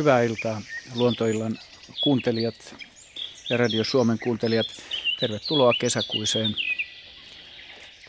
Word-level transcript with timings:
Hyvää 0.00 0.22
iltaa 0.22 0.62
Luontoillan 0.94 1.58
kuuntelijat 2.02 2.74
ja 3.50 3.56
Radio 3.56 3.84
Suomen 3.84 4.18
kuuntelijat. 4.18 4.66
Tervetuloa 5.20 5.72
kesäkuiseen 5.80 6.54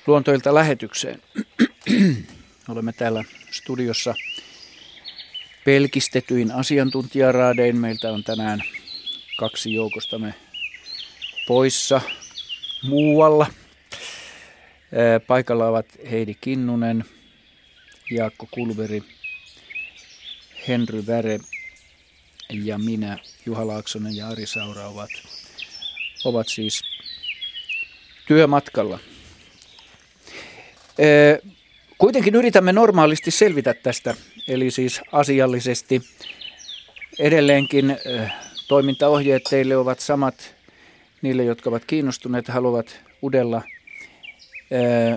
Luontoilta 0.07 0.53
lähetykseen. 0.53 1.21
Olemme 2.69 2.93
täällä 2.93 3.23
studiossa 3.51 4.15
pelkistetyin 5.65 6.51
asiantuntijaraadein. 6.51 7.77
Meiltä 7.77 8.11
on 8.11 8.23
tänään 8.23 8.63
kaksi 9.37 9.73
joukostamme 9.73 10.33
poissa 11.47 12.01
muualla. 12.83 13.47
Paikalla 15.27 15.67
ovat 15.67 15.85
Heidi 16.11 16.35
Kinnunen, 16.41 17.05
Jaakko 18.11 18.47
Kulveri, 18.51 19.03
Henry 20.67 21.07
Väre 21.07 21.39
ja 22.51 22.77
minä, 22.77 23.19
Juha 23.45 23.67
Laaksonen 23.67 24.15
ja 24.15 24.27
Ari 24.27 24.45
Saura 24.45 24.87
ovat, 24.87 25.09
ovat 26.25 26.47
siis 26.47 26.81
työmatkalla. 28.27 28.99
Kuitenkin 31.97 32.35
yritämme 32.35 32.73
normaalisti 32.73 33.31
selvitä 33.31 33.73
tästä, 33.73 34.15
eli 34.47 34.71
siis 34.71 35.01
asiallisesti. 35.11 36.01
Edelleenkin 37.19 37.97
toimintaohjeet 38.67 39.43
teille 39.43 39.77
ovat 39.77 39.99
samat 39.99 40.55
niille, 41.21 41.43
jotka 41.43 41.69
ovat 41.69 41.85
kiinnostuneet 41.85 42.47
haluavat 42.47 43.01
udella 43.23 43.61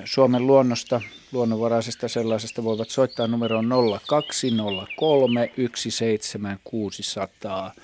Suomen 0.05 0.47
luonnosta, 0.47 1.01
luonnonvaraisesta 1.34 2.08
sellaisesta, 2.08 2.64
voivat 2.64 2.90
soittaa 2.90 3.27
numeroon 3.27 3.68
0203 3.68 5.52
17600. 5.74 7.74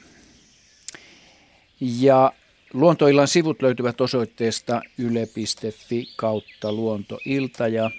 Ja 1.80 2.32
Luontoillan 2.74 3.28
sivut 3.28 3.62
löytyvät 3.62 4.02
osoitteesta 4.02 4.82
yle.fi 4.98 6.14
kautta 6.16 6.72
luontoilta 6.72 7.68
ja 7.68 7.92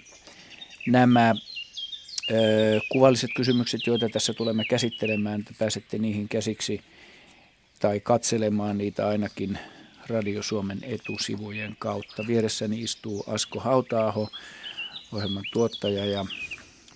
nämä 0.87 1.35
kuvalliset 2.91 3.29
kysymykset, 3.35 3.87
joita 3.87 4.09
tässä 4.09 4.33
tulemme 4.33 4.63
käsittelemään, 4.65 5.39
että 5.39 5.53
pääsette 5.59 5.97
niihin 5.97 6.29
käsiksi 6.29 6.81
tai 7.79 7.99
katselemaan 7.99 8.77
niitä 8.77 9.07
ainakin 9.07 9.59
Radio 10.07 10.43
Suomen 10.43 10.79
etusivujen 10.81 11.75
kautta. 11.79 12.23
Vieressäni 12.27 12.81
istuu 12.81 13.23
Asko 13.27 13.59
Hautaaho, 13.59 14.29
ohjelman 15.13 15.43
tuottaja 15.53 16.05
ja 16.05 16.25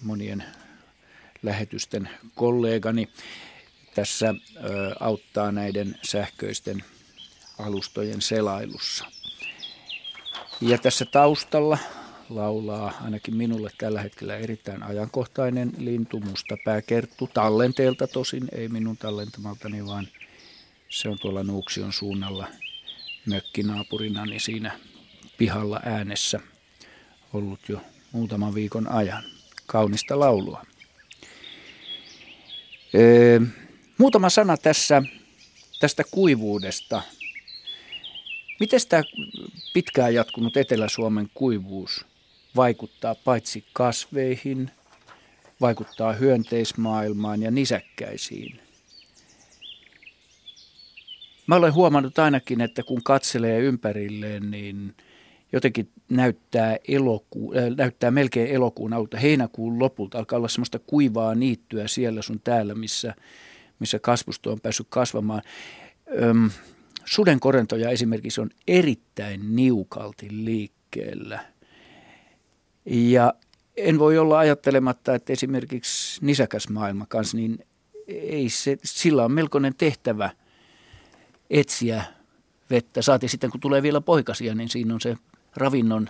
monien 0.01 0.43
lähetysten 1.43 2.09
kollegani. 2.35 3.09
Tässä 3.95 4.35
auttaa 4.99 5.51
näiden 5.51 5.95
sähköisten 6.03 6.83
alustojen 7.59 8.21
selailussa. 8.21 9.05
Ja 10.61 10.77
tässä 10.77 11.05
taustalla 11.05 11.77
laulaa 12.35 12.93
ainakin 13.03 13.35
minulle 13.35 13.69
tällä 13.77 14.01
hetkellä 14.01 14.37
erittäin 14.37 14.83
ajankohtainen 14.83 15.71
lintu, 15.77 16.19
mustapääkerttu, 16.19 17.29
tallenteelta 17.33 18.07
tosin, 18.07 18.47
ei 18.51 18.67
minun 18.67 18.97
tallentamaltani, 18.97 19.85
vaan 19.85 20.07
se 20.89 21.09
on 21.09 21.19
tuolla 21.19 21.43
Nuuksion 21.43 21.93
suunnalla 21.93 22.47
mökkinaapurinani 23.25 24.39
siinä 24.39 24.79
pihalla 25.37 25.81
äänessä 25.85 26.39
ollut 27.33 27.69
jo 27.69 27.81
muutaman 28.11 28.55
viikon 28.55 28.87
ajan. 28.87 29.23
Kaunista 29.65 30.19
laulua. 30.19 30.65
Ee, 32.93 33.41
muutama 33.97 34.29
sana 34.29 34.57
tässä 34.57 35.03
tästä 35.79 36.03
kuivuudesta. 36.11 37.01
Miten 38.59 38.79
tämä 38.89 39.03
pitkään 39.73 40.13
jatkunut 40.13 40.57
Etelä-Suomen 40.57 41.29
kuivuus 41.33 42.05
vaikuttaa 42.55 43.15
paitsi 43.15 43.65
kasveihin, 43.73 44.71
vaikuttaa 45.61 46.13
hyönteismaailmaan 46.13 47.41
ja 47.41 47.51
nisäkkäisiin. 47.51 48.59
Mä 51.47 51.55
olen 51.55 51.73
huomannut 51.73 52.19
ainakin, 52.19 52.61
että 52.61 52.83
kun 52.83 53.03
katselee 53.03 53.59
ympärilleen, 53.59 54.51
niin 54.51 54.95
jotenkin 55.51 55.89
näyttää, 56.09 56.77
elokuu, 56.87 57.53
äh, 57.57 57.63
näyttää 57.77 58.11
melkein 58.11 58.47
elokuun 58.47 58.93
alta, 58.93 59.17
heinäkuun 59.17 59.79
lopulta 59.79 60.17
alkaa 60.17 60.37
olla 60.37 60.47
semmoista 60.47 60.79
kuivaa 60.79 61.35
niittyä 61.35 61.87
siellä 61.87 62.21
sun 62.21 62.39
täällä, 62.39 62.75
missä, 62.75 63.15
missä 63.79 63.99
kasvusto 63.99 64.51
on 64.51 64.61
päässyt 64.61 64.87
kasvamaan. 64.89 65.41
Öm, 66.21 66.49
sudenkorentoja 67.05 67.89
esimerkiksi 67.89 68.41
on 68.41 68.49
erittäin 68.67 69.55
niukalti 69.55 70.27
liikkeellä– 70.31 71.45
ja 72.85 73.33
en 73.77 73.99
voi 73.99 74.17
olla 74.17 74.39
ajattelematta, 74.39 75.15
että 75.15 75.33
esimerkiksi 75.33 76.25
nisäkäsmaailma 76.25 77.05
kanssa, 77.09 77.37
niin 77.37 77.65
ei 78.07 78.49
se, 78.49 78.77
sillä 78.83 79.25
on 79.25 79.31
melkoinen 79.31 79.75
tehtävä 79.75 80.29
etsiä 81.49 82.03
vettä. 82.69 83.01
Saati 83.01 83.27
sitten, 83.27 83.51
kun 83.51 83.59
tulee 83.59 83.83
vielä 83.83 84.01
poikasia, 84.01 84.55
niin 84.55 84.69
siinä 84.69 84.93
on 84.93 85.01
se 85.01 85.17
ravinnon 85.55 86.09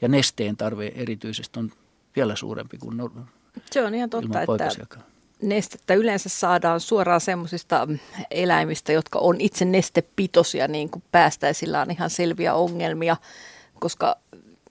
ja 0.00 0.08
nesteen 0.08 0.56
tarve 0.56 0.92
erityisesti 0.94 1.58
on 1.58 1.70
vielä 2.16 2.36
suurempi 2.36 2.78
kuin 2.78 2.96
no, 2.96 3.10
Se 3.70 3.84
on 3.84 3.94
ihan 3.94 4.10
totta, 4.10 4.42
että 4.42 4.98
nestettä 5.42 5.94
yleensä 5.94 6.28
saadaan 6.28 6.80
suoraan 6.80 7.20
semmoisista 7.20 7.88
eläimistä, 8.30 8.92
jotka 8.92 9.18
on 9.18 9.40
itse 9.40 9.64
nestepitoisia, 9.64 10.68
niin 10.68 10.90
kuin 10.90 11.02
päästäisillä 11.12 11.80
on 11.80 11.90
ihan 11.90 12.10
selviä 12.10 12.54
ongelmia, 12.54 13.16
koska 13.80 14.16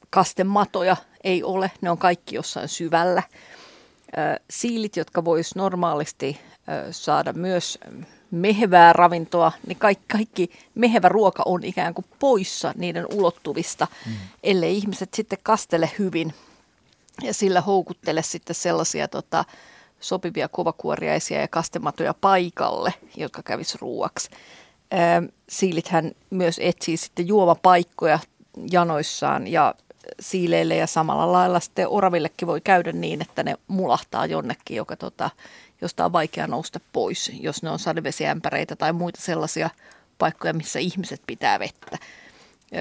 kastematoja 0.09 0.97
ei 1.27 1.43
ole, 1.43 1.71
ne 1.81 1.91
on 1.91 1.97
kaikki 1.97 2.35
jossain 2.35 2.67
syvällä. 2.67 3.23
Siilit, 4.49 4.95
jotka 4.95 5.25
vois 5.25 5.55
normaalisti 5.55 6.39
saada 6.91 7.33
myös 7.33 7.79
mehevää 8.31 8.93
ravintoa, 8.93 9.51
niin 9.67 9.77
kaikki, 9.77 10.05
kaikki 10.07 10.49
mehevä 10.75 11.09
ruoka 11.09 11.43
on 11.45 11.63
ikään 11.63 11.93
kuin 11.93 12.05
poissa 12.19 12.73
niiden 12.77 13.05
ulottuvista, 13.13 13.87
mm. 14.05 14.13
ellei 14.43 14.77
ihmiset 14.77 15.13
sitten 15.13 15.39
kastele 15.43 15.91
hyvin 15.99 16.33
ja 17.21 17.33
sillä 17.33 17.61
houkuttele 17.61 18.23
sitten 18.23 18.55
sellaisia 18.55 19.07
tota, 19.07 19.45
sopivia 19.99 20.47
kovakuoriaisia 20.47 21.41
ja 21.41 21.47
kastematoja 21.47 22.13
paikalle, 22.13 22.93
jotka 23.15 23.43
kävis 23.43 23.75
ruuaksi. 23.75 24.29
Siilithän 25.49 26.11
myös 26.29 26.59
etsii 26.63 26.97
sitten 26.97 27.27
juomapaikkoja 27.27 28.19
janoissaan 28.71 29.47
ja 29.47 29.75
siileille 30.19 30.75
ja 30.75 30.87
samalla 30.87 31.31
lailla 31.31 31.59
sitten 31.59 31.87
oravillekin 31.87 32.47
voi 32.47 32.61
käydä 32.61 32.91
niin, 32.91 33.21
että 33.21 33.43
ne 33.43 33.55
mulahtaa 33.67 34.25
jonnekin, 34.25 34.77
joka 34.77 34.95
tota, 34.95 35.29
josta 35.81 36.05
on 36.05 36.13
vaikea 36.13 36.47
nousta 36.47 36.79
pois, 36.93 37.31
jos 37.39 37.63
ne 37.63 37.69
on 37.69 37.79
sadevesiämpäreitä 37.79 38.75
tai 38.75 38.93
muita 38.93 39.21
sellaisia 39.21 39.69
paikkoja, 40.17 40.53
missä 40.53 40.79
ihmiset 40.79 41.21
pitää 41.27 41.59
vettä. 41.59 41.97
Ö, 42.73 42.77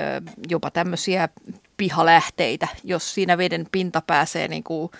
jopa 0.49 0.71
tämmöisiä 0.71 1.29
pihalähteitä, 1.77 2.69
jos 2.85 3.15
siinä 3.15 3.39
veden 3.39 3.67
pinta 3.73 4.03
pääsee 4.07 4.49
niin 4.49 4.65
kuin 4.65 4.91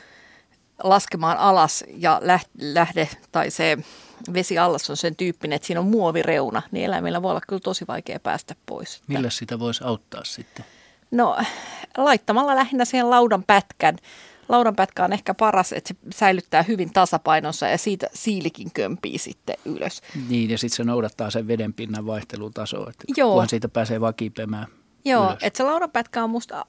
laskemaan 0.83 1.39
alas 1.39 1.85
ja 1.97 2.21
lähde 2.59 3.09
tai 3.33 3.51
se 3.51 3.79
vesi 4.33 4.59
allas 4.59 4.91
on 4.91 4.97
sen 4.97 5.17
tyyppinen, 5.17 5.57
että 5.57 5.67
siinä 5.67 5.81
on 5.81 5.87
muovireuna, 5.87 6.63
niin 6.71 6.85
eläimillä 6.85 7.23
voi 7.23 7.31
olla 7.31 7.41
kyllä 7.49 7.61
tosi 7.61 7.85
vaikea 7.89 8.21
päästä 8.21 8.55
pois. 8.67 9.03
Millä 9.07 9.31
sitä 9.31 9.59
voisi 9.59 9.85
auttaa 9.85 10.25
sitten? 10.25 10.65
No 11.11 11.37
laittamalla 11.97 12.55
lähinnä 12.57 12.85
siihen 12.85 13.11
laudan 13.11 13.45
pätkän. 13.47 13.97
Laudan 14.49 14.77
pätkä 14.77 15.05
on 15.05 15.13
ehkä 15.13 15.35
paras, 15.35 15.73
että 15.73 15.89
se 15.89 15.95
säilyttää 16.15 16.63
hyvin 16.63 16.93
tasapainonsa 16.93 17.69
ja 17.69 17.79
siitä 17.79 18.07
siilikin 18.15 18.71
kömpii 18.75 19.19
sitten 19.19 19.57
ylös. 19.65 20.03
Niin 20.29 20.51
ja 20.51 20.59
sitten 20.59 20.77
se 20.77 20.85
noudattaa 20.85 21.31
sen 21.31 21.49
vedenpinnan 21.49 22.07
vaihtelutasoa, 22.07 22.91
että 22.91 23.05
Joo. 23.17 23.31
kunhan 23.31 23.49
siitä 23.49 23.69
pääsee 23.69 24.01
vakipemään. 24.01 24.67
Joo, 25.05 25.37
että 25.43 25.57
se 25.57 25.63
laudanpätkä 25.63 26.25
on 26.25 26.31
musta 26.31 26.67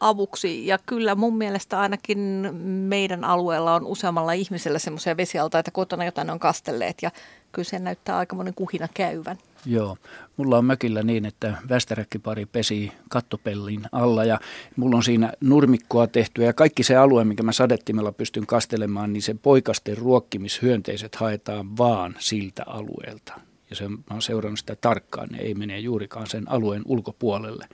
avuksi 0.00 0.66
ja 0.66 0.78
kyllä 0.86 1.14
mun 1.14 1.36
mielestä 1.36 1.80
ainakin 1.80 2.18
meidän 2.64 3.24
alueella 3.24 3.74
on 3.74 3.86
useammalla 3.86 4.32
ihmisellä 4.32 4.78
semmoisia 4.78 5.16
vesialtaita 5.16 5.70
kotona, 5.70 6.04
joita 6.04 6.24
ne 6.24 6.32
on 6.32 6.38
kastelleet 6.38 7.02
ja 7.02 7.10
kyllä 7.52 7.68
se 7.68 7.78
näyttää 7.78 8.16
aika 8.16 8.36
monen 8.36 8.54
kuhina 8.54 8.88
käyvän. 8.94 9.38
Joo, 9.66 9.96
mulla 10.36 10.58
on 10.58 10.64
mökillä 10.64 11.02
niin, 11.02 11.26
että 11.26 11.54
västäräkkipari 11.68 12.46
pesi 12.46 12.92
kattopellin 13.08 13.82
alla 13.92 14.24
ja 14.24 14.40
mulla 14.76 14.96
on 14.96 15.02
siinä 15.02 15.32
nurmikkoa 15.40 16.06
tehty 16.06 16.42
ja 16.42 16.52
kaikki 16.52 16.82
se 16.82 16.96
alue, 16.96 17.24
mikä 17.24 17.42
mä 17.42 17.52
sadettimella 17.52 18.12
pystyn 18.12 18.46
kastelemaan, 18.46 19.12
niin 19.12 19.22
se 19.22 19.34
poikasten 19.42 19.98
ruokkimishyönteiset 19.98 21.14
haetaan 21.14 21.76
vaan 21.76 22.14
siltä 22.18 22.62
alueelta. 22.66 23.40
ja 23.70 23.76
se, 23.76 23.88
mä 23.88 23.98
oon 24.10 24.22
seurannut 24.22 24.58
sitä 24.58 24.76
tarkkaan, 24.76 25.28
ne 25.28 25.38
ei 25.38 25.54
mene 25.54 25.78
juurikaan 25.78 26.26
sen 26.26 26.50
alueen 26.50 26.82
ulkopuolelle, 26.84 27.66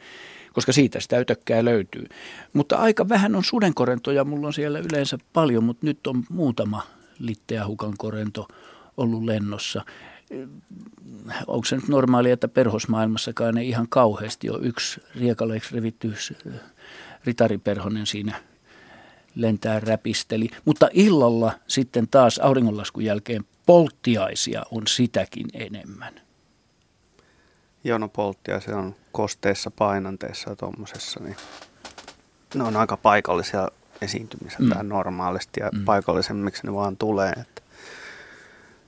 koska 0.53 0.73
siitä 0.73 1.01
sitä 1.01 1.17
ötökkää 1.17 1.65
löytyy. 1.65 2.07
Mutta 2.53 2.77
aika 2.77 3.09
vähän 3.09 3.37
on 3.37 3.45
sudenkorentoja, 3.45 4.25
mulla 4.25 4.47
on 4.47 4.53
siellä 4.53 4.79
yleensä 4.79 5.19
paljon, 5.33 5.65
mutta 5.65 5.87
nyt 5.87 6.07
on 6.07 6.25
muutama 6.29 6.83
litteähukan 7.19 7.95
korento 7.99 8.49
ollut 8.97 9.25
lennossa. 9.25 9.85
Onko 11.47 11.65
se 11.65 11.77
nyt 11.77 11.89
normaalia, 11.89 12.33
että 12.33 12.49
perhosmaailmassakaan 12.49 13.59
ei 13.59 13.69
ihan 13.69 13.87
kauheasti 13.89 14.51
ole 14.51 14.59
yksi 14.63 15.01
riekaleiksi 15.15 15.75
revitty 15.75 16.15
ritariperhonen 17.25 18.07
siinä 18.07 18.41
lentää 19.35 19.81
räpisteli. 19.81 20.51
Mutta 20.65 20.89
illalla 20.93 21.53
sitten 21.67 22.09
taas 22.09 22.39
auringonlaskun 22.39 23.05
jälkeen 23.05 23.45
polttiaisia 23.67 24.63
on 24.71 24.87
sitäkin 24.87 25.47
enemmän. 25.55 26.21
Joo, 27.85 27.99
no 27.99 28.09
polttiaisia 28.09 28.77
on 28.77 28.95
kosteissa, 29.13 29.71
painanteissa 29.71 30.51
ja 30.51 30.57
tuommoisessa, 30.57 31.21
niin 31.21 31.37
ne 32.55 32.65
on 32.65 32.77
aika 32.77 32.97
paikallisia 32.97 33.69
esiintymisiä 34.03 34.59
mm. 34.59 34.89
normaalisti 34.89 35.61
ja 35.61 35.71
mm. 35.73 35.85
paikallisemmiksi 35.85 36.67
ne 36.67 36.75
vaan 36.75 36.97
tulee. 36.97 37.33
Että. 37.33 37.60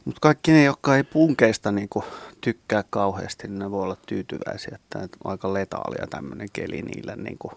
Mutta 0.04 0.18
kaikki 0.20 0.52
ne, 0.52 0.64
jotka 0.64 0.96
ei 0.96 1.02
punkeista 1.02 1.72
niin 1.72 1.88
kuin, 1.88 2.04
tykkää 2.40 2.84
kauheasti, 2.90 3.48
niin 3.48 3.58
ne 3.58 3.70
voi 3.70 3.82
olla 3.82 3.96
tyytyväisiä, 4.06 4.74
että 4.74 4.98
on 4.98 5.08
aika 5.24 5.52
letaalia 5.52 6.06
tämmöinen 6.06 6.48
keli 6.52 6.82
niille 6.82 7.16
niin 7.16 7.38
kuin, 7.38 7.52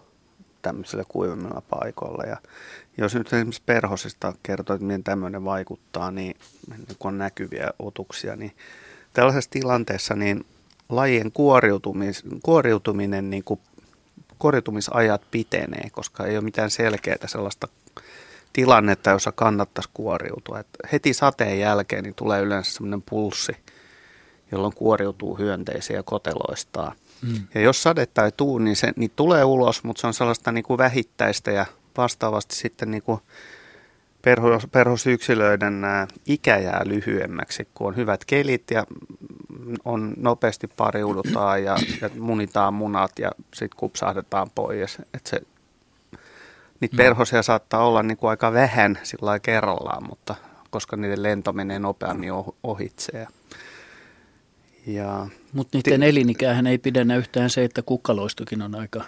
tämmöisillä 0.62 1.04
kuivemmilla 1.08 1.62
paikoilla. 1.70 2.24
Ja 2.24 2.36
jos 2.98 3.14
nyt 3.14 3.26
esimerkiksi 3.26 3.62
perhosista 3.66 4.32
kertoo, 4.42 4.74
että 4.74 4.86
miten 4.86 5.04
tämmöinen 5.04 5.44
vaikuttaa, 5.44 6.10
niin, 6.10 6.36
niin 6.70 6.86
kun 6.98 7.08
on 7.08 7.18
näkyviä 7.18 7.70
otuksia, 7.78 8.36
niin 8.36 8.52
tällaisessa 9.12 9.50
tilanteessa 9.50 10.14
niin 10.14 10.44
lajien 10.88 11.32
kuoriutumis, 11.32 12.22
kuoriutuminen, 12.42 13.30
niin 13.30 13.44
kuin, 13.44 13.60
kuoriutumisajat 14.38 15.22
pitenee, 15.30 15.90
koska 15.92 16.26
ei 16.26 16.36
ole 16.36 16.44
mitään 16.44 16.70
selkeää 16.70 17.26
sellaista 17.26 17.68
tilannetta, 18.56 19.10
jossa 19.10 19.32
kannattaisi 19.32 19.90
kuoriutua. 19.94 20.60
Et 20.60 20.66
heti 20.92 21.12
sateen 21.12 21.60
jälkeen 21.60 22.04
niin 22.04 22.14
tulee 22.14 22.40
yleensä 22.40 22.72
sellainen 22.72 23.02
pulssi, 23.02 23.56
jolloin 24.52 24.74
kuoriutuu 24.74 25.38
hyönteisiä 25.38 26.02
koteloistaan. 26.02 26.92
Mm. 27.22 27.46
Ja 27.54 27.60
jos 27.60 27.82
sadetta 27.82 28.24
ei 28.24 28.32
tule, 28.32 28.62
niin 28.62 28.76
se 28.76 28.92
niin 28.96 29.10
tulee 29.16 29.44
ulos, 29.44 29.84
mutta 29.84 30.00
se 30.00 30.06
on 30.06 30.14
sellaista 30.14 30.52
niin 30.52 30.64
kuin 30.64 30.78
vähittäistä 30.78 31.50
ja 31.50 31.66
vastaavasti 31.96 32.54
sitten 32.54 32.90
niin 32.90 33.02
kuin 33.02 33.20
perhos, 34.22 34.66
perhosyksilöiden 34.72 35.82
ikä 36.26 36.56
jää 36.56 36.82
lyhyemmäksi, 36.84 37.68
kun 37.74 37.86
on 37.86 37.96
hyvät 37.96 38.24
kelit 38.24 38.70
ja 38.70 38.86
on 39.84 40.14
nopeasti 40.16 40.66
pariudutaan 40.66 41.64
ja, 41.64 41.76
ja 42.00 42.10
munitaan 42.18 42.74
munat 42.74 43.18
ja 43.18 43.30
sitten 43.54 43.78
kupsahdetaan 43.78 44.50
pois. 44.54 44.98
Et 45.14 45.26
se, 45.26 45.40
niitä 46.80 46.94
mm. 46.94 46.96
perhosia 46.96 47.42
saattaa 47.42 47.86
olla 47.86 48.02
niin 48.02 48.16
kuin 48.16 48.30
aika 48.30 48.52
vähän 48.52 48.98
sillä 49.02 49.38
kerrallaan, 49.38 50.06
mutta 50.08 50.34
koska 50.70 50.96
niiden 50.96 51.22
lento 51.22 51.52
menee 51.52 51.78
nopeammin 51.78 52.30
ohitse. 52.62 53.26
Ja 54.86 55.26
Mutta 55.52 55.78
niiden 55.78 56.00
ti- 56.00 56.06
elinikähän 56.06 56.66
ei 56.66 56.78
pidennä 56.78 57.16
yhtään 57.16 57.50
se, 57.50 57.64
että 57.64 57.82
kukkaloistokin 57.82 58.62
on 58.62 58.74
aika... 58.74 59.04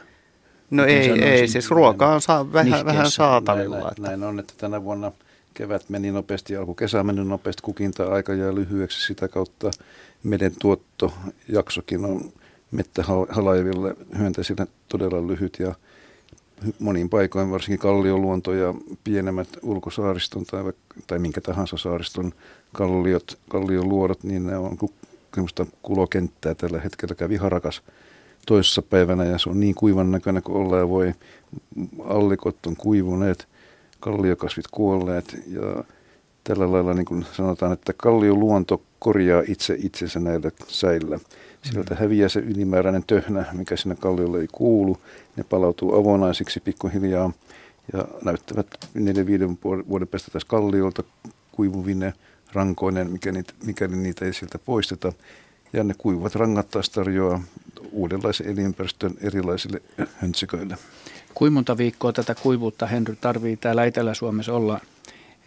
No 0.70 0.84
ei, 0.84 1.10
ei, 1.22 1.48
siis 1.48 1.70
ruokaa 1.70 2.14
on 2.14 2.20
saa, 2.20 2.52
vähän, 2.52 2.84
vähän 2.84 3.10
saatavilla. 3.10 3.76
Näin, 3.76 3.88
että. 3.88 4.02
näin 4.02 4.24
on, 4.24 4.38
että 4.38 4.54
tänä 4.56 4.84
vuonna 4.84 5.12
kevät 5.54 5.88
meni 5.88 6.12
nopeasti, 6.12 6.54
kesä 6.78 7.02
meni 7.02 7.24
nopeasti, 7.24 7.62
kukinta-aika 7.62 8.34
jää 8.34 8.54
lyhyeksi 8.54 9.06
sitä 9.06 9.28
kautta. 9.28 9.70
Meden 10.22 10.52
tuottojaksokin 10.60 12.04
on 12.04 12.32
mettähalajeville 12.70 13.96
hyönteisille 14.18 14.66
todella 14.88 15.26
lyhyt 15.26 15.56
ja 15.60 15.74
monin 16.78 17.08
paikoin, 17.08 17.50
varsinkin 17.50 17.78
kallioluonto 17.78 18.52
ja 18.52 18.75
pienemmät 19.05 19.49
ulkosaariston 19.62 20.44
tai, 20.44 20.72
tai 21.06 21.19
minkä 21.19 21.40
tahansa 21.40 21.76
saariston 21.76 22.32
kalliot, 22.72 23.38
kallioluodot, 23.49 24.25
niin 24.25 24.46
ne 24.46 24.56
on 24.56 24.78
semmoista 25.34 25.66
kulokenttää 25.82 26.55
tällä 26.55 26.81
hetkellä. 26.81 27.14
Kävi 27.14 27.37
harakas 27.37 27.82
toisessa 28.46 28.82
päivänä 28.82 29.25
ja 29.25 29.38
se 29.38 29.50
on 29.50 29.60
niin 29.60 29.75
kuivan 29.75 30.10
näköinen 30.10 30.43
kuin 30.43 30.56
ollaan 30.56 30.88
voi. 30.88 31.12
Allikot 32.05 32.66
on 32.66 32.76
kuivuneet, 32.76 33.49
kalliokasvit 34.00 34.66
kuolleet 34.70 35.37
ja 35.46 35.84
tällä 36.44 36.72
lailla 36.72 36.94
niin 36.94 37.04
kuin 37.06 37.26
sanotaan, 37.32 37.72
että 37.72 37.93
kallioluonto 37.96 38.82
korjaa 38.99 39.43
itse 39.49 39.76
itsensä 39.78 40.20
näillä 40.20 40.50
säillä. 40.69 41.19
Sieltä 41.62 41.94
häviää 41.94 42.28
se 42.28 42.40
ylimääräinen 42.40 43.05
töhnä, 43.06 43.44
mikä 43.52 43.76
sinne 43.76 43.94
kalliolle 43.94 44.40
ei 44.40 44.49
kuulu. 44.52 44.99
Ne 45.37 45.44
palautuu 45.44 45.94
avonaisiksi 45.94 46.60
pikkuhiljaa 46.60 47.32
ja 47.93 48.08
näyttävät 48.25 48.66
4-5 48.94 49.88
vuoden 49.88 50.08
päästä 50.08 50.31
tässä 50.31 50.49
kalliolta 50.49 51.02
kuivuvine 51.52 52.12
rankoinen, 52.52 53.10
mikäli, 53.10 53.43
mikäli 53.64 53.96
niitä 53.96 54.25
ei 54.25 54.32
sieltä 54.32 54.58
poisteta. 54.58 55.12
Ja 55.72 55.84
ne 55.84 55.94
kuivat 55.99 56.34
rangat 56.34 56.70
taas 56.70 56.90
tarjoaa 56.90 57.43
uudenlaisen 57.93 58.46
elinympäristön 58.46 59.14
erilaisille 59.20 59.82
höntsiköille. 60.14 60.76
Kuinka 61.34 61.76
viikkoa 61.76 62.12
tätä 62.12 62.34
kuivuutta 62.34 62.87
Henry 62.87 63.16
tarvii 63.20 63.56
täällä 63.56 63.84
Etelä-Suomessa 63.84 64.52
olla 64.52 64.81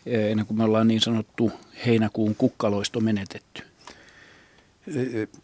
eh, 0.05 0.31
ennen 0.31 0.45
kuin 0.45 0.57
me 0.57 0.63
ollaan 0.63 0.87
niin 0.87 1.01
sanottu 1.01 1.51
heinäkuun 1.85 2.35
kukkaloisto 2.35 2.99
menetetty? 2.99 3.70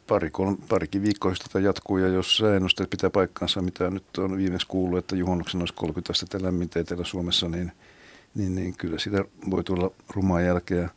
Pari, 0.08 0.30
kolme, 0.30 0.58
parikin 0.70 1.04
viikkoa 1.04 1.34
tätä 1.44 1.60
jatkuu 1.60 1.98
ja 1.98 2.08
jos 2.08 2.38
säännösteet 2.38 2.90
pitää 2.90 3.10
paikkansa, 3.10 3.62
mitä 3.62 3.90
nyt 3.90 4.18
on 4.18 4.38
viimeksi 4.38 4.68
kuullut, 4.68 5.00
että 5.00 5.16
juhannuksen 5.16 5.62
olisi 5.62 5.74
30 5.74 6.12
astetta 6.12 6.42
lämmintä 6.42 6.80
Etelä-Suomessa, 6.80 7.50
niin, 7.50 7.72
niin, 8.36 8.56
niin 8.56 8.74
kyllä 8.78 9.00
sitä 9.00 9.26
voi 9.52 9.64
tulla 9.64 9.92
rumaa 10.10 10.42
jälkeä. 10.42 10.90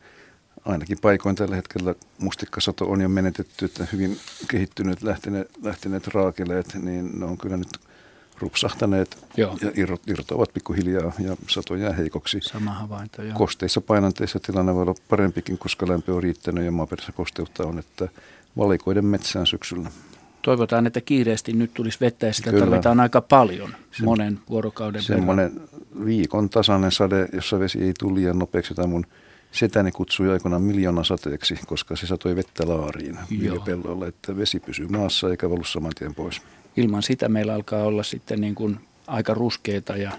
Ainakin 0.64 0.98
paikoin 1.02 1.36
tällä 1.36 1.56
hetkellä 1.56 1.94
mustikkasato 2.18 2.84
on 2.84 3.00
jo 3.00 3.08
menetetty, 3.08 3.64
että 3.64 3.86
hyvin 3.92 4.18
kehittyneet 4.48 5.02
lähteneet, 5.02 5.50
lähteneet 5.62 6.06
raakeleet, 6.06 6.74
niin 6.74 7.20
ne 7.20 7.24
on 7.24 7.38
kyllä 7.38 7.56
nyt 7.56 7.89
rupsahtaneet 8.40 9.18
joo. 9.36 9.58
ja 9.62 9.70
irtoavat 10.06 10.52
pikkuhiljaa 10.54 11.12
ja 11.18 11.36
sato 11.48 11.74
jää 11.74 11.92
heikoksi. 11.92 12.38
Sama 12.42 12.72
havainto, 12.72 13.22
joo. 13.22 13.38
Kosteissa 13.38 13.80
painanteissa 13.80 14.40
tilanne 14.40 14.74
voi 14.74 14.82
olla 14.82 14.94
parempikin, 15.08 15.58
koska 15.58 15.88
lämpö 15.88 16.14
on 16.14 16.22
riittänyt 16.22 16.64
ja 16.64 16.72
maaperässä 16.72 17.12
kosteutta 17.12 17.64
on, 17.64 17.78
että 17.78 18.08
valikoiden 18.56 19.04
metsään 19.04 19.46
syksyllä. 19.46 19.90
Toivotaan, 20.42 20.86
että 20.86 21.00
kiireesti 21.00 21.52
nyt 21.52 21.74
tulisi 21.74 22.00
vettä 22.00 22.26
ja 22.26 22.32
sitä 22.32 22.50
Kyllä. 22.50 22.64
tarvitaan 22.64 23.00
aika 23.00 23.20
paljon 23.20 23.74
se, 23.92 24.04
monen 24.04 24.40
vuorokauden 24.50 25.02
Semmoinen 25.02 25.60
viikon 26.04 26.50
tasainen 26.50 26.92
sade, 26.92 27.28
jossa 27.32 27.58
vesi 27.58 27.82
ei 27.82 27.92
tule 27.98 28.14
liian 28.14 28.38
nopeaksi, 28.38 28.74
tai 28.74 28.86
mun 28.86 29.06
Setäni 29.52 29.92
kutsui 29.92 30.30
aikoinaan 30.30 30.62
miljoona 30.62 31.04
sateeksi, 31.04 31.60
koska 31.66 31.96
se 31.96 32.06
satoi 32.06 32.36
vettä 32.36 32.68
laariin 32.68 33.18
viljapelloilla, 33.30 34.06
että 34.06 34.36
vesi 34.36 34.60
pysyy 34.60 34.88
maassa 34.88 35.30
eikä 35.30 35.50
valu 35.50 35.64
saman 35.64 35.92
tien 35.98 36.14
pois. 36.14 36.42
Ilman 36.76 37.02
sitä 37.02 37.28
meillä 37.28 37.54
alkaa 37.54 37.82
olla 37.82 38.02
sitten 38.02 38.40
niin 38.40 38.54
kuin 38.54 38.80
aika 39.06 39.34
ruskeita 39.34 39.96
ja 39.96 40.10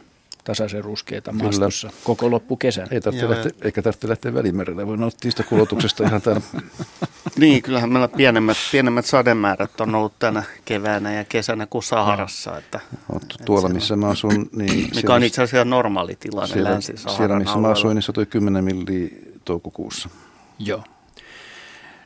tasaisen 0.43 0.83
ruskeita 0.83 1.31
maastossa 1.31 1.87
Kyllä. 1.87 2.01
koko 2.03 2.31
loppukesän. 2.31 2.87
Ei 2.91 3.01
tarvitse 3.01 3.29
lähteä, 3.29 3.51
eikä 3.61 3.81
tarvitse 3.81 4.09
lähteä 4.09 4.33
välimerelle, 4.33 4.87
voi 4.87 4.97
nauttia 4.97 5.31
sitä 5.31 5.43
kulutuksesta 5.43 6.03
ihan 6.03 6.21
täällä. 6.21 6.41
niin, 7.39 7.61
kyllähän 7.61 7.89
meillä 7.89 8.07
pienemmät, 8.07 8.57
pienemmät 8.71 9.05
sademäärät 9.05 9.81
on 9.81 9.95
ollut 9.95 10.13
tänä 10.19 10.43
keväänä 10.65 11.13
ja 11.13 11.25
kesänä 11.25 11.65
kuin 11.65 11.83
Saharassa. 11.83 12.57
Että, 12.57 12.79
tuolla, 13.45 13.69
missä 13.69 13.95
mä 13.95 14.07
asun. 14.07 14.49
Niin 14.55 14.89
Mikä 14.95 15.13
on 15.13 15.23
itse 15.23 15.41
asiassa 15.41 15.65
normaali 15.65 16.17
tilanne 16.19 16.53
siellä, 16.53 16.71
länsi 16.71 16.93
Siellä, 16.97 17.39
missä 17.39 17.51
alueella. 17.51 17.67
mä 17.67 17.71
asuin, 17.71 17.95
niin 17.95 18.03
satoi 18.03 18.25
10 18.25 18.63
milliä 18.63 19.09
toukokuussa. 19.45 20.09
Joo. 20.59 20.83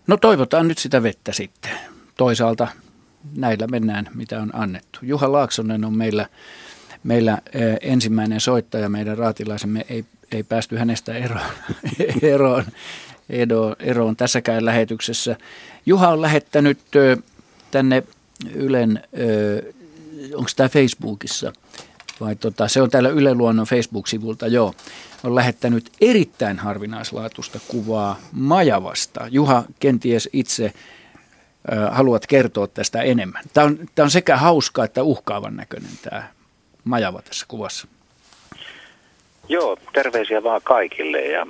No 0.08 0.18
toivotaan 0.18 0.68
nyt 0.68 0.78
sitä 0.78 1.04
vettä 1.04 1.34
sitten. 1.34 1.72
Toisaalta 2.18 2.68
näillä 3.36 3.68
mennään, 3.68 4.10
mitä 4.14 4.42
on 4.42 4.50
annettu. 4.54 5.00
Juha 5.02 5.32
Laaksonen 5.32 5.86
on 5.86 5.98
meillä 5.98 6.28
meillä 7.06 7.42
ensimmäinen 7.82 8.40
soittaja, 8.40 8.90
meidän 8.90 9.18
raatilaisemme, 9.18 9.86
ei, 9.90 10.06
ei 10.32 10.44
päästy 10.44 10.78
hänestä 10.78 11.14
eroon, 11.14 11.42
eroon, 12.22 12.66
eroon, 13.30 13.76
eroon 13.80 14.16
tässäkään 14.16 14.66
lähetyksessä. 14.66 15.38
Juha 15.86 16.10
on 16.10 16.22
lähettänyt 16.22 16.80
tänne 17.72 18.04
Ylen, 18.54 19.04
onko 20.36 20.50
tämä 20.56 20.70
Facebookissa, 20.70 21.54
vai 22.20 22.36
tota, 22.36 22.68
se 22.68 22.82
on 22.82 22.90
täällä 22.90 23.10
Yle 23.10 23.34
Luonnon 23.34 23.66
Facebook-sivulta, 23.66 24.48
joo, 24.48 24.74
on 25.24 25.36
lähettänyt 25.36 25.92
erittäin 26.02 26.60
harvinaislaatuista 26.60 27.60
kuvaa 27.68 28.20
Majavasta. 28.32 29.28
Juha, 29.32 29.64
kenties 29.80 30.30
itse 30.34 30.74
haluat 31.92 32.28
kertoa 32.28 32.68
tästä 32.68 33.02
enemmän. 33.02 33.44
Tämä 33.54 33.68
on, 33.68 33.78
tämä 33.96 34.04
on 34.04 34.12
sekä 34.12 34.38
hauska 34.38 34.84
että 34.84 35.04
uhkaavan 35.04 35.56
näköinen 35.56 35.92
tämä 36.04 36.24
majava 36.84 37.22
tässä 37.22 37.46
kuvassa. 37.48 37.88
Joo, 39.50 39.78
terveisiä 39.94 40.44
vaan 40.44 40.62
kaikille 40.64 41.22
ja 41.22 41.48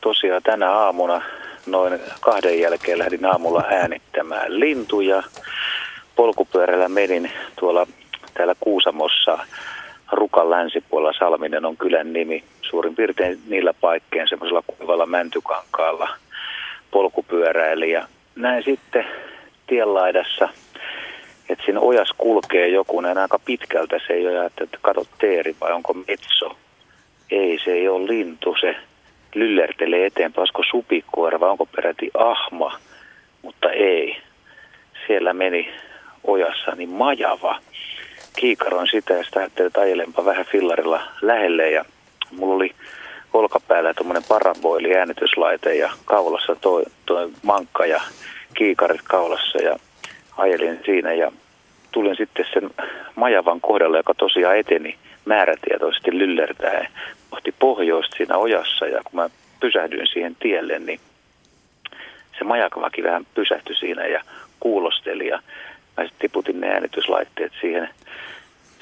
tosiaan 0.00 0.42
tänä 0.42 0.70
aamuna 0.70 1.22
noin 1.66 2.00
kahden 2.20 2.60
jälkeen 2.60 2.98
lähdin 2.98 3.26
aamulla 3.26 3.64
äänittämään 3.70 4.60
lintuja. 4.60 5.22
Polkupyörällä 6.16 6.88
menin 6.88 7.30
tuolla 7.58 7.86
täällä 8.34 8.54
Kuusamossa 8.60 9.38
Rukan 10.12 10.50
länsipuolella 10.50 11.18
Salminen 11.18 11.64
on 11.64 11.76
kylän 11.76 12.12
nimi. 12.12 12.44
Suurin 12.62 12.94
piirtein 12.94 13.42
niillä 13.46 13.74
paikkeen 13.80 14.28
semmoisella 14.28 14.62
kuivalla 14.66 15.06
mäntykankaalla 15.06 16.08
polkupyöräili. 16.90 17.90
Ja 17.90 18.08
näin 18.36 18.64
sitten 18.64 19.04
tienlaidassa, 19.66 20.48
että 21.48 21.64
siinä 21.64 21.80
ojas 21.80 22.08
kulkee 22.18 22.68
joku, 22.68 23.00
näin 23.00 23.18
aika 23.18 23.38
pitkältä 23.38 24.00
se 24.06 24.12
ei 24.12 24.26
ole, 24.26 24.46
että 24.46 24.78
kato 24.82 25.06
teeri 25.18 25.56
vai 25.60 25.72
onko 25.72 25.94
metso. 25.94 26.56
Ei, 27.30 27.58
se 27.64 27.72
ei 27.72 27.88
ole 27.88 28.06
lintu, 28.06 28.56
se 28.60 28.76
lyllertelee 29.34 30.06
eteenpäin, 30.06 30.40
olisiko 30.40 30.62
supikkoira 30.70 31.40
vai 31.40 31.50
onko 31.50 31.66
peräti 31.66 32.10
ahma, 32.14 32.78
mutta 33.42 33.70
ei. 33.70 34.16
Siellä 35.06 35.32
meni 35.32 35.72
ojassa 36.24 36.70
niin 36.76 36.88
majava. 36.88 37.58
Kiikaroin 38.36 38.88
sitä 38.90 39.14
ja 39.14 39.24
sitä 39.24 39.40
ajattelin, 39.40 39.66
että 39.66 39.80
ajelenpa 39.80 40.24
vähän 40.24 40.44
fillarilla 40.44 41.00
lähelle 41.22 41.70
ja 41.70 41.84
mulla 42.30 42.54
oli 42.54 42.74
olkapäällä 43.32 43.94
tuommoinen 43.94 44.24
paraboili 44.28 44.96
äänityslaite 44.96 45.74
ja 45.74 45.90
kaulassa 46.04 46.56
toi, 46.56 46.84
toi 47.06 47.30
mankka 47.42 47.86
ja 47.86 48.00
kiikarit 48.54 49.02
kaulassa 49.04 49.58
ja 49.58 49.76
ajelin 50.36 50.80
siinä 50.84 51.12
ja 51.12 51.32
tulin 51.92 52.16
sitten 52.16 52.46
sen 52.52 52.70
majavan 53.14 53.60
kohdalle, 53.60 53.96
joka 53.96 54.14
tosiaan 54.14 54.58
eteni 54.58 54.98
määrätietoisesti 55.24 56.18
lyllertää 56.18 56.86
kohti 57.30 57.54
pohjoista 57.58 58.16
siinä 58.16 58.36
ojassa 58.36 58.86
ja 58.86 59.00
kun 59.04 59.20
mä 59.20 59.30
pysähdyin 59.60 60.06
siihen 60.06 60.36
tielle, 60.40 60.78
niin 60.78 61.00
se 62.38 62.44
majakavaki 62.44 63.02
vähän 63.02 63.26
pysähtyi 63.34 63.76
siinä 63.76 64.06
ja 64.06 64.22
kuulosteli 64.60 65.26
ja 65.26 65.42
mä 65.96 66.04
sitten 66.04 66.18
tiputin 66.18 66.60
ne 66.60 66.68
äänityslaitteet 66.68 67.52
siihen 67.60 67.88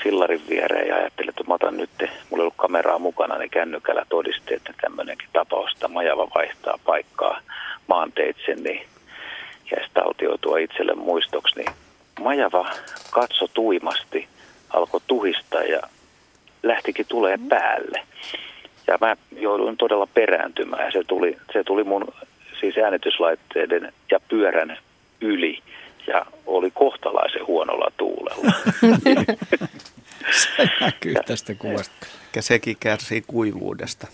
fillarin 0.02 0.42
viereen 0.48 0.88
ja 0.88 0.96
ajattelin, 0.96 1.28
että 1.28 1.44
mä 1.48 1.54
otan 1.54 1.76
nyt, 1.76 1.90
mulla 2.00 2.10
ei 2.32 2.40
ollut 2.40 2.54
kameraa 2.56 2.98
mukana, 2.98 3.38
niin 3.38 3.50
kännykällä 3.50 4.06
todisti, 4.08 4.54
että 4.54 4.74
tämmöinenkin 4.80 5.28
tapaus, 5.32 5.72
että 5.72 5.88
majava 5.88 6.28
vaihtaa 6.34 6.78
paikkaa 6.84 7.40
maanteitse, 7.88 8.54
niin 8.54 8.86
jäisi 9.70 9.90
taltioitua 9.94 10.58
itselle 10.58 10.94
muistoksi, 10.94 11.56
niin 11.56 11.72
majava 12.20 12.70
katso 13.10 13.48
tuimasti, 13.48 14.28
alkoi 14.70 15.00
tuhistaa 15.06 15.62
ja 15.62 15.80
lähtikin 16.62 17.06
tulee 17.08 17.36
mm. 17.36 17.48
päälle. 17.48 18.02
Ja 18.86 18.98
mä 19.00 19.16
jouduin 19.36 19.76
todella 19.76 20.06
perääntymään 20.06 20.84
ja 20.84 20.92
se 20.92 21.04
tuli, 21.06 21.36
se 21.52 21.64
tuli 21.64 21.84
mun 21.84 22.14
siis 22.60 22.78
äänityslaitteiden 22.78 23.92
ja 24.10 24.20
pyörän 24.28 24.78
yli 25.20 25.58
ja 26.06 26.26
oli 26.46 26.70
kohtalaisen 26.70 27.46
huonolla 27.46 27.92
tuulella. 27.96 28.52
se 30.42 30.68
näkyy 30.80 31.14
tästä 31.26 31.54
kuvasta. 31.54 32.06
Ja 32.36 32.42
sekin 32.42 32.76
kärsii 32.80 33.24
kuivuudesta. 33.26 34.06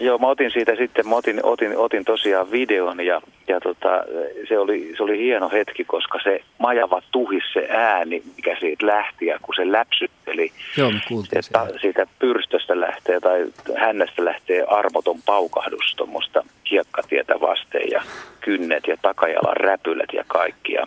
Joo, 0.00 0.18
mä 0.18 0.26
otin 0.26 0.50
siitä 0.50 0.76
sitten, 0.76 1.08
mä 1.08 1.16
otin, 1.16 1.44
otin, 1.44 1.76
otin 1.76 2.04
tosiaan 2.04 2.50
videon 2.50 3.06
ja, 3.06 3.22
ja 3.48 3.60
tota, 3.60 4.04
se, 4.48 4.58
oli, 4.58 4.94
se 4.96 5.02
oli 5.02 5.18
hieno 5.18 5.50
hetki, 5.50 5.84
koska 5.84 6.18
se 6.24 6.40
majava 6.58 7.02
tuhis 7.10 7.44
se 7.52 7.66
ääni, 7.70 8.22
mikä 8.36 8.56
siitä 8.60 8.86
lähti 8.86 9.26
ja 9.26 9.38
kun 9.42 9.54
se 9.54 9.72
läpsytteli, 9.72 10.52
Joo, 10.76 10.92
että 11.32 11.66
siitä 11.80 12.06
pyrstöstä 12.18 12.80
lähtee 12.80 13.20
tai 13.20 13.46
hännästä 13.76 14.24
lähtee 14.24 14.64
armoton 14.68 15.22
paukahdus 15.26 15.94
tuommoista 15.96 16.44
hiekkatietä 16.70 17.40
vasten 17.40 17.90
ja 17.90 18.02
kynnet 18.40 18.86
ja 18.86 18.96
takajalan 19.02 19.56
räpylät 19.56 20.12
ja 20.12 20.24
kaikki. 20.26 20.72
Ja, 20.72 20.86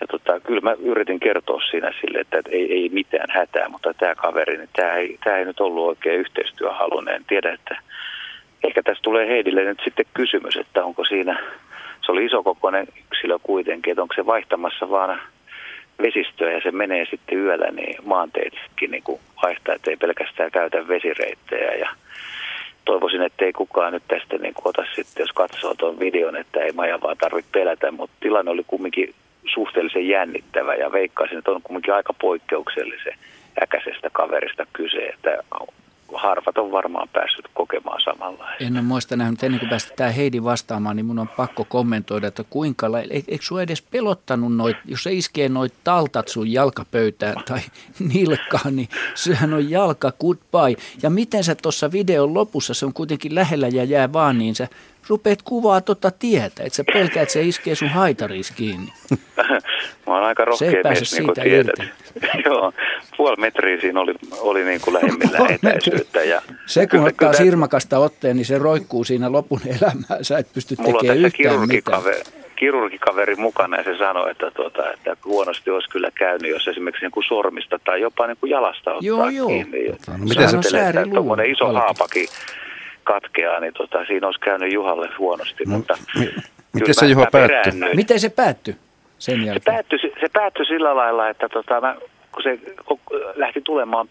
ja 0.00 0.06
tota, 0.06 0.40
kyllä 0.40 0.60
mä 0.60 0.72
yritin 0.72 1.20
kertoa 1.20 1.60
siinä 1.70 1.92
sille, 2.00 2.18
että, 2.18 2.38
että 2.38 2.50
ei, 2.50 2.72
ei 2.72 2.88
mitään 2.88 3.30
hätää, 3.30 3.68
mutta 3.68 3.94
tämä 3.94 4.14
kaveri, 4.14 4.56
niin 4.56 4.68
tämä 4.76 4.92
ei, 4.92 5.18
tämä 5.24 5.36
ei 5.36 5.44
nyt 5.44 5.60
ollut 5.60 5.88
oikein 5.88 6.20
yhteistyöhalunen. 6.20 7.14
En 7.14 7.24
tiedä, 7.24 7.52
että 7.52 7.76
ehkä 8.64 8.82
tässä 8.82 9.02
tulee 9.02 9.28
Heidille 9.28 9.64
nyt 9.64 9.80
sitten 9.84 10.06
kysymys, 10.14 10.56
että 10.56 10.84
onko 10.84 11.04
siinä, 11.04 11.40
se 12.06 12.12
oli 12.12 12.24
isokokoinen 12.24 12.86
yksilö 13.06 13.38
kuitenkin, 13.42 13.90
että 13.90 14.02
onko 14.02 14.14
se 14.14 14.26
vaihtamassa 14.26 14.90
vaan 14.90 15.20
vesistöä 16.02 16.52
ja 16.52 16.60
se 16.60 16.70
menee 16.70 17.06
sitten 17.10 17.38
yöllä 17.38 17.70
niin 17.70 17.96
maanteetkin 18.04 18.90
niin 18.90 19.02
kuin 19.02 19.20
vaihtaa, 19.42 19.74
että 19.74 19.90
ei 19.90 19.96
pelkästään 19.96 20.50
käytä 20.50 20.88
vesireittejä. 20.88 21.74
Ja 21.74 21.88
toivoisin, 22.84 23.22
että 23.22 23.44
ei 23.44 23.52
kukaan 23.52 23.92
nyt 23.92 24.02
tästä 24.08 24.38
niin 24.38 24.54
kuin 24.54 24.68
ota 24.68 24.84
sitten, 24.94 25.22
jos 25.22 25.32
katsoo 25.32 25.74
tuon 25.74 26.00
videon, 26.00 26.36
että 26.36 26.60
ei 26.60 26.72
Maja 26.72 27.00
vaan 27.00 27.16
tarvitse 27.16 27.50
pelätä, 27.52 27.90
mutta 27.90 28.16
tilanne 28.20 28.50
oli 28.50 28.64
kumminkin 28.66 29.14
suhteellisen 29.54 30.08
jännittävä 30.08 30.74
ja 30.74 30.92
veikkaisin, 30.92 31.38
että 31.38 31.50
on 31.50 31.62
kumminkin 31.62 31.94
aika 31.94 32.12
poikkeuksellisen 32.20 33.14
äkäisestä 33.62 34.10
kaverista 34.12 34.66
kyse, 34.72 35.06
että 35.06 35.38
harvat 36.14 36.58
on 36.58 36.72
varmaan 36.72 37.08
päässyt 37.08 37.48
kokemaan 37.54 38.00
samanlaista. 38.04 38.64
En 38.64 38.72
ole 38.72 38.82
muista 38.82 39.16
nähnyt, 39.16 39.42
ennen 39.42 39.60
kuin 39.60 39.70
päästä 39.70 39.92
tämä 39.96 40.10
Heidi 40.10 40.42
vastaamaan, 40.42 40.96
niin 40.96 41.06
mun 41.06 41.18
on 41.18 41.28
pakko 41.28 41.64
kommentoida, 41.68 42.26
että 42.26 42.44
kuinka, 42.50 42.86
eikö 43.10 43.44
sinua 43.44 43.62
edes 43.62 43.82
pelottanut 43.82 44.56
noit, 44.56 44.76
jos 44.84 45.02
se 45.02 45.12
iskee 45.12 45.48
noit 45.48 45.74
taltat 45.84 46.28
sun 46.28 46.52
jalkapöytään 46.52 47.36
tai 47.48 47.60
nilkkaan, 48.14 48.76
niin 48.76 48.88
sehän 49.14 49.54
on 49.54 49.70
jalka 49.70 50.12
goodbye. 50.20 50.76
Ja 51.02 51.10
miten 51.10 51.44
sä 51.44 51.54
tuossa 51.54 51.92
videon 51.92 52.34
lopussa, 52.34 52.74
se 52.74 52.86
on 52.86 52.92
kuitenkin 52.92 53.34
lähellä 53.34 53.68
ja 53.68 53.84
jää 53.84 54.12
vaan, 54.12 54.38
niin 54.38 54.54
sä 54.54 54.68
rupeat 55.08 55.42
kuvaa 55.42 55.80
tota 55.80 56.10
tietä, 56.10 56.62
että 56.62 56.76
sä 56.76 56.84
pelkäät, 56.92 57.22
että 57.22 57.32
se 57.32 57.42
iskee 57.42 57.74
sun 57.74 57.88
haitariin 57.88 58.44
kiinni. 58.56 58.92
Mä 60.06 60.14
oon 60.14 60.24
aika 60.24 60.44
rohkea 60.44 60.82
mies, 60.84 61.12
niin 61.12 61.24
kuin 61.24 61.34
tiedät. 61.42 61.74
Joo, 62.46 62.72
puoli 63.16 63.36
metriä 63.36 63.80
siinä 63.80 64.00
oli, 64.00 64.14
oli 64.38 64.64
niin 64.64 64.80
kuin 64.80 64.94
lähimmillä 64.94 65.38
etäisyyttä. 65.48 66.22
Ja 66.22 66.42
se 66.66 66.80
kun 66.80 66.88
kyllä, 66.90 67.04
ottaa 67.04 67.30
kyllä, 67.30 67.44
sirmakasta 67.44 67.98
otteen, 67.98 68.36
niin 68.36 68.46
se 68.46 68.58
roikkuu 68.58 69.04
siinä 69.04 69.32
lopun 69.32 69.60
elämää. 69.66 70.22
Sä 70.22 70.38
et 70.38 70.52
pysty 70.54 70.76
tekemään 70.76 71.18
yhtään 71.18 71.68
mitään 71.68 72.02
kirurgikaveri 72.62 73.36
mukana 73.36 73.76
ja 73.76 73.84
se 73.84 73.98
sanoi, 73.98 74.30
että, 74.30 74.50
tuota, 74.50 74.92
että 74.92 75.16
huonosti 75.24 75.70
olisi 75.70 75.90
kyllä 75.90 76.10
käynyt, 76.14 76.50
jos 76.50 76.68
esimerkiksi 76.68 77.04
niin 77.04 77.12
kuin 77.12 77.24
sormista 77.28 77.78
tai 77.84 78.00
jopa 78.00 78.26
niin 78.26 78.36
kuin 78.40 78.50
jalasta 78.50 78.90
ottaa 78.90 79.06
joo, 79.06 79.28
joo. 79.28 79.48
kiinni. 79.48 79.88
No, 79.88 80.18
miten 80.18 80.48
se 80.48 80.56
on 81.16 81.40
iso 81.46 81.72
haapakin 81.72 82.26
katkeaa, 83.04 83.60
niin 83.60 83.72
tota, 83.72 84.04
siinä 84.06 84.26
olisi 84.26 84.40
käynyt 84.40 84.72
Juhalle 84.72 85.08
huonosti. 85.18 85.64
No, 85.66 85.76
mutta 85.76 85.94
mi- 86.18 86.34
miten 86.72 86.94
se 86.94 87.06
Juha 87.06 87.26
päättyi? 87.32 87.72
Miten 87.94 88.20
se 88.20 88.28
päättyi 88.28 88.76
sen 89.18 89.44
jälkeen? 89.44 89.62
Se 89.62 89.70
päättyi, 89.70 89.98
se 90.20 90.28
päättyi 90.32 90.66
sillä 90.66 90.96
lailla, 90.96 91.28
että 91.28 91.48
tota, 91.48 91.80
mä, 91.80 91.96
kun 92.32 92.42
se 92.42 92.58
lähti 93.36 93.60
tulemaan 93.60 94.08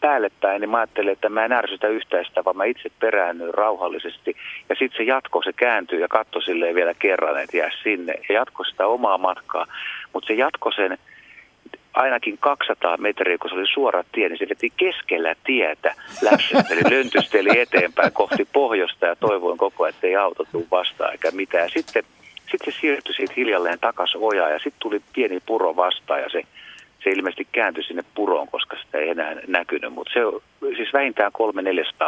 päälle 0.00 0.30
päin, 0.40 0.60
niin 0.60 0.70
mä 0.70 0.76
ajattelin, 0.76 1.12
että 1.12 1.28
mä 1.28 1.44
en 1.44 1.52
ärsytä 1.52 1.88
yhtäistä, 1.88 2.44
vaan 2.44 2.56
mä 2.56 2.64
itse 2.64 2.90
peräännyin 3.00 3.54
rauhallisesti. 3.54 4.36
Ja 4.68 4.74
sitten 4.78 4.96
se 4.96 5.02
jatko, 5.02 5.42
se 5.42 5.52
kääntyy 5.52 6.00
ja 6.00 6.08
katsoi 6.08 6.42
silleen 6.42 6.74
vielä 6.74 6.94
kerran, 6.94 7.42
että 7.42 7.56
jää 7.56 7.70
sinne. 7.82 8.14
Ja 8.28 8.34
jatko 8.34 8.64
sitä 8.64 8.86
omaa 8.86 9.18
matkaa. 9.18 9.66
Mutta 10.12 10.26
se 10.26 10.34
jatko 10.34 10.72
sen 10.72 10.98
ainakin 11.94 12.38
200 12.38 12.96
metriä, 12.96 13.38
kun 13.38 13.50
se 13.50 13.56
oli 13.56 13.66
suora 13.66 14.04
tie, 14.12 14.28
niin 14.28 14.38
se 14.38 14.48
veti 14.48 14.72
keskellä 14.76 15.34
tietä, 15.44 15.94
läpsytteli, 16.22 16.80
löntysteli 16.90 17.60
eteenpäin 17.60 18.12
kohti 18.12 18.48
pohjoista 18.52 19.06
ja 19.06 19.16
toivoin 19.16 19.58
koko 19.58 19.84
ajan, 19.84 19.94
että 19.94 20.06
ei 20.06 20.16
auto 20.16 20.44
tule 20.52 20.64
vastaan 20.70 21.12
eikä 21.12 21.30
mitään. 21.30 21.70
Sitten, 21.70 22.04
sitten 22.50 22.72
se 22.72 22.80
siirtyi 22.80 23.14
siitä 23.14 23.34
hiljalleen 23.36 23.78
takaisin 23.80 24.20
ojaan 24.20 24.52
ja 24.52 24.58
sitten 24.58 24.80
tuli 24.80 25.02
pieni 25.14 25.40
puro 25.46 25.76
vastaan 25.76 26.20
ja 26.20 26.28
se 26.30 26.42
se 27.04 27.10
ilmeisesti 27.10 27.48
kääntyi 27.52 27.84
sinne 27.84 28.04
puroon, 28.14 28.48
koska 28.48 28.76
sitä 28.84 28.98
ei 28.98 29.08
enää 29.08 29.36
näkynyt. 29.46 29.92
Mutta 29.92 30.12
se 30.12 30.20
siis 30.76 30.92
vähintään 30.92 31.32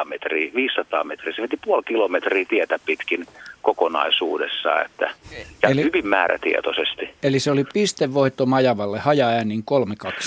300-400 0.02 0.04
metriä, 0.04 0.50
500 0.54 1.04
metriä, 1.04 1.32
se 1.36 1.42
veti 1.42 1.56
puoli 1.64 1.82
kilometriä 1.82 2.44
tietä 2.48 2.78
pitkin 2.86 3.26
kokonaisuudessa, 3.62 4.82
että, 4.82 5.10
ja 5.62 5.68
eli, 5.68 5.82
hyvin 5.82 6.06
määrätietoisesti. 6.06 7.10
Eli 7.22 7.40
se 7.40 7.50
oli 7.50 7.64
pistevoitto 7.72 8.46
Majavalle, 8.46 8.98
hajaäänin 8.98 9.64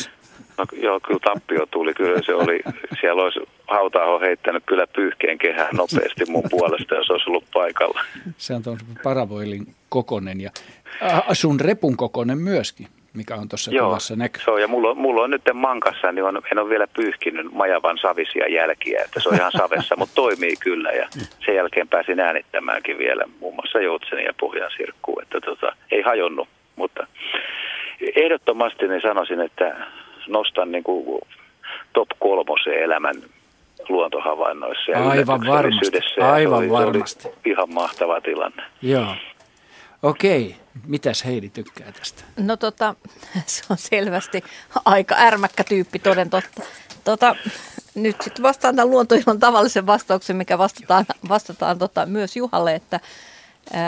3-2. 0.04 0.10
No 0.58 0.66
joo, 0.82 1.00
kyllä 1.00 1.20
tappio 1.24 1.66
tuli. 1.66 1.94
Kyllä 1.94 2.22
se 2.26 2.34
oli, 2.34 2.60
siellä 3.02 3.24
olisi 3.24 3.40
hauta 3.68 4.20
heittänyt 4.20 4.64
kyllä 4.66 4.88
pyyhkeen 4.88 5.38
kehään 5.38 5.76
nopeasti 5.76 6.26
mun 6.28 6.44
puolesta, 6.50 6.96
jos 6.96 7.10
olisi 7.10 7.30
ollut 7.30 7.46
paikalla. 7.54 8.02
Se 8.38 8.54
on 8.54 8.64
tuon 8.64 8.78
paravoilin 9.04 9.68
kokonen 9.90 10.42
ja 10.42 10.52
sun 11.34 11.60
repun 11.60 11.98
kokonen 11.98 12.38
myöskin 12.38 12.88
mikä 13.18 13.36
on 13.36 13.50
tuossa 13.50 13.72
kuvassa 13.72 14.16
näkyy. 14.16 14.44
On, 14.48 14.62
ja 14.62 14.68
mulla 14.68 14.90
on, 14.90 14.98
mulla 14.98 15.24
on 15.24 15.30
nyt 15.30 15.42
mankassa, 15.54 16.12
niin 16.12 16.24
on, 16.24 16.42
en 16.52 16.60
ole 16.60 16.70
vielä 16.70 16.88
pyyhkinyt 16.88 17.52
majavan 17.52 17.98
savisia 17.98 18.48
jälkiä, 18.48 19.02
että 19.06 19.20
se 19.20 19.30
on 19.30 19.36
ihan 19.36 19.52
savessa, 19.52 19.96
mutta 19.96 20.16
toimii 20.16 20.56
kyllä. 20.60 20.90
Ja 20.90 21.08
sen 21.46 21.56
jälkeen 21.56 21.88
pääsin 21.88 22.20
äänittämäänkin 22.20 22.98
vielä 22.98 23.24
muun 23.40 23.56
muassa 23.56 23.80
Joutseni 23.80 24.26
ja 24.26 24.34
Pohjan 24.40 24.72
sirkkuun, 24.78 25.24
että 25.24 25.42
tota, 25.42 25.76
ei 25.92 26.02
hajonnut. 26.02 26.48
Mutta 26.76 27.08
ehdottomasti 28.16 28.88
niin 28.88 29.02
sanoisin, 29.02 29.42
että 29.42 29.78
nostan 30.28 30.72
niin 30.72 30.84
kuin 30.84 31.22
top 31.94 32.10
kolmoseen 32.20 32.84
elämän 32.84 33.16
luontohavainnoissa 33.90 34.92
ja 34.92 35.10
aivan 35.10 35.42
varmasti, 35.48 36.00
aivan 36.22 36.60
se 36.60 36.66
oli, 36.66 36.70
varmasti. 36.70 37.24
Se 37.24 37.28
oli 37.28 37.38
ihan 37.46 37.74
mahtava 37.74 38.22
tilanne. 38.22 38.64
Joo. 38.82 39.16
Okei, 40.04 40.56
mitäs 40.86 41.26
Heidi 41.26 41.50
tykkää 41.50 41.92
tästä? 41.92 42.24
No 42.38 42.58
tota, 42.58 42.96
se 43.46 43.64
on 43.70 43.78
selvästi 43.78 44.44
aika 44.86 45.16
ärmäkkä 45.16 45.64
tyyppi 45.64 46.00
toden 46.00 46.30
totta. 46.30 46.62
Tota, 47.04 47.36
nyt 47.96 48.22
sitten 48.22 48.44
vastaan 48.44 48.76
tämän 48.76 48.90
luontoilon 48.90 49.40
tavallisen 49.40 49.86
vastauksen, 49.86 50.36
mikä 50.36 50.58
vastataan, 50.58 51.06
vastataan 51.30 51.80
tota, 51.80 52.06
myös 52.06 52.36
Juhalle, 52.36 52.76
että 52.76 53.00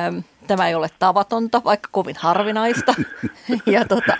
äm, 0.07 0.23
tämä 0.47 0.67
ei 0.67 0.75
ole 0.75 0.89
tavatonta, 0.99 1.61
vaikka 1.63 1.89
kovin 1.91 2.15
harvinaista. 2.19 2.95
ja 3.65 3.85
tota, 3.85 4.17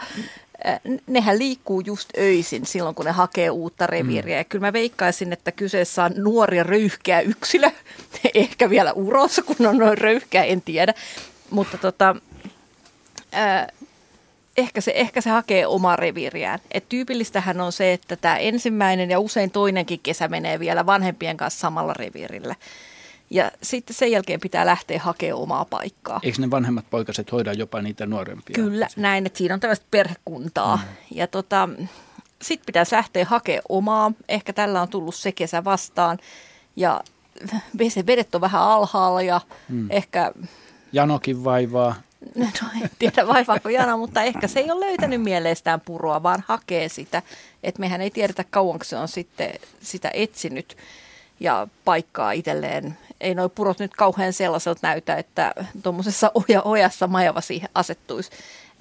nehän 1.08 1.40
liikkuu 1.40 1.80
just 1.80 2.10
öisin 2.18 2.66
silloin, 2.66 2.96
kun 2.96 3.06
ne 3.06 3.12
hakee 3.12 3.50
uutta 3.50 3.88
reviiriä. 3.88 4.36
Mm. 4.36 4.40
Ja 4.40 4.44
kyllä 4.44 4.68
mä 4.68 4.74
veikkaisin, 4.74 5.34
että 5.34 5.52
kyseessä 5.52 6.04
on 6.04 6.12
nuori 6.18 6.64
röyhkeä 6.64 7.22
yksilö. 7.22 7.72
Ehkä 8.34 8.70
vielä 8.70 8.94
urossa, 8.94 9.42
kun 9.42 9.68
on 9.68 9.78
noin 9.78 9.98
röyhkeä, 9.98 10.44
en 10.44 10.62
tiedä. 10.62 10.94
Mutta 11.50 11.78
tota, 11.78 12.16
äh, 13.34 13.68
ehkä, 14.58 14.82
se, 14.82 14.92
ehkä 14.96 15.22
se 15.22 15.30
hakee 15.30 15.68
omaa 15.68 15.96
reviiriään. 15.96 16.60
Et 16.72 16.90
tyypillistähän 16.90 17.62
on 17.62 17.72
se, 17.72 17.94
että 17.94 18.16
tämä 18.16 18.38
ensimmäinen 18.38 19.10
ja 19.10 19.20
usein 19.20 19.52
toinenkin 19.52 20.00
kesä 20.04 20.28
menee 20.28 20.60
vielä 20.60 20.86
vanhempien 20.86 21.38
kanssa 21.38 21.60
samalla 21.60 21.94
reviirillä. 21.94 22.56
Ja 23.30 23.52
sitten 23.64 23.96
sen 23.96 24.12
jälkeen 24.12 24.40
pitää 24.40 24.66
lähteä 24.66 25.00
hakemaan 25.00 25.44
omaa 25.44 25.66
paikkaa. 25.66 26.20
Eikö 26.24 26.42
ne 26.42 26.52
vanhemmat 26.52 26.90
poikaset 26.90 27.32
hoida 27.32 27.54
jopa 27.54 27.82
niitä 27.82 28.06
nuorempia? 28.06 28.54
Kyllä, 28.54 28.88
näin, 28.96 29.26
että 29.26 29.38
siinä 29.38 29.54
on 29.54 29.60
tällaista 29.60 29.86
perhekuntaa. 29.92 30.76
Mm. 30.78 31.18
Ja 31.18 31.28
tota, 31.28 31.70
sitten 32.42 32.66
pitäisi 32.66 32.96
lähteä 32.96 33.26
hakemaan 33.26 33.64
omaa. 33.70 34.12
Ehkä 34.30 34.54
tällä 34.54 34.82
on 34.82 34.90
tullut 34.90 35.16
se 35.16 35.32
kesä 35.32 35.64
vastaan. 35.64 36.18
Ja 36.76 37.02
se 37.90 38.06
vedet 38.06 38.36
on 38.36 38.42
vähän 38.42 38.62
alhaalla 38.62 39.22
ja 39.22 39.42
mm. 39.70 39.92
ehkä... 39.92 40.32
Janokin 40.92 41.44
vaivaa. 41.44 41.96
No 42.36 42.46
en 42.84 42.90
tiedä 43.00 43.28
vaivaako 43.28 43.70
Jana, 43.70 43.98
mutta 43.98 44.24
ehkä 44.24 44.48
se 44.48 44.60
ei 44.60 44.72
ole 44.72 44.86
löytänyt 44.86 45.22
mieleestään 45.22 45.82
puroa, 45.82 46.24
vaan 46.24 46.44
hakee 46.48 46.90
sitä. 46.90 47.22
Että 47.64 47.80
mehän 47.80 48.02
ei 48.02 48.12
tiedetä 48.12 48.46
kauanko 48.50 48.84
se 48.84 48.98
on 48.98 49.08
sitten 49.08 49.54
sitä 49.82 50.12
etsinyt 50.14 50.78
ja 51.40 51.68
paikkaa 51.86 52.32
itselleen. 52.32 52.98
Ei 53.22 53.36
nuo 53.36 53.50
purot 53.50 53.80
nyt 53.80 53.96
kauhean 53.96 54.34
sellaiselta 54.34 54.80
näytä, 54.88 55.16
että 55.16 55.54
tuommoisessa 55.84 56.32
oja, 56.34 56.62
ojassa 56.62 57.08
majava 57.08 57.42
siihen 57.42 57.70
asettuisi. 57.76 58.32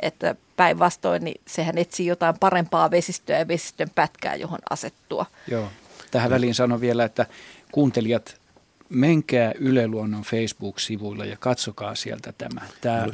Että 0.00 0.34
päinvastoin, 0.56 1.24
niin 1.24 1.40
sehän 1.46 1.78
etsii 1.78 2.06
jotain 2.06 2.38
parempaa 2.38 2.90
vesistöä 2.90 3.38
ja 3.38 3.48
vesistön 3.48 3.90
pätkää, 3.94 4.34
johon 4.34 4.58
asettua. 4.70 5.26
Joo. 5.48 5.68
Tähän 6.10 6.30
väliin 6.30 6.54
sanon 6.54 6.80
vielä, 6.80 7.04
että 7.04 7.26
kuuntelijat, 7.72 8.37
menkää 8.88 9.52
Yle 9.60 9.88
Luonnon 9.88 10.22
Facebook-sivuilla 10.22 11.24
ja 11.24 11.36
katsokaa 11.40 11.94
sieltä 11.94 12.32
tämä. 12.38 12.60
Tämä, 12.80 13.06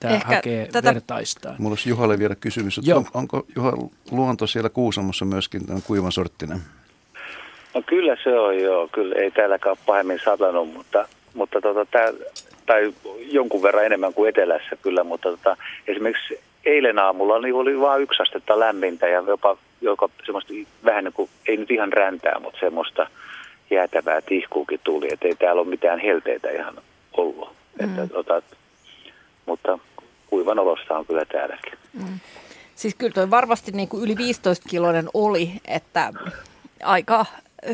tämä 0.00 0.20
hakee 0.24 0.68
tätä... 0.72 0.94
vertaistaan. 0.94 1.56
Mulla 1.58 1.72
olisi 1.72 1.88
Juhalle 1.88 2.18
vielä 2.18 2.34
kysymys, 2.34 2.78
että 2.78 2.96
on, 2.96 3.06
onko 3.14 3.46
Juha 3.56 3.72
luonto 4.10 4.46
siellä 4.46 4.68
Kuusamossa 4.70 5.24
myöskin 5.24 5.62
kuivan 5.86 6.12
sorttinen? 6.12 6.58
No 7.74 7.82
kyllä 7.86 8.16
se 8.24 8.38
on 8.38 8.58
joo, 8.58 8.88
kyllä 8.92 9.14
ei 9.14 9.30
täälläkään 9.30 9.76
pahemmin 9.86 10.20
satanut, 10.24 10.72
mutta, 10.72 11.08
mutta 11.34 11.60
tota, 11.60 11.86
tää, 11.86 12.12
tai 12.66 12.94
jonkun 13.18 13.62
verran 13.62 13.84
enemmän 13.84 14.14
kuin 14.14 14.28
etelässä 14.28 14.76
kyllä, 14.82 15.04
mutta 15.04 15.30
tota, 15.30 15.56
esimerkiksi 15.86 16.40
eilen 16.64 16.98
aamulla 16.98 17.38
niin 17.38 17.54
oli 17.54 17.80
vain 17.80 18.02
yksi 18.02 18.22
astetta 18.22 18.60
lämmintä 18.60 19.08
ja 19.08 19.22
jopa, 19.26 19.56
jopa 19.80 20.08
semmoista 20.24 20.52
vähän 20.84 21.04
niin 21.04 21.12
kuin, 21.12 21.30
ei 21.48 21.56
nyt 21.56 21.70
ihan 21.70 21.92
räntää, 21.92 22.40
mutta 22.40 22.60
semmoista 22.60 23.06
jäätävää 23.70 24.20
tihkuukin 24.20 24.80
tuli, 24.84 25.12
että 25.12 25.28
ei 25.28 25.34
täällä 25.34 25.62
ole 25.62 25.68
mitään 25.68 25.98
helteitä 25.98 26.50
ihan 26.50 26.74
ollut. 27.16 27.48
Mm. 27.48 27.88
Että, 27.88 28.06
tota, 28.14 28.42
mutta 29.46 29.78
kuivan 30.26 30.58
olosta 30.58 30.98
on 30.98 31.06
kyllä 31.06 31.24
täälläkin. 31.24 31.72
Mm. 31.92 32.20
Siis 32.74 32.94
kyllä 32.94 33.12
toi 33.12 33.30
varmasti 33.30 33.72
niin 33.72 33.88
kuin 33.88 34.04
yli 34.04 34.16
15 34.16 34.68
kiloinen 34.68 35.08
oli, 35.14 35.52
että 35.64 36.12
aika 36.82 37.26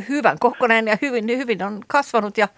hyvän 0.08 0.38
kokoinen 0.38 0.86
ja 0.86 0.98
hyvin, 1.02 1.26
hyvin 1.26 1.62
on 1.62 1.80
kasvanut 1.86 2.38
ja 2.38 2.48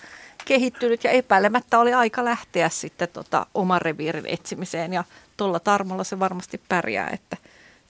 kehittynyt 0.44 1.04
ja 1.04 1.10
epäilemättä 1.10 1.78
oli 1.78 1.94
aika 1.94 2.24
lähteä 2.24 2.68
sitten 2.68 3.08
tota 3.08 3.46
oman 3.54 3.82
reviirin 3.82 4.26
etsimiseen 4.26 4.92
ja 4.92 5.04
tuolla 5.36 5.60
tarmolla 5.60 6.04
se 6.04 6.18
varmasti 6.18 6.60
pärjää, 6.68 7.10
että 7.12 7.36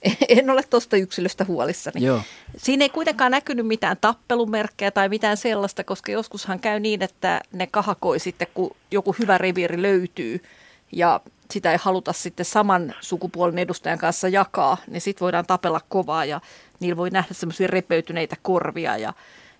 en 0.29 0.49
ole 0.49 0.63
tuosta 0.69 0.97
yksilöstä 0.97 1.45
huolissani. 1.45 2.05
Joo. 2.05 2.21
Siinä 2.57 2.85
ei 2.85 2.89
kuitenkaan 2.89 3.31
näkynyt 3.31 3.67
mitään 3.67 3.97
tappelumerkkejä 4.01 4.91
tai 4.91 5.09
mitään 5.09 5.37
sellaista, 5.37 5.83
koska 5.83 6.11
joskushan 6.11 6.59
käy 6.59 6.79
niin, 6.79 7.03
että 7.03 7.41
ne 7.51 7.67
kahakoi 7.67 8.19
sitten, 8.19 8.47
kun 8.53 8.75
joku 8.91 9.15
hyvä 9.19 9.37
reviiri 9.37 9.81
löytyy 9.81 10.43
ja 10.91 11.21
sitä 11.51 11.71
ei 11.71 11.77
haluta 11.81 12.13
sitten 12.13 12.45
saman 12.45 12.95
sukupuolen 13.01 13.59
edustajan 13.59 13.99
kanssa 13.99 14.27
jakaa, 14.27 14.77
niin 14.87 15.01
sitten 15.01 15.25
voidaan 15.25 15.45
tapella 15.45 15.81
kovaa 15.89 16.25
ja 16.25 16.41
niillä 16.79 16.97
voi 16.97 17.09
nähdä 17.09 17.33
semmoisia 17.33 17.67
repeytyneitä 17.67 18.35
korvia 18.41 18.97
ja, 18.97 19.13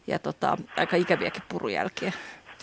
ja 0.08 0.20
tota, 0.20 0.58
aika 0.78 0.96
ikäviäkin 0.96 1.44
purujälkiä. 1.50 2.12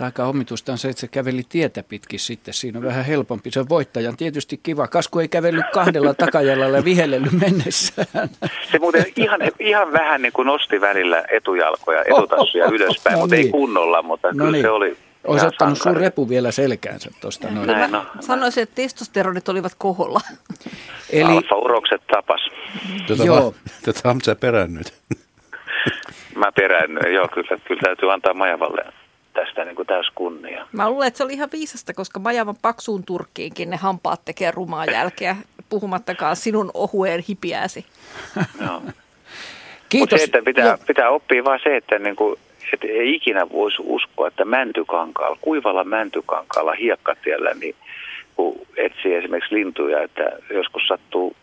Aika 0.05 0.25
omituista 0.25 0.73
on 0.73 0.79
se, 0.79 0.89
että 0.89 1.01
se 1.01 1.09
käveli 1.09 1.43
tietä 1.49 1.83
pitkin 1.83 2.21
sitten. 2.21 2.55
Siinä 2.55 2.79
on 2.79 2.85
vähän 2.85 3.05
helpompi. 3.05 3.51
Se 3.51 3.61
on 3.61 3.69
voittajan 3.69 4.17
tietysti 4.17 4.61
kiva. 4.63 4.87
Kasku 4.87 5.19
ei 5.19 5.29
kävellyt 5.29 5.65
kahdella 5.75 6.15
takajalalla 6.15 6.77
ja 6.77 6.85
vihellellyt 6.85 7.33
mennessään. 7.33 8.31
Se 8.71 8.79
muuten 8.79 9.05
ihan, 9.17 9.41
ihan 9.59 9.93
vähän 9.93 10.23
niin 10.23 10.33
kuin 10.33 10.47
nosti 10.47 10.81
välillä 10.81 11.25
etujalkoja, 11.31 12.05
etutassuja 12.05 12.65
oh, 12.65 12.71
oh, 12.71 12.75
ylöspäin, 12.75 13.15
no 13.15 13.21
mutta 13.21 13.37
niin. 13.37 13.47
ei 13.47 13.53
kunnolla, 13.53 14.03
mutta 14.03 14.29
no 14.29 14.35
kyllä 14.35 14.51
niin. 14.51 14.63
se 14.63 14.71
oli 14.71 14.97
olisi 15.25 15.47
ottanut 15.47 15.79
sun 15.79 15.97
repu 15.97 16.29
vielä 16.29 16.51
selkäänsä 16.51 17.11
tuosta 17.21 17.51
noin. 17.51 17.67
Näin, 17.67 17.93
no. 17.93 18.05
Sanoisin, 18.21 18.63
että 18.63 18.75
testosteronit 18.75 19.49
olivat 19.49 19.73
koholla. 19.79 20.21
Eli... 21.13 21.33
Alfa-urokset 21.33 22.03
tapas. 22.07 22.41
Tätä, 23.07 23.25
joo. 23.25 23.55
tätä 23.85 24.09
on 24.09 24.21
sä 24.21 24.35
perännyt. 24.35 24.95
Mä 26.37 26.53
peräännyin, 26.53 27.15
joo, 27.15 27.29
kyllä, 27.29 27.61
kyllä 27.65 27.81
täytyy 27.81 28.13
antaa 28.13 28.35
Majavalle 28.35 28.85
tästä 29.33 29.65
niin 29.65 29.77
kuin 29.77 29.87
täys 29.87 30.11
kunnia. 30.15 30.67
Mä 30.73 30.91
luulen, 30.91 31.09
että 31.09 31.19
se 31.19 31.25
oli 31.25 31.33
ihan 31.33 31.49
viisasta, 31.53 31.95
koska 31.95 32.21
Majavan 32.21 32.57
paksuun 32.63 33.05
turkkiinkin 33.05 33.71
ne 33.71 33.77
hampaat 33.77 34.25
tekee 34.25 34.51
rumaa 34.51 34.85
jälkeä, 34.85 35.37
puhumattakaan 35.69 36.37
sinun 36.37 36.71
ohueen 36.75 37.25
hipiääsi. 37.29 37.87
Joo. 38.67 38.83
Kiitos. 39.89 40.01
Mutta 40.01 40.19
se, 40.19 40.25
että 40.25 40.43
pitää, 40.45 40.79
pitää 40.87 41.11
oppia 41.11 41.45
vaan 41.45 41.61
se, 41.63 41.77
että 41.77 41.99
niin 41.99 42.17
kuin 42.17 42.37
että 42.73 42.87
ei 42.87 43.15
ikinä 43.15 43.51
voisi 43.51 43.77
uskoa, 43.81 44.29
että 44.29 44.45
mäntykankaalla, 44.45 45.39
kuivalla 45.41 45.85
mäntykankaalla 45.85 46.73
hiekkatiellä, 46.73 47.55
niin 47.55 47.75
kun 48.37 48.67
etsii 48.77 49.15
esimerkiksi 49.15 49.55
lintuja, 49.55 50.03
että 50.03 50.31
joskus 50.51 50.83
sattuu 50.89 51.37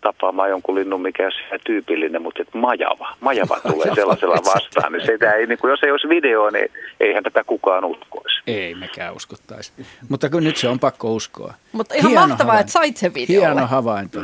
tapaamaan 0.00 0.50
jonkun 0.50 0.74
linnun, 0.74 1.02
mikä 1.02 1.24
on 1.52 1.58
tyypillinen, 1.66 2.22
mutta 2.22 2.42
että 2.42 2.58
majava, 2.58 3.16
majava 3.20 3.60
tulee 3.60 3.94
sellaisella 3.94 4.36
vastaan. 4.54 4.92
Niin 4.92 5.06
sitä 5.06 5.32
ei, 5.32 5.46
niin 5.46 5.58
kuin 5.58 5.70
jos 5.70 5.82
ei 5.82 5.90
olisi 5.90 6.08
video, 6.08 6.50
niin 6.50 6.70
eihän 7.00 7.24
tätä 7.24 7.44
kukaan 7.44 7.84
uskoisi. 7.84 8.40
Ei 8.46 8.74
mekään 8.74 9.14
uskottaisi. 9.14 9.72
Mutta 10.08 10.30
kun 10.30 10.44
nyt 10.44 10.56
se 10.56 10.68
on 10.68 10.80
pakko 10.80 11.14
uskoa. 11.14 11.54
Mutta 11.72 11.94
ihan 11.94 12.10
Hieno 12.10 12.26
mahtavaa, 12.26 12.52
havainto. 12.52 12.60
että 12.60 12.72
sait 12.72 12.96
sen 12.96 13.14
video. 13.14 13.40
Hieno 13.40 13.66
havainto. 13.66 14.20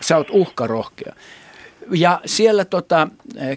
Sä 0.00 0.16
oot 0.16 0.28
uhkarohkea. 0.30 1.14
Ja 1.90 2.20
siellä 2.26 2.64
tota, 2.64 3.08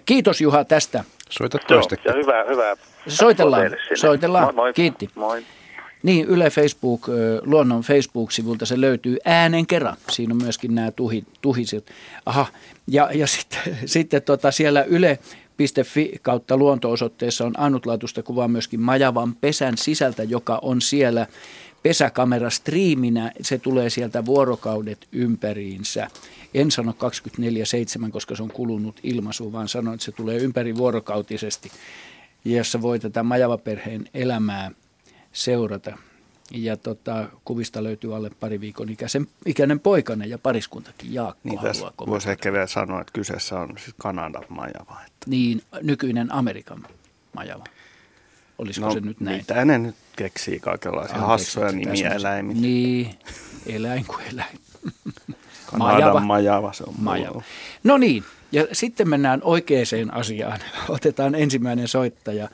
kiitos 0.04 0.40
Juha 0.40 0.64
tästä 0.64 1.04
Soita 1.30 1.58
toista. 1.58 1.96
Ja 2.04 2.12
hyvää, 2.12 2.44
hyvää. 2.44 2.74
Soitellaan, 3.08 3.70
soitellaan. 3.94 4.44
Moi, 4.44 4.52
moi. 4.54 4.72
Kiitti. 4.72 5.08
Moi. 5.14 5.42
Niin, 6.02 6.26
Yle 6.26 6.50
Facebook, 6.50 7.06
luonnon 7.42 7.82
Facebook-sivulta 7.82 8.66
se 8.66 8.80
löytyy 8.80 9.16
äänen 9.24 9.66
kerran. 9.66 9.96
Siinä 10.10 10.34
on 10.34 10.42
myöskin 10.42 10.74
nämä 10.74 10.90
tuhi, 10.90 11.24
tuhiset. 11.40 11.92
Aha, 12.26 12.46
ja, 12.86 13.10
ja 13.12 13.26
sitten, 13.36 13.78
sitten 13.86 14.22
tota 14.22 14.50
siellä 14.50 14.82
yle.fi 14.82 16.12
kautta 16.22 16.56
luonto-osoitteessa 16.56 17.44
on 17.44 17.58
ainutlaatuista 17.58 18.22
kuvaa 18.22 18.48
myöskin 18.48 18.80
Majavan 18.80 19.34
pesän 19.34 19.78
sisältä, 19.78 20.22
joka 20.22 20.58
on 20.62 20.80
siellä 20.80 21.26
pesäkamera 21.82 22.50
striiminä. 22.50 23.32
Se 23.40 23.58
tulee 23.58 23.90
sieltä 23.90 24.24
vuorokaudet 24.24 25.08
ympäriinsä. 25.12 26.08
En 26.54 26.70
sano 26.70 26.94
24-7, 28.06 28.10
koska 28.10 28.36
se 28.36 28.42
on 28.42 28.50
kulunut 28.50 29.00
ilmaisu, 29.02 29.52
vaan 29.52 29.68
sanon, 29.68 29.94
että 29.94 30.04
se 30.04 30.12
tulee 30.12 30.36
ympäri 30.36 30.76
vuorokautisesti, 30.76 31.70
jossa 32.44 32.82
voi 32.82 32.98
tätä 32.98 33.22
Majava-perheen 33.22 34.08
elämää 34.14 34.70
seurata. 35.32 35.98
Ja 36.50 36.76
tota, 36.76 37.28
kuvista 37.44 37.82
löytyy 37.82 38.16
alle 38.16 38.30
pari 38.40 38.60
viikon 38.60 38.88
ikäisen, 38.88 39.26
ikäinen 39.46 39.80
poikainen 39.80 40.30
ja 40.30 40.38
pariskuntakin 40.38 41.14
Jaakko 41.14 41.40
niin, 41.44 41.58
haluaa 41.58 41.92
Voisi 42.06 42.30
ehkä 42.30 42.52
vielä 42.52 42.66
sanoa, 42.66 43.00
että 43.00 43.12
kyseessä 43.12 43.58
on 43.58 43.68
siis 43.78 43.94
Kanadan 43.98 44.44
majava. 44.48 45.00
Että. 45.06 45.26
Niin, 45.26 45.62
nykyinen 45.82 46.32
Amerikan 46.32 46.86
majava. 47.32 47.64
Olisiko 48.58 48.86
no, 48.86 48.92
se 48.92 49.00
nyt 49.00 49.20
näin? 49.20 49.36
Mitä 49.36 49.64
ne 49.64 49.78
nyt 49.78 49.94
keksii 50.16 50.60
kaikenlaisia 50.60 51.14
Anteeksi, 51.14 51.30
hassuja 51.30 51.72
nimiä 51.72 52.10
eläimiä? 52.10 52.56
Niin, 52.60 53.14
eläin 53.66 54.06
kuin 54.06 54.20
eläin. 54.32 54.58
Kanadan 55.70 56.26
majava. 56.26 56.72
se 56.72 56.84
on 56.84 56.94
majava. 56.98 57.42
No 57.84 57.98
niin, 57.98 58.24
ja 58.52 58.66
sitten 58.72 59.08
mennään 59.08 59.40
oikeaan 59.42 60.10
asiaan. 60.12 60.60
Otetaan 60.88 61.34
ensimmäinen 61.34 61.88
soittaja 61.88 62.48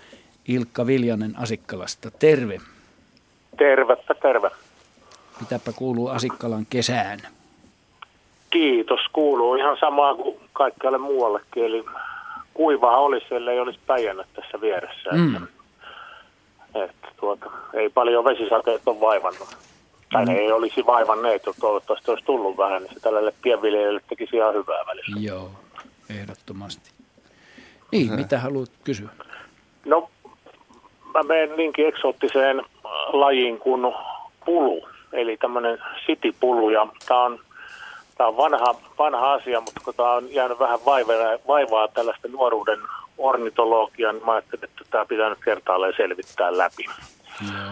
Ilkka 0.48 0.86
Viljanen 0.86 1.34
Asikkalasta. 1.38 2.10
Terve. 2.10 2.60
Tervettä, 3.58 4.14
terve. 4.14 4.50
Mitäpä 5.40 5.72
kuuluu 5.72 6.08
Asikkalan 6.08 6.66
kesään? 6.70 7.18
Kiitos, 8.50 9.00
kuuluu 9.12 9.54
ihan 9.54 9.76
samaa 9.80 10.14
kuin 10.14 10.36
kaikkialle 10.52 10.98
muuallekin. 10.98 11.64
Eli 11.64 11.84
kuivaa 12.54 12.96
olisi, 12.96 13.34
ellei 13.34 13.60
olisi 13.60 13.78
päijännyt 13.86 14.26
tässä 14.34 14.60
vieressä. 14.60 15.10
Mm. 15.12 15.36
Että, 15.36 16.84
että 16.84 17.08
tuota, 17.16 17.50
ei 17.74 17.88
paljon 17.88 18.24
vesisateet 18.24 18.82
ole 18.86 19.00
vaivannut. 19.00 19.56
Tai 20.12 20.24
mm. 20.24 20.32
ne 20.32 20.38
ei 20.38 20.52
olisi 20.52 20.86
vaivanneet, 20.86 21.46
jos 21.46 21.56
toivottavasti 21.56 22.10
olisi 22.10 22.24
tullut 22.24 22.56
vähän, 22.56 22.82
niin 22.82 22.94
se 22.94 23.00
tälle 23.00 23.34
pienviljelijälle 23.42 24.00
tekisi 24.08 24.36
ihan 24.36 24.54
hyvää 24.54 24.86
välillä. 24.86 25.20
Joo, 25.20 25.50
ehdottomasti. 26.10 26.90
Niin, 27.92 28.08
Sä. 28.08 28.16
mitä 28.16 28.38
haluat 28.38 28.70
kysyä? 28.84 29.08
No, 29.84 30.10
mä 31.14 31.22
menen 31.22 31.56
niinkin 31.56 31.86
eksoottiseen 31.86 32.62
lajiin 33.12 33.58
kuin 33.58 33.94
pulu, 34.44 34.88
eli 35.12 35.36
tämmöinen 35.36 35.78
sitipulu, 36.06 36.70
ja 36.70 36.86
tämä 37.08 37.20
on 37.20 37.38
Tämä 38.16 38.28
on 38.28 38.36
vanha, 38.36 38.74
vanha 38.98 39.32
asia, 39.32 39.60
mutta 39.60 39.80
kun 39.84 39.94
tämä 39.94 40.12
on 40.12 40.34
jäänyt 40.34 40.58
vähän 40.58 40.78
vaivaa, 40.86 41.38
vaivaa 41.46 41.88
tällaista 41.88 42.28
nuoruuden 42.28 42.78
ornitologiaa, 43.18 44.12
niin 44.12 44.24
mä 44.26 44.32
ajattelin, 44.32 44.64
että 44.64 44.84
tämä 44.90 45.04
pitää 45.04 45.28
nyt 45.28 45.38
kertaalleen 45.44 45.94
selvittää 45.96 46.58
läpi. 46.58 46.84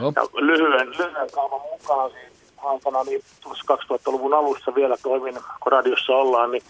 Joo. 0.01 0.13
Ja 0.17 0.23
lyhyen, 0.33 0.91
lyhyen 0.91 1.31
kaavan 1.33 1.61
mukaan 1.73 2.11
niin 2.13 2.33
aikana, 2.63 3.05
niin 3.05 3.23
tuossa 3.43 3.75
2000-luvun 3.75 4.35
alussa 4.35 4.75
vielä 4.75 4.97
toimin, 5.03 5.35
kun 5.61 5.73
radiossa 5.73 6.13
ollaan, 6.13 6.51
niin 6.51 6.63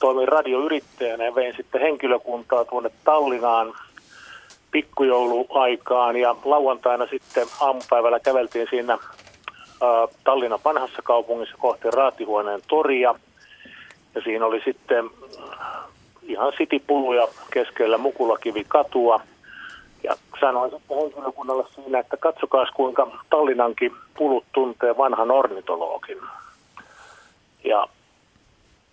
toimin 0.00 0.28
radioyrittäjänä 0.28 1.24
ja 1.24 1.34
vein 1.34 1.56
sitten 1.56 1.80
henkilökuntaa 1.80 2.64
tuonne 2.64 2.90
Tallinaan 3.04 3.74
pikkujouluaikaan 4.70 6.16
ja 6.16 6.36
lauantaina 6.44 7.06
sitten 7.06 7.46
aamupäivällä 7.60 8.20
käveltiin 8.20 8.66
siinä 8.70 8.98
Tallinnan 10.24 10.60
vanhassa 10.64 11.02
kaupungissa 11.02 11.56
kohti 11.58 11.90
Raatihuoneen 11.90 12.60
toria. 12.68 13.14
Ja 14.14 14.20
siinä 14.24 14.46
oli 14.46 14.60
sitten 14.64 15.10
ihan 16.22 16.52
sitipuluja 16.58 17.28
keskellä 17.50 17.98
Mukulakivi 17.98 18.64
katua. 18.68 19.20
Ja 20.02 20.14
sanoin 20.40 20.70
sitten 20.70 20.96
henkilökunnalle 20.96 21.64
siinä, 21.74 21.98
että 21.98 22.16
katsokaa 22.16 22.66
kuinka 22.74 23.10
Tallinnankin 23.30 23.92
pulut 24.18 24.44
tuntee 24.52 24.96
vanhan 24.96 25.30
ornitologin. 25.30 26.18
Ja 27.64 27.86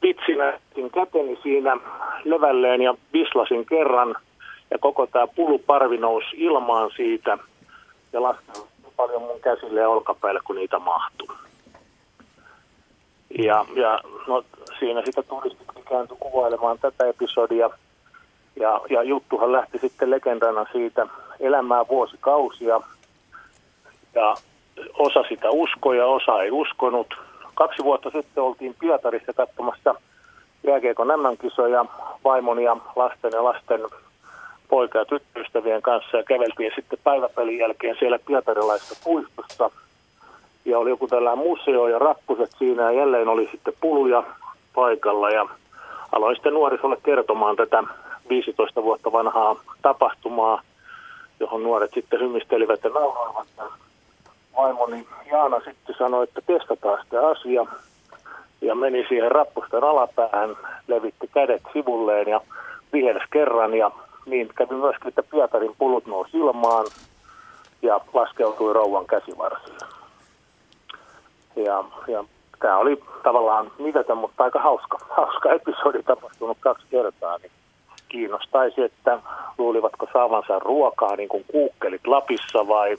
vitsinä 0.02 0.60
käteni 0.94 1.40
siinä 1.44 1.78
levälleen 2.24 2.82
ja 2.82 2.96
vislasin 3.14 3.66
kerran 3.66 4.16
ja 4.76 4.80
koko 4.80 5.08
tämä 5.08 5.28
puluparvi 5.28 5.98
nousi 5.98 6.28
ilmaan 6.38 6.92
siitä 6.96 7.38
ja 8.14 8.22
lasken 8.22 8.56
paljon 8.98 9.22
mun 9.22 9.40
käsille 9.42 9.82
ja 9.82 9.90
olkapäille, 9.90 10.40
kun 10.44 10.56
niitä 10.56 10.80
mahtuu. 10.80 11.28
Ja, 13.38 13.66
ja 13.76 14.00
no, 14.28 14.44
siinä 14.80 15.02
sitä 15.06 15.24
turistitkin 15.24 15.84
kääntyi 15.84 16.18
kuvailemaan 16.20 16.80
tätä 16.80 17.06
episodia. 17.06 17.70
Ja, 18.56 18.82
ja 18.90 19.04
juttuhan 19.04 19.52
lähti 19.52 19.78
sitten 19.78 20.10
legendana 20.10 20.66
siitä 20.72 21.08
elämää 21.40 21.88
vuosikausia. 21.88 22.82
Ja 24.16 24.36
osa 24.94 25.24
sitä 25.30 25.50
uskoi 25.50 25.98
ja 25.98 26.06
osa 26.06 26.42
ei 26.42 26.52
uskonut. 26.52 27.18
Kaksi 27.54 27.84
vuotta 27.84 28.10
sitten 28.10 28.44
oltiin 28.44 28.76
Pietarissa 28.80 29.34
katsomassa 29.34 29.96
jääkiekon 30.64 31.08
MM-kisoja 31.08 31.86
vaimon 32.24 32.64
ja 32.64 32.78
lasten 32.96 33.32
ja 33.34 33.44
lasten 33.44 33.82
poika- 34.70 34.98
ja 34.98 35.06
tyttöystävien 35.06 35.82
kanssa 35.82 36.18
ja 36.18 36.24
käveltiin 36.24 36.72
sitten 36.76 37.00
päiväpelin 37.04 37.58
jälkeen 37.58 37.96
siellä 38.00 38.20
pietarilaisessa 38.20 39.02
puistossa. 39.04 39.72
Ja 40.66 40.80
oli 40.80 40.90
joku 40.90 41.08
tällainen 41.08 41.46
museo 41.46 41.88
ja 41.88 42.00
rappuset 42.00 42.50
siinä 42.58 42.84
ja 42.84 43.00
jälleen 43.00 43.28
oli 43.28 43.50
sitten 43.52 43.74
puluja 43.82 44.24
paikalla 44.76 45.30
ja 45.30 45.48
aloin 46.12 46.36
sitten 46.36 46.54
nuorisolle 46.54 46.98
kertomaan 47.04 47.56
tätä 47.56 47.84
15 48.30 48.84
vuotta 48.84 49.12
vanhaa 49.12 49.56
tapahtumaa, 49.82 50.62
johon 51.40 51.64
nuoret 51.64 51.92
sitten 51.94 52.20
hymistelivät 52.20 52.84
ja 52.84 52.90
nauroivat. 52.90 53.48
Vaimoni 54.58 55.08
Jaana 55.32 55.60
sitten 55.60 55.96
sanoi, 55.98 56.24
että 56.24 56.42
testataan 56.48 57.04
sitä 57.04 57.28
asia 57.28 57.66
ja 58.62 58.76
meni 58.76 59.06
siihen 59.10 59.32
rappusten 59.32 59.84
alapäähän, 59.84 60.56
levitti 60.88 61.30
kädet 61.34 61.62
sivulleen 61.74 62.28
ja 62.28 62.42
vihelsi 62.94 63.26
kerran 63.32 63.74
ja 63.74 63.92
niin 64.26 64.50
kävi 64.56 64.76
myöskin, 64.76 65.08
että 65.08 65.24
Pietarin 65.24 65.76
pulut 65.78 66.06
nousi 66.06 66.38
ilmaan 66.38 66.86
ja 67.82 68.00
laskeutui 68.14 68.74
rouvan 68.74 69.06
käsivarsille. 69.06 69.86
Ja, 71.56 71.84
ja 72.08 72.24
tämä 72.60 72.78
oli 72.78 73.04
tavallaan 73.24 73.72
mitätön, 73.80 74.18
mutta 74.18 74.44
aika 74.44 74.60
hauska, 74.60 74.98
hauska 75.18 75.54
episodi 75.54 76.04
tapahtunut 76.04 76.58
kaksi 76.60 76.86
kertaa. 76.92 77.38
Niin 77.38 77.52
kiinnostaisi, 78.10 78.82
että 78.82 79.20
luulivatko 79.58 80.08
saavansa 80.14 80.60
ruokaa 80.60 81.16
niin 81.16 81.30
kuin 81.30 81.46
kuukkelit 81.48 82.08
Lapissa 82.08 82.68
vai, 82.68 82.98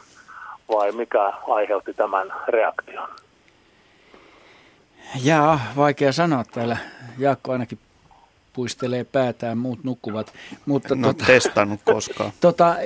vai 0.68 0.92
mikä 0.92 1.32
aiheutti 1.48 1.94
tämän 1.94 2.32
reaktion? 2.48 3.08
Jaa, 5.22 5.60
vaikea 5.76 6.12
sanoa 6.12 6.44
täällä. 6.54 6.76
Jaakko 7.18 7.52
ainakin 7.52 7.78
puistelee 8.56 9.04
päätään, 9.04 9.58
muut 9.58 9.84
nukkuvat. 9.84 10.32
Mutta 10.66 10.94
en 10.94 11.02
tota, 11.02 11.24
testannut 11.24 11.80
koskaan. 11.84 12.32
Tota, 12.40 12.76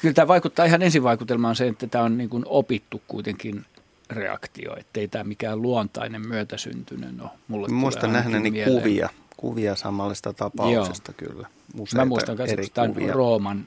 kyllä 0.00 0.14
tämä 0.14 0.28
vaikuttaa 0.28 0.64
ihan 0.64 0.82
ensivaikutelmaan 0.82 1.56
se, 1.56 1.66
että 1.66 1.86
tämä 1.86 2.04
on 2.04 2.18
niin 2.18 2.30
kuin 2.30 2.42
opittu 2.46 3.02
kuitenkin 3.08 3.64
reaktio, 4.10 4.76
ettei 4.76 5.08
tämä 5.08 5.24
mikään 5.24 5.62
luontainen 5.62 6.28
myötäsyntyinen 6.28 7.20
ole. 7.20 7.30
Mulle 7.48 7.68
Muistan 7.68 8.12
nähneeni 8.12 8.64
kuvia, 8.64 9.08
kuvia 9.36 9.76
samallisesta 9.76 10.32
tapauksesta 10.32 11.12
Joo. 11.20 11.30
kyllä. 11.30 11.48
Useita 11.78 12.04
Mä 12.04 12.08
muistan 12.08 12.36
myös 12.36 13.12
Rooman, 13.12 13.64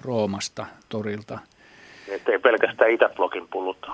Roomasta 0.00 0.66
torilta. 0.88 1.38
Että 2.08 2.32
ei 2.32 2.38
pelkästään 2.38 2.90
Itäblogin 2.90 3.48
pullut 3.48 3.86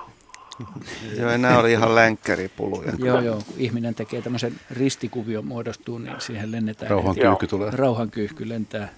Joo, 1.19 1.37
nämä 1.37 1.59
oli 1.59 1.71
ihan 1.71 1.95
länkkäripuluja. 1.95 2.93
joo, 2.97 3.21
joo. 3.21 3.41
Kun 3.47 3.55
ihminen 3.57 3.95
tekee 3.95 4.21
tämmöisen 4.21 4.59
ristikuvion 4.71 5.45
muodostuu, 5.45 5.97
niin 5.97 6.21
siihen 6.21 6.51
lennetään. 6.51 6.91
Rauhan 6.91 7.15
kyyhky 7.15 7.47
tulee. 7.47 7.71
Rauhan 7.71 8.11
kyyhky 8.11 8.49
lentää. 8.49 8.89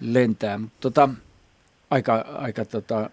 lentää. 0.00 0.60
Tota, 0.80 1.08
aika 1.90 2.14
aika 2.14 2.64
tota, 2.64 3.10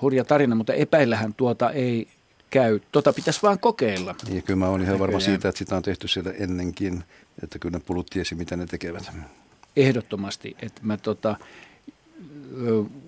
hurja 0.00 0.24
tarina, 0.24 0.54
mutta 0.54 0.72
epäillähän 0.72 1.34
tuota 1.34 1.70
ei 1.70 2.08
käy. 2.50 2.80
Tota 2.92 3.12
pitäisi 3.12 3.42
vaan 3.42 3.58
kokeilla. 3.58 4.14
Niin, 4.28 4.42
kyllä 4.42 4.58
mä 4.58 4.68
olen 4.68 4.82
ihan 4.82 4.98
varma 4.98 5.20
siitä, 5.20 5.48
että 5.48 5.58
sitä 5.58 5.76
on 5.76 5.82
tehty 5.82 6.08
siellä 6.08 6.32
ennenkin, 6.38 7.04
että 7.42 7.58
kyllä 7.58 7.78
ne 7.78 7.84
pulut 7.86 8.06
tiesi, 8.06 8.34
mitä 8.34 8.56
ne 8.56 8.66
tekevät. 8.66 9.12
Ehdottomasti. 9.76 10.56
Että 10.62 10.80
mä 10.84 10.96
tota, 10.96 11.36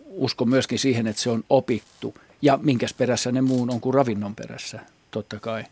uskon 0.06 0.48
myöskin 0.48 0.78
siihen, 0.78 1.06
että 1.06 1.22
se 1.22 1.30
on 1.30 1.44
opittu– 1.48 2.14
ja 2.42 2.58
minkäs 2.62 2.94
perässä 2.94 3.32
ne 3.32 3.40
muun 3.40 3.70
on 3.70 3.80
kuin 3.80 3.94
ravinnon 3.94 4.34
perässä, 4.34 4.80
totta 5.10 5.40
kai. 5.40 5.64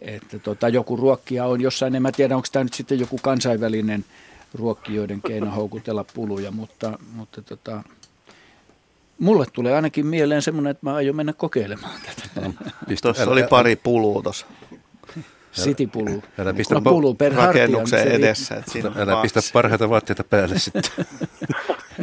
Että 0.00 0.38
tota, 0.38 0.68
joku 0.68 0.96
ruokkija 0.96 1.46
on 1.46 1.60
jossain, 1.60 1.94
en 1.94 2.02
mä 2.02 2.12
tiedä, 2.12 2.36
onko 2.36 2.48
tämä 2.52 2.64
nyt 2.64 2.74
sitten 2.74 3.00
joku 3.00 3.18
kansainvälinen 3.22 4.04
ruokkijoiden 4.54 5.22
keino 5.22 5.50
houkutella 5.56 6.04
puluja, 6.14 6.50
mutta, 6.50 6.98
mutta 7.12 7.42
tota, 7.42 7.82
mulle 9.18 9.46
tulee 9.52 9.74
ainakin 9.74 10.06
mieleen 10.06 10.42
semmoinen, 10.42 10.70
että 10.70 10.86
mä 10.86 10.94
aion 10.94 11.16
mennä 11.16 11.32
kokeilemaan 11.32 12.00
tätä. 12.06 12.40
No, 12.40 12.54
tuossa 13.02 13.30
oli 13.30 13.42
pari 13.42 13.76
pulua 13.76 14.22
tuossa. 14.22 14.46
Sitipulu. 15.52 16.22
Älä 16.38 16.54
pistä 16.54 16.80
pulu 16.84 17.14
per 17.14 17.32
rakennuksen 17.32 17.98
hartia, 17.98 18.12
niin 18.12 18.24
edessä. 18.24 18.56
Että 18.56 18.70
siinä 18.70 18.92
älä 18.96 19.22
pistä 19.22 19.40
parhaita 19.52 19.90
vaatteita 19.90 20.24
päälle 20.24 20.58
sitten. 20.58 21.06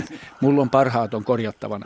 Mulla 0.42 0.62
on 0.62 0.70
parhaat 0.70 1.14
on 1.14 1.24
korjattavana 1.24 1.86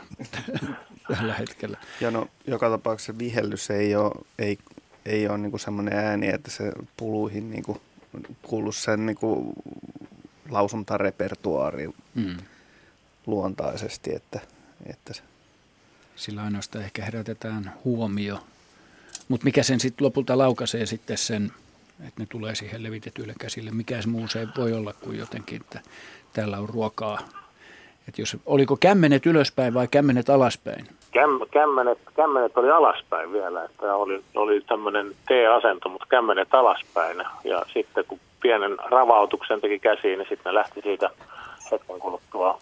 tällä 1.08 1.34
hetkellä. 1.34 1.78
Ja 2.00 2.10
no, 2.10 2.28
joka 2.46 2.70
tapauksessa 2.70 3.18
vihellys 3.18 3.70
ei 3.70 3.96
ole, 3.96 4.24
ei, 4.38 4.58
ei 5.06 5.28
ole 5.28 5.38
niin 5.38 5.60
semmoinen 5.60 5.94
ääni, 5.94 6.28
että 6.28 6.50
se 6.50 6.72
puluihin 6.96 7.50
niin 7.50 7.62
kuin, 7.62 7.80
kuulu 8.42 8.72
sen 8.72 9.06
niin 9.06 9.16
kuin, 9.16 9.52
lausuntarepertuaariin 10.50 11.94
mm. 12.14 12.36
luontaisesti, 13.26 14.14
että, 14.14 14.40
että 14.86 15.14
se. 15.14 15.22
Sillä 16.16 16.42
ainoastaan 16.42 16.84
ehkä 16.84 17.04
herätetään 17.04 17.72
huomio. 17.84 18.44
Mutta 19.28 19.44
mikä 19.44 19.62
sen 19.62 19.80
sitten 19.80 20.04
lopulta 20.04 20.38
laukaisee 20.38 20.86
sitten 20.86 21.18
sen, 21.18 21.52
että 22.00 22.22
ne 22.22 22.26
tulee 22.26 22.54
siihen 22.54 22.82
levitetyille 22.82 23.34
käsille. 23.38 23.70
Mikä 23.70 23.98
muu 24.06 24.28
se 24.28 24.48
voi 24.56 24.72
olla 24.72 24.92
kuin 24.92 25.18
jotenkin, 25.18 25.60
että 25.60 25.80
täällä 26.32 26.58
on 26.58 26.68
ruokaa 26.68 27.41
Et 28.08 28.18
jos, 28.18 28.36
oliko 28.46 28.76
kämmenet 28.80 29.26
ylöspäin 29.26 29.74
vai 29.74 29.88
kämmenet 29.88 30.30
alaspäin? 30.30 30.86
Käm, 31.12 31.40
kämmenet, 31.50 31.98
kämmenet 32.16 32.56
oli 32.56 32.70
alaspäin 32.70 33.32
vielä, 33.32 33.64
että 33.64 33.94
oli, 33.94 34.24
oli 34.34 34.60
tämmöinen 34.60 35.06
T-asento, 35.28 35.88
mutta 35.88 36.06
kämmenet 36.08 36.54
alaspäin. 36.54 37.16
Ja 37.44 37.62
sitten 37.72 38.04
kun 38.08 38.20
pienen 38.42 38.76
ravautuksen 38.90 39.60
teki 39.60 39.78
käsiin, 39.78 40.18
niin 40.18 40.28
sitten 40.28 40.50
ne 40.50 40.54
lähti 40.54 40.80
siitä 40.82 41.10
hetken 41.72 41.98
kuluttua 41.98 42.58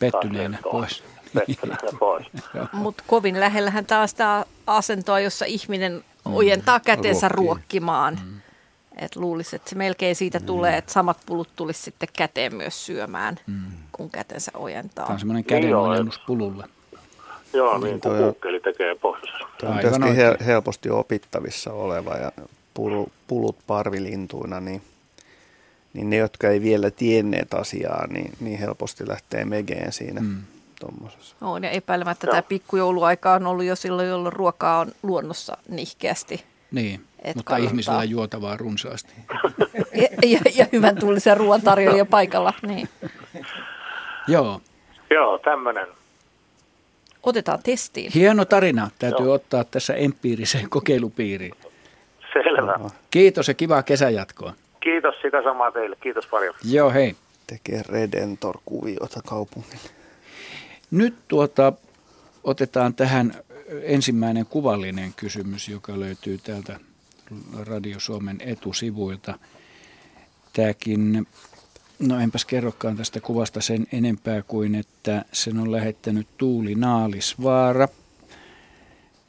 pettyneenä 0.00 0.58
pois. 0.62 1.04
Pettyneenä 1.34 1.98
pois. 1.98 2.26
Mutta 2.72 3.04
kovin 3.06 3.40
lähellähän 3.40 3.86
taas 3.86 4.14
tämä 4.14 4.44
asentoa, 4.66 5.20
jossa 5.20 5.44
ihminen 5.44 5.92
mm. 5.92 6.34
ojentaa 6.34 6.80
kätensä 6.80 7.28
Ruokkii. 7.28 7.46
ruokkimaan. 7.46 8.18
Mm. 8.24 8.37
Et 8.98 9.16
luulisi, 9.16 9.56
että 9.56 9.70
se 9.70 9.76
melkein 9.76 10.16
siitä 10.16 10.38
mm. 10.38 10.46
tulee, 10.46 10.76
että 10.76 10.92
samat 10.92 11.18
pulut 11.26 11.48
tulisi 11.56 11.82
sitten 11.82 12.08
käteen 12.18 12.54
myös 12.54 12.86
syömään, 12.86 13.38
mm. 13.46 13.64
kun 13.92 14.10
kätensä 14.10 14.50
ojentaa. 14.54 15.04
Tämä 15.04 15.14
on 15.14 15.18
semmoinen 15.18 15.44
kädenojennus 15.44 16.16
niin 16.16 16.26
pululle. 16.26 16.64
Joo, 17.52 17.78
niin, 17.78 17.84
niin 17.84 18.00
kuin 18.00 18.18
kukkeli 18.18 18.60
tekee 18.60 18.94
pohjoisessa. 18.94 19.48
Tämä 19.60 19.72
on 19.72 19.78
tietysti 19.80 20.16
he, 20.16 20.36
helposti 20.46 20.90
opittavissa 20.90 21.72
oleva 21.72 22.14
ja 22.14 22.32
pulut 23.26 23.56
parvilintuina, 23.66 24.60
niin 24.60 24.82
niin 25.92 26.10
ne, 26.10 26.16
jotka 26.16 26.48
ei 26.48 26.62
vielä 26.62 26.90
tienneet 26.90 27.54
asiaa, 27.54 28.06
niin, 28.06 28.32
niin 28.40 28.58
helposti 28.58 29.08
lähtee 29.08 29.44
megeen 29.44 29.92
siinä. 29.92 30.20
Mm. 30.20 30.36
Tommosessa. 30.80 31.36
On, 31.40 31.64
ja 31.64 31.70
epäilemättä 31.70 32.26
Joo. 32.26 32.30
tämä 32.30 32.42
pikkujouluaika 32.42 33.32
on 33.32 33.46
ollut 33.46 33.64
jo 33.64 33.76
silloin, 33.76 34.08
jolloin 34.08 34.32
ruokaa 34.32 34.78
on 34.78 34.92
luonnossa 35.02 35.56
nihkeästi. 35.68 36.44
Niin, 36.72 37.00
Et 37.22 37.36
mutta 37.36 37.50
kannattaa. 37.50 37.70
ihmisillä 37.70 38.04
juotavaa 38.04 38.56
runsaasti. 38.56 39.12
ja, 39.94 40.08
ja, 40.26 40.40
ja 40.54 40.66
hyvän 40.72 40.96
tullisen 40.96 41.36
ruoan 41.36 41.62
tarjoilija 41.62 42.04
paikalla. 42.04 42.52
Niin. 42.62 42.88
Joo. 44.28 44.60
Joo, 45.10 45.38
tämmöinen. 45.38 45.86
Otetaan 47.22 47.58
testiin. 47.62 48.12
Hieno 48.14 48.44
tarina. 48.44 48.90
Täytyy 48.98 49.26
Joo. 49.26 49.34
ottaa 49.34 49.64
tässä 49.64 49.94
empiiriseen 49.94 50.70
kokeilupiiriin. 50.70 51.54
Selvä. 52.32 52.90
Kiitos 53.10 53.48
ja 53.48 53.54
kivaa 53.54 53.82
kesäjatkoa. 53.82 54.52
Kiitos 54.80 55.14
sitä 55.22 55.42
samaa 55.42 55.70
teille. 55.70 55.96
Kiitos 56.00 56.26
paljon. 56.26 56.54
Joo, 56.64 56.90
hei. 56.90 57.16
Tekee 57.46 57.82
Redentor-kuviota 57.88 59.20
kaupungille. 59.26 59.90
Nyt 60.90 61.14
tuota, 61.28 61.72
otetaan 62.44 62.94
tähän 62.94 63.34
ensimmäinen 63.82 64.46
kuvallinen 64.46 65.12
kysymys, 65.16 65.68
joka 65.68 66.00
löytyy 66.00 66.38
täältä 66.38 66.80
Radio 67.56 68.00
Suomen 68.00 68.36
etusivuilta. 68.40 69.38
Tämäkin, 70.52 71.26
no 71.98 72.20
enpäs 72.20 72.44
kerrokaan 72.44 72.96
tästä 72.96 73.20
kuvasta 73.20 73.60
sen 73.60 73.86
enempää 73.92 74.42
kuin, 74.42 74.74
että 74.74 75.24
sen 75.32 75.58
on 75.58 75.72
lähettänyt 75.72 76.26
Tuuli 76.36 76.74
Naalisvaara. 76.74 77.88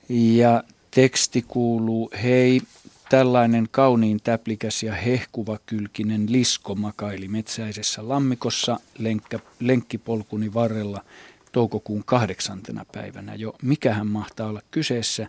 Ja 0.10 0.64
teksti 0.92 1.42
kuuluu, 1.48 2.12
hei, 2.24 2.62
Tällainen 3.10 3.68
kauniin 3.72 4.20
täplikäs 4.24 4.84
ja 4.84 4.94
hehkuva 4.94 5.60
kylkinen 5.66 6.32
lisko 6.32 6.76
makaili 6.76 7.28
metsäisessä 7.28 8.10
lammikossa 8.10 8.80
lenkkä, 8.98 9.40
lenkkipolkuni 9.60 10.54
varrella 10.54 11.02
toukokuun 11.52 12.04
kahdeksantena 12.04 12.86
päivänä 12.92 13.36
jo. 13.36 13.56
Mikähän 13.62 14.08
mahtaa 14.08 14.48
olla 14.48 14.62
kyseessä? 14.72 15.28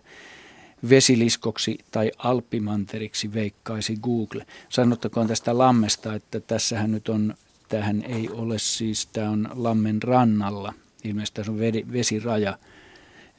Vesiliskoksi 0.89 1.77
tai 1.91 2.11
alppimanteriksi 2.17 3.33
veikkaisi 3.33 3.97
Google. 4.03 4.45
Sanottakoon 4.69 5.27
tästä 5.27 5.57
lammesta, 5.57 6.13
että 6.13 6.39
tässähän 6.39 6.91
nyt 6.91 7.09
on, 7.09 7.33
tähän 7.69 8.01
ei 8.01 8.29
ole 8.29 8.59
siis, 8.59 9.05
tämä 9.05 9.29
on 9.29 9.49
lammen 9.53 10.03
rannalla. 10.03 10.73
Ilmeisesti 11.03 11.35
tässä 11.35 11.51
on 11.51 11.59
vesiraja, 11.93 12.57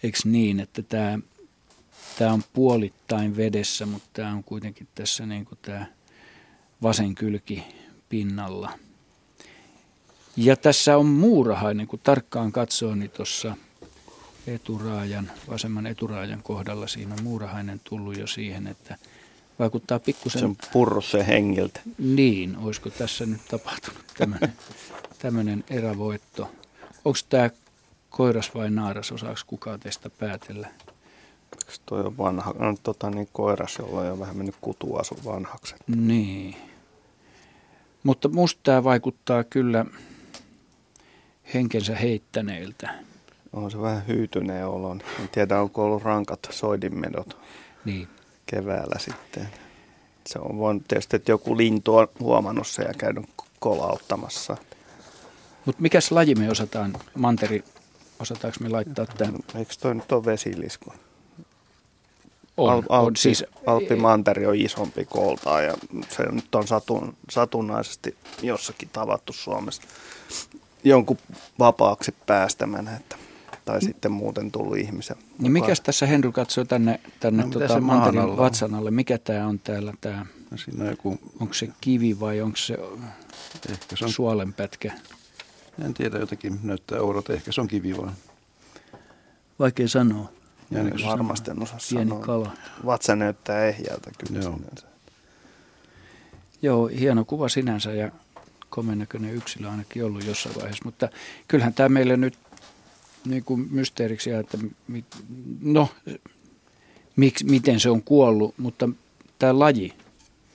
eikö 0.03 0.19
niin, 0.25 0.61
että 0.61 0.83
tämä 0.83 1.19
Tämä 2.19 2.33
on 2.33 2.43
puolittain 2.53 3.37
vedessä, 3.37 3.87
mutta 3.87 4.09
tämä 4.13 4.33
on 4.33 4.45
kuitenkin 4.45 4.89
tässä 4.95 5.27
niin 5.27 5.45
kuin 5.45 5.59
tämä 5.63 5.87
vasen 6.83 7.15
kylki 7.15 7.65
pinnalla. 8.09 8.79
Ja 10.37 10.57
tässä 10.57 10.97
on 10.97 11.07
muurahainen, 11.07 11.87
kun 11.87 11.99
tarkkaan 11.99 12.53
katsoo, 12.53 12.95
niin 12.95 13.11
tuossa 13.11 13.57
eturaajan, 14.47 15.31
vasemman 15.51 15.87
eturaajan 15.87 16.43
kohdalla 16.43 16.87
siinä 16.87 17.15
on 17.15 17.23
muurahainen 17.23 17.81
tullut 17.85 18.19
jo 18.19 18.27
siihen, 18.27 18.67
että 18.67 18.97
vaikuttaa 19.59 19.99
pikkusen... 19.99 20.39
Se 20.41 20.47
on 20.47 20.57
purru 20.73 21.01
se 21.01 21.27
hengiltä. 21.27 21.81
Niin, 21.99 22.57
olisiko 22.57 22.91
tässä 22.91 23.27
nyt 23.27 23.41
tapahtunut 23.51 24.05
tämmöinen, 24.19 24.53
tämmöinen 25.23 25.65
erävoitto. 25.71 26.51
Onko 27.05 27.19
tämä 27.29 27.51
koiras 28.11 28.55
vai 28.55 28.71
naaras, 28.71 29.13
osaako 29.13 29.41
kukaan 29.47 29.81
teistä 29.81 30.11
päätellä? 30.11 30.69
toi 31.87 32.01
on 32.01 32.19
vanha, 32.19 32.55
no, 32.59 32.77
tota, 32.83 33.11
niin 33.11 33.29
koiras, 33.33 33.79
jolla 33.79 34.01
on 34.01 34.07
jo 34.07 34.19
vähän 34.19 34.37
mennyt 34.37 34.55
kutuasu 34.61 35.19
vanhaksi. 35.25 35.75
Niin. 35.87 36.57
Mutta 38.03 38.29
musta 38.29 38.61
tämä 38.63 38.85
vaikuttaa 38.85 39.45
kyllä 39.45 39.87
henkensä 41.55 41.97
heittäneiltä. 41.97 42.95
On 43.53 43.71
se 43.71 43.81
vähän 43.81 44.07
hyytyneen 44.07 44.67
olo. 44.67 44.93
En 44.93 45.29
tiedä, 45.33 45.61
onko 45.61 45.85
ollut 45.85 46.03
rankat 46.03 46.49
soidinmedot 46.51 47.37
niin. 47.85 48.09
keväällä 48.47 48.99
sitten. 48.99 49.49
Se 50.27 50.39
on 50.39 50.59
voinut 50.59 50.89
tietysti, 50.89 51.17
että 51.17 51.33
joku 51.33 51.57
lintu 51.57 51.97
on 51.97 52.09
huomannut 52.21 52.67
se 52.67 52.83
ja 52.83 52.95
käynyt 52.99 53.25
kolauttamassa. 53.59 54.57
Mutta 55.65 55.83
mikäs 55.83 56.11
laji 56.11 56.35
me 56.35 56.51
osataan, 56.51 56.93
Manteri, 57.15 57.65
osataanko 58.21 58.57
me 58.61 58.69
laittaa 58.69 59.07
tämän? 59.07 59.41
Eikö 59.55 59.73
toi 59.81 59.95
nyt 59.95 60.13
ole 60.13 60.25
vesilisko? 60.25 60.95
On, 62.57 62.71
Al- 62.73 62.83
Alppi, 62.89 63.07
on 63.07 63.17
siis, 63.17 63.45
Alppimanteri 63.67 64.47
on 64.47 64.55
isompi 64.55 65.05
kooltaan 65.05 65.65
ja 65.65 65.75
se 66.09 66.23
nyt 66.33 66.55
on 66.55 66.67
satun, 66.67 67.17
satunnaisesti 67.31 68.17
jossakin 68.43 68.89
tavattu 68.93 69.33
Suomessa 69.33 69.83
jonkun 70.85 71.19
vapaaksi 71.59 72.15
päästämään, 72.27 72.89
että, 72.89 73.17
tai 73.65 73.79
mm. 73.79 73.87
sitten 73.87 74.13
muuten 74.13 74.51
tullut 74.51 74.77
ihmisen 74.77 75.17
mukaan. 75.17 75.37
Niin 75.39 75.53
mikäs 75.53 75.81
tässä 75.81 76.07
Henry 76.07 76.33
katsoo 76.33 76.65
tänne, 76.65 77.01
tänne 77.21 77.43
no, 77.43 77.51
tuota, 77.51 77.81
manterin 77.81 78.37
vatsan 78.37 78.75
alle? 78.75 78.91
Mikä 78.91 79.19
tämä 79.19 79.47
on 79.47 79.59
täällä? 79.59 79.95
Tää, 80.01 80.27
no, 80.51 80.57
siinä 80.57 80.85
on 80.85 80.91
joku... 80.91 81.19
Onko 81.41 81.55
se 81.55 81.69
kivi 81.81 82.21
vai 82.21 82.41
onko 82.41 82.57
se, 82.57 82.79
ehkä 83.71 83.97
se 83.97 84.05
on, 84.05 84.13
suolenpätkä? 84.13 84.93
En 85.85 85.95
tiedä, 85.95 86.19
jotenkin 86.19 86.59
näyttää 86.63 87.01
oudolta. 87.01 87.33
Ehkä 87.33 87.53
se 87.53 87.61
on 87.61 87.69
kivi 87.69 87.97
vaan. 87.97 88.13
Vaikea 89.59 89.89
sanoa. 89.89 90.33
Ja 90.71 90.83
niin 90.83 91.07
varmasti 91.07 91.51
en 91.51 91.63
osaa 91.63 91.79
Pieni 91.91 92.11
sanoa. 92.11 92.25
kala. 92.25 92.51
Vatsa 92.87 93.17
näyttää 93.17 93.67
ehjältä 93.67 94.11
kyllä 94.19 94.43
Joo. 94.43 94.57
sinänsä. 94.57 94.87
Joo, 96.63 96.87
hieno 96.87 97.25
kuva 97.25 97.49
sinänsä 97.49 97.93
ja 97.93 98.13
komennäköinen 98.71 99.35
yksilö 99.35 99.71
ainakin 99.71 100.05
ollut 100.05 100.25
jossain 100.25 100.55
vaiheessa. 100.55 100.85
Mutta 100.85 101.09
kyllähän 101.49 101.75
tämä 101.75 101.89
meille 101.89 102.17
nyt 102.17 102.39
niin 103.25 103.45
kuin 103.45 103.69
mysteeriksi 103.71 104.31
että 104.31 104.59
mi, 104.89 105.05
no, 105.61 105.89
miksi, 107.17 107.45
miten 107.45 107.81
se 107.81 107.91
on 107.91 108.03
kuollut, 108.03 108.55
mutta 108.59 108.89
tämä 109.39 109.59
laji, 109.59 109.93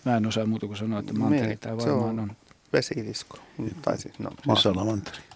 mä 0.06 0.17
en 0.17 0.25
osaa 0.25 0.45
muuta 0.45 0.67
kuin 0.67 0.77
sanoa, 0.77 0.99
että 0.99 1.13
manteri 1.13 1.58
tämä 1.58 1.77
varmaan 1.77 2.10
on. 2.10 2.19
on. 2.19 2.32
Vesilisko, 2.73 3.38
tai 3.82 3.97
siis 3.97 4.19
no, 4.19 4.56
salamanteri 4.56 5.27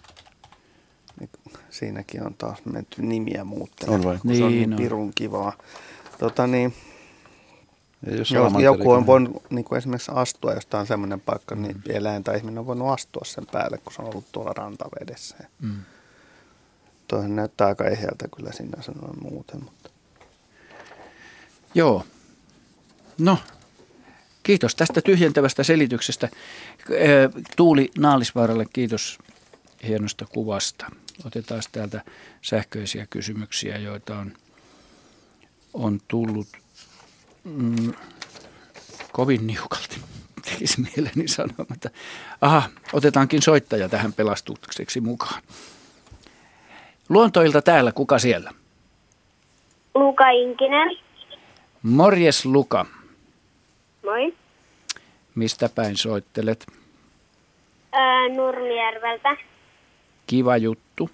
siinäkin 1.70 2.26
on 2.26 2.34
taas 2.34 2.64
menty 2.64 3.02
nimiä 3.02 3.44
muuttamaan. 3.44 4.00
On 4.00 4.04
vai? 4.04 4.18
Niin, 4.24 4.38
se 4.38 4.44
on 4.44 4.50
niin, 4.50 4.70
niin 4.70 4.78
pirun 4.82 5.12
kivaa. 5.14 5.52
Tota 6.18 6.46
niin, 6.46 6.74
jos 8.18 8.30
joku 8.62 8.90
on 8.90 9.06
voinut 9.06 9.42
niin 9.50 9.64
kuin 9.64 9.78
esimerkiksi 9.78 10.12
astua 10.14 10.52
jostain 10.52 10.86
semmoinen 10.86 11.20
paikka, 11.20 11.54
niin 11.54 11.76
mm. 11.76 11.82
niin 11.86 11.96
eläin 11.96 12.24
tai 12.24 12.36
ihminen 12.36 12.58
on 12.58 12.66
voinut 12.66 12.88
astua 12.88 13.22
sen 13.24 13.46
päälle, 13.52 13.78
kun 13.78 13.92
se 13.92 14.02
on 14.02 14.08
ollut 14.08 14.24
tuolla 14.32 14.52
rantavedessä. 14.52 15.36
Mm. 15.60 15.76
Toihan 17.12 17.36
näyttää 17.36 17.66
aika 17.66 17.84
ehjältä 17.84 18.28
kyllä 18.36 18.52
sinänsä 18.52 18.92
noin 18.92 19.22
muuten. 19.22 19.64
Mutta. 19.64 19.90
Joo. 21.74 22.04
No, 23.18 23.38
kiitos 24.42 24.74
tästä 24.74 25.00
tyhjentävästä 25.00 25.62
selityksestä. 25.62 26.28
Tuuli 27.56 27.90
Naalisvaaralle 27.98 28.66
kiitos 28.72 29.18
hienosta 29.86 30.26
kuvasta. 30.26 30.86
Otetaan 31.24 31.62
täältä 31.72 32.02
sähköisiä 32.42 33.06
kysymyksiä, 33.10 33.78
joita 33.78 34.18
on, 34.18 34.32
on 35.74 36.00
tullut 36.08 36.48
mm, 37.44 37.92
kovin 39.12 39.46
niukalti. 39.46 40.00
Tekisi 40.50 40.80
mieleni 40.80 41.28
sanoa, 41.28 41.66
mutta 41.68 41.90
aha, 42.40 42.70
otetaankin 42.92 43.42
soittaja 43.42 43.88
tähän 43.88 44.12
pelastukseksi 44.12 45.00
mukaan. 45.00 45.42
Luontoilta 47.12 47.62
täällä, 47.62 47.92
kuka 47.92 48.18
siellä? 48.18 48.50
Luka 49.94 50.30
Inkinen. 50.30 50.96
Morjes 51.82 52.44
Luka. 52.46 52.86
Moi. 54.04 54.34
Mistä 55.34 55.68
päin 55.74 55.96
soittelet? 55.96 56.66
Öö, 57.94 58.28
Nurmijärveltä. 58.36 59.36
Kiva 60.26 60.56
juttu. 60.56 61.10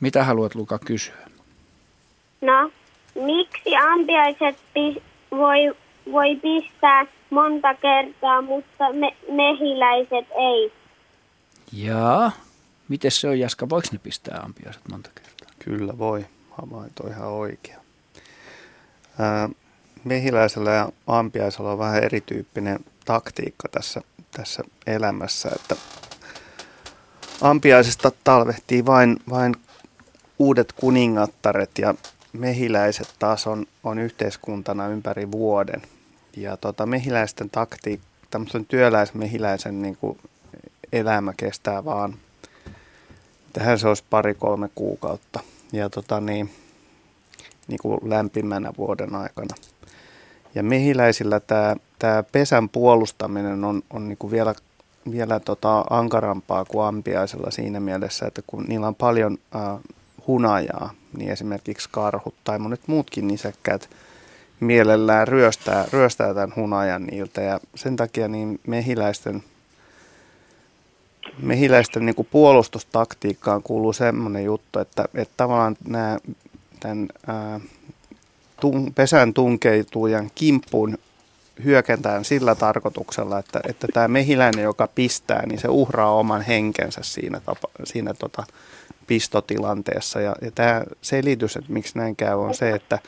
Mitä 0.00 0.24
haluat 0.24 0.54
Luka 0.54 0.78
kysyä? 0.78 1.28
No, 2.40 2.70
miksi 3.14 3.76
ampiaiset 3.76 4.56
pi- 4.74 5.02
voi, 5.30 5.74
voi 6.12 6.36
pistää 6.36 7.06
monta 7.30 7.74
kertaa, 7.74 8.42
mutta 8.42 8.92
me, 8.92 9.16
mehiläiset 9.32 10.26
ei? 10.38 10.72
Jaa. 11.72 12.32
Miten 12.88 13.10
se 13.10 13.28
on, 13.28 13.38
Jaska? 13.38 13.68
Voiko 13.68 13.88
ne 13.92 13.98
pistää 13.98 14.40
ampiaiset 14.44 14.82
monta 14.90 15.10
kertaa? 15.14 15.48
Kyllä 15.58 15.98
voi. 15.98 16.26
Havainto 16.50 17.08
ihan 17.08 17.28
oikea. 17.28 17.80
Ää, 19.18 19.48
mehiläisellä 20.04 20.70
ja 20.70 20.88
ampiaisella 21.06 21.72
on 21.72 21.78
vähän 21.78 22.02
erityyppinen 22.02 22.80
taktiikka 23.04 23.68
tässä, 23.68 24.00
tässä 24.30 24.62
elämässä, 24.86 25.50
että 25.54 25.76
ampiaisesta 27.40 28.12
talvehtii 28.24 28.86
vain, 28.86 29.16
vain 29.30 29.54
uudet 30.38 30.72
kuningattaret 30.72 31.70
ja 31.78 31.94
mehiläiset 32.32 33.14
taas 33.18 33.46
on, 33.46 33.66
on 33.84 33.98
yhteiskuntana 33.98 34.88
ympäri 34.88 35.30
vuoden. 35.32 35.82
Ja 36.36 36.56
tota, 36.56 36.86
mehiläisten 36.86 37.50
taktiikka, 37.50 38.06
tämmöisen 38.30 38.66
työläismehiläisen 38.66 39.82
niin 39.82 39.96
kuin 39.96 40.18
elämä 40.92 41.34
kestää 41.36 41.84
vaan, 41.84 42.16
tähän 43.54 43.78
se 43.78 43.88
olisi 43.88 44.04
pari-kolme 44.10 44.70
kuukautta. 44.74 45.40
Ja 45.72 45.90
tota, 45.90 46.20
niin, 46.20 46.50
niin 47.68 47.78
kuin 47.82 47.98
lämpimänä 48.02 48.72
vuoden 48.78 49.14
aikana. 49.14 49.54
Ja 50.54 50.62
mehiläisillä 50.62 51.40
tämä, 51.40 51.76
tämä 51.98 52.22
pesän 52.32 52.68
puolustaminen 52.68 53.64
on, 53.64 53.82
on 53.90 54.08
niin 54.08 54.18
kuin 54.18 54.30
vielä, 54.30 54.54
vielä 55.10 55.40
tota 55.40 55.84
ankarampaa 55.90 56.64
kuin 56.64 56.86
ampiaisella 56.86 57.50
siinä 57.50 57.80
mielessä, 57.80 58.26
että 58.26 58.42
kun 58.46 58.64
niillä 58.68 58.86
on 58.86 58.94
paljon 58.94 59.38
äh, 59.56 59.80
hunajaa, 60.26 60.90
niin 61.16 61.30
esimerkiksi 61.30 61.88
karhut 61.92 62.34
tai 62.44 62.58
monet 62.58 62.80
muutkin 62.86 63.26
nisäkkäät 63.26 63.90
mielellään 64.60 65.28
ryöstää, 65.28 65.84
ryöstää 65.92 66.34
tämän 66.34 66.52
hunajan 66.56 67.04
niiltä. 67.04 67.40
Ja 67.40 67.60
sen 67.74 67.96
takia 67.96 68.28
niin 68.28 68.60
mehiläisten, 68.66 69.44
mehiläisten 71.38 72.06
niin 72.06 72.14
kuin 72.14 72.28
puolustustaktiikkaan 72.30 73.62
kuuluu 73.62 73.92
semmoinen 73.92 74.44
juttu, 74.44 74.78
että, 74.78 75.04
että 75.14 75.34
tavallaan 75.36 75.76
nämä 75.88 76.18
tämän 76.80 77.08
ää, 77.26 77.60
tun, 78.60 78.92
pesän 78.94 79.34
tunkeutujan 79.34 80.30
kimppuun 80.34 80.98
hyökätään 81.64 82.24
sillä 82.24 82.54
tarkoituksella, 82.54 83.38
että, 83.38 83.60
että 83.68 83.86
tämä 83.92 84.08
mehiläinen, 84.08 84.62
joka 84.62 84.88
pistää, 84.94 85.46
niin 85.46 85.58
se 85.58 85.68
uhraa 85.68 86.14
oman 86.14 86.42
henkensä 86.42 87.00
siinä, 87.02 87.40
tapa, 87.40 87.68
siinä 87.84 88.14
tota, 88.14 88.44
pistotilanteessa. 89.06 90.20
Ja, 90.20 90.34
ja 90.42 90.50
tämä 90.50 90.82
selitys, 91.02 91.56
että 91.56 91.72
miksi 91.72 91.98
näin 91.98 92.16
käy, 92.16 92.34
on 92.34 92.54
se, 92.54 92.70
että, 92.70 92.98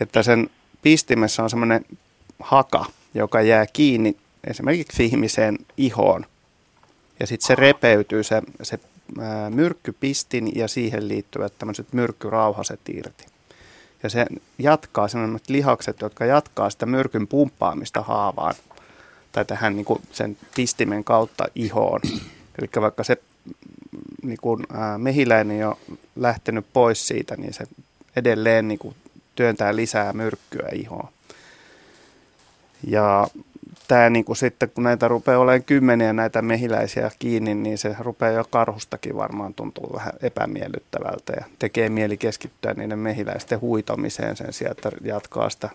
että 0.00 0.22
sen 0.22 0.50
pistimessä 0.82 1.42
on 1.42 1.50
semmoinen 1.50 1.84
haka, 2.40 2.84
joka 3.14 3.42
jää 3.42 3.66
kiinni 3.72 4.16
esimerkiksi 4.46 5.04
ihmiseen 5.04 5.58
ihoon. 5.76 6.26
Ja 7.20 7.26
sitten 7.26 7.46
se 7.46 7.54
repeytyy 7.54 8.22
se, 8.22 8.42
se 8.62 8.78
myrkkypistin 9.50 10.52
ja 10.54 10.68
siihen 10.68 11.08
liittyvät 11.08 11.52
tämmöiset 11.58 11.92
myrkkyrauhaset 11.92 12.80
irti. 12.88 13.24
Ja 14.02 14.10
se 14.10 14.26
jatkaa 14.58 15.08
semmoiset 15.08 15.48
lihakset, 15.48 16.00
jotka 16.00 16.24
jatkaa 16.24 16.70
sitä 16.70 16.86
myrkyn 16.86 17.26
pumppaamista 17.26 18.02
haavaan 18.02 18.54
tai 19.32 19.44
tähän 19.44 19.76
niin 19.76 19.84
kuin 19.84 20.02
sen 20.12 20.36
pistimen 20.54 21.04
kautta 21.04 21.44
ihoon. 21.54 22.00
Eli 22.58 22.68
vaikka 22.80 23.04
se 23.04 23.16
niin 24.22 24.38
kuin, 24.42 24.66
ää, 24.72 24.98
mehiläinen 24.98 25.58
jo 25.58 25.78
lähtenyt 26.16 26.66
pois 26.72 27.08
siitä, 27.08 27.36
niin 27.36 27.52
se 27.52 27.64
edelleen 28.16 28.68
niin 28.68 28.78
kuin, 28.78 28.96
työntää 29.34 29.76
lisää 29.76 30.12
myrkkyä 30.12 30.68
ihoon. 30.72 31.08
Ja 32.86 33.26
tämä 33.88 34.10
niin 34.10 34.24
kuin 34.24 34.36
sitten, 34.36 34.70
kun 34.70 34.84
näitä 34.84 35.08
rupeaa 35.08 35.38
olemaan 35.38 35.64
kymmeniä 35.64 36.12
näitä 36.12 36.42
mehiläisiä 36.42 37.10
kiinni, 37.18 37.54
niin 37.54 37.78
se 37.78 37.96
rupeaa 37.98 38.32
jo 38.32 38.44
karhustakin 38.50 39.16
varmaan 39.16 39.54
tuntuu 39.54 39.92
vähän 39.94 40.12
epämiellyttävältä 40.22 41.32
ja 41.32 41.44
tekee 41.58 41.88
mieli 41.88 42.16
keskittyä 42.16 42.74
niiden 42.74 42.98
mehiläisten 42.98 43.60
huitomiseen 43.60 44.36
sen 44.36 44.52
sijaan, 44.52 44.72
että 44.72 44.90
jatkaa 45.04 45.50
sitä 45.50 45.70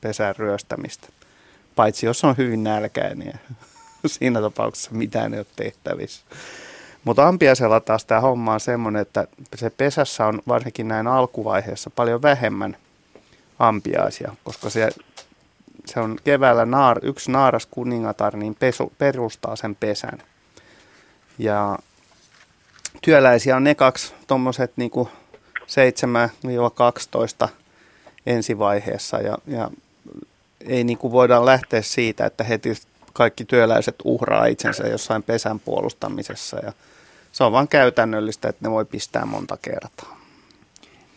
pesän 0.00 0.36
ryöstämistä. 0.36 1.08
Paitsi 1.76 2.06
jos 2.06 2.24
on 2.24 2.36
hyvin 2.38 2.64
nälkäinen 2.64 3.40
siinä 4.06 4.40
tapauksessa 4.40 4.90
mitään 4.92 5.34
ei 5.34 5.40
ole 5.40 5.46
tehtävissä. 5.56 6.22
Mutta 7.04 7.28
ampiaisella 7.28 7.80
taas 7.80 8.04
tämä 8.04 8.20
homma 8.20 8.54
on 8.54 8.60
semmoinen, 8.60 9.02
että 9.02 9.26
se 9.54 9.70
pesässä 9.70 10.26
on 10.26 10.42
varsinkin 10.48 10.88
näin 10.88 11.06
alkuvaiheessa 11.06 11.90
paljon 11.90 12.22
vähemmän 12.22 12.76
ampiaisia, 13.58 14.34
koska 14.44 14.70
se, 14.70 14.88
se 15.86 16.00
on 16.00 16.16
keväällä 16.24 16.66
naar, 16.66 16.98
yksi 17.02 17.30
naaras 17.30 17.66
kuningatar, 17.66 18.36
niin 18.36 18.54
pesu, 18.54 18.92
perustaa 18.98 19.56
sen 19.56 19.74
pesän. 19.76 20.22
Ja 21.38 21.78
työläisiä 23.02 23.56
on 23.56 23.64
ne 23.64 23.74
kaksi 23.74 24.14
tuommoiset 24.26 24.72
niin 24.76 24.90
7-12 27.46 27.48
ensivaiheessa 28.26 29.16
ja, 29.16 29.38
ja 29.46 29.70
ei 30.60 30.84
niin 30.84 30.98
kuin 30.98 31.12
voida 31.12 31.46
lähteä 31.46 31.82
siitä, 31.82 32.26
että 32.26 32.44
heti 32.44 32.74
kaikki 33.12 33.44
työläiset 33.44 33.94
uhraa 34.04 34.46
itsensä 34.46 34.86
jossain 34.86 35.22
pesän 35.22 35.60
puolustamisessa 35.60 36.56
ja 36.56 36.72
se 37.32 37.44
on 37.44 37.52
vain 37.52 37.68
käytännöllistä, 37.68 38.48
että 38.48 38.68
ne 38.68 38.70
voi 38.70 38.84
pistää 38.84 39.26
monta 39.26 39.58
kertaa. 39.62 40.16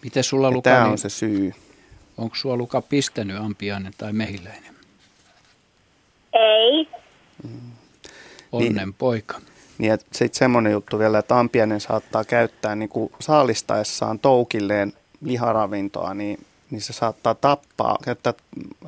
Miten 0.03 0.23
sulla 0.23 0.51
Luka, 0.51 0.69
Tämä 0.69 0.83
on 0.83 0.89
niin, 0.89 0.97
se 0.97 1.09
syy. 1.09 1.53
Onko 2.19 2.35
sulla 2.35 2.57
Luka 2.57 2.81
pistänyt 2.81 3.37
ampiainen 3.37 3.93
tai 3.97 4.13
mehiläinen? 4.13 4.75
Ei. 6.33 6.87
Mm. 7.43 7.71
Onnen 8.51 8.75
niin, 8.75 8.93
poika. 8.93 9.41
Niin, 9.77 9.99
sitten 10.11 10.39
semmoinen 10.39 10.71
juttu 10.71 10.99
vielä, 10.99 11.19
että 11.19 11.39
ampiainen 11.39 11.81
saattaa 11.81 12.23
käyttää 12.23 12.75
niin 12.75 12.89
kuin 12.89 13.11
saalistaessaan 13.19 14.19
toukilleen 14.19 14.93
liharavintoa, 15.21 16.13
niin, 16.13 16.45
niin 16.71 16.81
se 16.81 16.93
saattaa 16.93 17.35
tappaa, 17.35 17.97
käyttää 18.03 18.33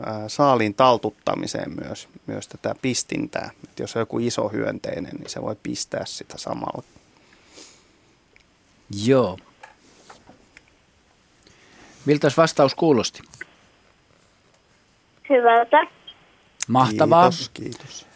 ää, 0.04 0.30
saaliin 0.30 0.74
taltuttamiseen 0.74 1.72
myös, 1.86 2.08
myös 2.28 2.48
tätä 2.48 2.76
pistintää. 2.82 3.52
Et 3.64 3.80
jos 3.80 3.96
on 3.96 4.00
joku 4.00 4.20
iso 4.20 4.50
hyönteinen, 4.50 5.16
niin 5.16 5.30
se 5.30 5.42
voi 5.42 5.56
pistää 5.64 6.06
sitä 6.06 6.38
samalla. 6.38 6.84
Joo. 9.06 9.38
Miltä 12.06 12.28
vastaus 12.38 12.76
kuulosti? 12.76 13.20
Hyvältä. 15.30 15.78
Mahtavaa. 16.68 17.30
Kiitos, 17.30 17.50
kiitos. 17.50 18.08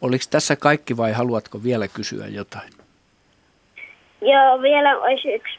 Oliko 0.00 0.24
tässä 0.30 0.56
kaikki 0.56 0.96
vai 0.96 1.12
haluatko 1.12 1.62
vielä 1.62 1.88
kysyä 1.88 2.26
jotain? 2.26 2.72
Joo, 4.20 4.62
vielä 4.62 4.98
olisi 4.98 5.28
yksi. 5.28 5.58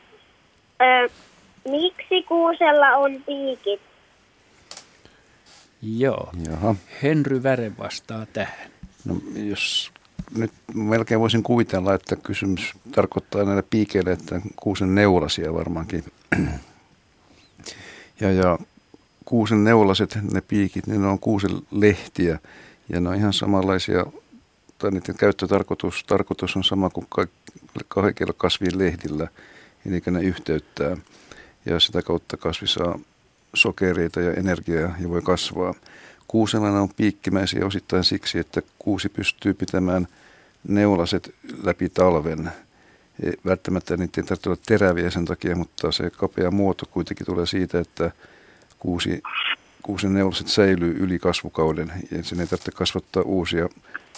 Ö, 0.82 1.10
miksi 1.72 2.24
kuusella 2.28 2.88
on 2.88 3.24
piikit? 3.26 3.82
Joo. 5.82 6.30
Jaha. 6.50 6.76
Henry 7.04 7.44
Väre 7.44 7.72
vastaa 7.78 8.26
tähän. 8.34 8.72
No, 9.06 9.16
jos 9.36 9.92
nyt 10.38 10.52
melkein 10.74 11.20
voisin 11.20 11.44
kuvitella, 11.44 11.94
että 11.94 12.16
kysymys 12.16 12.74
tarkoittaa 12.92 13.44
näille 13.44 13.64
piikeille, 13.70 14.12
että 14.12 14.42
kuusen 14.56 14.96
neulasia 14.96 15.54
varmaankin. 15.54 16.04
Ja, 18.20 18.32
ja 18.32 18.60
kuusen 19.26 19.64
neulaset, 19.64 20.18
ne 20.34 20.42
piikit, 20.42 20.88
niin 20.88 21.02
ne 21.02 21.08
on 21.08 21.20
kuusen 21.20 21.52
lehtiä 21.72 22.40
ja 22.90 23.00
ne 23.00 23.10
on 23.10 23.16
ihan 23.16 23.34
samanlaisia, 23.34 24.06
tai 24.78 24.92
niiden 24.92 25.16
käyttötarkoitus 25.16 26.04
tarkoitus 26.04 26.56
on 26.56 26.64
sama 26.64 26.90
kuin 26.90 27.08
kaikilla 27.88 28.34
kasvien 28.38 28.78
lehdillä, 28.78 29.28
eli 29.86 30.02
ne 30.12 30.22
yhteyttää 30.22 30.98
ja 31.66 31.80
sitä 31.80 32.02
kautta 32.02 32.38
kasvi 32.38 32.68
saa 32.68 33.00
sokereita 33.54 34.22
ja 34.22 34.34
energiaa 34.34 34.96
ja 35.00 35.10
voi 35.10 35.22
kasvaa. 35.22 35.74
Kuusella 36.28 36.68
on 36.68 36.90
piikkimäisiä 36.98 37.66
osittain 37.66 38.04
siksi, 38.04 38.40
että 38.40 38.62
kuusi 38.80 39.10
pystyy 39.10 39.54
pitämään 39.54 40.08
neulaset 40.68 41.36
läpi 41.64 41.90
talven. 41.90 42.52
Ei, 43.24 43.34
välttämättä 43.46 43.98
niitä 43.98 44.22
ei 44.22 44.26
tarvitse 44.28 44.50
olla 44.50 44.60
teräviä 44.66 45.10
sen 45.10 45.26
takia, 45.26 45.56
mutta 45.56 45.92
se 45.92 46.10
kapea 46.10 46.52
muoto 46.52 46.86
kuitenkin 46.86 47.26
tulee 47.26 47.46
siitä, 47.46 47.80
että 47.80 48.12
kuusi, 48.80 49.22
kuusen 49.84 50.14
neulaset 50.14 50.48
säilyy 50.48 50.96
yli 51.00 51.20
kasvukauden 51.20 51.94
ja 52.12 52.24
sen 52.24 52.40
ei 52.40 52.48
tarvitse 52.48 52.72
kasvattaa 52.72 53.24
uusia 53.24 53.70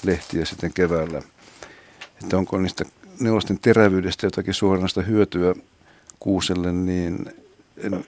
lehtiä 0.03 0.45
sitten 0.45 0.73
keväällä. 0.73 1.21
Että 2.21 2.37
onko 2.37 2.57
niistä 2.57 2.85
neulasten 3.19 3.59
terävyydestä 3.59 4.25
jotakin 4.25 4.53
suoranaista 4.53 5.01
hyötyä 5.01 5.55
kuuselle, 6.19 6.71
niin 6.71 7.25
en 7.77 8.05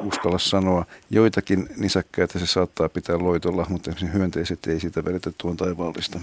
uskalla 0.00 0.38
sanoa. 0.38 0.86
Joitakin 1.10 1.68
nisäkkäitä 1.76 2.38
se 2.38 2.46
saattaa 2.46 2.88
pitää 2.88 3.18
loitolla, 3.18 3.66
mutta 3.68 3.92
hyönteiset 4.12 4.66
ei 4.66 4.80
sitä 4.80 5.04
välitä 5.04 5.32
tuon 5.38 5.56
taivaallista. 5.56 6.20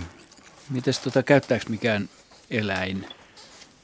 Mites 0.69 0.99
tota, 0.99 1.23
käyttääkö 1.23 1.65
mikään 1.69 2.09
eläin, 2.51 3.05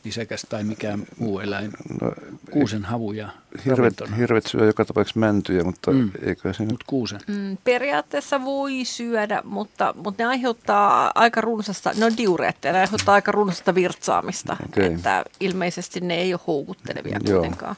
nisäkäs 0.04 0.46
tai 0.50 0.64
mikään 0.64 1.04
muu 1.18 1.40
eläin, 1.40 1.72
no, 2.02 2.14
kuusen 2.52 2.86
havuja 2.86 3.30
hirvet, 3.66 3.94
hirvet 4.18 4.46
syö 4.46 4.66
joka 4.66 4.86
tapauksessa 4.86 5.20
mäntyjä, 5.20 5.64
mutta 5.64 5.92
mm. 5.92 6.12
eikö 6.22 6.54
se 6.54 6.64
Mut 6.64 6.84
kuusen? 6.88 7.20
Mm, 7.28 7.58
periaatteessa 7.64 8.44
voi 8.44 8.86
syödä, 8.86 9.42
mutta, 9.46 9.94
mutta 9.98 10.24
ne 10.24 10.28
aiheuttaa 10.28 11.12
aika 11.16 11.42
runsasta, 11.42 11.92
ne 11.98 12.06
on 12.06 12.18
diureetteja, 12.18 12.74
ne 12.74 12.80
aiheuttaa 12.80 13.16
aika 13.16 13.32
runsasta 13.32 13.76
virtsaamista, 13.76 14.58
okay. 14.70 14.84
että 14.84 15.26
ilmeisesti 15.40 16.02
ne 16.02 16.16
ei 16.16 16.34
ole 16.34 16.42
houkuttelevia 16.48 17.20
kuitenkaan. 17.26 17.76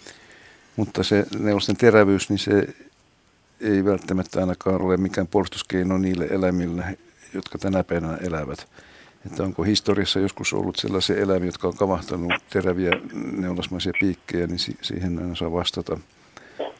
Mutta 0.76 1.04
se 1.04 1.26
neulosten 1.40 1.78
terävyys, 1.78 2.30
niin 2.30 2.40
se 2.40 2.68
ei 3.62 3.86
välttämättä 3.86 4.40
ainakaan 4.40 4.82
ole 4.82 4.98
mikään 4.98 5.28
puolustuskeino 5.28 5.98
niille 5.98 6.28
eläimille, 6.32 6.98
jotka 7.34 7.58
tänä 7.58 7.84
päivänä 7.84 8.18
elävät. 8.18 8.68
Että 9.26 9.44
onko 9.44 9.64
historiassa 9.64 10.20
joskus 10.20 10.54
ollut 10.54 10.76
sellaisia 10.76 11.18
eläimiä, 11.18 11.48
jotka 11.48 11.68
on 11.68 11.78
kavahtanut 11.78 12.34
teräviä 12.50 12.92
neulasmaisia 13.38 13.94
piikkejä, 14.00 14.48
niin 14.48 14.60
siihen 14.82 15.20
en 15.20 15.32
osaa 15.32 15.52
vastata. 15.52 15.98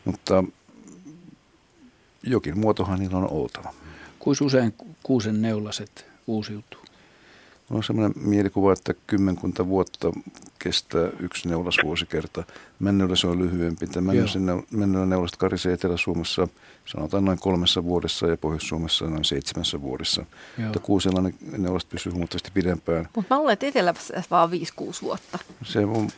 Mutta 0.06 0.44
jokin 2.24 2.60
muotohan 2.60 3.00
niillä 3.00 3.18
on 3.18 3.32
oltava. 3.32 3.74
Kuinka 4.20 4.46
usein 4.46 4.74
kuusen 5.04 5.42
neulaset 5.42 6.06
uusiutuu? 6.28 6.80
On 7.70 7.84
sellainen 7.84 8.24
mielikuva, 8.24 8.74
että 8.74 8.94
kymmenkunta 9.08 9.68
vuotta 9.68 10.14
kestää 10.60 11.10
yksi 11.20 11.50
neulasvuosikerta. 11.50 12.44
Männyllä 12.80 13.16
se 13.16 13.28
on 13.28 13.40
lyhyempi. 13.40 13.86
Männyllä 14.72 15.06
neulaset 15.06 15.38
karisee 15.38 15.74
Etelä-Suomessa 15.74 16.48
sanotaan 16.86 17.26
noin 17.26 17.40
kolmessa 17.40 17.84
vuodessa 17.84 18.28
ja 18.28 18.38
Pohjois-Suomessa 18.38 19.06
noin 19.06 19.26
seitsemässä 19.26 19.82
vuodessa. 19.82 20.26
Joo. 20.58 20.66
Mutta 20.66 20.80
kuusella 20.80 21.22
ne 21.22 21.34
neulaset 21.58 21.90
pysyy 21.90 22.12
huomattavasti 22.12 22.52
pidempään. 22.54 23.08
Mutta 23.16 23.36
mä 23.36 23.40
luulen, 23.40 23.54
että 23.54 23.66
Etelässä 23.66 24.24
vaan 24.32 24.50
5-6 24.50 24.54
vuotta. 25.02 25.40
Se 25.64 25.80
on, 25.80 26.10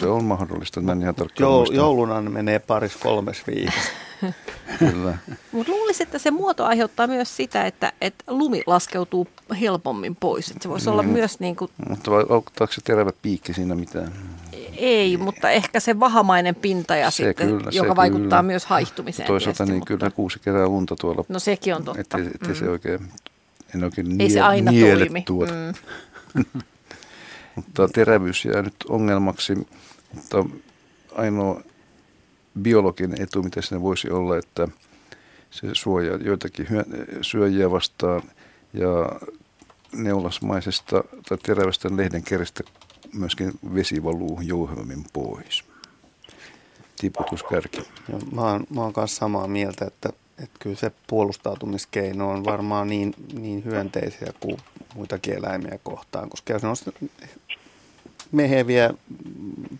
se 0.00 0.06
on 0.06 0.24
mahdollista. 0.24 0.80
Mä 0.80 0.92
en 0.92 1.02
ihan 1.02 1.14
tarkkaan 1.14 1.50
Jou, 1.50 1.72
Jouluna 1.72 2.22
menee 2.22 2.58
paris 2.58 2.96
kolmes 2.96 3.46
viikossa. 3.46 3.90
Kyllä. 4.78 5.18
Mutta 5.52 5.72
luulisin, 5.72 6.06
että 6.06 6.18
se 6.18 6.30
muoto 6.30 6.64
aiheuttaa 6.64 7.06
myös 7.06 7.36
sitä, 7.36 7.66
että, 7.66 7.92
että 8.00 8.24
lumi 8.28 8.62
laskeutuu 8.66 9.28
helpommin 9.60 10.16
pois. 10.16 10.50
Että 10.50 10.62
se 10.62 10.68
voisi 10.68 10.86
mm. 10.86 10.92
olla 10.92 11.02
myös 11.02 11.40
niin 11.40 11.56
kuin... 11.56 11.70
Mutta 11.88 12.10
vai 12.10 12.24
auttaako 12.28 12.72
se 12.72 12.80
terävä 12.80 13.10
piikki 13.22 13.54
siinä 13.54 13.74
mitään? 13.74 14.12
Ei, 14.78 15.16
mutta 15.16 15.50
ehkä 15.50 15.80
se 15.80 16.00
vahamainen 16.00 16.54
pinta 16.54 16.96
ja 16.96 17.10
se 17.10 17.16
sitten, 17.16 17.48
kyllä, 17.48 17.70
joka 17.72 17.88
se 17.88 17.96
vaikuttaa 17.96 18.28
kyllä. 18.28 18.42
myös 18.42 18.66
haihtumiseen. 18.66 19.26
Toisaalta 19.26 19.56
tietysti, 19.56 19.72
niin 19.72 19.80
mutta... 19.80 20.06
kyllä 20.06 20.10
kuusi 20.10 20.38
kerää 20.38 20.68
lunta 20.68 20.96
tuolla. 20.96 21.24
No 21.28 21.38
sekin 21.38 21.74
on 21.74 21.84
totta. 21.84 22.00
Ettei, 22.00 22.26
ettei 22.26 22.48
mm. 22.48 22.54
se 22.54 22.70
oikein, 22.70 23.00
en 23.74 23.84
oikein 23.84 24.10
Ei 24.10 24.16
nie, 24.16 24.30
se 24.30 24.40
aina 24.40 24.72
toimi. 24.80 25.22
Tuota. 25.22 25.52
Mm. 26.34 26.44
mutta 27.56 27.88
terävyys 27.88 28.44
jää 28.44 28.62
nyt 28.62 28.74
ongelmaksi, 28.88 29.54
mutta 30.14 30.44
ainoa 31.14 31.62
biologin 32.62 33.22
etu, 33.22 33.42
mitä 33.42 33.62
sinne 33.62 33.82
voisi 33.82 34.10
olla, 34.10 34.38
että 34.38 34.68
se 35.50 35.68
suojaa 35.72 36.16
joitakin 36.16 36.66
syöjiä 37.22 37.70
vastaan 37.70 38.22
ja 38.72 39.20
neulasmaisesta 39.92 41.04
tai 41.28 41.38
terävästä 41.42 41.88
lehden 41.96 42.22
kerestä 42.22 42.64
myöskin 43.16 43.52
vesi 43.74 44.04
valuu 44.04 44.40
jouhevammin 44.40 45.04
pois. 45.12 45.64
Tiputuskärki. 47.00 47.82
Joo, 48.08 48.20
mä 48.32 48.40
oon, 48.40 48.66
mä 48.74 48.80
oon 48.80 48.92
kanssa 48.92 49.16
samaa 49.16 49.48
mieltä, 49.48 49.84
että, 49.84 50.08
että 50.38 50.58
kyllä 50.58 50.76
se 50.76 50.92
puolustautumiskeino 51.06 52.30
on 52.30 52.44
varmaan 52.44 52.88
niin, 52.88 53.14
niin 53.32 53.64
hyönteisiä 53.64 54.32
kuin 54.40 54.56
muitakin 54.94 55.34
eläimiä 55.34 55.78
kohtaan, 55.82 56.30
koska 56.30 56.52
jos 56.52 56.62
ne 56.62 56.68
on 56.68 56.76
meheviä 58.32 58.90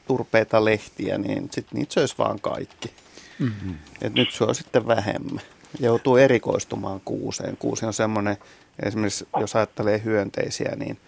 turpeita 0.07 0.64
lehtiä, 0.64 1.18
niin 1.18 1.49
sitten 1.53 1.78
niitä 1.78 1.95
söisi 1.95 2.14
vaan 2.18 2.41
kaikki. 2.41 2.93
Mm-hmm. 3.39 3.74
Et 4.03 4.14
nyt 4.14 4.32
se 4.32 4.45
on 4.45 4.55
sitten 4.55 4.87
vähemmän. 4.87 5.45
Joutuu 5.80 6.16
erikoistumaan 6.16 7.01
kuuseen. 7.05 7.57
Kuusi 7.57 7.87
on 7.87 7.93
semmoinen, 7.93 8.37
esimerkiksi 8.82 9.28
jos 9.41 9.57
ajattelee 9.57 10.03
hyönteisiä, 10.05 10.76
niin 10.76 10.99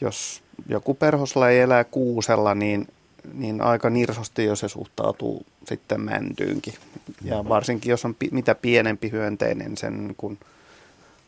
jos 0.00 0.42
joku 0.68 0.94
perhoslaji 0.94 1.58
elää 1.58 1.84
kuusella, 1.84 2.54
niin, 2.54 2.88
niin 3.34 3.60
aika 3.60 3.90
nirsosti 3.90 4.44
jo 4.44 4.56
se 4.56 4.68
suhtautuu 4.68 5.46
sitten 5.64 6.00
mäntyynkin. 6.00 6.74
Ja 7.22 7.48
varsinkin 7.48 7.90
jos 7.90 8.04
on 8.04 8.14
pi- 8.14 8.30
mitä 8.32 8.54
pienempi 8.54 9.10
hyönteinen, 9.10 9.76
sen 9.76 10.14
kun 10.16 10.38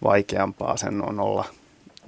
vaikeampaa 0.05 0.77
sen 0.77 1.09
on 1.09 1.21
olla 1.21 1.45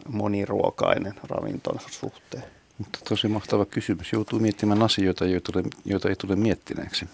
moniruokainen 0.09 1.15
ravintonsa 1.29 1.89
suhteen. 1.91 2.45
Mutta 2.79 2.99
tosi 3.09 3.29
mahtava 3.29 3.65
kysymys. 3.65 4.13
Joutuu 4.13 4.39
miettimään 4.39 4.83
asioita, 4.83 5.27
joita, 5.27 5.53
joita 5.85 6.09
ei 6.09 6.17
tule 6.17 6.37
miettineeksi. 6.37 7.07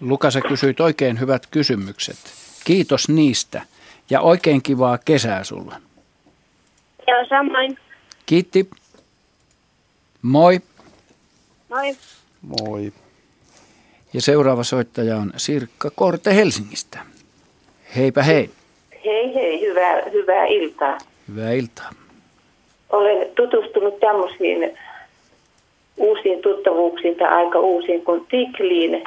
Lukasa 0.00 0.40
kysyi 0.40 0.74
oikein 0.80 1.20
hyvät 1.20 1.46
kysymykset. 1.46 2.16
Kiitos 2.64 3.08
niistä 3.08 3.62
ja 4.10 4.20
oikein 4.20 4.62
kivaa 4.62 4.98
kesää 4.98 5.44
sulle. 5.44 5.74
Joo, 7.06 7.26
samoin. 7.28 7.78
Kiitti. 8.26 8.70
Moi. 10.22 10.60
Moi. 11.68 11.96
Moi. 12.42 12.92
Ja 14.12 14.20
seuraava 14.20 14.62
soittaja 14.62 15.16
on 15.16 15.32
Sirkka 15.36 15.90
Korte 15.94 16.36
Helsingistä. 16.36 16.98
Heipä 17.96 18.22
hei. 18.22 18.50
Hei 19.04 19.34
hei, 19.34 19.60
hyvää, 19.60 20.02
hyvää 20.12 20.46
iltaa. 20.46 20.98
Hyvää 21.28 21.52
iltaa. 21.52 21.90
Olen 22.90 23.28
tutustunut 23.34 24.00
tämmöisiin 24.00 24.78
uusiin 25.96 26.42
tuttavuuksiin 26.42 27.16
tai 27.16 27.28
aika 27.28 27.60
uusiin 27.60 28.04
kuin 28.04 28.26
tikliin 28.30 29.04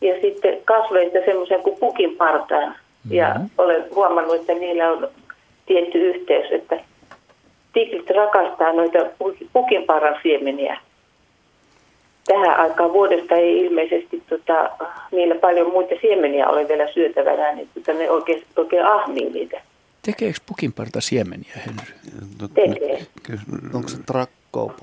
ja 0.00 0.20
sitten 0.20 0.58
kasveista 0.64 1.18
semmoisen 1.24 1.62
kuin 1.62 1.78
pukin 1.80 2.16
partaan. 2.16 2.68
Mm-hmm. 2.68 3.12
Ja 3.12 3.40
olen 3.58 3.84
huomannut, 3.94 4.34
että 4.36 4.54
niillä 4.54 4.90
on 4.90 5.08
tietty 5.66 5.98
yhteys, 5.98 6.52
että 6.52 6.80
tiklit 7.72 8.10
rakastaa 8.10 8.72
noita 8.72 8.98
pukinparran 9.52 10.20
siemeniä. 10.22 10.80
Tähän 12.26 12.60
aikaan 12.60 12.92
vuodesta 12.92 13.34
ei 13.34 13.58
ilmeisesti 13.58 14.22
tota, 14.28 14.70
niillä 15.12 15.34
paljon 15.34 15.72
muita 15.72 15.94
siemeniä 16.00 16.48
ole 16.48 16.68
vielä 16.68 16.92
syötävänä, 16.92 17.52
niin 17.52 17.68
tota, 17.74 17.92
ne 17.92 18.10
oikein, 18.10 18.44
oikein 18.56 18.86
ahmii 18.86 19.30
niitä. 19.30 19.60
Tekeekö 20.02 20.38
pukinparta 20.46 21.00
siemeniä, 21.00 21.52
Henry? 21.66 21.94
No, 22.40 22.48
Tekee. 22.48 23.06
Onko 23.74 23.88
se 23.88 23.96
trakko 24.06 24.74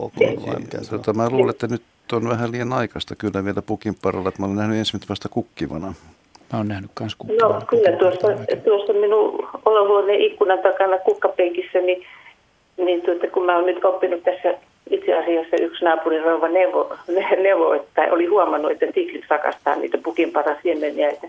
tota, 0.90 1.14
Mä 1.14 1.30
luulen, 1.30 1.50
että 1.50 1.68
nyt 1.68 1.82
on 2.14 2.30
vähän 2.30 2.52
liian 2.52 2.74
aikaista 2.74 3.16
kyllä 3.16 3.46
vielä 3.46 3.62
pukinparalla. 3.62 4.32
Mä 4.40 4.46
olen 4.46 4.58
nähnyt 4.58 4.78
ensimmäistä 4.78 5.10
vasta 5.10 5.30
kukkivana. 5.30 5.94
Mä 6.54 6.60
oon 6.60 6.68
nähnyt 6.68 6.92
myös 7.00 7.16
kukkivana. 7.16 7.60
No 7.60 7.66
kyllä 7.66 7.98
tuossa, 7.98 8.28
tuossa 8.64 8.94
minun 8.94 9.48
olohuoneen 9.66 10.22
ikkunan 10.22 10.60
takana 10.60 10.98
kukkapenkissä, 10.98 11.80
niin 11.80 12.06
niin 12.86 13.02
tuota, 13.02 13.28
kun 13.28 13.46
mä 13.46 13.56
oon 13.56 13.66
nyt 13.66 13.86
oppinut 13.86 14.24
tässä 14.24 14.54
itse 14.90 15.14
asiassa 15.18 15.56
yksi 15.62 15.86
naapurin 15.86 16.24
rouva 16.24 16.48
neuvo, 16.48 16.96
neuvo 17.44 17.74
että 17.74 18.02
oli 18.12 18.26
huomannut, 18.26 18.72
että 18.72 18.86
tiklit 18.94 19.26
rakastaa 19.30 19.76
niitä 19.76 19.98
pukinparasiemeniä. 19.98 21.10
Että 21.10 21.28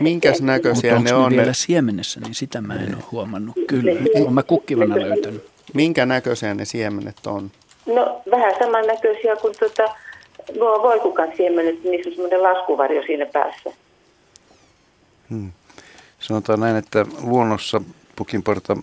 Minkäs 0.00 0.42
näköisiä 0.42 0.98
ne 0.98 1.14
on? 1.14 1.30
Ne 1.30 1.36
vielä 1.36 1.52
siemenessä, 1.52 2.20
niin 2.20 2.34
sitä 2.34 2.60
mä 2.60 2.74
en 2.74 2.94
ole 2.94 3.04
huomannut. 3.12 3.56
Kyllä, 3.66 3.92
nyt 3.92 4.30
mä 4.30 4.42
kukkivana 4.42 4.96
löytänyt. 5.00 5.44
Minkä 5.74 6.06
näköisiä 6.06 6.54
ne 6.54 6.64
siemenet 6.64 7.26
on? 7.26 7.50
No 7.86 8.22
vähän 8.30 8.54
samannäköisiä 8.58 9.36
kuin 9.36 9.54
tuota, 9.58 9.94
nuo 10.58 10.82
voikukan 10.82 11.28
siemenet, 11.36 11.84
niissä 11.84 12.10
on 12.10 12.14
semmoinen 12.14 12.42
laskuvarjo 12.42 13.02
siinä 13.02 13.26
päässä. 13.26 13.70
Hmm. 15.30 15.52
Sanotaan 16.18 16.60
näin, 16.60 16.76
että 16.76 17.06
luonnossa 17.22 17.80
pukinparta 18.16 18.76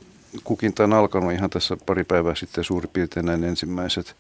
kukinta 0.44 0.84
on 0.84 0.94
alkanut 0.94 1.32
ihan 1.32 1.50
tässä 1.50 1.78
pari 1.86 2.04
päivää 2.04 2.36
sitten 2.36 2.64
suurin 2.64 2.90
piirtein 2.94 3.26
näin 3.26 3.44
ensimmäiset. 3.44 4.16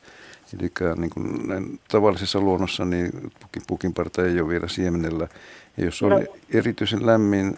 Eli 0.59 0.71
niin 0.97 1.09
kuin 1.09 1.47
näin 1.47 1.79
tavallisessa 1.91 2.39
luonnossa 2.39 2.85
niin 2.85 3.11
pukin, 3.39 3.61
pukinparta 3.67 4.25
ei 4.25 4.41
ole 4.41 4.49
vielä 4.49 4.67
siemenellä. 4.67 5.27
Ja 5.77 5.85
jos 5.85 6.03
on 6.03 6.09
no. 6.09 6.19
erityisen 6.53 7.05
lämmin 7.05 7.57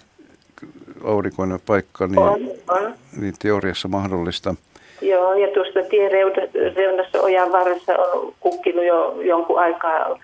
aurinkoinen 1.04 1.60
paikka, 1.66 2.08
niin, 2.08 2.20
on, 2.20 2.40
on. 2.68 2.94
niin 3.22 3.34
teoriassa 3.42 3.88
mahdollista. 3.88 4.56
Joo, 5.02 5.34
ja 5.34 5.48
tuosta 5.54 5.80
tiereunassa 5.90 7.22
ojan 7.22 7.52
varressa 7.52 7.98
on 7.98 8.34
kukkinut 8.40 8.86
jo 8.86 9.22
jonkun 9.22 9.60
aikaa, 9.60 10.20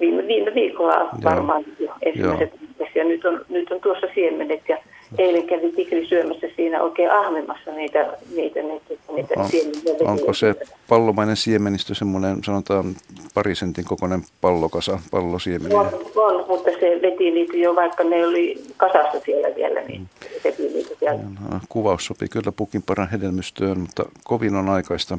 viime, 0.00 0.26
viime 0.26 0.54
viikolla 0.54 1.08
varmaan 1.24 1.64
jo 1.78 1.92
ensimmäiset. 2.02 2.54
Ja 2.94 3.04
nyt 3.04 3.24
on, 3.24 3.44
nyt 3.48 3.70
on 3.70 3.80
tuossa 3.80 4.06
siemenet 4.14 4.62
ja 4.68 4.76
eilen 5.18 5.46
kävi 5.46 5.72
Tikri 5.72 6.06
syömässä 6.06 6.46
siinä 6.56 6.82
oikein 6.82 7.10
ahmimassa 7.10 7.70
niitä, 7.70 8.16
niitä, 8.36 8.62
niitä, 8.62 8.94
niitä 9.12 9.34
on, 9.36 9.48
siemeniä. 9.48 9.94
Onko 10.00 10.34
se 10.34 10.54
pallomainen 10.88 11.36
siemenistö 11.36 11.94
semmoinen, 11.94 12.44
sanotaan 12.44 12.96
parisentin 13.34 13.84
kokoinen 13.84 14.22
pallokasa, 14.40 14.98
pallosiemeniä? 15.10 15.78
On, 15.80 15.88
on, 16.16 16.44
mutta 16.48 16.70
se 16.80 16.98
veti 17.02 17.30
niitä 17.30 17.56
jo, 17.56 17.74
vaikka 17.76 18.04
ne 18.04 18.26
oli 18.26 18.64
kasassa 18.76 19.20
siellä 19.24 19.54
vielä, 19.56 19.80
niin 19.80 20.00
mm. 20.00 20.08
veti 20.44 20.62
niitä 20.62 20.94
sieltä. 20.98 21.22
No, 21.50 21.60
kuvaus 21.68 22.06
sopii 22.06 22.28
kyllä 22.28 22.52
pukinparan 22.52 23.10
hedelmystöön, 23.10 23.80
mutta 23.80 24.04
kovin 24.24 24.54
on 24.54 24.68
aikaista. 24.68 25.18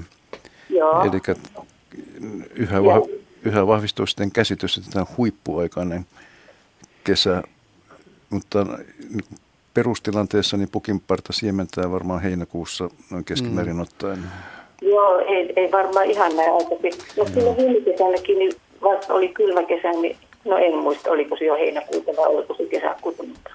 Joo. 0.69 1.03
Eli 1.03 1.37
yhä, 2.55 2.83
va, 2.83 3.01
yhä 3.43 3.67
vahvistuu 3.67 4.05
sitten 4.07 4.31
käsitys, 4.31 4.77
että 4.77 4.89
tämä 4.91 5.05
on 5.09 5.17
huippuaikainen 5.17 6.05
kesä, 7.03 7.43
mutta 8.29 8.65
perustilanteessa 9.75 10.57
niin 10.57 10.69
pukinparta 10.71 11.33
siementää 11.33 11.91
varmaan 11.91 12.21
heinäkuussa 12.21 12.89
noin 13.11 13.25
keskimäärin 13.25 13.75
mm. 13.75 13.81
ottaen. 13.81 14.19
Joo, 14.81 15.19
ei, 15.19 15.53
ei 15.55 15.71
varmaan 15.71 16.11
ihan 16.11 16.35
näin 16.35 16.51
aikaisin. 16.51 17.01
No 17.17 17.25
kyllä 17.33 17.57
viime 17.57 17.81
kesänäkin, 17.81 18.39
niin 18.39 18.53
vaikka 18.81 19.13
oli 19.13 19.27
kylmä 19.27 19.63
kesä, 19.63 19.91
niin 19.91 20.17
no 20.45 20.57
en 20.57 20.77
muista, 20.77 21.11
oliko 21.11 21.37
se 21.37 21.45
jo 21.45 21.55
heinäkuuta 21.55 22.11
vai 22.17 22.27
oliko 22.27 22.53
se 22.53 22.63
kesäkuuta. 22.65 23.23
Mutta... 23.23 23.49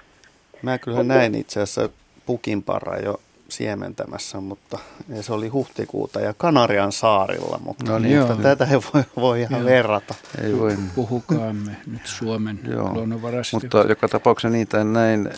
Mä 0.61 0.77
kyllä 0.77 1.03
näin 1.03 1.35
itse 1.35 1.61
asiassa 1.61 1.89
pukinparra 2.25 2.99
jo 2.99 3.19
siementämässä, 3.51 4.41
mutta 4.41 4.79
se 5.21 5.33
oli 5.33 5.47
huhtikuuta 5.47 6.19
ja 6.19 6.33
Kanarian 6.33 6.91
saarilla, 6.91 7.59
mutta 7.65 7.91
no 7.91 7.99
niin, 7.99 8.15
joo, 8.15 8.35
tätä 8.35 8.65
ei 8.65 8.79
voi, 8.93 9.03
voi 9.15 9.41
ihan 9.41 9.61
joo. 9.61 9.69
verrata. 9.69 10.15
Ei 10.43 10.57
voi. 10.57 10.77
Puhukaamme 10.95 11.75
nyt 11.87 12.01
Suomen 12.05 12.59
joo. 12.67 12.93
luonnonvarasta. 12.93 13.57
Mutta 13.57 13.77
joka 13.77 14.07
tapauksessa 14.07 14.49
niitä 14.49 14.83
näin, 14.83 15.29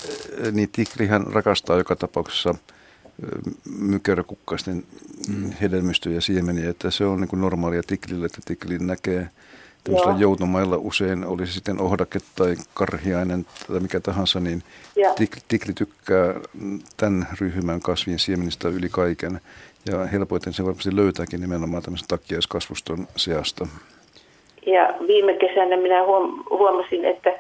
niin 0.51 0.69
tikrihän 0.71 1.27
rakastaa 1.27 1.77
joka 1.77 1.95
tapauksessa 1.95 2.55
mykärökukkaisten 3.79 4.83
mm. 5.27 5.51
hedelmystöjä 5.61 6.15
ja 6.15 6.21
siemeniä, 6.21 6.69
että 6.69 6.91
se 6.91 7.05
on 7.05 7.21
niin 7.21 7.29
kuin 7.29 7.41
normaalia 7.41 7.83
tiklille, 7.87 8.25
että 8.25 8.41
tikli 8.45 8.79
näkee 8.79 9.29
tämmöisillä 9.83 10.15
joutomailla 10.19 10.77
usein, 10.77 11.25
oli 11.25 11.47
se 11.47 11.53
sitten 11.53 11.81
ohdake 11.81 12.19
tai 12.35 12.55
karhiainen 12.73 13.45
tai 13.67 13.79
mikä 13.79 13.99
tahansa, 13.99 14.39
niin 14.39 14.63
tikli, 15.15 15.41
tikli 15.47 15.73
tykkää 15.73 16.33
tämän 16.97 17.27
ryhmän 17.41 17.81
kasvien 17.81 18.19
siemenistä 18.19 18.67
yli 18.67 18.89
kaiken. 18.91 19.39
Ja 19.91 20.05
helpoiten 20.05 20.53
se 20.53 20.63
varmasti 20.63 20.95
löytääkin 20.95 21.41
nimenomaan 21.41 21.83
tämmöisen 21.83 22.07
takkiaiskasvuston 22.07 23.07
seasta. 23.15 23.67
Ja 24.65 24.93
viime 25.07 25.33
kesänä 25.33 25.77
minä 25.77 26.03
huom- 26.03 26.43
huomasin, 26.49 27.05
että 27.05 27.31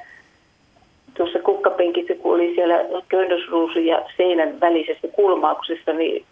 tuossa 1.13 1.39
kukkapenkissä, 1.39 2.13
kun 2.15 2.35
oli 2.35 2.55
siellä 2.55 2.75
köynnösruusu 3.07 3.79
ja 3.79 4.05
seinän 4.17 4.59
välisessä 4.59 5.07
kulmauksessa, 5.07 5.93
niin 5.93 6.25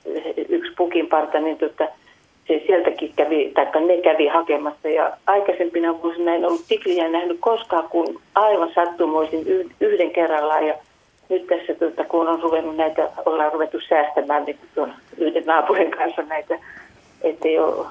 yksi 0.50 0.72
pukinparta, 0.78 1.40
niin 1.40 1.58
tota, 1.58 1.88
se 2.52 2.66
sieltäkin 2.68 3.14
kävi, 3.16 3.52
tai 3.56 3.86
ne 3.86 3.98
kävi 3.98 4.28
hakemassa. 4.28 4.90
Ja 4.90 5.18
aikaisempina 5.28 6.02
vuosina 6.02 6.36
en 6.36 6.46
ollut 6.46 6.66
tikliä 6.68 7.10
nähnyt 7.10 7.38
koskaan, 7.40 7.90
kun 7.90 8.22
aivan 8.36 8.72
sattumoisin 8.76 9.72
yhden 9.82 10.12
kerrallaan. 10.12 10.68
Ja 10.68 10.74
nyt 11.30 11.48
tässä, 11.48 11.74
tuota, 11.80 12.04
kun 12.04 12.28
on 12.28 12.42
ruvennut 12.42 12.76
näitä, 12.76 13.10
ollaan 13.26 13.54
ruvettu 13.54 13.78
säästämään 13.90 14.46
niin 14.46 14.60
tuon 14.76 14.94
yhden 15.18 15.44
naapurin 15.46 15.92
kanssa 15.92 16.22
näitä, 16.22 16.60
ettei 17.22 17.60
ole 17.60 17.86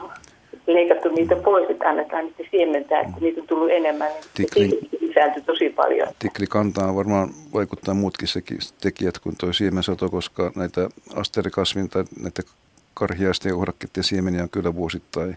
leikattu 0.66 1.08
niitä 1.08 1.36
pois, 1.36 1.70
että 1.70 1.88
annetaan 1.88 2.24
niitä 2.24 2.42
siementää, 2.50 3.04
kun 3.04 3.22
niitä 3.22 3.40
on 3.40 3.46
tullut 3.46 3.70
enemmän, 3.70 4.10
niin 4.10 4.22
tikli, 4.34 4.78
lisääntyi 5.00 5.42
tosi 5.42 5.70
paljon. 5.70 6.08
Tikli 6.18 6.46
kantaa 6.46 6.96
varmaan 6.96 7.28
vaikuttaa 7.54 7.94
muutkin 7.94 8.28
tekijät 8.80 9.18
kuin 9.18 9.36
tuo 9.40 9.52
siemensato, 9.52 10.08
koska 10.08 10.52
näitä 10.56 10.88
asterikasvin 11.16 11.88
tai 11.88 12.04
näitä 12.22 12.42
karhiaisten 12.94 13.50
ja 13.50 13.56
uhdakkeiden 13.56 14.04
siemeniä 14.04 14.42
on 14.42 14.50
kyllä 14.50 14.74
vuosittain 14.74 15.36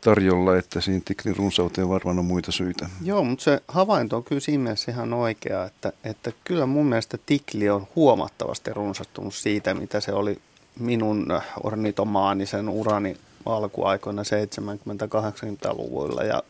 tarjolla, 0.00 0.56
että 0.56 0.80
siinä 0.80 1.02
tiklin 1.04 1.36
runsauteen 1.36 1.88
varmaan 1.88 2.18
on 2.18 2.24
muita 2.24 2.52
syitä. 2.52 2.88
Joo, 3.04 3.24
mutta 3.24 3.44
se 3.44 3.60
havainto 3.68 4.16
on 4.16 4.24
kyllä 4.24 4.40
siinä 4.40 4.62
mielessä 4.62 4.92
ihan 4.92 5.12
oikea, 5.12 5.64
että, 5.64 5.92
että 6.04 6.32
kyllä 6.44 6.66
mun 6.66 6.86
mielestä 6.86 7.18
tikli 7.26 7.68
on 7.68 7.86
huomattavasti 7.96 8.72
runsastunut 8.72 9.34
siitä, 9.34 9.74
mitä 9.74 10.00
se 10.00 10.12
oli 10.12 10.38
minun 10.78 11.26
ornitomaanisen 11.62 12.68
urani 12.68 13.16
alkuaikoina 13.46 14.22
70-80-luvuilla. 14.22 16.22
Ja, 16.22 16.42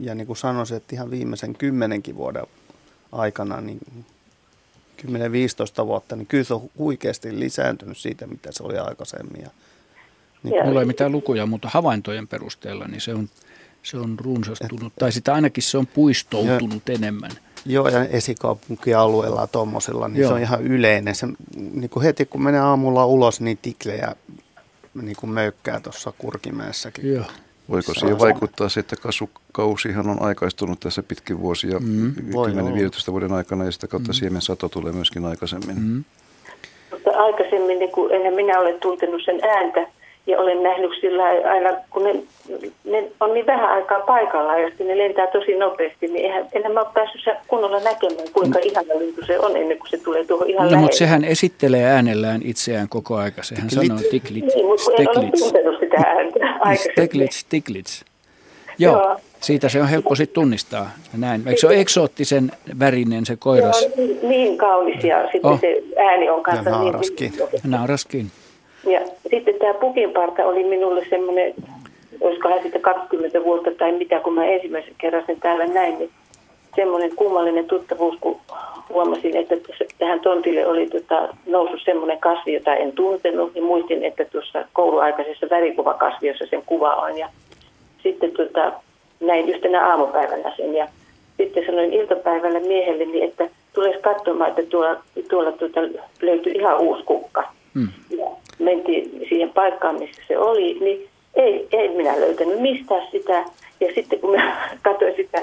ja 0.00 0.14
niin 0.14 0.26
kuin 0.26 0.36
sanoisin, 0.36 0.76
että 0.76 0.94
ihan 0.94 1.10
viimeisen 1.10 1.54
kymmenenkin 1.54 2.16
vuoden 2.16 2.46
aikana, 3.12 3.60
niin 3.60 4.04
10-15 5.06 5.86
vuotta, 5.86 6.16
niin 6.16 6.26
kyllä 6.26 6.44
se 6.44 6.54
on 6.54 6.70
huikeasti 6.78 7.40
lisääntynyt 7.40 7.98
siitä, 7.98 8.26
mitä 8.26 8.52
se 8.52 8.62
oli 8.62 8.78
aikaisemmin. 8.78 9.46
Niin, 10.42 10.66
mulla 10.66 10.80
ei 10.80 10.86
mitään 10.86 11.12
lukuja, 11.12 11.46
mutta 11.46 11.68
havaintojen 11.72 12.28
perusteella 12.28 12.88
niin 12.88 13.00
se 13.00 13.14
on, 13.14 13.28
se 13.82 13.96
on 13.96 14.18
runsastunut, 14.18 14.92
tai 14.98 15.12
sitä 15.12 15.34
ainakin 15.34 15.62
se 15.62 15.78
on 15.78 15.86
puistoutunut 15.86 16.82
ja, 16.88 16.94
enemmän. 16.94 17.30
Joo, 17.66 17.88
ja 17.88 18.04
esikaupunkialueella 18.04 19.46
tuommoisella, 19.46 20.08
niin 20.08 20.20
Joo. 20.20 20.28
se 20.28 20.34
on 20.34 20.40
ihan 20.40 20.62
yleinen. 20.62 21.14
Se, 21.14 21.26
niin 21.56 21.90
kuin 21.90 22.02
heti 22.02 22.26
kun 22.26 22.42
menee 22.42 22.60
aamulla 22.60 23.06
ulos, 23.06 23.40
niin 23.40 23.58
tiklejä 23.62 24.14
niin 25.02 25.16
kuin 25.16 25.30
möykkää 25.30 25.80
tuossa 25.80 26.12
Kurkimäessäkin. 26.18 27.14
Joo. 27.14 27.24
Voiko 27.68 27.94
siihen 27.94 28.18
vaikuttaa 28.18 28.68
se, 28.68 28.80
että 28.80 28.96
kasvukausihan 28.96 30.08
on 30.08 30.22
aikaistunut 30.22 30.80
tässä 30.80 31.02
pitkin 31.02 31.40
vuosia, 31.40 31.78
mm, 31.78 32.14
10-15 32.14 33.12
vuoden 33.12 33.32
aikana, 33.32 33.64
ja 33.64 33.72
sitä 33.72 33.86
kautta 33.86 34.10
mm. 34.10 34.14
siemen 34.14 34.42
sato 34.42 34.68
tulee 34.68 34.92
myöskin 34.92 35.24
aikaisemmin. 35.24 35.80
Mm. 35.80 36.04
Mutta 36.90 37.10
aikaisemmin, 37.10 37.78
niin 37.78 37.92
kuin, 37.92 38.14
enhän 38.14 38.34
minä 38.34 38.58
ole 38.58 38.72
tuntenut 38.72 39.22
sen 39.24 39.40
ääntä, 39.44 39.86
ja 40.26 40.38
olen 40.38 40.62
nähnyt 40.62 40.90
sillä 41.00 41.24
aina, 41.24 41.70
kun 41.90 42.04
ne, 42.04 42.14
ne 42.84 43.08
on 43.20 43.34
niin 43.34 43.46
vähän 43.46 43.70
aikaa 43.70 44.00
paikalla 44.00 44.58
ja 44.58 44.68
sitten 44.68 44.86
ne 44.86 44.98
lentää 44.98 45.26
tosi 45.26 45.56
nopeasti, 45.56 46.06
niin 46.06 46.26
eihän, 46.26 46.48
enhän 46.52 46.72
mä 46.72 46.80
ole 46.80 46.88
päässyt 46.94 47.22
kunnolla 47.48 47.80
näkemään, 47.80 48.28
kuinka 48.32 48.58
mm. 48.58 48.64
ihana 48.64 48.98
lintu 48.98 49.26
se 49.26 49.38
on 49.38 49.56
ennen 49.56 49.78
kuin 49.78 49.90
se 49.90 49.98
tulee 49.98 50.24
tuohon 50.24 50.50
ihan 50.50 50.64
no, 50.64 50.70
lähelle. 50.70 50.82
mutta 50.82 50.96
sehän 50.96 51.24
esittelee 51.24 51.84
äänellään 51.84 52.40
itseään 52.44 52.88
koko 52.88 53.16
aika. 53.16 53.42
Sehän 53.42 53.68
Tiklit. 53.68 53.88
sanoo 53.88 54.02
tiklits, 54.10 54.54
niin, 54.54 54.66
mutta 54.66 54.90
en 54.98 55.08
ole 55.08 55.30
tuntenut 55.38 55.80
sitä 55.80 55.96
ääntä 56.06 56.38
Tiklits, 56.94 57.44
tiklits. 57.44 58.04
Joo, 58.78 58.92
Joo. 58.96 59.16
Siitä 59.40 59.68
se 59.68 59.80
on 59.80 59.88
helppo 59.88 60.14
sitten 60.14 60.34
tunnistaa. 60.34 60.90
Näin. 61.16 61.42
Eikö 61.48 61.60
se 61.60 61.66
ole 61.66 61.80
eksoottisen 61.80 62.52
värinen 62.78 63.26
se 63.26 63.36
koiras? 63.36 63.82
Joo, 63.82 63.90
niin, 63.96 64.18
niin 64.22 64.58
kaunis 64.58 65.04
ja 65.04 65.22
sitten 65.22 65.50
oh. 65.50 65.60
se 65.60 65.82
ääni 65.98 66.30
on 66.30 66.42
kanssa 66.42 66.70
ja 66.70 66.76
naaraskin. 66.76 67.32
niin... 67.38 67.60
Naaraskin. 67.64 68.30
Ja 68.84 69.00
sitten 69.30 69.54
tämä 69.54 69.74
pukinparta 69.74 70.46
oli 70.46 70.64
minulle 70.64 71.06
semmoinen, 71.10 71.54
olisikohan 72.20 72.62
sitten 72.62 72.80
20 72.80 73.44
vuotta 73.44 73.70
tai 73.78 73.92
mitä, 73.92 74.20
kun 74.20 74.34
mä 74.34 74.44
ensimmäisen 74.44 74.94
kerran 74.98 75.24
sen 75.26 75.40
täällä 75.40 75.66
näin, 75.66 75.98
niin 75.98 76.10
semmoinen 76.76 77.16
kummallinen 77.16 77.64
tuttavuus, 77.64 78.16
kun 78.20 78.40
huomasin, 78.88 79.36
että 79.36 79.54
tähän 79.98 80.20
tontille 80.20 80.66
oli 80.66 80.86
tota, 80.90 81.28
noussut 81.46 81.80
semmoinen 81.84 82.18
kasvi, 82.18 82.54
jota 82.54 82.74
en 82.74 82.92
tuntenut, 82.92 83.56
ja 83.56 83.62
muistin, 83.62 84.04
että 84.04 84.24
tuossa 84.24 84.64
kouluaikaisessa 84.72 85.46
värikuvakasviossa 85.50 86.46
sen 86.50 86.62
kuva 86.66 86.94
on. 86.94 87.18
Ja 87.18 87.28
sitten 88.02 88.30
tota, 88.32 88.72
näin 89.20 89.48
yhtenä 89.48 89.86
aamupäivänä 89.90 90.52
sen, 90.56 90.74
ja 90.74 90.88
sitten 91.36 91.66
sanoin 91.66 91.92
iltapäivällä 91.92 92.60
miehelle, 92.60 93.24
että 93.24 93.48
tulisi 93.72 93.98
katsomaan, 93.98 94.50
että 94.50 94.62
tuolla, 94.62 95.02
tuolla 95.30 95.52
tuota, 95.52 95.80
löytyi 96.22 96.52
ihan 96.52 96.80
uusi 96.80 97.02
kukka. 97.02 97.44
Mm. 97.74 97.88
Ja 98.18 98.26
mentiin 98.64 99.26
siihen 99.28 99.50
paikkaan, 99.50 99.98
missä 99.98 100.22
se 100.28 100.38
oli, 100.38 100.78
niin 100.80 101.08
ei, 101.34 101.68
ei 101.72 101.88
minä 101.88 102.20
löytänyt 102.20 102.60
mistään 102.60 103.02
sitä. 103.12 103.44
Ja 103.80 103.94
sitten 103.94 104.18
kun 104.20 104.36
mä 104.36 104.68
katsoin 104.82 105.14
sitä, 105.16 105.38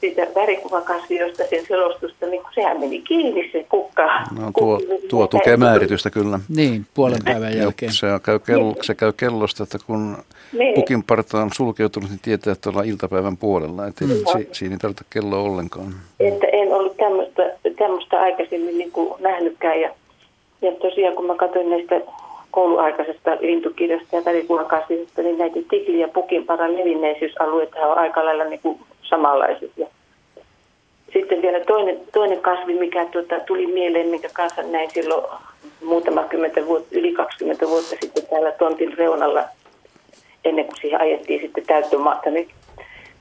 sitä 0.00 0.26
värikuvakasviosta, 0.34 1.44
sen 1.50 1.66
selostusta, 1.68 2.26
niin 2.26 2.42
sehän 2.54 2.80
meni 2.80 3.02
kiinni 3.02 3.50
se 3.52 3.66
kukka. 3.68 4.20
No, 4.38 4.52
tuo, 4.58 4.80
tuo 5.08 5.26
tukee 5.26 5.56
määritystä 5.56 6.10
kyllä. 6.10 6.40
Niin, 6.56 6.86
puolen 6.94 7.18
päivän 7.24 7.56
jälkeen. 7.56 7.92
Se 7.92 8.06
käy, 8.22 8.38
kello, 8.38 8.74
se 8.82 8.94
käy 8.94 9.12
kellosta, 9.12 9.62
että 9.62 9.78
kun 9.86 10.16
niin. 10.52 10.74
pukin 10.74 11.02
parta 11.02 11.42
on 11.42 11.50
sulkeutunut, 11.54 12.10
niin 12.10 12.20
tietää, 12.22 12.52
että 12.52 12.70
ollaan 12.70 12.86
iltapäivän 12.86 13.36
puolella. 13.36 13.86
Että 13.86 14.04
mm. 14.04 14.10
si, 14.10 14.48
siinä 14.52 14.74
ei 14.74 14.78
tarvita 14.78 15.04
kelloa 15.10 15.42
ollenkaan. 15.42 15.94
Että 16.20 16.46
en 16.52 16.74
ollut 16.74 16.96
tämmöistä 17.76 18.20
aikaisemmin 18.20 18.78
niin 18.78 18.92
kuin 18.92 19.22
nähnytkään. 19.22 19.80
Ja, 19.80 19.90
ja 20.62 20.72
tosiaan 20.72 21.14
kun 21.14 21.26
mä 21.26 21.34
katsoin 21.34 21.70
näistä 21.70 22.00
kouluaikaisesta 22.52 23.30
lintukirjasta 23.40 24.16
ja 24.16 24.24
värikuvakasvisesta, 24.24 25.22
niin 25.22 25.38
näitä 25.38 25.60
tikli- 25.70 26.00
ja 26.00 26.08
pukinparan 26.08 26.76
levinneisyysalueita 26.76 27.86
on 27.86 27.98
aika 27.98 28.24
lailla 28.24 28.44
niin 28.44 28.60
kuin 28.62 28.80
samanlaiset. 29.02 29.70
Ja 29.76 29.86
sitten 31.12 31.42
vielä 31.42 31.60
toinen, 31.60 32.00
toinen 32.12 32.40
kasvi, 32.40 32.74
mikä 32.74 33.04
tuota, 33.04 33.40
tuli 33.40 33.66
mieleen, 33.66 34.06
minkä 34.06 34.28
kanssa 34.32 34.62
näin 34.62 34.90
silloin 34.90 35.24
muutama 35.84 36.22
kymmentä 36.24 36.66
vuotta, 36.66 36.88
yli 36.98 37.12
20 37.12 37.68
vuotta 37.68 37.96
sitten 38.00 38.26
täällä 38.26 38.52
tontin 38.52 38.98
reunalla, 38.98 39.44
ennen 40.44 40.64
kuin 40.64 40.76
siihen 40.80 41.00
ajettiin 41.00 41.40
sitten 41.40 41.66
täyttömaata, 41.66 42.30
niin, 42.30 42.48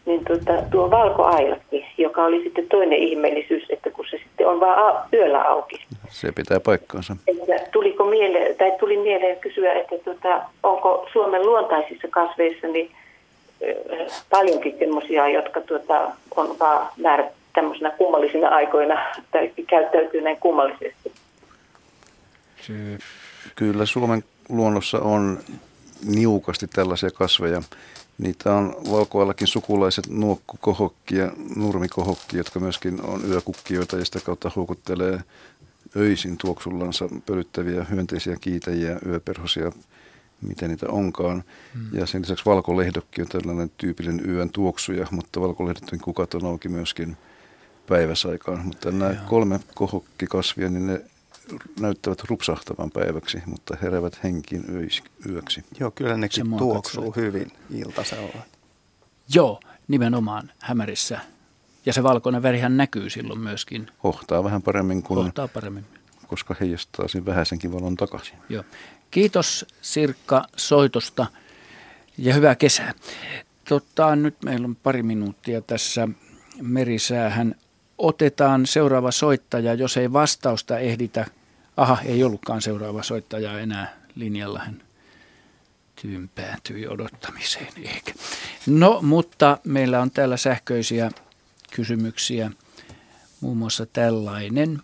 niin 0.05 0.25
tuota, 0.25 0.63
tuo 0.71 0.91
valkoailakki, 0.91 1.85
joka 1.97 2.25
oli 2.25 2.43
sitten 2.43 2.67
toinen 2.67 2.99
ihmeellisyys, 2.99 3.63
että 3.69 3.89
kun 3.89 4.05
se 4.11 4.17
sitten 4.17 4.47
on 4.47 4.59
vain 4.59 4.97
yöllä 5.13 5.41
auki, 5.41 5.85
se 6.09 6.31
pitää 6.31 6.59
paikkaansa. 6.59 7.15
Että 7.27 7.67
tuliko 7.71 8.03
mieleen, 8.03 8.57
tai 8.57 8.71
tuli 8.79 8.97
mieleen 8.97 9.39
kysyä, 9.39 9.73
että 9.73 9.97
tuota, 9.97 10.41
onko 10.63 11.09
Suomen 11.13 11.45
luontaisissa 11.45 12.07
kasveissa 12.07 12.67
niin, 12.67 12.91
paljonkin 14.29 14.75
sellaisia, 14.79 15.29
jotka 15.29 15.61
tuota, 15.61 16.11
on 16.35 16.59
vaan 16.59 16.87
määrä 16.97 17.29
tämmöisenä 17.53 17.91
kummallisina 17.91 18.47
aikoina 18.47 19.05
tai 19.31 19.51
käyttäytyy 19.67 20.21
näin 20.21 20.37
kummallisesti. 20.37 21.11
Kyllä 23.55 23.85
Suomen 23.85 24.23
luonnossa 24.49 24.99
on 24.99 25.39
niukasti 26.05 26.67
tällaisia 26.67 27.09
kasveja. 27.11 27.61
Niitä 28.17 28.53
on 28.53 28.75
valkoallakin 28.91 29.47
sukulaiset 29.47 30.07
nuokkukohokki 30.09 31.15
ja 31.15 31.31
nurmikohokki, 31.55 32.37
jotka 32.37 32.59
myöskin 32.59 33.01
on 33.01 33.21
yökukkijoita 33.29 33.97
ja 33.97 34.05
sitä 34.05 34.19
kautta 34.19 34.51
houkuttelee 34.55 35.23
öisin 35.95 36.37
tuoksullansa 36.37 37.09
pölyttäviä 37.25 37.83
hyönteisiä 37.83 38.37
kiitäjiä, 38.41 38.99
yöperhosia, 39.05 39.71
miten 40.41 40.69
niitä 40.69 40.85
onkaan. 40.89 41.43
Hmm. 41.73 41.99
Ja 41.99 42.05
sen 42.05 42.21
lisäksi 42.21 42.45
valkolehdokki 42.45 43.21
on 43.21 43.27
tällainen 43.27 43.71
tyypillinen 43.77 44.29
yön 44.29 44.49
tuoksuja, 44.49 45.07
mutta 45.11 45.41
valkolehdotkin 45.41 45.99
kukat 45.99 46.33
on 46.33 46.45
auki 46.45 46.69
myöskin 46.69 47.17
päiväsaikaan. 47.87 48.65
Mutta 48.65 48.91
nämä 48.91 49.11
Joo. 49.11 49.21
kolme 49.29 49.59
kohokkikasvia, 49.75 50.69
niin 50.69 50.87
ne 50.87 51.01
näyttävät 51.79 52.23
rupsahtavan 52.29 52.91
päiväksi, 52.91 53.41
mutta 53.45 53.77
heräävät 53.81 54.23
henkiin 54.23 54.63
yöksi. 55.29 55.63
Joo, 55.79 55.91
kyllä 55.91 56.17
nekin 56.17 56.57
tuoksuu 56.57 57.11
hyvin 57.15 57.51
iltasella. 57.69 58.43
Joo, 59.33 59.59
nimenomaan 59.87 60.51
hämärissä. 60.59 61.19
Ja 61.85 61.93
se 61.93 62.03
valkoinen 62.03 62.43
värihän 62.43 62.77
näkyy 62.77 63.09
silloin 63.09 63.39
myöskin. 63.39 63.87
Hohtaa 64.03 64.43
vähän 64.43 64.61
paremmin 64.61 65.03
kuin... 65.03 65.23
Hohtaa 65.23 65.47
paremmin. 65.47 65.85
Koska 66.27 66.55
heijastaa 66.59 67.07
sen 67.07 67.25
vähäisenkin 67.25 67.73
valon 67.73 67.95
takaisin. 67.95 68.37
Joo. 68.49 68.63
Kiitos 69.11 69.65
Sirkka 69.81 70.43
soitosta 70.57 71.25
ja 72.17 72.33
hyvää 72.33 72.55
kesää. 72.55 72.93
Totta, 73.69 74.15
nyt 74.15 74.35
meillä 74.45 74.65
on 74.65 74.75
pari 74.75 75.03
minuuttia 75.03 75.61
tässä 75.61 76.07
merisäähän. 76.61 77.55
Otetaan 78.01 78.65
seuraava 78.65 79.11
soittaja, 79.11 79.73
jos 79.73 79.97
ei 79.97 80.13
vastausta 80.13 80.79
ehditä 80.79 81.25
Aha, 81.77 81.97
ei 82.05 82.23
ollutkaan 82.23 82.61
seuraava 82.61 83.03
soittaja 83.03 83.59
enää 83.59 83.97
linjalla. 84.15 84.59
Hän 84.59 84.81
tyympääntyi 86.01 86.87
odottamiseen 86.87 87.67
ehkä. 87.83 88.13
No, 88.67 88.99
mutta 89.01 89.57
meillä 89.63 90.01
on 90.01 90.11
täällä 90.11 90.37
sähköisiä 90.37 91.11
kysymyksiä. 91.71 92.51
Muun 93.41 93.57
muassa 93.57 93.85
tällainen. 93.85 94.81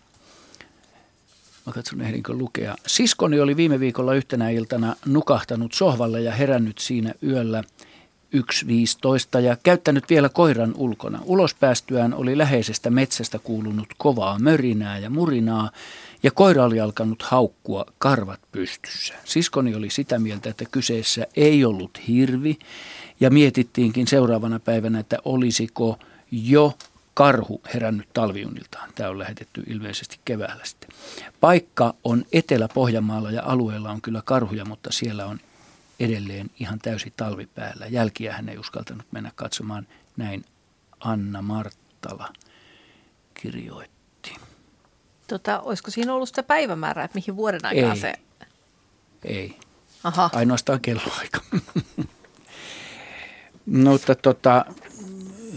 Mä 1.66 1.74
katson 1.74 2.02
ehdinkö 2.02 2.34
lukea. 2.34 2.76
Siskoni 2.88 3.40
oli 3.40 3.58
viime 3.58 3.80
viikolla 3.80 4.14
yhtenä 4.14 4.50
iltana 4.50 4.96
nukahtanut 5.06 5.74
sohvalle 5.74 6.22
ja 6.22 6.32
herännyt 6.32 6.78
siinä 6.78 7.14
yöllä 7.24 7.64
1.15 8.36 9.40
ja 9.40 9.58
käyttänyt 9.64 10.10
vielä 10.10 10.30
koiran 10.30 10.74
ulkona. 10.76 11.20
Ulos 11.26 11.54
päästyään 11.54 12.14
oli 12.14 12.38
läheisestä 12.38 12.90
metsästä 12.90 13.40
kuulunut 13.40 13.88
kovaa 13.98 14.40
mörinää 14.40 14.98
ja 14.98 15.10
murinaa 15.10 15.72
ja 16.24 16.32
koira 16.32 16.66
oli 16.66 16.80
alkanut 16.80 17.24
haukkua 17.24 17.86
karvat 17.98 18.40
pystyssä. 18.52 19.14
Siskoni 19.26 19.76
oli 19.76 19.90
sitä 19.90 20.20
mieltä, 20.20 20.50
että 20.50 20.66
kyseessä 20.72 21.28
ei 21.36 21.66
ollut 21.66 22.08
hirvi 22.08 22.60
ja 23.20 23.30
mietittiinkin 23.30 24.08
seuraavana 24.08 24.60
päivänä, 24.60 25.00
että 25.00 25.18
olisiko 25.26 26.00
jo 26.32 26.74
karhu 27.14 27.62
herännyt 27.74 28.08
talviuniltaan. 28.14 28.90
Tämä 28.96 29.10
on 29.10 29.20
lähetetty 29.20 29.64
ilmeisesti 29.68 30.20
keväällä 30.26 30.66
sitten. 30.66 30.90
Paikka 31.40 31.94
on 32.04 32.26
Etelä-Pohjanmaalla 32.34 33.32
ja 33.32 33.44
alueella 33.46 33.92
on 33.92 34.02
kyllä 34.02 34.22
karhuja, 34.26 34.66
mutta 34.66 34.90
siellä 34.92 35.26
on 35.26 35.40
edelleen 36.00 36.50
ihan 36.60 36.80
täysi 36.80 37.14
talvi 37.18 37.46
päällä. 37.46 37.86
Jälkiä 37.86 38.34
hän 38.34 38.50
ei 38.50 38.58
uskaltanut 38.58 39.08
mennä 39.12 39.32
katsomaan. 39.36 39.88
Näin 40.18 40.46
Anna 41.00 41.42
Marttala 41.42 42.34
kirjoitti. 43.34 44.36
Tota, 45.28 45.60
olisiko 45.60 45.92
siinä 45.92 46.14
ollut 46.14 46.30
sitä 46.30 46.44
päivämäärää, 46.44 47.06
että 47.06 47.16
mihin 47.16 47.36
vuoden 47.36 47.66
aikaa 47.66 47.94
ei. 47.94 48.00
se... 48.00 48.14
Ei. 49.24 49.60
Aha. 50.04 50.30
Ainoastaan 50.34 50.82
kelloaika. 50.82 51.40
no, 53.66 53.92
mutta 53.92 54.16
tota, 54.16 54.66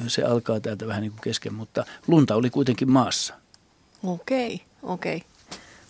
se 0.06 0.22
alkaa 0.22 0.60
täältä 0.60 0.86
vähän 0.86 1.02
niin 1.02 1.12
kuin 1.12 1.20
kesken, 1.20 1.54
mutta 1.54 1.84
lunta 2.06 2.34
oli 2.34 2.50
kuitenkin 2.50 2.90
maassa. 2.90 3.34
Okei, 4.02 4.54
okay, 4.54 4.66
okei. 4.82 5.16
Okay. 5.16 5.29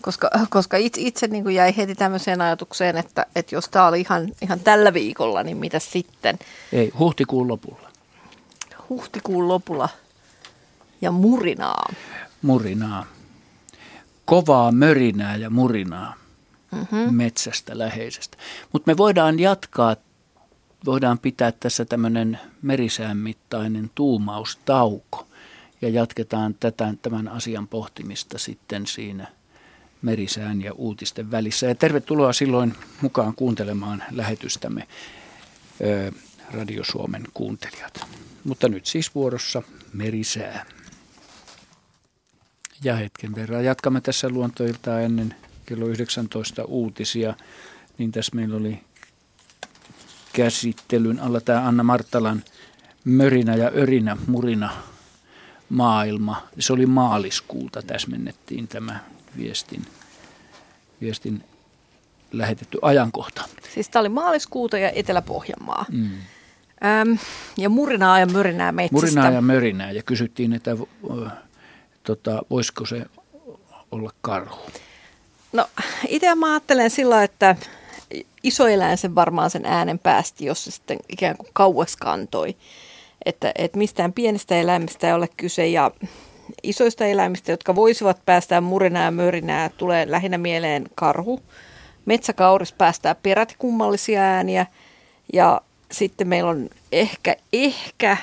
Koska, 0.03 0.31
koska 0.51 0.77
itse, 0.77 1.01
itse 1.01 1.27
niin 1.27 1.43
kuin 1.43 1.55
jäi 1.55 1.77
heti 1.77 1.95
tämmöiseen 1.95 2.41
ajatukseen, 2.41 2.97
että, 2.97 3.27
että 3.35 3.55
jos 3.55 3.69
tämä 3.69 3.87
oli 3.87 4.01
ihan, 4.01 4.29
ihan 4.43 4.61
tällä 4.61 4.95
viikolla, 4.95 5.43
niin 5.43 5.57
mitä 5.57 5.79
sitten? 5.79 6.39
Ei, 6.73 6.93
huhtikuun 6.99 7.49
lopulla. 7.49 7.91
Huhtikuun 8.89 9.49
lopulla 9.49 9.89
ja 11.01 11.11
murinaa. 11.11 11.93
Murinaa 12.43 13.07
kovaa 14.31 14.73
mörinää 14.73 15.37
ja 15.37 15.51
murinaa 15.51 16.15
mm-hmm. 16.73 17.15
metsästä 17.15 17.79
läheisestä. 17.79 18.37
Mutta 18.73 18.91
me 18.91 18.97
voidaan 18.97 19.39
jatkaa, 19.39 19.97
voidaan 20.87 21.19
pitää 21.19 21.53
tässä 21.53 21.85
tämmöinen 21.85 22.41
merisään 22.63 23.17
mittainen 23.17 23.91
tuumaustauko 23.95 25.27
ja 25.83 25.89
jatketaan 25.89 26.55
tätä, 26.61 26.95
tämän 27.03 27.29
asian 27.29 27.69
pohtimista 27.69 28.39
sitten 28.39 28.87
siinä 28.87 29.27
merisään 30.03 30.63
ja 30.63 30.73
uutisten 30.73 31.31
välissä. 31.31 31.67
Ja 31.67 31.75
tervetuloa 31.75 32.33
silloin 32.33 32.75
mukaan 33.01 33.35
kuuntelemaan 33.35 34.05
lähetystämme 34.11 34.89
Radio 36.51 36.85
Suomen 36.85 37.23
kuuntelijat. 37.35 38.01
Mutta 38.45 38.69
nyt 38.69 38.87
siis 38.87 39.15
vuorossa 39.15 39.63
merisää 39.93 40.67
ja 42.85 42.97
hetken 42.97 43.35
verran. 43.35 43.65
Jatkamme 43.65 44.01
tässä 44.01 44.29
luontoiltaa 44.29 45.01
ennen 45.01 45.35
kello 45.67 45.87
19 45.87 46.65
uutisia. 46.65 47.35
Niin 47.99 48.13
tässä 48.13 48.37
meillä 48.37 48.57
oli 48.57 48.81
käsittelyn 50.33 51.21
alla 51.21 51.41
tämä 51.41 51.69
Anna 51.69 51.83
Marttalan 51.83 52.45
Mörinä 53.05 53.57
ja 53.57 53.71
Örinä, 53.77 54.17
Murina 54.27 54.71
maailma. 55.69 56.49
Se 56.59 56.73
oli 56.73 56.87
maaliskuuta, 56.87 57.83
täsmennettiin 57.83 58.69
tämä 58.69 59.01
viestin, 59.37 59.87
viestin 61.01 61.45
lähetetty 62.33 62.79
ajankohta. 62.83 63.43
Siis 63.75 63.89
tämä 63.89 64.01
oli 64.01 64.09
maaliskuuta 64.09 64.79
ja 64.79 64.91
Etelä-Pohjanmaa. 64.91 65.85
Mm. 65.93 66.11
Öm, 67.03 67.19
ja 67.57 67.69
murinaa 67.69 68.19
ja 68.19 68.27
mörinää 68.27 68.73
metsästä. 68.73 69.07
Murinaa 69.07 69.31
ja 69.31 69.41
mörinää 69.41 69.91
ja 69.91 70.03
kysyttiin, 70.03 70.53
että 70.53 70.77
tota, 72.03 72.43
voisiko 72.51 72.87
se 72.87 73.07
olla 73.91 74.11
karhu? 74.21 74.61
No 75.53 75.67
itse 76.09 76.35
mä 76.35 76.53
ajattelen 76.53 76.91
sillä, 76.91 77.25
että 77.25 77.57
iso 78.43 78.67
eläin 78.67 78.99
sen 78.99 79.15
varmaan 79.15 79.51
sen 79.51 79.67
äänen 79.67 79.99
päästi, 79.99 80.45
jos 80.45 80.65
se 80.65 80.71
sitten 80.71 80.99
ikään 81.09 81.37
kuin 81.37 81.49
kauas 81.53 81.97
kantoi. 81.97 82.57
Että, 83.25 83.53
että 83.59 83.79
mistään 83.79 84.13
pienestä 84.13 84.55
eläimistä 84.55 85.07
ei 85.07 85.13
ole 85.13 85.29
kyse 85.37 85.67
ja 85.67 85.91
isoista 86.63 87.05
eläimistä, 87.05 87.51
jotka 87.51 87.75
voisivat 87.75 88.21
päästää 88.27 88.61
murinää 88.61 89.05
ja 89.05 89.11
mörinää, 89.11 89.69
tulee 89.69 90.11
lähinnä 90.11 90.39
mieleen 90.39 90.87
karhu. 90.95 91.41
Metsäkauris 92.07 92.73
päästää 92.73 93.15
peräti 93.15 93.55
kummallisia 93.59 94.21
ääniä 94.21 94.67
ja 95.33 95.61
sitten 95.93 96.29
meillä 96.29 96.51
on 96.51 96.69
ehkä, 96.93 97.37
ehkä 97.53 98.17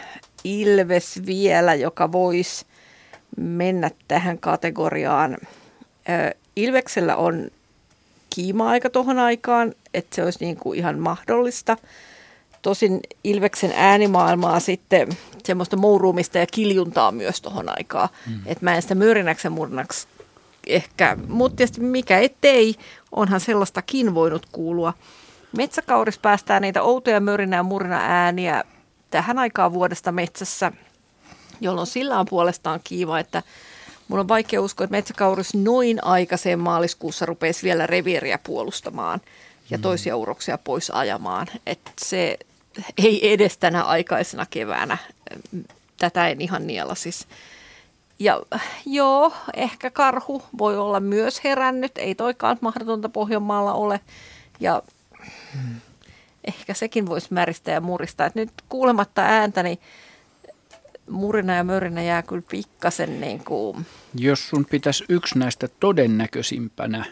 ilves 0.43 1.21
vielä, 1.25 1.75
joka 1.75 2.11
voisi 2.11 2.65
mennä 3.38 3.91
tähän 4.07 4.38
kategoriaan. 4.38 5.38
Ilveksellä 6.55 7.15
on 7.15 7.47
kiima-aika 8.35 8.89
tuohon 8.89 9.19
aikaan, 9.19 9.73
että 9.93 10.15
se 10.15 10.23
olisi 10.23 10.45
niin 10.45 10.57
kuin 10.57 10.79
ihan 10.79 10.99
mahdollista. 10.99 11.77
Tosin 12.68 12.99
Ilveksen 13.24 13.74
äänimaailmaa 13.76 14.59
sitten 14.59 15.07
semmoista 15.43 15.78
mouruumista 15.78 16.38
ja 16.38 16.45
kiljuntaa 16.45 17.11
myös 17.11 17.41
tuohon 17.41 17.70
aikaan. 17.78 18.09
Mm. 18.28 18.39
Että 18.45 18.65
mä 18.65 18.76
en 18.76 18.82
sitä 18.82 18.95
myrinäksi 18.95 19.47
ja 19.47 19.51
murnaksi 19.51 20.07
ehkä, 20.68 21.18
mutta 21.28 21.55
tietysti 21.55 21.82
mikä 21.82 22.20
ettei, 22.20 22.76
onhan 23.11 23.39
sellaistakin 23.39 24.15
voinut 24.15 24.45
kuulua. 24.51 24.93
Metsäkauris 25.57 26.18
päästää 26.18 26.59
niitä 26.59 26.84
outoja 26.84 27.20
mörinä 27.20 27.55
ja 27.55 27.63
murina 27.63 27.99
ääniä 28.03 28.63
tähän 29.09 29.39
aikaan 29.39 29.74
vuodesta 29.74 30.11
metsässä– 30.11 30.72
jolloin 31.61 31.88
sillä 31.88 32.20
on 32.20 32.26
puolestaan 32.30 32.80
kiiva, 32.84 33.20
että 33.20 33.43
mun 34.07 34.20
on 34.20 34.28
vaikea 34.28 34.61
uskoa, 34.61 34.84
että 34.84 34.97
metsäkaurus 34.97 35.53
noin 35.53 36.03
aikaiseen 36.03 36.59
maaliskuussa 36.59 37.26
rupeisi 37.26 37.63
vielä 37.63 37.88
revieriä 37.88 38.39
puolustamaan 38.43 39.22
ja 39.70 39.78
mm. 39.78 39.82
toisia 39.82 40.15
uroksia 40.15 40.57
pois 40.57 40.89
ajamaan. 40.89 41.47
Että 41.65 41.91
se 42.01 42.38
ei 42.97 43.34
edes 43.34 43.57
tänä 43.57 43.84
aikaisena 43.84 44.45
keväänä, 44.49 44.97
tätä 45.97 46.28
en 46.28 46.41
ihan 46.41 46.67
niela 46.67 46.95
siis. 46.95 47.28
Ja 48.19 48.41
joo, 48.86 49.34
ehkä 49.53 49.91
karhu 49.91 50.43
voi 50.57 50.78
olla 50.78 50.99
myös 50.99 51.43
herännyt, 51.43 51.97
ei 51.97 52.15
toikaan 52.15 52.57
mahdotonta 52.61 53.09
Pohjanmaalla 53.09 53.73
ole. 53.73 53.99
Ja 54.59 54.82
mm. 55.55 55.75
ehkä 56.43 56.73
sekin 56.73 57.05
voisi 57.05 57.28
märistä 57.30 57.71
ja 57.71 57.82
murista. 57.82 58.25
Et 58.25 58.36
nyt 58.36 58.51
kuulematta 58.69 59.21
ääntä, 59.21 59.63
niin 59.63 59.80
murina 61.09 61.55
ja 61.55 61.63
mörinä 61.63 62.03
jää 62.03 62.21
kyllä 62.21 62.43
pikkasen 62.51 63.21
niin 63.21 63.43
kuin... 63.43 63.86
Jos 64.15 64.49
sun 64.49 64.65
pitäisi 64.65 65.05
yksi 65.09 65.39
näistä 65.39 65.67
todennäköisimpänä 65.80 67.05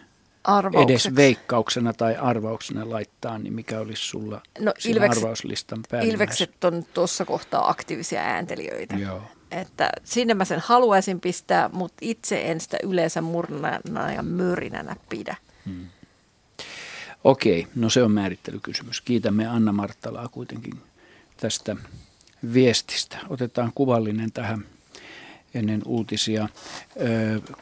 edes 0.83 1.15
veikkauksena 1.15 1.93
tai 1.93 2.15
arvauksena 2.15 2.89
laittaa, 2.89 3.37
niin 3.37 3.53
mikä 3.53 3.79
olisi 3.79 4.01
sulla 4.01 4.41
no, 4.59 4.73
ilvekset, 4.87 5.23
arvauslistan 5.23 5.83
Ilvekset 6.03 6.63
on 6.63 6.85
tuossa 6.93 7.25
kohtaa 7.25 7.69
aktiivisia 7.69 8.21
ääntelijöitä. 8.21 8.95
Joo. 8.95 9.21
Että 9.51 9.89
sinne 10.03 10.33
mä 10.33 10.45
sen 10.45 10.59
haluaisin 10.65 11.19
pistää, 11.19 11.69
mutta 11.73 11.97
itse 12.01 12.51
en 12.51 12.61
sitä 12.61 12.77
yleensä 12.83 13.21
murnana 13.21 14.11
ja 14.11 14.23
myrinänä 14.23 14.95
pidä. 15.09 15.35
Hmm. 15.65 15.85
Okei, 17.23 17.67
no 17.75 17.89
se 17.89 18.03
on 18.03 18.11
määrittelykysymys. 18.11 19.01
Kiitämme 19.01 19.47
Anna 19.47 19.71
Marttalaa 19.71 20.27
kuitenkin 20.27 20.73
tästä 21.37 21.75
viestistä. 22.53 23.17
Otetaan 23.29 23.71
kuvallinen 23.75 24.31
tähän 24.31 24.65
ennen 25.53 25.81
uutisia. 25.85 26.49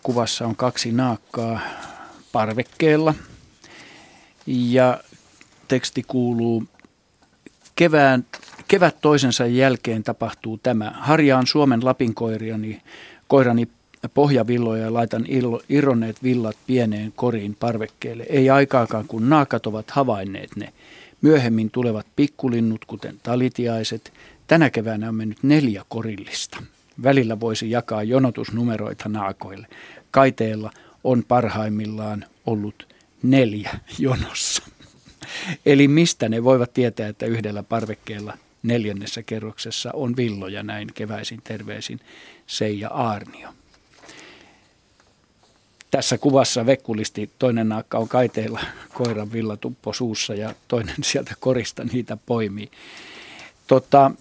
Kuvassa 0.03 0.45
on 0.45 0.55
kaksi 0.55 0.91
naakkaa 0.91 1.59
parvekkeella 2.33 3.13
ja 4.47 4.99
teksti 5.67 6.03
kuuluu 6.07 6.63
kevään, 7.75 8.25
kevät 8.67 9.01
toisensa 9.01 9.45
jälkeen 9.45 10.03
tapahtuu 10.03 10.59
tämä. 10.63 10.91
Harjaan 10.95 11.47
Suomen 11.47 11.85
Lapin 11.85 12.13
koiriani, 12.13 12.81
koirani 13.27 13.67
pohjavilloja 14.13 14.83
ja 14.83 14.93
laitan 14.93 15.25
irronneet 15.69 16.23
villat 16.23 16.57
pieneen 16.67 17.13
koriin 17.15 17.55
parvekkeelle. 17.59 18.25
Ei 18.29 18.49
aikaakaan, 18.49 19.07
kun 19.07 19.29
naakat 19.29 19.67
ovat 19.67 19.91
havainneet 19.91 20.55
ne. 20.55 20.73
Myöhemmin 21.21 21.71
tulevat 21.71 22.07
pikkulinnut, 22.15 22.85
kuten 22.85 23.19
talitiaiset. 23.23 24.13
Tänä 24.47 24.69
keväänä 24.69 25.09
on 25.09 25.15
mennyt 25.15 25.43
neljä 25.43 25.85
korillista. 25.89 26.63
Välillä 27.03 27.39
voisi 27.39 27.71
jakaa 27.71 28.03
jonotusnumeroita 28.03 29.09
naakoille. 29.09 29.67
Kaiteella 30.11 30.71
on 31.03 31.23
parhaimmillaan 31.27 32.25
ollut 32.45 32.95
neljä 33.23 33.79
jonossa. 33.99 34.63
Eli 35.65 35.87
mistä 35.87 36.29
ne 36.29 36.43
voivat 36.43 36.73
tietää, 36.73 37.07
että 37.07 37.25
yhdellä 37.25 37.63
parvekkeella 37.63 38.37
neljännessä 38.63 39.23
kerroksessa 39.23 39.91
on 39.93 40.17
villoja 40.17 40.63
näin 40.63 40.93
keväisin 40.93 41.41
terveisin 41.43 41.99
Seija 42.47 42.89
Aarnio. 42.89 43.49
Tässä 45.91 46.17
kuvassa 46.17 46.65
vekkulisti 46.65 47.29
toinen 47.39 47.69
naakka 47.69 47.97
on 47.97 48.09
kaiteella 48.09 48.59
koiran 48.93 49.31
villatuppo 49.31 49.93
suussa 49.93 50.33
ja 50.33 50.55
toinen 50.67 50.95
sieltä 51.03 51.33
korista 51.39 51.83
niitä 51.83 52.17
poimii. 52.25 52.71
Tota, 53.67 54.11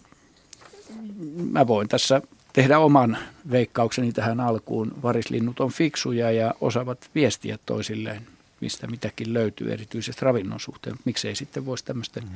mä 1.50 1.66
voin 1.66 1.88
tässä 1.88 2.22
tehdä 2.52 2.78
oman 2.78 3.18
veikkaukseni 3.50 4.12
tähän 4.12 4.40
alkuun. 4.40 4.92
Varislinnut 5.02 5.60
on 5.60 5.70
fiksuja 5.70 6.30
ja 6.30 6.54
osaavat 6.60 7.10
viestiä 7.14 7.58
toisilleen, 7.66 8.26
mistä 8.60 8.86
mitäkin 8.86 9.34
löytyy, 9.34 9.72
erityisesti 9.72 10.24
ravinnon 10.24 10.60
suhteen. 10.60 10.96
Miksei 11.04 11.34
sitten 11.34 11.66
voisi 11.66 11.84
tämmöisten 11.84 12.24
mm. 12.24 12.30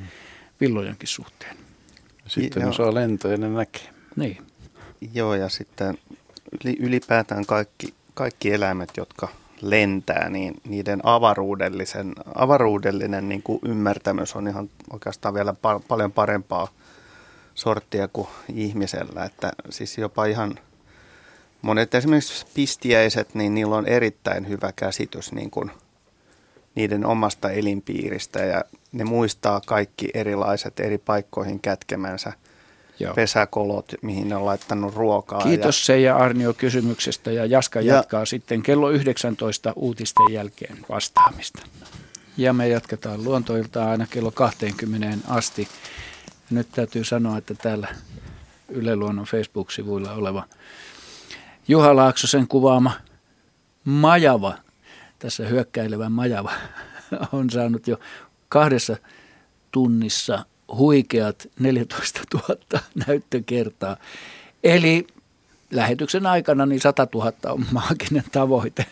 villojenkin 0.61 1.07
suhteen. 1.07 1.57
Sitten 2.27 2.61
Joo. 2.61 2.69
osaa 2.69 2.93
lentää 2.93 3.31
ja 3.31 3.37
ne 3.37 3.49
näkee. 3.49 3.89
Niin. 4.15 4.37
Joo, 5.13 5.35
ja 5.35 5.49
sitten 5.49 5.97
ylipäätään 6.79 7.45
kaikki, 7.45 7.93
kaikki 8.13 8.53
eläimet, 8.53 8.89
jotka 8.97 9.27
lentää, 9.61 10.29
niin 10.29 10.53
niiden 10.67 10.99
avaruudellisen, 11.03 12.13
avaruudellinen 12.35 13.29
niin 13.29 13.43
kuin 13.43 13.59
ymmärtämys 13.65 14.35
on 14.35 14.47
ihan 14.47 14.69
oikeastaan 14.93 15.33
vielä 15.33 15.51
pa- 15.51 15.83
paljon 15.87 16.11
parempaa 16.11 16.67
sorttia 17.57 18.07
kuin 18.07 18.27
ihmisellä. 18.53 19.23
Että 19.25 19.51
siis 19.69 19.97
jopa 19.97 20.25
ihan 20.25 20.59
monet 21.61 21.95
esimerkiksi 21.95 22.45
pistiäiset, 22.53 23.35
niin 23.35 23.53
niillä 23.53 23.75
on 23.75 23.87
erittäin 23.87 24.47
hyvä 24.47 24.73
käsitys 24.75 25.31
niin 25.31 25.51
kuin 25.51 25.71
niiden 26.75 27.05
omasta 27.05 27.51
elinpiiristä 27.51 28.39
ja 28.39 28.63
ne 28.91 29.03
muistaa 29.03 29.61
kaikki 29.65 30.09
erilaiset 30.13 30.79
eri 30.79 30.97
paikkoihin 30.97 31.59
kätkemänsä 31.59 32.33
Joo. 32.99 33.13
pesäkolot, 33.13 33.93
mihin 34.01 34.29
ne 34.29 34.35
on 34.35 34.45
laittanut 34.45 34.95
ruokaa. 34.95 35.41
Kiitos 35.41 35.79
ja... 35.79 35.85
Seija 35.85 36.17
Arnio 36.17 36.53
kysymyksestä 36.53 37.31
ja 37.31 37.45
Jaska 37.45 37.81
ja... 37.81 37.95
jatkaa 37.95 38.25
sitten 38.25 38.61
kello 38.61 38.89
19 38.89 39.73
uutisten 39.75 40.25
jälkeen 40.31 40.77
vastaamista. 40.89 41.65
Ja 42.37 42.53
me 42.53 42.67
jatketaan 42.67 43.23
luontoilta 43.23 43.89
aina 43.89 44.07
kello 44.09 44.31
20 44.31 45.17
asti. 45.27 45.67
Nyt 46.51 46.67
täytyy 46.71 47.03
sanoa, 47.03 47.37
että 47.37 47.53
täällä 47.53 47.87
Yle 48.69 48.95
Luonnon 48.95 49.25
Facebook-sivuilla 49.25 50.11
oleva 50.11 50.43
Juha 51.67 51.95
Laaksosen 51.95 52.47
kuvaama 52.47 52.91
majava, 53.83 54.57
tässä 55.19 55.47
hyökkäilevä 55.47 56.09
majava, 56.09 56.51
on 57.33 57.49
saanut 57.49 57.87
jo 57.87 57.99
kahdessa 58.49 58.97
tunnissa 59.71 60.45
huikeat 60.77 61.47
14 61.59 62.19
000 62.33 62.81
näyttökertaa. 63.07 63.97
Eli 64.63 65.07
lähetyksen 65.71 66.25
aikana 66.25 66.65
niin 66.65 66.81
100 66.81 67.07
000 67.13 67.33
on 67.45 67.65
maaginen 67.71 68.23
tavoite. 68.31 68.85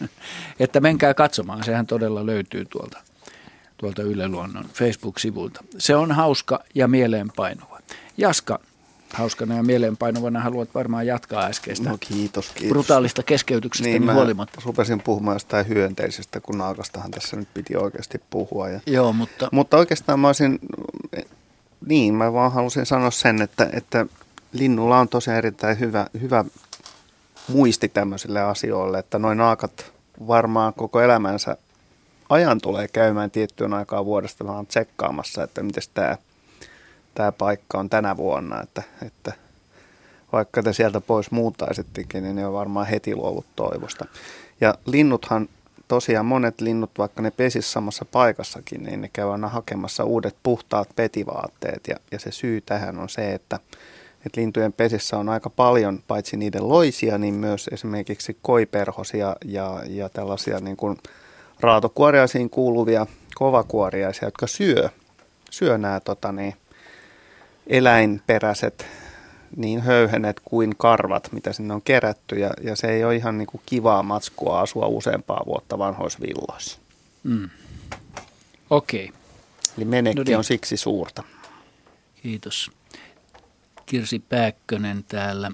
että 0.60 0.80
menkää 0.80 1.14
katsomaan, 1.14 1.64
sehän 1.64 1.86
todella 1.86 2.26
löytyy 2.26 2.64
tuolta 2.64 3.09
tuolta 3.80 4.02
Yle 4.02 4.28
Luonnon 4.28 4.64
Facebook-sivulta. 4.72 5.64
Se 5.78 5.96
on 5.96 6.12
hauska 6.12 6.64
ja 6.74 6.88
mieleenpainuva. 6.88 7.78
Jaska, 8.16 8.58
hauskana 9.14 9.54
ja 9.54 9.62
mieleenpainuvana 9.62 10.40
haluat 10.40 10.74
varmaan 10.74 11.06
jatkaa 11.06 11.44
äskeistä 11.44 11.90
no, 11.90 11.98
kiitos, 12.00 12.50
kiitos. 12.50 12.68
brutaalista 12.68 13.22
keskeytyksestä 13.22 13.88
niin, 13.88 14.02
niin 14.02 14.14
huolimatta. 14.14 14.60
rupesin 14.64 15.00
puhumaan 15.00 15.34
jostain 15.34 15.68
hyönteisestä, 15.68 16.40
kun 16.40 16.58
naakastahan 16.58 17.10
tässä 17.10 17.36
nyt 17.36 17.48
piti 17.54 17.76
oikeasti 17.76 18.20
puhua. 18.30 18.68
Ja, 18.68 18.80
Joo, 18.86 19.12
mutta... 19.12 19.48
Mutta 19.52 19.76
oikeastaan 19.76 20.20
mä 20.20 20.26
olisin, 20.26 20.58
niin 21.86 22.14
mä 22.14 22.32
vaan 22.32 22.52
halusin 22.52 22.86
sanoa 22.86 23.10
sen, 23.10 23.42
että, 23.42 23.70
että 23.72 24.06
linnulla 24.52 24.98
on 24.98 25.08
tosiaan 25.08 25.38
erittäin 25.38 25.80
hyvä, 25.80 26.06
hyvä 26.20 26.44
muisti 27.48 27.88
tämmöisille 27.88 28.40
asioille, 28.40 28.98
että 28.98 29.18
noin 29.18 29.38
naakat 29.38 29.92
varmaan 30.26 30.74
koko 30.74 31.00
elämänsä 31.00 31.56
ajan 32.30 32.60
tulee 32.60 32.88
käymään 32.88 33.30
tiettyyn 33.30 33.74
aikaan 33.74 34.04
vuodesta 34.04 34.46
vaan 34.46 34.66
tsekkaamassa, 34.66 35.42
että 35.42 35.62
miten 35.62 35.82
tämä, 35.94 36.16
tämä 37.14 37.32
paikka 37.32 37.78
on 37.78 37.90
tänä 37.90 38.16
vuonna, 38.16 38.62
että, 38.62 38.82
että 39.06 39.32
vaikka 40.32 40.62
te 40.62 40.72
sieltä 40.72 41.00
pois 41.00 41.30
muuttaisittekin, 41.30 42.22
niin 42.22 42.36
ne 42.36 42.46
on 42.46 42.52
varmaan 42.52 42.86
heti 42.86 43.14
luovut 43.14 43.46
toivosta. 43.56 44.06
Ja 44.60 44.74
linnuthan, 44.86 45.48
tosiaan 45.88 46.26
monet 46.26 46.60
linnut, 46.60 46.90
vaikka 46.98 47.22
ne 47.22 47.30
pesis 47.30 47.72
samassa 47.72 48.04
paikassakin, 48.04 48.82
niin 48.82 49.00
ne 49.00 49.10
käy 49.12 49.32
aina 49.32 49.48
hakemassa 49.48 50.04
uudet 50.04 50.36
puhtaat 50.42 50.88
petivaatteet. 50.96 51.80
Ja, 51.88 51.96
ja 52.12 52.18
se 52.18 52.30
syy 52.30 52.60
tähän 52.60 52.98
on 52.98 53.08
se, 53.08 53.34
että, 53.34 53.58
että 54.26 54.40
lintujen 54.40 54.72
pesissä 54.72 55.18
on 55.18 55.28
aika 55.28 55.50
paljon 55.50 56.02
paitsi 56.08 56.36
niiden 56.36 56.68
loisia, 56.68 57.18
niin 57.18 57.34
myös 57.34 57.70
esimerkiksi 57.72 58.36
koiperhosia 58.42 59.36
ja, 59.44 59.82
ja 59.86 60.08
tällaisia 60.08 60.60
niin 60.60 60.76
kuin 60.76 60.98
raatokuoriaisiin 61.60 62.50
kuuluvia 62.50 63.06
kovakuoriaisia, 63.34 64.26
jotka 64.28 64.46
syö, 64.46 64.88
syö 65.50 65.78
nämä 65.78 66.00
tota, 66.00 66.32
niin, 66.32 66.54
eläinperäiset 67.66 68.86
niin 69.56 69.80
höyhenet 69.80 70.40
kuin 70.44 70.76
karvat, 70.76 71.32
mitä 71.32 71.52
sinne 71.52 71.74
on 71.74 71.82
kerätty. 71.82 72.38
Ja, 72.38 72.50
ja 72.62 72.76
se 72.76 72.86
ei 72.86 73.04
ole 73.04 73.16
ihan 73.16 73.38
niin 73.38 73.46
kuin 73.46 73.62
kivaa 73.66 74.02
matskua 74.02 74.60
asua 74.60 74.86
useampaa 74.86 75.42
vuotta 75.46 75.78
vanhoissa 75.78 76.18
villoissa. 76.20 76.78
Mm. 77.22 77.50
Okei. 78.70 79.04
Okay. 79.04 79.20
Eli 79.76 79.84
menekki 79.84 80.18
no 80.18 80.24
niin. 80.24 80.38
on 80.38 80.44
siksi 80.44 80.76
suurta. 80.76 81.22
Kiitos. 82.22 82.70
Kirsi 83.86 84.18
Pääkkönen 84.18 85.04
täällä 85.08 85.50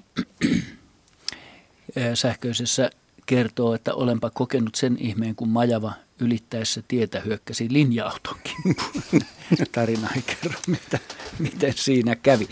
sähköisessä 2.13 2.89
kertoo, 3.27 3.73
että 3.73 3.93
olenpa 3.93 4.29
kokenut 4.29 4.75
sen 4.75 4.97
ihmeen, 4.99 5.35
kun 5.35 5.49
majava 5.49 5.91
ylittäessä 6.21 6.83
tietä 6.87 7.19
hyökkäsi 7.19 7.67
linja-autonkin. 7.69 8.55
Tarina 9.71 10.07
ei 10.15 10.21
kerro, 10.21 10.59
mitä, 10.67 10.99
miten 11.39 11.73
siinä 11.75 12.15
kävi. 12.15 12.47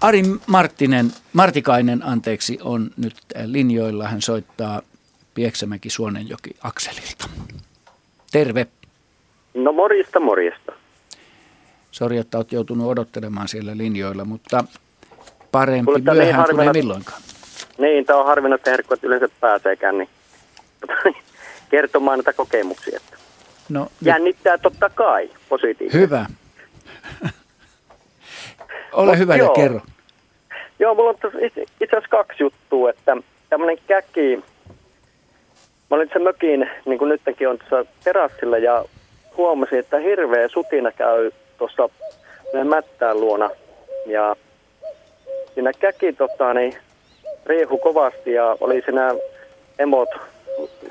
Ari 0.00 0.22
Marttinen, 0.46 1.12
Martikainen 1.32 2.02
anteeksi, 2.02 2.58
on 2.62 2.90
nyt 2.96 3.16
linjoilla. 3.44 4.08
Hän 4.08 4.22
soittaa 4.22 4.82
Pieksämäki 5.34 5.90
Suonenjoki 5.90 6.50
Akselilta. 6.62 7.28
Terve. 8.32 8.66
No 9.54 9.72
morjesta, 9.72 10.20
morjesta. 10.20 10.72
Sori, 11.90 12.18
että 12.18 12.38
olet 12.38 12.52
joutunut 12.52 12.86
odottelemaan 12.86 13.48
siellä 13.48 13.76
linjoilla, 13.76 14.24
mutta 14.24 14.64
parempi 15.52 15.84
Kuule, 15.84 16.14
myöhään 16.14 16.46
kuin 16.50 16.60
ei 16.66 16.72
milloinkaan. 16.72 17.22
Niin, 17.78 18.04
tämä 18.04 18.18
on 18.18 18.26
harvinainen, 18.26 18.56
että 18.56 18.70
herkkut 18.70 19.04
yleensä 19.04 19.28
pääseekään 19.40 19.98
niin, 19.98 20.08
kertomaan 21.70 22.18
näitä 22.18 22.32
kokemuksia. 22.32 23.00
No, 23.68 23.88
Jännittää 24.00 24.54
nyt... 24.54 24.62
totta 24.62 24.90
kai 24.90 25.30
positiivisesti. 25.48 25.98
Hyvä. 25.98 26.26
Ole 28.92 29.10
Mut 29.10 29.18
hyvä 29.18 29.36
joo. 29.36 29.48
ja 29.48 29.54
kerro. 29.54 29.80
Joo, 30.78 30.94
mulla 30.94 31.10
on 31.10 31.16
itse 31.42 31.66
asiassa 31.82 32.08
kaksi 32.10 32.42
juttua, 32.42 32.90
että 32.90 33.16
tämmöinen 33.48 33.78
käki, 33.86 34.36
mä 35.90 35.96
olin 35.96 36.10
se 36.12 36.18
mökin, 36.18 36.70
niin 36.86 36.98
kuin 36.98 37.08
nytkin 37.08 37.48
on 37.48 37.58
tuossa 37.58 37.92
terassilla 38.04 38.58
ja 38.58 38.84
huomasin, 39.36 39.78
että 39.78 39.98
hirveä 39.98 40.48
sutina 40.48 40.92
käy 40.92 41.30
tuossa 41.58 41.88
mättään 42.64 43.20
luona. 43.20 43.50
Ja 44.06 44.36
siinä 45.54 45.72
käki 45.72 46.12
tota, 46.12 46.54
niin, 46.54 46.76
riehu 47.46 47.78
kovasti 47.78 48.32
ja 48.32 48.56
oli 48.60 48.82
siinä 48.82 49.14
emot 49.78 50.08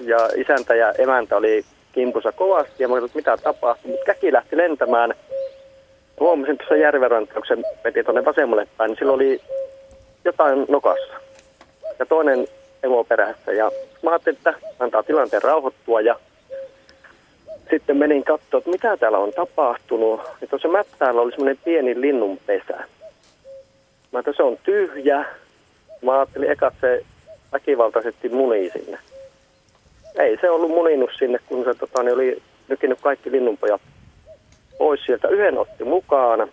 ja 0.01 0.30
isäntä 0.36 0.76
ja 0.76 0.91
emäntä 0.91 1.38
oli 1.38 1.66
kimpussa 1.93 2.32
kovasti 2.32 2.84
ja 2.84 2.89
että 3.06 3.16
mitä 3.16 3.38
tapahtui, 3.38 3.91
mutta 3.91 4.06
käki 4.06 4.34
lähti 4.34 4.58
lentämään. 4.58 5.14
Huomasin 6.20 6.58
tuossa 6.58 6.76
se 7.47 7.58
veti 7.84 8.03
tuonne 8.03 8.26
vasemmalle 8.26 8.68
päin, 8.78 8.89
niin 8.89 8.97
sillä 8.97 9.14
oli 9.14 9.41
jotain 10.26 10.66
nokassa. 10.70 11.14
Ja 11.99 12.06
toinen 12.06 12.47
emo 12.84 13.03
perässä. 13.03 13.51
Ja 13.51 13.72
mä 14.03 14.10
ajattelin, 14.10 14.38
että 14.38 14.53
antaa 14.80 15.03
tilanteen 15.03 15.41
rauhoittua 15.41 16.01
ja 16.01 16.20
sitten 17.70 17.97
menin 17.97 18.24
katsoa, 18.24 18.58
että 18.58 18.70
mitä 18.70 18.97
täällä 18.97 19.18
on 19.18 19.34
tapahtunut. 19.34 20.22
Ja 20.41 20.47
tuossa 20.47 20.68
mättäällä 20.68 21.22
oli 21.22 21.32
semmoinen 21.32 21.60
pieni 21.64 22.01
linnunpesä. 22.01 22.84
Mä 24.12 24.20
että 24.20 24.34
se 24.36 24.43
on 24.43 24.58
tyhjä. 24.64 25.26
Mä 26.06 26.12
ajattelin 26.12 26.51
eka, 26.51 26.68
että 26.68 26.82
se 26.82 27.06
väkivaltaisesti 27.51 28.30
munii 28.30 28.70
sinne. 28.70 28.97
Ei 30.20 30.38
se 30.41 30.49
ollut 30.49 30.72
muninut 30.72 31.10
sinne, 31.20 31.39
kun 31.45 31.64
se 31.64 31.74
tota, 31.74 32.03
niin 32.03 32.14
oli 32.14 32.41
nykinyt 32.68 33.01
kaikki 33.01 33.32
linnunpojat 33.32 33.82
pois 34.78 35.06
sieltä. 35.06 35.28
Yhden 35.28 35.58
otti 35.58 35.84
mukaan. 35.84 36.49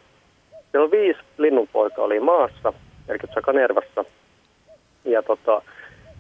Siellä 0.71 0.91
viisi 0.91 1.21
linnunpoika 1.39 2.03
oli 2.03 2.21
maassa, 2.21 2.73
eli 3.09 3.19
Kanervassa. 3.43 4.05
Ja 5.05 5.23
tota, 5.23 5.63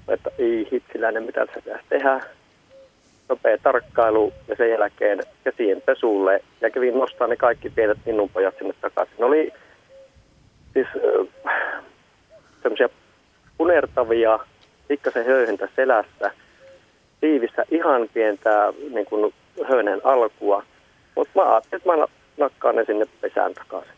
että 0.08 0.30
ei 0.38 0.68
hitsiläinen, 0.72 1.22
mitä 1.22 1.46
se 1.46 1.60
pitäisi 1.60 1.84
tehdä. 1.88 2.20
Nopea 3.28 3.58
tarkkailu 3.58 4.32
ja 4.48 4.56
sen 4.56 4.70
jälkeen 4.70 5.20
käsien 5.44 5.82
pesulle 5.82 6.40
ja 6.60 6.70
kävin 6.70 6.98
nostaa 6.98 7.26
ne 7.26 7.36
kaikki 7.36 7.70
pienet 7.70 7.98
linnunpojat 8.06 8.54
sinne 8.58 8.74
takaisin. 8.80 9.14
Ne 9.18 9.24
oli 9.24 9.52
siis 10.72 10.86
äh, 11.46 11.84
semmoisia 12.62 12.88
punertavia, 13.62 14.38
pikkasen 14.88 15.26
höyhentä 15.26 15.68
selässä, 15.76 16.30
tiivistä 17.20 17.64
ihan 17.70 18.08
pientä 18.14 18.72
niin 18.94 19.06
kuin 19.06 19.34
höynen 19.68 20.00
alkua. 20.04 20.62
Mutta 21.14 21.32
mä 21.34 21.52
ajattelin, 21.52 21.76
että 21.76 21.96
mä 21.96 22.06
nakkaan 22.36 22.76
ne 22.76 22.84
sinne 22.84 23.06
pesään 23.20 23.54
takaisin. 23.54 23.92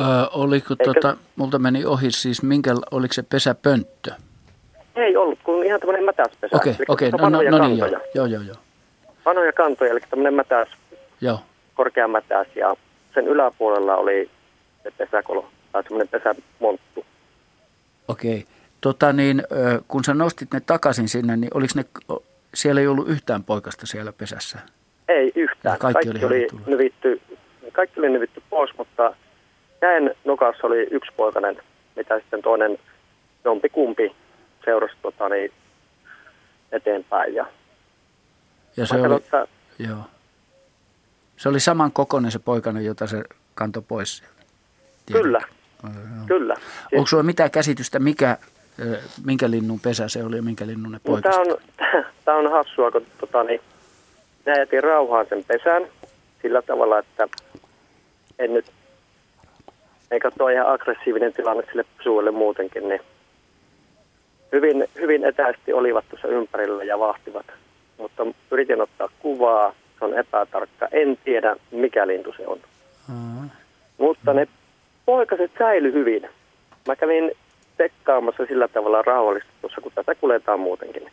Öö, 0.00 0.06
oliko 0.32 0.74
Eikö... 0.80 0.84
tota, 0.84 1.16
multa 1.36 1.58
meni 1.58 1.84
ohi 1.84 2.10
siis, 2.10 2.42
minkä, 2.42 2.74
oliko 2.90 3.12
se 3.12 3.22
pesäpönttö? 3.22 4.10
Ei 4.96 5.16
ollut, 5.16 5.38
kun 5.44 5.64
ihan 5.64 5.80
tämmöinen 5.80 6.04
mätäspesä. 6.04 6.56
Okei, 6.56 6.72
okay, 6.72 6.84
okei, 6.88 7.08
okay. 7.08 7.30
no, 7.30 7.42
no, 7.42 7.58
no 7.58 7.68
niin, 7.68 7.78
joo, 7.78 7.88
joo, 8.14 8.26
joo, 8.26 8.42
joo. 8.42 8.56
Vanhoja 9.24 9.52
kantoja, 9.52 9.90
eli 9.90 10.00
tämmöinen 10.10 10.34
mätäs, 10.34 10.68
joo. 11.20 11.40
korkea 11.74 12.08
mätäs, 12.08 12.46
ja 12.54 12.76
sen 13.14 13.28
yläpuolella 13.28 13.96
oli 13.96 14.30
se 14.82 14.90
pesäkolo, 14.90 15.48
tai 15.72 15.82
semmoinen 15.82 16.08
pesämonttu. 16.08 17.04
Okei, 18.08 18.38
okay. 18.38 18.57
Tota 18.80 19.12
niin, 19.12 19.42
kun 19.88 20.04
sä 20.04 20.14
nostit 20.14 20.52
ne 20.52 20.60
takaisin 20.60 21.08
sinne, 21.08 21.36
niin 21.36 21.50
oliko 21.54 21.72
ne, 21.74 21.84
siellä 22.54 22.80
ei 22.80 22.86
ollut 22.86 23.08
yhtään 23.08 23.44
poikasta 23.44 23.86
siellä 23.86 24.12
pesässä? 24.12 24.58
Ei 25.08 25.32
yhtään. 25.34 25.72
Ja 25.72 25.78
kaikki, 25.78 26.06
kaikki 26.08 26.24
oli, 26.26 26.46
oli 26.50 26.62
nyvitty, 26.66 27.20
kaikki 27.72 28.00
oli 28.00 28.10
nyvitty 28.10 28.42
pois, 28.50 28.70
mutta 28.78 29.14
jäen 29.82 30.14
nokassa 30.24 30.66
oli 30.66 30.88
yksi 30.90 31.10
poikainen, 31.16 31.62
mitä 31.96 32.18
sitten 32.18 32.42
toinen 32.42 32.78
jompi 33.44 33.68
kumpi 33.68 34.16
seurasi 34.64 34.94
tota, 35.02 35.28
niin, 35.28 35.52
eteenpäin. 36.72 37.34
Ja, 37.34 37.46
ja 38.76 38.86
se, 38.86 38.96
oli, 38.96 39.16
että, 39.16 39.46
joo. 39.78 40.02
se 41.36 41.48
oli 41.48 41.60
saman 41.60 41.92
kokoinen 41.92 42.30
se 42.30 42.38
poikainen, 42.38 42.84
jota 42.84 43.06
se 43.06 43.24
kantoi 43.54 43.82
pois 43.88 44.16
sieltä. 44.16 44.42
Kyllä, 45.12 45.40
kyllä. 46.26 46.54
Onko 46.94 47.06
sulla 47.06 47.22
mitään 47.22 47.50
käsitystä, 47.50 47.98
mikä, 47.98 48.38
minkä 49.24 49.50
linnun 49.50 49.80
pesä 49.80 50.08
se 50.08 50.24
oli 50.24 50.36
ja 50.36 50.42
minkä 50.42 50.66
linnun 50.66 50.92
ne 50.92 51.00
poikaset? 51.04 51.42
Tämä 51.42 51.54
on, 51.54 52.04
tämä 52.24 52.38
on 52.38 52.50
hassua, 52.50 52.90
kun 52.90 53.06
tota, 53.20 53.44
niin, 53.44 53.60
ne 54.46 54.58
jätin 54.58 54.82
rauhaan 54.82 55.26
sen 55.28 55.44
pesän 55.44 55.82
sillä 56.42 56.62
tavalla, 56.62 56.98
että 56.98 57.28
en 58.38 58.54
nyt, 58.54 58.66
eikä 60.10 60.30
tuo 60.30 60.48
ihan 60.48 60.72
aggressiivinen 60.72 61.32
tilanne 61.32 61.62
sille 61.66 61.84
suulle 62.02 62.30
muutenkin, 62.30 62.88
niin 62.88 63.00
hyvin, 64.52 64.84
hyvin 64.94 65.24
etäisesti 65.24 65.72
olivat 65.72 66.04
tuossa 66.08 66.28
ympärillä 66.28 66.84
ja 66.84 66.98
vahtivat. 66.98 67.46
Mutta 67.98 68.26
yritin 68.50 68.82
ottaa 68.82 69.08
kuvaa, 69.18 69.74
se 69.98 70.04
on 70.04 70.18
epätarkka. 70.18 70.88
En 70.92 71.18
tiedä, 71.24 71.56
mikä 71.70 72.06
lintu 72.06 72.34
se 72.36 72.46
on. 72.46 72.58
Mm-hmm. 73.08 73.50
Mutta 73.98 74.32
ne 74.32 74.48
poikaset 75.06 75.50
säily 75.58 75.92
hyvin. 75.92 76.28
Mä 76.86 76.96
kävin 76.96 77.32
tekkaamassa 77.78 78.46
sillä 78.46 78.68
tavalla 78.68 79.02
rauhallisesti 79.02 79.54
tuossa, 79.60 79.80
kun 79.80 79.92
tätä 79.94 80.14
kuljetaan 80.14 80.60
muutenkin. 80.60 81.10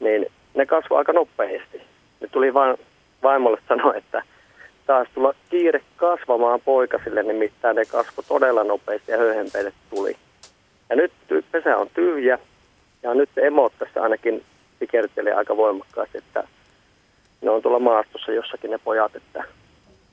Niin 0.00 0.26
ne 0.54 0.66
kasvoi 0.66 0.98
aika 0.98 1.12
nopeasti. 1.12 1.82
Ne 2.20 2.28
tuli 2.32 2.54
vain 2.54 2.76
vaimolle 3.22 3.58
sanoa, 3.68 3.94
että 3.94 4.22
taas 4.86 5.08
tulla 5.14 5.34
kiire 5.50 5.80
kasvamaan 5.96 6.60
poikasille, 6.64 7.22
nimittäin 7.22 7.76
ne 7.76 7.84
kasvoi 7.84 8.24
todella 8.28 8.64
nopeasti 8.64 9.12
ja 9.12 9.18
höyhenpeille 9.18 9.72
tuli. 9.90 10.16
Ja 10.90 10.96
nyt 10.96 11.12
pesä 11.52 11.76
on 11.76 11.88
tyhjä 11.94 12.38
ja 13.02 13.14
nyt 13.14 13.30
emot 13.36 13.72
tässä 13.78 14.02
ainakin 14.02 14.44
sikertelee 14.78 15.34
aika 15.34 15.56
voimakkaasti, 15.56 16.18
että 16.18 16.48
ne 17.42 17.50
on 17.50 17.62
tuolla 17.62 17.78
maastossa 17.78 18.32
jossakin 18.32 18.70
ne 18.70 18.78
pojat. 18.78 19.16
Että 19.16 19.44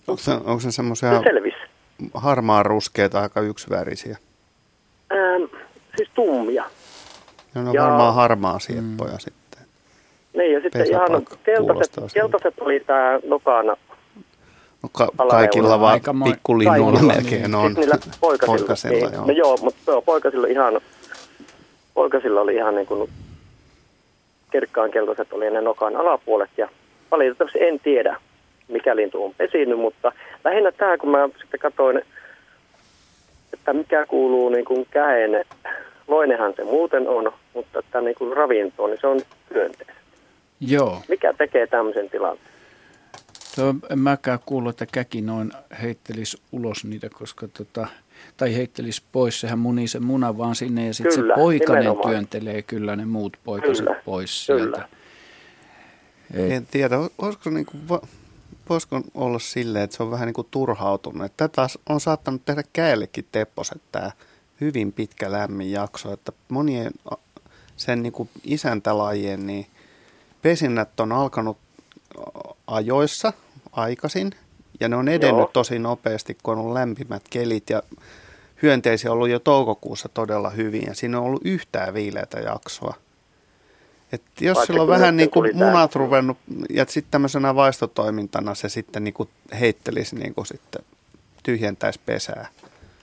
onko 0.07 0.21
se, 0.21 0.31
onko 0.31 0.59
se 0.59 0.71
semmoisia 0.71 1.11
harmaa 2.13 2.63
ruskeita 2.63 3.21
aika 3.21 3.41
yksivärisiä? 3.41 4.17
Ähm, 5.13 5.43
siis 5.97 6.09
tummia. 6.13 6.63
Ne 7.55 7.61
on 7.61 7.73
ja, 7.73 7.81
varmaan 7.83 8.13
harmaa 8.15 8.59
sieppoja 8.59 9.11
mm. 9.13 9.19
sitten. 9.19 9.61
Niin 10.33 10.53
ja 10.53 10.61
sitten 10.61 10.87
ihan 10.87 11.07
keltaiset, 11.43 12.13
keltaiset 12.13 12.53
oli 12.59 12.79
tämä 12.79 13.19
nokana 13.27 13.75
No 14.83 14.89
ka- 14.91 15.11
kaikilla 15.29 15.79
vaan 15.79 15.99
pikkulinnuilla 16.23 16.99
melkein 16.99 17.55
on. 17.55 17.75
Siis 17.75 17.87
poikasilla. 18.21 18.57
poikasilla 18.57 19.07
niin. 19.07 19.13
joo. 19.13 19.25
No 19.25 19.33
joo, 19.33 19.57
mutta 19.61 19.91
joo, 19.91 20.01
poikasilla, 20.01 20.47
ihan, 20.47 20.81
poikasilla 21.93 22.41
oli 22.41 22.55
ihan 22.55 22.75
niin 22.75 22.87
kuin 22.87 23.09
kirkkaan 24.51 24.91
keltaiset 24.91 25.33
oli 25.33 25.49
ne 25.49 25.61
nokan 25.61 25.95
alapuolet 25.95 26.49
ja 26.57 26.69
valitettavasti 27.11 27.63
en 27.63 27.79
tiedä, 27.79 28.15
mikä 28.67 28.95
lintu 28.95 29.25
on 29.25 29.33
pesinyt, 29.37 29.79
mutta 29.79 30.11
lähinnä 30.43 30.71
tämä, 30.71 30.97
kun 30.97 31.09
mä 31.09 31.29
sitten 31.41 31.59
katsoin, 31.59 32.01
että 33.53 33.73
mikä 33.73 34.05
kuuluu 34.05 34.49
niin 34.49 34.65
kuin 34.65 34.87
käen, 34.91 35.45
loinehan 36.07 36.53
se 36.55 36.63
muuten 36.63 37.07
on, 37.07 37.31
mutta 37.53 37.79
että 37.79 38.01
niin 38.01 38.15
kuin 38.15 38.37
ravintoon, 38.37 38.89
niin 38.89 39.01
se 39.01 39.07
on 39.07 39.19
hyönteistä. 39.53 39.93
Joo. 40.59 41.01
Mikä 41.07 41.33
tekee 41.33 41.67
tämmöisen 41.67 42.09
tilanteen? 42.09 42.53
Tuo, 43.55 43.75
en 43.89 43.99
mäkään 43.99 44.39
kuullut, 44.45 44.69
että 44.69 44.93
käki 44.93 45.21
noin 45.21 45.51
heittelisi 45.81 46.41
ulos 46.51 46.85
niitä, 46.85 47.09
koska 47.09 47.47
tota, 47.47 47.87
tai 48.37 48.55
heittelisi 48.55 49.03
pois, 49.11 49.41
sehän 49.41 49.59
munii 49.59 49.87
sen 49.87 50.03
munan 50.03 50.37
vaan 50.37 50.55
sinne 50.55 50.87
ja 50.87 50.93
sitten 50.93 51.13
se 51.13 51.21
poikainen 51.35 51.83
nimenomaan. 51.83 52.09
työntelee 52.09 52.61
kyllä 52.61 52.95
ne 52.95 53.05
muut 53.05 53.37
poikaset 53.43 53.85
kyllä, 53.85 54.01
pois 54.05 54.45
sieltä. 54.45 54.87
Kyllä. 56.33 56.55
En 56.55 56.65
tiedä, 56.71 56.95
olisiko 57.17 57.49
niin 57.49 57.65
kuin, 57.65 58.01
voisiko 58.69 59.01
olla 59.13 59.39
silleen, 59.39 59.83
että 59.83 59.97
se 59.97 60.03
on 60.03 60.11
vähän 60.11 60.25
niin 60.25 60.33
kuin 60.33 60.47
turhautunut. 60.51 61.31
Tätä 61.37 61.67
on 61.89 61.99
saattanut 61.99 62.45
tehdä 62.45 62.63
käellekin 62.73 63.27
Tepposet 63.31 63.81
tämä 63.91 64.11
hyvin 64.61 64.93
pitkä 64.93 65.31
lämmin 65.31 65.71
jakso, 65.71 66.13
että 66.13 66.31
monien 66.49 66.91
sen 67.77 68.03
niin 68.03 68.13
kuin 68.13 68.29
isäntälajien 68.43 69.47
niin 69.47 69.67
pesinnät 70.41 70.99
on 70.99 71.11
alkanut 71.11 71.57
ajoissa 72.67 73.33
aikaisin 73.71 74.31
ja 74.79 74.89
ne 74.89 74.95
on 74.95 75.07
edennyt 75.07 75.39
Joo. 75.39 75.49
tosi 75.53 75.79
nopeasti, 75.79 76.37
kun 76.43 76.53
on 76.53 76.59
ollut 76.59 76.73
lämpimät 76.73 77.23
kelit 77.29 77.69
ja 77.69 77.83
hyönteisiä 78.61 79.11
on 79.11 79.13
ollut 79.13 79.29
jo 79.29 79.39
toukokuussa 79.39 80.09
todella 80.09 80.49
hyvin 80.49 80.83
ja 80.87 80.95
siinä 80.95 81.19
on 81.19 81.25
ollut 81.25 81.45
yhtään 81.45 81.93
viileätä 81.93 82.39
jaksoa. 82.39 82.93
Et 84.13 84.21
jos 84.41 84.55
Vaikka 84.57 84.65
sillä 84.65 84.81
on 84.81 84.87
vähän 84.87 85.17
niin 85.17 85.29
kuin 85.29 85.57
munat 85.57 85.95
ruvennut 85.95 86.37
ja 86.69 86.85
sitten 86.87 87.11
tämmöisenä 87.11 87.55
vaistotoimintana 87.55 88.55
se 88.55 88.69
sitten 88.69 89.03
niin 89.03 89.13
kuin 89.13 89.29
heittelisi 89.59 90.15
niin 90.15 90.33
kuin 90.33 90.45
sitten 90.45 90.81
tyhjentäisi 91.43 91.99
pesää. 92.05 92.47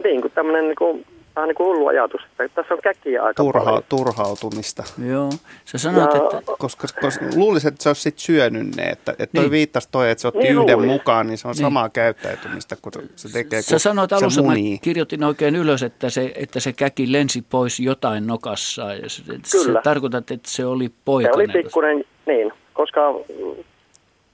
Niin 0.05 0.21
kuin 0.21 0.33
tämmöinen 0.33 0.65
niin 0.65 0.77
kuin 0.77 1.07
vähän 1.37 1.49
niin 1.49 1.55
kuin 1.57 1.67
hullu 1.67 1.87
ajatus, 1.87 2.21
että 2.31 2.49
tässä 2.63 2.75
on 2.75 2.81
käkiä 2.83 3.23
aika 3.23 3.43
Turha, 3.43 3.65
paljon. 3.65 3.83
Turhautumista. 3.89 4.83
Joo, 5.11 5.31
sä 5.65 5.79
sanoit, 5.79 6.15
Ja- 6.15 6.39
että 6.39 6.53
Koska, 6.59 6.87
koska 7.01 7.25
luulisin, 7.37 7.69
että 7.69 7.83
se 7.83 7.89
olisi 7.89 8.03
sit 8.03 8.19
syönyt 8.19 8.77
ne. 8.77 8.83
Että, 8.91 9.13
että 9.19 9.35
toi 9.35 9.45
Niin. 9.45 9.51
viittasi 9.51 9.89
toi, 9.93 10.11
että 10.11 10.23
se 10.23 10.29
otti 10.29 10.39
Niin 10.39 10.53
yhden 10.59 10.77
luulin. 10.77 10.91
mukaan, 10.91 11.27
niin 11.27 11.39
se 11.39 11.49
on 11.49 11.53
Niin. 11.53 11.63
samaa 11.63 11.89
käyttäytymistä, 11.89 12.77
kun 12.83 12.93
se- 12.93 13.03
se 13.17 13.33
tekee, 13.33 13.63
sä 13.63 13.79
sanoit 13.79 14.11
se 14.11 14.17
alussa, 14.17 14.43
mä 14.43 14.53
kirjoitin 14.83 15.25
oikein 15.25 15.57
ylös, 15.57 15.83
että 15.83 16.11
se, 16.11 16.33
että 16.35 16.61
se 16.61 16.73
käki 16.73 17.13
lensi 17.13 17.43
pois 17.51 17.81
jotain 17.81 18.27
nokassa. 18.27 18.95
Ja 18.95 19.09
se, 19.09 19.23
se 19.45 19.59
Kyllä. 19.65 19.81
tarkoitat, 19.85 20.31
että 20.31 20.51
se 20.51 20.67
oli 20.67 20.87
Se 20.87 20.93
poikainen. 21.05 21.51
oli 21.51 21.63
pikkuinen, 21.63 22.05
niin, 22.27 22.53
koska 22.73 23.01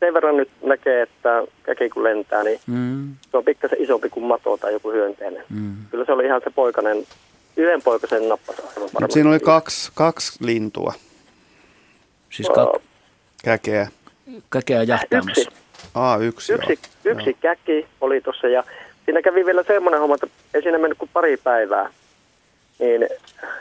sen 0.01 0.15
verran 0.15 0.37
nyt 0.37 0.51
näkee, 0.63 1.03
että 1.03 1.43
käki 1.63 1.89
kun 1.89 2.05
lentää, 2.05 2.43
niin 2.43 2.61
Mm, 2.67 3.15
se 3.31 3.37
on 3.37 3.45
pikkasen 3.45 3.83
isompi 3.83 4.09
kuin 4.09 4.25
mato 4.27 4.57
tai 4.57 4.73
joku 4.73 4.91
hyönteinen. 4.91 5.45
mm. 5.49 5.77
Kyllä 5.91 6.05
se 6.05 6.13
oli 6.13 6.25
ihan 6.25 6.41
se 6.45 6.51
poikainen, 6.51 7.07
yhden 7.57 7.83
poikasen 7.83 8.29
nappasi 8.29 8.63
aivan 8.63 8.75
varmasti. 8.95 9.13
siinä 9.15 9.31
oli 9.31 9.41
kaksi, 9.41 9.91
kaksi 9.95 10.39
lintua, 10.47 10.93
Siis 12.31 12.49
ka- 12.55 12.81
käkeä. 13.45 13.89
käkeä 14.51 14.83
jahtaamassa. 14.83 15.41
Yksi, 15.41 15.57
Aa, 15.95 16.17
yksi, 16.17 16.53
yksi, 16.53 16.73
joo. 17.05 17.15
yksi 17.19 17.35
käki 17.35 17.87
oli 18.01 18.21
tuossa 18.21 18.49
ja 18.49 18.65
siinä 19.05 19.23
kävi 19.23 19.47
vielä 19.47 19.63
semmoinen 19.63 20.01
homma, 20.01 20.15
että 20.15 20.27
ei 20.55 20.63
siinä 20.63 20.79
mennyt 20.79 20.99
kuin 20.99 21.11
pari 21.13 21.37
päivää. 21.37 21.91
Niin 22.79 23.07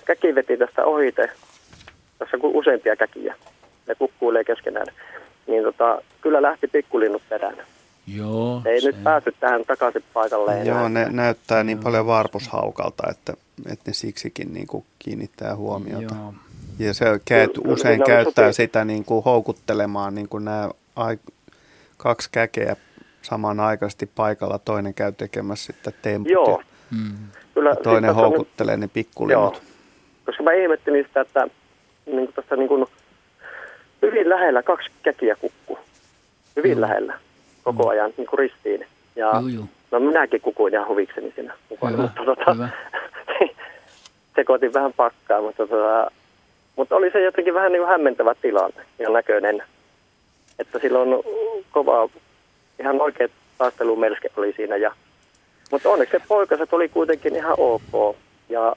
käki 0.05 0.35
veti 0.35 0.57
tästä 0.57 0.85
ohite, 0.85 1.29
tässä 2.19 2.37
on 2.37 2.51
useampia 2.55 2.95
käkiä, 2.95 3.35
ne 3.87 3.95
kukkuilee 3.95 4.43
keskenään. 4.43 4.87
Niin 5.47 5.63
tota, 5.63 6.01
kyllä 6.21 6.41
lähti 6.41 6.67
pikkulinnut 6.67 7.21
perään. 7.29 7.57
Joo. 8.15 8.61
Ne 8.65 8.71
ei 8.71 8.81
se- 8.81 8.87
nyt 8.87 9.03
päässyt 9.03 9.35
tähän 9.39 9.65
takaisin 9.67 10.03
paikalle 10.13 10.51
enää. 10.61 10.63
Joo, 10.79 10.87
ne 10.89 11.07
näyttää 11.11 11.63
niin 11.63 11.79
paljon 11.79 12.07
varpushaukalta, 12.07 13.03
että, 13.11 13.33
että 13.71 13.83
ne 13.89 13.93
siksikin 13.93 14.53
niin 14.53 14.67
kuin 14.67 14.85
kiinnittää 14.99 15.55
huomiota. 15.55 16.15
Joo. 16.15 16.33
Ja 16.79 16.93
se 16.93 17.05
käyt, 17.25 17.51
Kyllä, 17.53 17.73
usein 17.73 17.95
kyllä, 18.03 18.05
käyttää 18.15 18.45
sopii. 18.45 18.53
sitä 18.53 18.85
niin 18.85 19.05
kuin 19.05 19.23
houkuttelemaan 19.23 20.15
niin 20.15 20.29
kuin 20.29 20.45
nämä 20.45 20.69
ai, 20.95 21.17
kaksi 21.97 22.29
käkeä 22.31 22.75
samanaikaisesti 23.21 24.05
paikalla. 24.15 24.59
Toinen 24.59 24.93
käy 24.93 25.11
tekemässä 25.11 25.73
sitten 25.73 25.93
temput 26.01 26.31
Joo, 26.31 26.49
ja 26.59 26.65
Mm. 26.91 27.15
kyllä. 27.53 27.75
toinen 27.75 27.75
siis 27.75 27.85
tässä 27.85 27.97
on 27.97 28.03
nyt- 28.03 28.15
houkuttelee 28.37 28.77
ne 28.77 28.87
pikkulinnut. 28.87 29.53
Joo, 29.53 29.61
koska 30.25 30.43
mä 30.43 30.53
ihmettelin 30.53 31.05
sitä, 31.07 31.21
että 31.21 31.47
niin 32.05 32.15
kuin 32.25 32.33
tässä 32.33 32.55
niin 32.55 32.67
kuin 32.67 32.85
hyvin 34.01 34.29
lähellä 34.29 34.63
kaksi 34.63 34.89
käkiä 35.03 35.35
kukku. 35.35 35.79
Hyvin 36.55 36.71
Joo. 36.71 36.81
lähellä 36.81 37.19
koko 37.63 37.89
ajan 37.89 38.13
niin 38.17 38.27
kuin 38.27 38.39
ristiin. 38.39 38.87
Ja 39.15 39.25
Joo, 39.25 39.47
joo. 39.55 39.65
no 39.91 39.99
minäkin 39.99 40.41
kukuin 40.41 40.73
ihan 40.73 40.87
huvikseni 40.87 41.31
siinä 41.35 41.53
mukana, 41.69 41.91
Hyvä, 41.91 42.03
mutta 42.03 42.25
tota, 42.25 42.53
hyvä. 42.53 42.69
sekoitin 44.35 44.73
vähän 44.73 44.93
pakkaa, 44.93 45.41
mutta, 45.41 45.67
tota, 45.67 46.11
mutta 46.75 46.95
oli 46.95 47.11
se 47.11 47.21
jotenkin 47.21 47.53
vähän 47.53 47.71
niin 47.71 47.81
kuin 47.81 47.89
hämmentävä 47.89 48.35
tilanne 48.41 48.85
ja 48.99 49.09
näköinen. 49.09 49.63
Että 50.59 50.79
silloin 50.79 51.09
kova, 51.71 52.09
ihan 52.79 53.01
oikea 53.01 53.27
taistelumelske 53.57 54.29
oli 54.37 54.53
siinä. 54.55 54.75
Ja, 54.75 54.91
mutta 55.71 55.89
onneksi 55.89 56.17
se 56.17 56.23
poikaset 56.27 56.73
oli 56.73 56.89
kuitenkin 56.89 57.35
ihan 57.35 57.55
ok. 57.57 58.15
Ja 58.49 58.75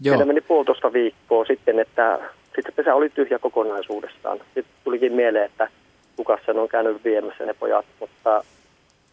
Joo. 0.00 0.12
Meillä 0.12 0.24
meni 0.24 0.40
puolitoista 0.40 0.92
viikkoa 0.92 1.44
sitten, 1.44 1.78
että 1.78 2.18
sitten 2.62 2.74
pesä 2.74 2.94
oli 2.94 3.08
tyhjä 3.10 3.38
kokonaisuudestaan. 3.38 4.38
Sitten 4.38 4.64
tulikin 4.84 5.12
mieleen, 5.12 5.44
että 5.44 5.68
kuka 6.16 6.38
sen 6.46 6.58
on 6.58 6.68
käynyt 6.68 7.04
viemässä 7.04 7.46
ne 7.46 7.54
pojat, 7.54 7.86
mutta 8.00 8.44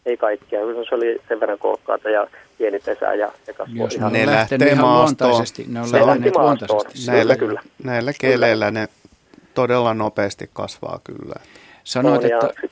ei 0.06 0.16
kaikkia. 0.16 0.60
Se 0.88 0.94
oli 0.94 1.20
sen 1.28 1.40
verran 1.40 1.58
kookkaata 1.58 2.10
ja 2.10 2.26
pieni 2.58 2.78
pesä 2.78 3.14
ja 3.14 3.32
se 3.46 3.52
kasvoi 3.52 3.78
Jos 3.78 3.98
ne, 3.98 4.10
Ne 4.10 4.26
lähtee 4.26 4.74
maastoon. 4.74 5.44
Ne 5.68 5.80
on 5.80 5.88
Se 5.88 5.96
on- 5.96 6.06
lähteneet 6.06 6.36
luontaisesti. 6.36 7.10
Näillä, 7.10 7.36
Kyllä, 7.36 7.60
näillä 7.84 8.12
keleillä 8.20 8.70
ne 8.70 8.88
todella 9.54 9.94
nopeasti 9.94 10.50
kasvaa 10.52 11.00
kyllä. 11.04 11.34
Sanoit, 11.84 12.24
on, 12.24 12.30
ja 12.30 12.36
että... 12.36 12.60
sit 12.60 12.70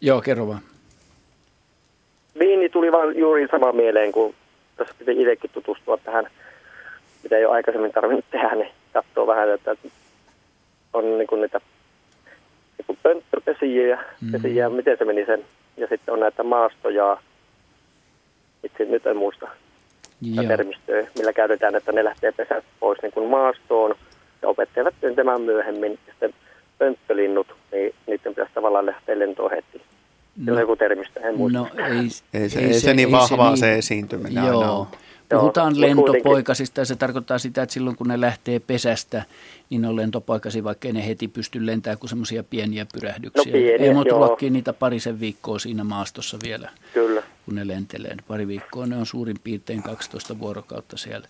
Joo, 0.00 0.20
kerro 0.20 0.46
vaan. 0.48 0.60
Viini 2.38 2.68
tuli 2.68 2.92
vaan 2.92 3.16
juuri 3.16 3.48
sama 3.50 3.72
mieleen, 3.72 4.12
kun 4.12 4.34
tässä 4.76 4.94
piti 4.98 5.22
itsekin 5.22 5.50
tutustua 5.50 5.96
tähän, 5.96 6.30
mitä 7.22 7.36
ei 7.36 7.44
ole 7.44 7.54
aikaisemmin 7.54 7.92
tarvinnut 7.92 8.24
tehdä, 8.30 8.54
niin 8.54 8.70
katsoo 8.92 9.26
vähän, 9.26 9.50
että 9.54 9.76
on 10.92 11.18
niin 11.18 11.26
kuin 11.26 11.40
niitä 11.40 11.60
niin 12.78 12.86
kuin 12.86 12.98
pönttöpesijiä, 13.02 13.98
Mm. 14.20 14.32
pesijiä, 14.32 14.68
miten 14.68 14.98
se 14.98 15.04
meni 15.04 15.26
sen, 15.26 15.44
ja 15.76 15.86
sitten 15.86 16.14
on 16.14 16.20
näitä 16.20 16.42
maastoja, 16.42 17.16
itse 18.64 18.84
nyt 18.84 19.06
en 19.06 19.16
muista 19.16 19.48
termistöä, 20.48 21.06
millä 21.18 21.32
käytetään, 21.32 21.74
että 21.74 21.92
ne 21.92 22.04
lähtee 22.04 22.32
pesät 22.32 22.64
pois 22.80 22.98
niin 23.02 23.12
kuin 23.12 23.30
maastoon, 23.30 23.94
ja 24.42 24.48
opettajat 24.48 24.94
työntämään 25.00 25.40
myöhemmin, 25.40 25.92
ja 25.92 25.98
sitten 26.12 26.34
pönttölinnut, 26.78 27.46
niin 27.72 27.94
niiden 28.06 28.32
pitäisi 28.34 28.52
tavallaan 28.54 28.86
lähteä 28.86 29.18
lentoon 29.18 29.50
heti. 29.50 29.82
On 30.50 30.58
joku 30.60 30.76
termistö, 30.76 31.20
en 31.20 31.36
muista. 31.38 31.58
No 31.58 31.68
ei, 31.86 32.40
Ei 32.42 32.48
se, 32.48 32.60
ei 32.60 32.74
se 32.80 32.94
niin 32.94 33.12
vahvaa 33.12 33.56
se, 33.56 33.66
niin- 33.66 33.78
esiintyminen 33.78 34.38
aina 34.38 34.52
Joo. 34.52 34.78
ole. 34.78 34.86
Puhutaan 35.28 35.76
Joo, 35.76 35.94
mut 35.94 36.08
lentopoikasista 36.08 36.80
ja 36.80 36.84
se 36.84 36.96
tarkoittaa 36.96 37.38
sitä, 37.38 37.62
että 37.62 37.72
silloin 37.72 37.96
kun 37.96 38.08
ne 38.08 38.20
lähtee 38.20 38.58
pesästä, 38.60 39.22
niin 39.70 39.82
ne 39.82 39.88
on 39.88 39.96
lentopoikasi, 39.96 40.64
vaikka 40.64 40.88
ei 40.88 40.92
ne 40.92 41.06
heti 41.06 41.28
pysty 41.28 41.66
lentämään 41.66 41.98
kuin 41.98 42.10
semmoisia 42.10 42.42
pieniä 42.42 42.86
pyrähdyksiä. 42.92 43.52
No 43.52 43.58
pieniä, 43.58 43.86
ei 43.86 43.94
mut 43.94 44.08
joo. 44.08 44.18
ruokkii 44.18 44.50
niitä 44.50 44.72
parisen 44.72 45.20
viikkoa 45.20 45.58
siinä 45.58 45.84
maastossa 45.84 46.38
vielä, 46.44 46.70
Kyllä. 46.94 47.22
kun 47.44 47.54
ne 47.54 47.66
lentelee. 47.66 48.16
Pari 48.28 48.48
viikkoa 48.48 48.86
ne 48.86 48.96
on 48.96 49.06
suurin 49.06 49.36
piirtein 49.44 49.82
12 49.82 50.38
vuorokautta 50.38 50.96
siellä 50.96 51.28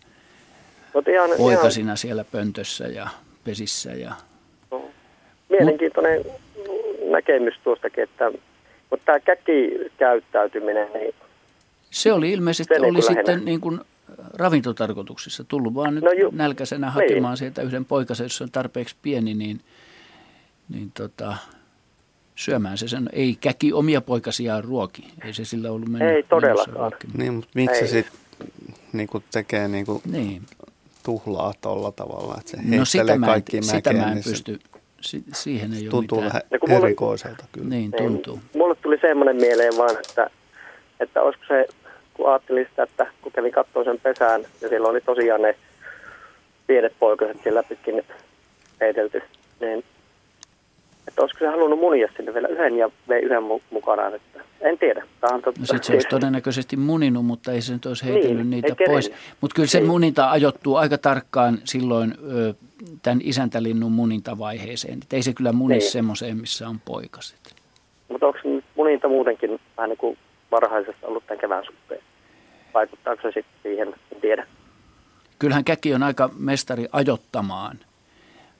Mutta 0.94 1.10
ihan, 1.10 1.26
ihan 1.26 1.38
poikasina 1.38 1.96
siellä 1.96 2.24
pöntössä 2.24 2.84
ja 2.84 3.08
pesissä. 3.44 3.90
Ja... 3.90 4.12
mielenkiintoinen 5.48 6.24
näkemys 7.10 7.54
tuostakin, 7.64 8.04
että 8.04 8.32
mutta 8.90 9.04
tämä 9.04 9.20
käkikäyttäytyminen, 9.20 10.88
niin 10.92 11.14
Se 11.90 12.12
oli 12.12 12.32
ilmeisesti 12.32 12.74
Se 12.74 12.80
niin 12.80 12.90
oli 12.90 12.98
lähinnä. 13.04 13.14
sitten 13.22 13.44
niin 13.44 13.60
kuin 13.60 13.80
ravintotarkoituksissa 14.34 15.44
tullut 15.44 15.74
vaan 15.74 15.94
nyt 15.94 16.04
No 16.04 16.12
ju- 16.12 16.30
nälkäisenä 16.32 16.86
niin. 16.86 16.94
hakemaan 16.94 17.36
sieltä 17.36 17.62
yhden 17.62 17.84
poikasen, 17.84 18.24
jos 18.24 18.36
se 18.36 18.44
on 18.44 18.50
tarpeeksi 18.50 18.96
pieni, 19.02 19.34
niin, 19.34 19.60
niin 20.68 20.90
tota, 20.94 21.36
syömään 22.34 22.78
se 22.78 22.88
sen. 22.88 23.08
Ei 23.12 23.36
käki 23.40 23.72
omia 23.72 24.00
poikasiaan 24.00 24.64
ruoki. 24.64 25.08
Ei 25.24 25.32
se 25.32 25.44
sillä 25.44 25.70
ollut 25.72 25.88
mennyt. 25.88 26.10
Ei 26.16 26.22
todellakaan. 26.22 26.92
Niin, 27.16 27.34
mutta 27.34 27.50
miksi 27.54 27.80
se 27.80 27.86
sitten 27.86 28.18
niin 28.92 29.08
tekee 29.32 29.68
niin 29.68 29.86
kuin 29.86 30.02
Niin. 30.10 30.42
tuhlaa 31.02 31.54
tuolla 31.60 31.92
tavalla, 31.92 32.36
että 32.38 32.50
se 32.50 32.76
No 32.76 32.84
sitä 32.84 33.04
mä, 33.04 33.12
en, 33.12 33.20
kaikki 33.20 33.62
sitä 33.62 33.92
mä 33.92 34.02
en 34.08 34.14
niin 34.14 34.24
pysty, 34.24 34.60
si, 35.00 35.24
siihen 35.32 35.72
ei 35.72 35.82
ole 35.82 35.90
Tuntuu 35.90 36.20
mitään. 36.22 36.42
vähän 36.68 36.82
erikoiselta 36.82 37.44
kyllä. 37.52 37.68
Niin, 37.68 37.92
tuntuu. 37.92 38.40
mulle 38.54 38.74
tuli 38.74 38.98
semmoinen 39.00 39.36
mieleen 39.36 39.72
vaan, 39.78 39.96
että, 40.06 40.30
että 41.00 41.22
olisiko 41.22 41.44
se, 41.48 41.66
kun 42.14 42.28
ajattelin 42.30 42.66
sitä, 42.70 42.82
että 42.82 43.06
kun 43.22 43.32
kävin 43.32 43.52
katsomaan 43.52 43.84
sen 43.86 44.00
pesään 44.00 44.40
ja 44.60 44.68
siellä 44.68 44.88
oli 44.88 45.00
tosiaan 45.00 45.42
ne 45.42 45.56
pienet 46.66 46.92
poikaset 46.98 47.42
siellä 47.42 47.62
pitkin 47.62 48.02
heitelty, 48.80 49.22
niin 49.60 49.84
että 51.08 51.22
olisiko 51.22 51.38
se 51.38 51.46
halunnut 51.46 51.80
munia 51.80 52.08
sinne 52.16 52.34
vielä 52.34 52.48
yhden 52.48 52.76
ja 52.76 52.90
vei 53.08 53.22
yhden 53.22 53.42
mu- 53.42 53.62
mukanaan, 53.70 54.14
että 54.14 54.40
en 54.60 54.78
tiedä. 54.78 55.06
Tämä. 55.20 55.32
No 55.36 55.52
sit 55.64 55.84
se 55.84 55.92
olisi 55.92 56.08
todennäköisesti 56.08 56.76
muninut, 56.76 57.24
mutta 57.26 57.52
ei 57.52 57.60
se 57.62 57.72
nyt 57.72 57.86
olisi 57.86 58.04
heitellyt 58.04 58.36
Niin, 58.36 58.50
niitä 58.50 58.74
pois. 58.86 59.12
Mutta 59.40 59.54
kyllä 59.54 59.68
se 59.68 59.78
Niin. 59.80 59.88
muninta 59.90 60.30
ajoittuu 60.30 60.76
aika 60.76 60.98
tarkkaan 60.98 61.58
silloin 61.64 62.14
ö, 62.32 62.54
tämän 63.02 63.20
isäntälinnun 63.22 63.92
munintavaiheeseen. 63.92 64.98
Et 65.02 65.12
ei 65.12 65.22
se 65.22 65.32
kyllä 65.32 65.52
muni 65.52 65.74
Niin. 65.74 65.90
semmoiseen, 65.90 66.36
missä 66.36 66.68
on 66.68 66.80
poikaset. 66.84 67.38
Mutta 68.08 68.26
onko 68.26 68.38
muninta 68.74 69.08
muutenkin 69.08 69.60
vähän 69.76 69.88
niin 69.88 69.98
kuin 69.98 70.18
varhaisesta 70.50 71.06
ollut 71.06 71.26
tämän 71.26 71.40
kevään 71.40 71.64
suhteen? 71.64 72.02
Vaikuttaako 72.74 73.22
se 73.22 73.28
sitten 73.28 73.62
siihen? 73.62 73.88
En 73.88 74.20
tiedä. 74.20 74.46
Kyllähän 75.38 75.64
käki 75.64 75.94
on 75.94 76.02
aika 76.02 76.30
mestari 76.38 76.86
ajottamaan, 76.92 77.78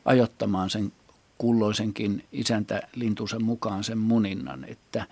ajottamaan 0.05 0.71
sen 0.71 0.93
kulloisenkin 1.39 2.25
isäntälintunsa 2.33 3.39
mukaan 3.39 3.85
sen 3.85 3.99
muninnan. 3.99 4.65
Että 4.69 5.05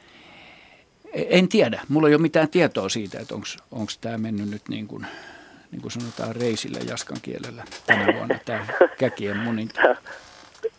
en 1.15 1.49
tiedä, 1.49 1.81
mulla 1.89 2.09
ei 2.09 2.15
ole 2.15 2.23
mitään 2.23 2.49
tietoa 2.49 2.89
siitä, 2.89 3.19
että 3.21 3.35
onko 3.71 3.93
tämä 4.01 4.19
mennyt 4.19 4.51
nyt 4.51 4.63
niin 4.69 4.87
kuin, 4.87 5.07
niin 5.71 5.83
kuin 5.83 5.93
sanotaan 5.93 6.37
reisille 6.37 6.79
jaskan 6.79 7.19
kielellä 7.23 7.65
tänä 7.87 8.15
vuonna, 8.17 8.39
tämä 8.45 8.67
käkien 8.99 9.37
muninta. 9.37 9.81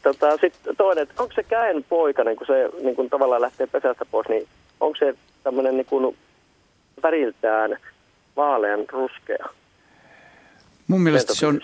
Tota, 0.03 0.37
Sitten 0.41 0.75
toinen, 0.75 1.03
että 1.03 1.23
onko 1.23 1.33
se 1.35 1.43
käen 1.43 1.85
poikainen, 1.89 2.35
kun 2.35 2.47
se 2.47 2.69
niin 2.83 2.95
kun 2.95 3.09
tavallaan 3.09 3.41
lähtee 3.41 3.67
pesästä 3.67 4.05
pois, 4.05 4.27
niin 4.29 4.47
onko 4.79 4.95
se 4.99 5.15
tämmöinen 5.43 5.77
niin 5.77 5.85
kun 5.85 6.15
väriltään 7.03 7.77
vaalean 8.35 8.85
ruskea? 8.89 9.45
Mun 10.88 11.01
mielestä 11.01 11.35
se 11.35 11.47
on, 11.47 11.61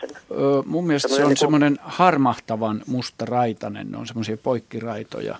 mun 0.65 0.87
mielestä 0.87 1.07
se 1.07 1.15
on 1.15 1.21
niinku- 1.21 1.39
semmoinen 1.39 1.77
harmahtavan 1.81 2.81
mustaraitainen, 2.87 3.91
ne 3.91 3.97
on 3.97 4.07
semmoisia 4.07 4.37
poikkiraitoja. 4.37 5.35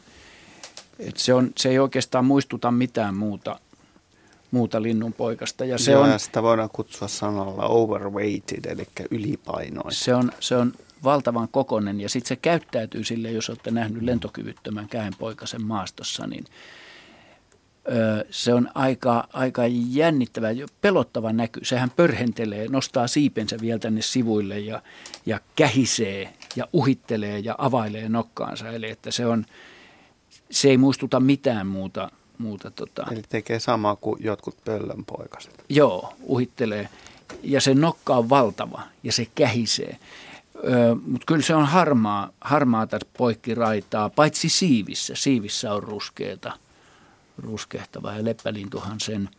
Et 1.00 1.18
se, 1.18 1.34
on, 1.34 1.52
se 1.58 1.70
ei 1.70 1.80
oikeastaan 1.80 2.26
muistuta 2.26 2.72
mitään 2.72 3.16
muuta, 3.16 3.60
muuta 4.52 4.82
linnunpoikasta. 4.82 5.66
Ja 5.66 5.78
se 5.78 5.92
Joo, 5.92 6.02
on, 6.02 6.20
sitä 6.20 6.44
voidaan 6.44 6.70
kutsua 6.74 7.08
sanalla 7.08 7.66
overweighted, 7.66 8.66
eli 8.66 8.88
ylipainoinen. 9.12 9.94
Se 9.94 10.16
on, 10.16 10.32
se 10.40 10.56
on 10.56 10.74
valtavan 11.04 11.48
kokonen 11.52 12.02
ja 12.02 12.10
sitten 12.10 12.28
se 12.28 12.36
käyttäytyy 12.36 13.04
sille, 13.04 13.32
jos 13.32 13.50
olette 13.50 13.72
nähnyt 13.72 14.04
lentokyvyttömän 14.04 14.90
käenpoikasen 14.90 15.64
maastossa, 15.64 16.28
niin 16.28 16.46
se 18.30 18.54
on 18.54 18.70
aika, 18.76 19.28
aika 19.34 19.62
jännittävä, 19.90 20.48
pelottava 20.82 21.34
näky. 21.34 21.66
Sehän 21.66 21.92
pörhentelee, 21.96 22.68
nostaa 22.68 23.08
siipensä 23.08 23.58
vielä 23.62 23.80
tänne 23.80 24.02
sivuille 24.02 24.60
ja, 24.60 24.82
ja 25.26 25.40
kähisee 25.56 26.34
ja 26.56 26.68
uhittelee 26.74 27.40
ja 27.40 27.56
availee 27.58 28.10
nokkaansa. 28.10 28.70
Eli 28.70 28.90
että 28.90 29.12
se, 29.12 29.26
on, 29.26 29.46
se 30.52 30.70
ei 30.70 30.78
muistuta 30.78 31.20
mitään 31.20 31.68
muuta. 31.68 32.12
muuta 32.38 32.72
tota. 32.72 33.06
Eli 33.12 33.22
tekee 33.30 33.60
samaa 33.60 33.96
kuin 33.96 34.24
jotkut 34.24 34.56
pöllönpoikaset. 34.66 35.64
Joo, 35.70 36.14
uhittelee. 36.22 36.90
Ja 37.44 37.62
se 37.62 37.74
nokka 37.74 38.16
on 38.16 38.30
valtava 38.30 38.82
ja 39.04 39.12
se 39.12 39.28
kähisee. 39.36 39.98
Mutta 41.08 41.26
kyllä 41.26 41.42
se 41.42 41.56
on 41.56 41.66
harmaa, 41.66 42.30
harmaata 42.42 43.00
poikkiraitaa, 43.18 44.10
paitsi 44.10 44.50
siivissä. 44.50 45.14
Siivissä 45.16 45.74
on 45.74 45.84
ruskeata, 45.84 46.54
ruskehtava 47.38 48.14
ja 48.14 48.26
leppälintuhan 48.26 49.00
sen 49.00 49.30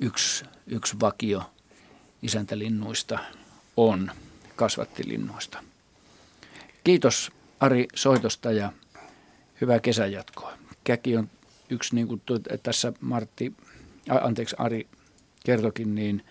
yksi, 0.00 0.44
yksi 0.66 1.00
vakio 1.00 1.42
isäntälinnuista 2.22 3.18
on, 3.76 4.10
kasvattilinnuista. 4.56 5.62
Kiitos 6.84 7.32
Ari 7.60 7.88
soitosta 7.94 8.52
ja 8.52 8.72
hyvää 9.60 9.80
kesänjatkoa. 9.80 10.52
Käki 10.84 11.16
on 11.16 11.30
yksi, 11.70 11.94
niin 11.94 12.08
kuin 12.08 12.22
tässä 12.62 12.92
Martti, 13.00 13.52
anteeksi 14.20 14.56
Ari 14.58 14.88
kertokin, 15.44 15.94
niin 15.94 16.24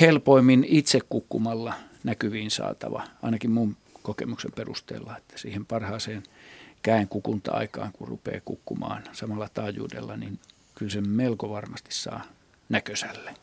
helpoimmin 0.00 0.64
itse 0.68 1.00
kukkumalla 1.08 1.74
näkyviin 2.04 2.50
saatava, 2.50 3.04
ainakin 3.22 3.50
mun 3.50 3.76
kokemuksen 4.02 4.52
perusteella, 4.52 5.16
että 5.16 5.38
siihen 5.38 5.66
parhaaseen 5.66 6.22
käen 6.84 7.08
kukunta-aikaan, 7.08 7.90
kun 7.92 8.08
rupeaa 8.08 8.40
kukkumaan 8.44 9.02
samalla 9.12 9.48
taajuudella, 9.54 10.16
niin 10.16 10.38
kyllä 10.74 10.90
se 10.90 11.00
melko 11.00 11.50
varmasti 11.50 11.94
saa 11.94 12.22
näkösälle. 12.68 13.34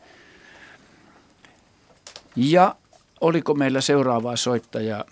Ja 2.36 2.74
oliko 3.20 3.54
meillä 3.54 3.80
seuraavaa 3.80 4.36
soittajaa, 4.36 5.04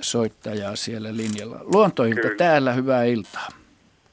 soittajaa 0.00 0.76
siellä 0.76 1.16
linjalla? 1.16 1.60
Luontoilta 1.62 2.20
kyllä. 2.20 2.36
täällä, 2.36 2.72
hyvää 2.72 3.04
iltaa. 3.04 3.48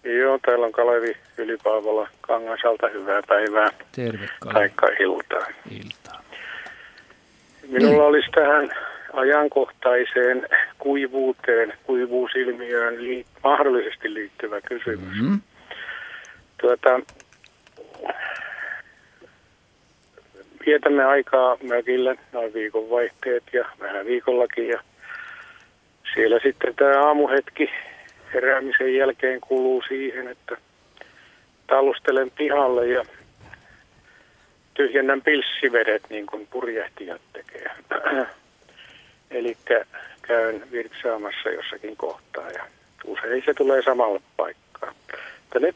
Joo, 0.04 0.40
täällä 0.46 0.66
on 0.66 0.72
Kalevi 0.72 1.18
Ylipaavola 1.38 2.08
Kangasalta, 2.22 2.88
hyvää 2.88 3.22
päivää. 3.28 3.70
Terve 3.92 4.30
Kalevi. 4.40 4.60
Taikka 4.60 4.88
iltaa. 4.88 5.48
Iltaa. 5.72 6.22
Minulla 7.68 7.92
niin. 7.92 8.02
olisi 8.02 8.32
tähän 8.32 8.70
ajankohtaiseen 9.18 10.48
kuivuuteen, 10.80 11.74
kuivuusilmiöön 11.84 13.04
li- 13.04 13.26
mahdollisesti 13.44 14.14
liittyvä 14.14 14.62
kysymys. 14.62 15.22
Mm-hmm. 15.22 15.42
Tuota, 16.62 17.00
vietämme 20.66 21.06
aikaa 21.06 21.58
mökillä 21.64 22.16
noin 22.32 22.54
viikonvaihteet 22.54 23.44
ja 23.54 23.66
vähän 23.80 24.06
viikollakin 24.06 24.68
ja 24.68 24.80
siellä 26.14 26.40
sitten 26.44 26.76
tämä 26.76 27.08
aamuhetki 27.08 27.70
heräämisen 28.34 28.96
jälkeen 28.96 29.42
kuluu 29.42 29.84
siihen, 29.88 30.28
että 30.28 30.58
tallustelen 31.68 32.32
pihalle 32.38 32.88
ja 32.88 33.06
tyhjennän 34.74 35.22
pilssivedet 35.22 36.02
niin 36.10 36.26
kuin 36.26 36.48
purjehtijat 36.52 37.22
tekee. 37.34 37.72
Eli 39.32 39.58
käyn 40.22 40.72
virtsaamassa 40.72 41.50
jossakin 41.50 41.98
kohtaa 41.98 42.50
ja 42.50 42.66
usein 43.06 43.44
se 43.46 43.54
tulee 43.54 43.82
samalla 43.82 44.22
paikkaan. 44.38 44.96
Mutta 45.42 45.60
nyt 45.60 45.76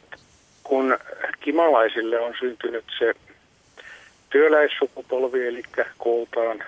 kun 0.63 0.97
kimalaisille 1.39 2.19
on 2.19 2.33
syntynyt 2.39 2.85
se 2.99 3.13
työläissukupolvi, 4.29 5.47
eli 5.47 5.63
kooltaan 5.97 6.63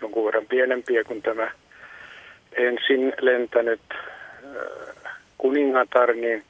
jonkun 0.00 0.26
verran 0.26 0.46
pienempiä 0.46 1.04
kuin 1.04 1.22
tämä 1.22 1.50
ensin 2.52 3.12
lentänyt 3.20 3.80
äh, 3.92 5.12
kuningatar, 5.38 6.14
niin 6.14 6.44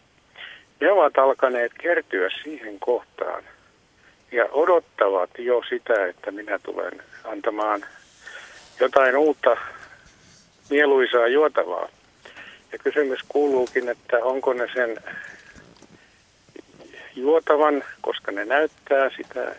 ne 0.80 0.92
ovat 0.92 1.18
alkaneet 1.18 1.72
kertyä 1.78 2.28
siihen 2.42 2.80
kohtaan 2.80 3.42
ja 4.32 4.44
odottavat 4.44 5.30
jo 5.38 5.62
sitä, 5.68 6.06
että 6.06 6.30
minä 6.30 6.58
tulen 6.58 7.02
antamaan 7.24 7.84
jotain 8.82 9.16
uutta 9.16 9.56
mieluisaa 10.70 11.28
juotavaa. 11.28 11.88
Ja 12.72 12.78
kysymys 12.78 13.20
kuuluukin, 13.28 13.88
että 13.88 14.16
onko 14.24 14.52
ne 14.52 14.68
sen 14.74 14.96
juotavan, 17.16 17.84
koska 18.00 18.32
ne 18.32 18.44
näyttää 18.44 19.10
sitä 19.16 19.54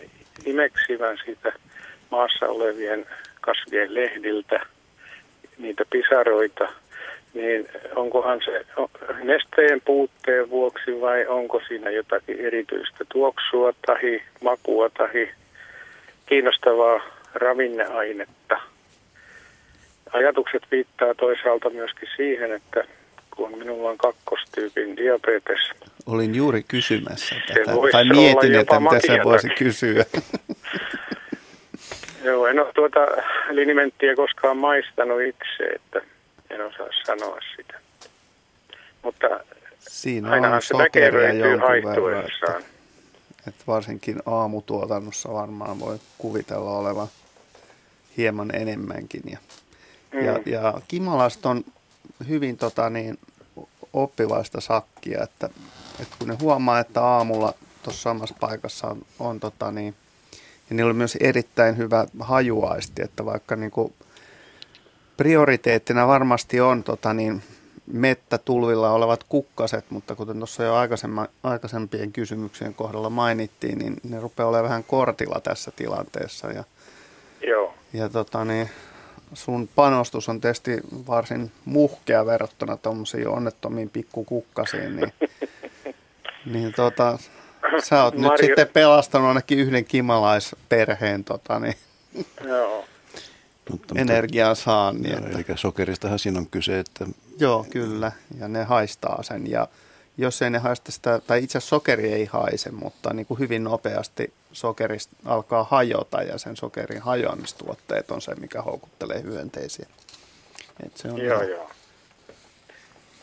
imeksivän 0.45 1.17
siitä 1.26 1.51
maassa 2.11 2.45
olevien 2.45 3.05
kasvien 3.41 3.93
lehdiltä, 3.93 4.59
niitä 5.57 5.84
pisaroita, 5.89 6.67
niin 7.34 7.69
onkohan 7.95 8.41
se 8.45 8.65
nesteen 9.24 9.82
puutteen 9.86 10.49
vuoksi 10.49 11.01
vai 11.01 11.28
onko 11.28 11.61
siinä 11.67 11.89
jotakin 11.89 12.39
erityistä 12.39 13.05
tuoksua 13.11 13.74
tai 13.86 14.21
makua 14.41 14.89
tai 14.89 15.30
kiinnostavaa 16.26 17.01
ravinneainetta. 17.34 18.72
Ajatukset 20.14 20.64
viittaa 20.72 21.14
toisaalta 21.14 21.70
myöskin 21.70 22.09
siihen, 22.16 22.51
että 22.51 22.84
kun 23.36 23.57
minulla 23.57 23.89
on 23.89 23.97
kakkostyypin 23.97 24.97
diabetes. 24.97 25.72
Olin 26.05 26.36
juuri 26.36 26.64
kysymässä 26.68 27.36
tätä, 27.47 27.72
tai 27.91 28.05
mietin, 28.05 28.55
että 28.55 28.80
mitä 28.80 28.99
se 29.07 29.20
voisi 29.24 29.49
kysyä. 29.49 30.05
Joo, 32.24 32.47
en 32.47 32.59
ole 32.59 32.74
tuota 32.76 32.99
linimenttiä 33.49 34.16
koskaan 34.16 34.57
maistanut 34.57 35.22
itse, 35.22 35.64
että 35.76 36.01
en 36.49 36.66
osaa 36.66 36.88
sanoa 37.05 37.39
sitä. 37.55 37.80
Mutta 39.03 39.28
Siinä 39.80 40.30
ainahan 40.30 40.61
se 40.61 40.78
näkevöityy 40.78 41.57
haihtuessaan. 41.57 42.61
Että, 42.61 42.74
että 43.47 43.64
varsinkin 43.68 44.20
aamutuotannossa 44.26 45.34
varmaan 45.34 45.80
voi 45.80 45.97
kuvitella 46.18 46.78
olevan 46.78 47.07
hieman 48.18 48.55
enemmänkin. 48.55 49.22
Ja, 49.32 49.38
mm. 50.14 50.26
ja, 50.26 50.39
ja 50.45 50.74
Kimalasta 50.88 51.49
on 51.49 51.64
hyvin 52.28 52.57
tota, 52.57 52.89
niin, 52.89 53.20
oppivaista 53.93 54.61
sakkia, 54.61 55.24
että, 55.24 55.49
että 55.99 56.16
kun 56.20 56.28
ne 56.28 56.38
huomaa, 56.41 56.80
että 56.80 57.01
aamulla 57.01 57.53
tuossa 57.83 58.01
samassa 58.01 58.36
paikassa 58.39 58.87
on, 58.87 59.01
on 59.20 59.39
tota, 59.39 59.71
niin, 59.71 59.96
ja 60.70 60.75
niillä 60.75 60.89
on 60.89 60.96
myös 60.96 61.17
erittäin 61.20 61.78
hyvä 61.78 62.05
hajuaisti, 62.20 63.01
että 63.01 63.25
vaikka 63.25 63.55
niin 63.55 63.71
kuin 63.71 63.93
prioriteettina 65.17 66.08
varmasti 66.08 66.62
on 66.62 66.83
tota 66.83 67.13
niin, 67.13 67.43
mettätulvilla 67.87 68.92
olevat 68.92 69.24
kukkaset, 69.24 69.86
mutta 69.89 70.16
kuten 70.16 70.37
tuossa 70.37 70.63
jo 70.63 70.74
aikaisempien 71.43 72.12
kysymyksien 72.12 72.74
kohdalla 72.74 73.09
mainittiin, 73.09 73.78
niin 73.78 73.96
ne 74.04 74.20
rupeaa 74.20 74.50
olemaan 74.50 74.70
vähän 74.70 74.83
kortilla 74.83 75.39
tässä 75.39 75.71
tilanteessa. 75.71 76.47
Ja, 76.47 76.63
Joo. 77.47 77.74
ja 77.93 78.09
tota 78.09 78.46
niin, 78.46 78.70
sun 79.34 79.70
panostus 79.76 80.30
on 80.30 80.42
tietysti 80.42 80.82
varsin 81.08 81.51
muhkea 81.66 82.26
verrattuna 82.26 82.78
tuommoisiin 82.78 83.28
onnettomiin 83.28 83.89
pikkukukkasiin, 83.89 84.96
niin, 84.96 85.14
niin 86.54 86.74
tota, 86.76 87.18
sä 87.84 88.04
oot 88.04 88.18
Marjo... 88.18 88.32
nyt 88.32 88.46
sitten 88.46 88.68
pelastanut 88.68 89.28
ainakin 89.28 89.60
yhden 89.60 89.86
kimalaisperheen 89.86 91.24
tota, 91.24 91.60
niin, 91.60 91.76
Joo. 92.43 92.86
Mutta, 93.70 93.96
energian 93.97 94.55
saannin. 94.55 95.12
Joo, 95.12 95.20
että... 95.20 95.38
Eli 95.38 95.58
sokeristahan 95.58 96.20
siinä 96.20 96.39
on 96.39 96.47
kyse. 96.47 96.80
Että... 96.80 97.05
Joo, 97.39 97.66
kyllä. 97.70 98.12
Ja 98.39 98.47
ne 98.47 98.64
haistaa 98.64 99.24
sen. 99.24 99.51
Ja 99.51 99.68
jos 100.17 100.41
ei 100.41 100.49
ne 100.49 100.57
haista 100.57 100.91
sitä, 100.91 101.19
tai 101.27 101.43
itse 101.43 101.57
asiassa 101.57 101.69
sokeri 101.69 102.13
ei 102.13 102.25
haise, 102.25 102.71
mutta 102.71 103.13
niin 103.13 103.25
kuin 103.25 103.39
hyvin 103.39 103.63
nopeasti 103.63 104.33
sokeri 104.51 104.97
alkaa 105.25 105.63
hajota 105.63 106.21
ja 106.21 106.37
sen 106.37 106.55
sokerin 106.55 107.01
hajoamistuotteet 107.01 108.11
on 108.11 108.21
se, 108.21 108.35
mikä 108.35 108.61
houkuttelee 108.61 109.21
hyönteisiä. 109.21 109.85
Et 110.85 110.97
se 110.97 111.07
on 111.07 111.17
joo, 111.21 111.35
ihan... 111.35 111.49
joo. 111.49 111.69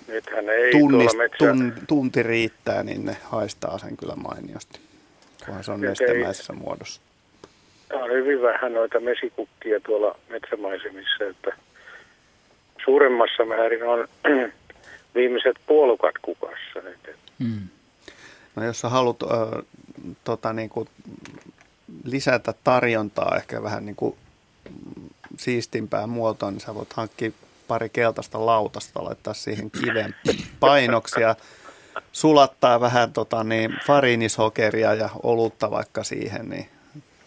Nythän 0.08 0.48
ei 0.48 0.70
tunnist, 0.70 1.16
metsä... 1.16 1.36
tun, 1.38 1.72
tunti 1.88 2.22
riittää, 2.22 2.82
niin 2.82 3.04
ne 3.04 3.16
haistaa 3.24 3.78
sen 3.78 3.96
kyllä 3.96 4.16
mainiosti, 4.16 4.80
kunhan 5.44 5.64
se 5.64 5.72
on 5.72 5.80
Nyt 5.80 5.88
nestemäisessä 5.88 6.52
ei... 6.52 6.58
muodossa. 6.58 7.00
On 7.92 8.10
hyvin 8.10 8.42
vähän 8.42 8.74
noita 8.74 9.00
mesikukkia 9.00 9.80
tuolla 9.80 10.18
metsämaisemissa, 10.28 11.24
että 11.30 11.52
suuremmassa 12.84 13.44
määrin 13.44 13.82
on 13.82 14.08
viimeiset 15.14 15.56
puolukat 15.66 16.14
kukassa 16.22 16.80
nyt. 16.82 17.16
Hmm. 17.38 17.68
No 18.56 18.64
jos 18.64 18.80
sä 18.80 18.88
haluat 18.88 19.22
äh, 19.22 19.64
tota, 20.24 20.52
niin 20.52 20.70
kuin, 20.70 20.88
lisätä 22.04 22.54
tarjontaa 22.64 23.36
ehkä 23.36 23.62
vähän 23.62 23.86
niin 23.86 23.96
kuin 23.96 24.16
siistimpään 25.36 26.08
muotoon, 26.08 26.52
niin 26.52 26.60
sä 26.60 26.74
voit 26.74 26.92
hankkia 26.92 27.30
pari 27.68 27.88
keltaista 27.88 28.46
lautasta, 28.46 29.04
laittaa 29.04 29.34
siihen 29.34 29.70
kiven 29.70 30.14
painoksia, 30.60 31.36
sulattaa 32.12 32.80
vähän 32.80 33.12
tota, 33.12 33.44
niin, 33.44 33.78
fariinisokeria 33.86 34.94
ja 34.94 35.08
olutta 35.22 35.70
vaikka 35.70 36.04
siihen, 36.04 36.48
niin 36.48 36.68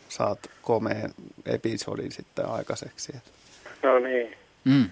saat 0.10 0.40
komeen 0.62 1.12
episodin 1.46 2.12
sitten 2.12 2.46
aikaiseksi. 2.46 3.14
No 3.84 4.00
niin. 4.00 4.38
Mm. 4.64 4.90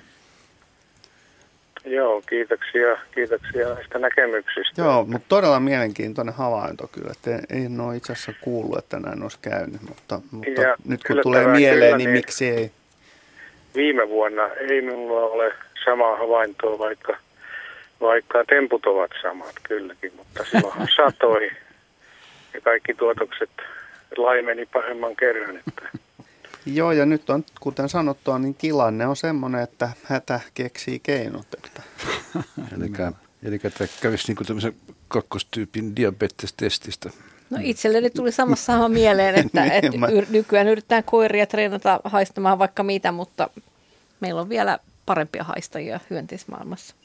Joo, 1.86 2.22
kiitoksia, 2.30 2.98
kiitoksia 3.12 3.74
näistä 3.74 3.99
näkemyksistä. 3.99 4.82
Joo, 4.82 5.06
mutta 5.06 5.28
todella 5.30 5.60
mielenkiintoinen 5.60 6.34
havainto 6.34 6.88
kyllä. 6.88 7.12
Että 7.12 7.56
en 7.56 7.82
ole 7.82 7.95
itse 7.95 8.14
asiassa 8.14 8.34
kuullut, 8.41 8.78
että 8.78 8.99
näin 8.99 9.24
olisi 9.24 9.38
käynyt, 9.41 9.82
mutta, 9.82 10.22
mutta 10.32 10.62
nyt 10.86 11.03
kun 11.03 11.20
tulee 11.24 11.48
mieleen, 11.48 11.98
niin, 11.98 11.98
niin 11.98 12.10
miksi 12.10 12.49
ei? 12.49 12.72
Viime 13.76 14.10
vuonna 14.10 14.48
ei 14.48 14.82
minulla 14.82 15.22
ole 15.22 15.53
samaa 15.86 16.16
havaintoa, 16.18 16.80
vaikka, 16.80 17.18
vaikka 18.02 18.44
temput 18.49 18.86
ovat 18.86 19.12
samat 19.22 19.56
kylläkin, 19.64 20.12
mutta 20.18 20.45
silloin 20.45 20.88
satoi 20.95 21.52
ja 22.53 22.62
kaikki 22.62 22.94
tuotokset 22.94 23.49
laimeni 24.18 24.66
pahemman 24.66 25.16
kerran. 25.16 25.58
Että 25.58 25.90
Joo, 26.66 26.92
ja 26.92 27.06
nyt 27.06 27.30
on, 27.30 27.46
kuten 27.60 27.90
sanottua, 27.90 28.40
niin 28.40 28.56
tilanne 28.56 29.08
on 29.08 29.16
semmoinen, 29.16 29.62
että 29.62 29.90
hätä 30.04 30.40
keksii 30.54 31.00
keinot. 31.00 31.48
Että. 31.54 31.82
eli, 32.76 32.92
eli 33.44 33.60
tämä 33.60 33.90
kävisi 34.02 34.28
niin 34.28 34.36
kuin 34.36 34.48
tämmöisen 34.48 34.76
kakkostyypin 35.08 35.96
diabetestestistä. 35.96 37.10
No 37.50 37.58
itselleni 37.62 38.10
tuli 38.10 38.32
samassa 38.32 38.66
sama 38.66 38.90
mieleen, 38.90 39.36
että, 39.46 39.62
niin, 39.62 39.72
että 39.72 39.98
mä... 39.98 40.08
nykyään 40.30 40.68
yritetään 40.68 41.04
koiria 41.04 41.46
treenata 41.46 42.00
haistamaan 42.04 42.60
vaikka 42.60 42.84
mitä, 42.84 43.12
mutta 43.12 43.50
meillä 44.20 44.42
on 44.42 44.50
vielä 44.50 44.80
parempia 45.06 45.44
haistajia 45.44 46.00
hyönteismaailmassa. 46.10 46.96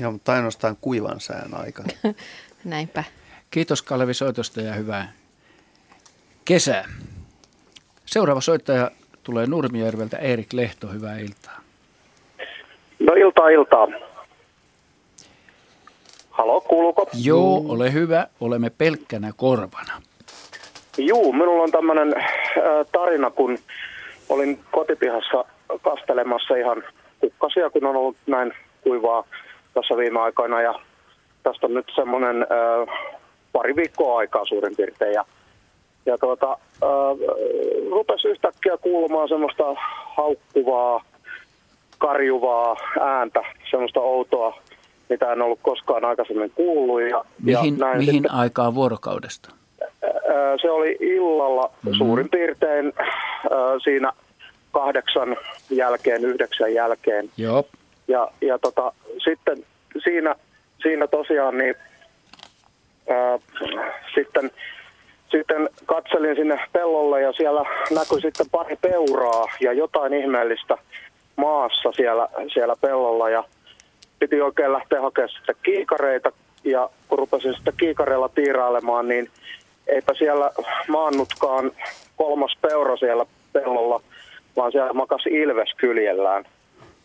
Joo, 0.00 0.12
mutta 0.12 0.32
ainoastaan 0.32 0.76
kuivan 0.80 1.20
sään 1.20 1.54
aikana. 1.54 1.88
Näinpä. 2.64 3.04
Kiitos 3.50 3.82
Kalevi 3.82 4.14
soitosta 4.14 4.60
ja 4.60 4.74
hyvää 4.74 5.12
kesää. 6.44 6.88
Seuraava 8.06 8.40
soittaja 8.40 8.90
tulee 9.22 9.46
Nurmijärveltä 9.46 10.18
Erik 10.18 10.52
Lehto, 10.52 10.86
hyvää 10.86 11.18
iltaa. 11.18 11.60
No 13.00 13.12
iltaa 13.12 13.48
iltaa. 13.48 13.88
Halo, 16.30 16.60
kuuluuko? 16.60 17.08
Joo, 17.24 17.64
ole 17.68 17.92
hyvä. 17.92 18.26
Olemme 18.40 18.70
pelkkänä 18.70 19.32
korvana. 19.36 20.02
Juu, 20.98 21.32
minulla 21.32 21.62
on 21.62 21.70
tämmöinen 21.70 22.14
äh, 22.16 22.24
tarina, 22.92 23.30
kun 23.30 23.58
olin 24.28 24.60
kotipihassa 24.70 25.44
kastelemassa 25.82 26.56
ihan 26.56 26.82
kukkasia, 27.20 27.70
kun 27.70 27.86
on 27.86 27.96
ollut 27.96 28.16
näin 28.26 28.52
kuivaa 28.80 29.24
tässä 29.74 29.96
viime 29.96 30.20
aikoina. 30.20 30.62
Ja 30.62 30.74
tästä 31.42 31.66
on 31.66 31.74
nyt 31.74 31.86
semmoinen 31.94 32.42
äh, 32.42 32.98
pari 33.52 33.76
viikkoa 33.76 34.18
aikaa 34.18 34.44
suurin 34.44 34.76
piirtein. 34.76 35.12
Ja 35.12 35.24
ja 36.06 36.18
tuota, 36.18 36.52
äh, 36.52 36.88
rupesi 37.90 38.28
yhtäkkiä 38.28 38.76
kuulumaan 38.76 39.28
semmoista 39.28 39.64
haukkuvaa, 40.16 41.04
karjuvaa 41.98 42.76
ääntä, 43.00 43.42
semmoista 43.70 44.00
outoa, 44.00 44.58
mitä 45.08 45.32
en 45.32 45.42
ollut 45.42 45.58
koskaan 45.62 46.04
aikaisemmin 46.04 46.52
kuullut. 46.54 47.02
Ja, 47.10 47.24
mihin 47.42 47.78
ja 47.78 47.94
mihin 47.96 48.14
sitten, 48.14 48.32
aikaa 48.32 48.74
vuorokaudesta? 48.74 49.50
Äh, 49.82 50.10
se 50.62 50.70
oli 50.70 50.96
illalla 51.00 51.62
mm-hmm. 51.62 51.98
suurin 51.98 52.28
piirtein 52.28 52.92
äh, 52.96 53.08
siinä 53.84 54.12
kahdeksan 54.72 55.36
jälkeen, 55.70 56.24
yhdeksän 56.24 56.74
jälkeen. 56.74 57.30
Joo. 57.36 57.64
Ja, 58.08 58.28
ja 58.40 58.58
tota, 58.58 58.92
sitten 59.24 59.64
siinä, 60.04 60.34
siinä 60.82 61.06
tosiaan 61.06 61.58
niin, 61.58 61.74
äh, 63.10 63.40
sitten 64.14 64.50
sitten 65.32 65.68
katselin 65.86 66.36
sinne 66.36 66.60
pellolle 66.72 67.20
ja 67.20 67.32
siellä 67.32 67.64
näkyi 67.90 68.20
sitten 68.20 68.46
pari 68.50 68.76
peuraa 68.76 69.46
ja 69.60 69.72
jotain 69.72 70.12
ihmeellistä 70.14 70.78
maassa 71.36 71.92
siellä, 71.92 72.28
siellä 72.52 72.74
pellolla 72.80 73.30
ja 73.30 73.44
piti 74.18 74.40
oikein 74.40 74.72
lähteä 74.72 75.00
hakemaan 75.00 75.28
sitten 75.28 75.56
kiikareita 75.62 76.32
ja 76.64 76.90
kun 77.08 77.18
rupesin 77.18 77.54
sitten 77.54 77.74
kiikareilla 77.76 78.28
tiirailemaan, 78.28 79.08
niin 79.08 79.30
eipä 79.86 80.14
siellä 80.14 80.50
maannutkaan 80.88 81.72
kolmas 82.16 82.56
peura 82.60 82.96
siellä 82.96 83.26
pellolla, 83.52 84.00
vaan 84.56 84.72
siellä 84.72 84.92
makasi 84.92 85.28
ilves 85.28 85.74
kyljellään 85.76 86.44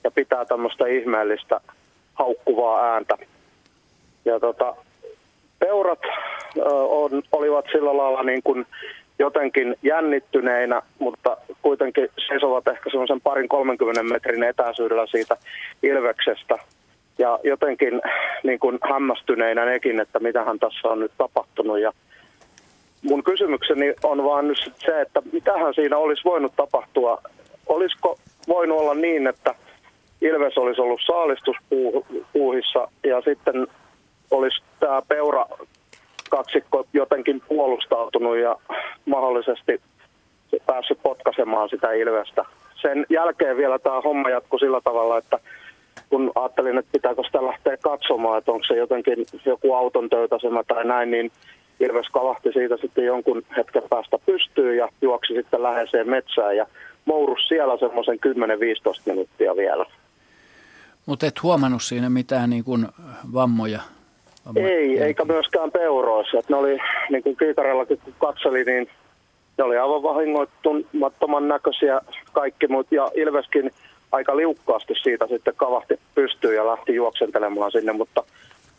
ja 0.04 0.12
pitää 0.12 0.46
tämmöistä 0.46 0.88
ihmeellistä 0.88 1.62
haukkuvaa 2.14 2.94
ääntä. 2.94 3.18
Ja 4.26 4.40
tota, 4.40 4.76
peurat 5.60 6.00
on, 6.90 7.24
olivat 7.32 7.66
sillä 7.72 7.98
lailla 7.98 8.24
niin 8.24 8.44
kuin 8.44 8.66
jotenkin 9.20 9.76
jännittyneinä, 9.84 10.82
mutta 11.00 11.38
kuitenkin 11.62 12.10
seisovat 12.28 12.68
ehkä 12.68 12.90
semmoisen 12.90 13.22
parin 13.22 13.48
30 13.48 14.04
metrin 14.04 14.44
etäisyydellä 14.44 15.08
siitä 15.08 15.38
ilveksestä. 15.84 16.58
Ja 17.18 17.40
jotenkin 17.44 18.02
niin 18.44 18.60
kuin 18.60 18.78
hämmästyneinä 18.90 19.66
nekin, 19.66 20.00
että 20.00 20.20
mitähän 20.20 20.60
tässä 20.60 20.88
on 20.88 21.00
nyt 21.00 21.12
tapahtunut. 21.18 21.80
Ja 21.80 21.92
mun 23.02 23.24
kysymykseni 23.24 23.94
on 24.04 24.24
vaan 24.24 24.48
nyt 24.48 24.58
se, 24.86 25.02
että 25.02 25.22
mitähän 25.34 25.74
siinä 25.74 25.98
olisi 25.98 26.24
voinut 26.26 26.54
tapahtua. 26.56 27.22
Olisiko 27.68 28.18
voinut 28.48 28.80
olla 28.80 28.94
niin, 28.94 29.28
että 29.28 29.56
Ilves 30.22 30.58
olisi 30.58 30.82
ollut 30.82 31.02
saalistuspuuhissa 31.06 32.88
ja 33.04 33.22
sitten 33.22 33.68
olisi 34.32 34.62
tämä 34.80 35.02
peura 35.08 35.46
kaksikko 36.30 36.86
jotenkin 36.94 37.42
puolustautunut 37.48 38.38
ja 38.38 38.56
mahdollisesti 39.06 39.82
päässyt 40.66 41.00
potkaisemaan 41.04 41.70
sitä 41.70 41.92
Ilvestä. 41.92 42.46
Sen 42.82 43.06
jälkeen 43.10 43.58
vielä 43.58 43.80
tämä 43.80 44.02
homma 44.02 44.30
jatkui 44.30 44.60
sillä 44.60 44.82
tavalla, 44.84 45.18
että 45.18 45.40
kun 46.10 46.32
ajattelin, 46.36 46.78
että 46.78 46.92
pitääkö 46.92 47.24
sitä 47.24 47.46
lähteä 47.46 47.78
katsomaan, 47.78 48.38
että 48.38 48.52
onko 48.52 48.64
se 48.68 48.76
jotenkin 48.76 49.26
joku 49.46 49.74
auton 49.74 50.10
töytäsemä 50.10 50.64
tai 50.64 50.86
näin, 50.86 51.12
niin 51.12 51.32
Ilves 51.80 52.08
kavahti 52.10 52.52
siitä 52.54 52.78
sitten 52.82 53.06
jonkun 53.06 53.44
hetken 53.58 53.84
päästä 53.90 54.18
pystyyn 54.26 54.78
ja 54.78 54.90
juoksi 55.02 55.34
sitten 55.34 55.64
läheiseen 55.64 56.10
metsään 56.10 56.58
ja 56.58 56.68
mourus 57.06 57.48
siellä 57.48 57.78
semmoisen 57.78 58.20
10-15 58.28 58.30
minuuttia 59.06 59.56
vielä. 59.56 59.86
Mutta 61.06 61.26
et 61.26 61.44
huomannut 61.44 61.84
siinä 61.84 62.10
mitään 62.10 62.50
niin 62.50 62.64
kuin 62.64 62.88
vammoja 63.34 63.82
ei, 64.56 65.00
eikä 65.00 65.26
myöskään 65.26 65.72
peuroissa. 65.72 66.40
Että 66.40 66.54
ne 66.54 66.58
oli, 66.58 66.78
niin 67.10 67.24
kuin 67.24 67.38
kiikarellakin 67.38 68.00
kun 68.04 68.14
katseli, 68.20 68.64
niin 68.64 68.90
ne 69.58 69.64
oli 69.64 69.78
aivan 69.78 70.04
vahingoittumattoman 70.04 71.48
näköisiä 71.48 72.02
kaikki, 72.34 72.68
mutta 72.68 72.96
ja 72.96 73.12
Ilveskin 73.16 73.72
aika 74.12 74.38
liukkaasti 74.38 74.94
siitä 75.04 75.28
sitten 75.28 75.54
kavahti 75.58 76.00
pystyyn 76.16 76.56
ja 76.56 76.68
lähti 76.68 76.96
juoksentelemaan 76.96 77.72
sinne, 77.72 77.94
mutta 77.94 78.24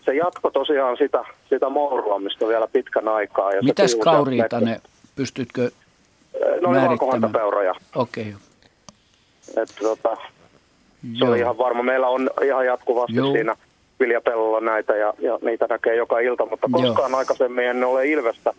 se 0.05 0.15
jatko 0.15 0.51
tosiaan 0.51 0.97
sitä, 0.97 1.25
sitä 1.49 1.69
mouruamista 1.69 2.49
vielä 2.49 2.69
pitkän 2.73 3.09
aikaa. 3.09 3.53
Ja 3.53 3.63
Mitäs 3.63 3.95
kauriita 3.95 4.61
ne, 4.61 4.81
pystytkö 5.17 5.71
Ne 6.61 6.69
oli 6.69 6.81
valkohantapeuroja. 6.81 7.75
Okei. 7.95 8.23
Okay. 8.23 9.63
Että 9.63 9.75
tota, 9.81 10.17
se 11.19 11.25
oli 11.25 11.39
ihan 11.39 11.59
varma. 11.59 11.83
Meillä 11.83 12.09
on 12.09 12.31
ihan 12.45 12.67
jatkuvasti 12.67 13.17
Joo. 13.17 13.33
siinä 13.33 13.57
viljapellolla 14.01 14.61
näitä 14.61 14.97
ja, 14.97 15.15
ja 15.19 15.39
niitä 15.43 15.67
näkee 15.71 15.97
joka 15.97 16.19
ilta, 16.19 16.47
mutta 16.47 16.69
koskaan 16.73 17.11
Joo. 17.11 17.19
aikaisemmin 17.19 17.65
en 17.65 17.85
ole 17.85 18.07
Ilvestä 18.07 18.55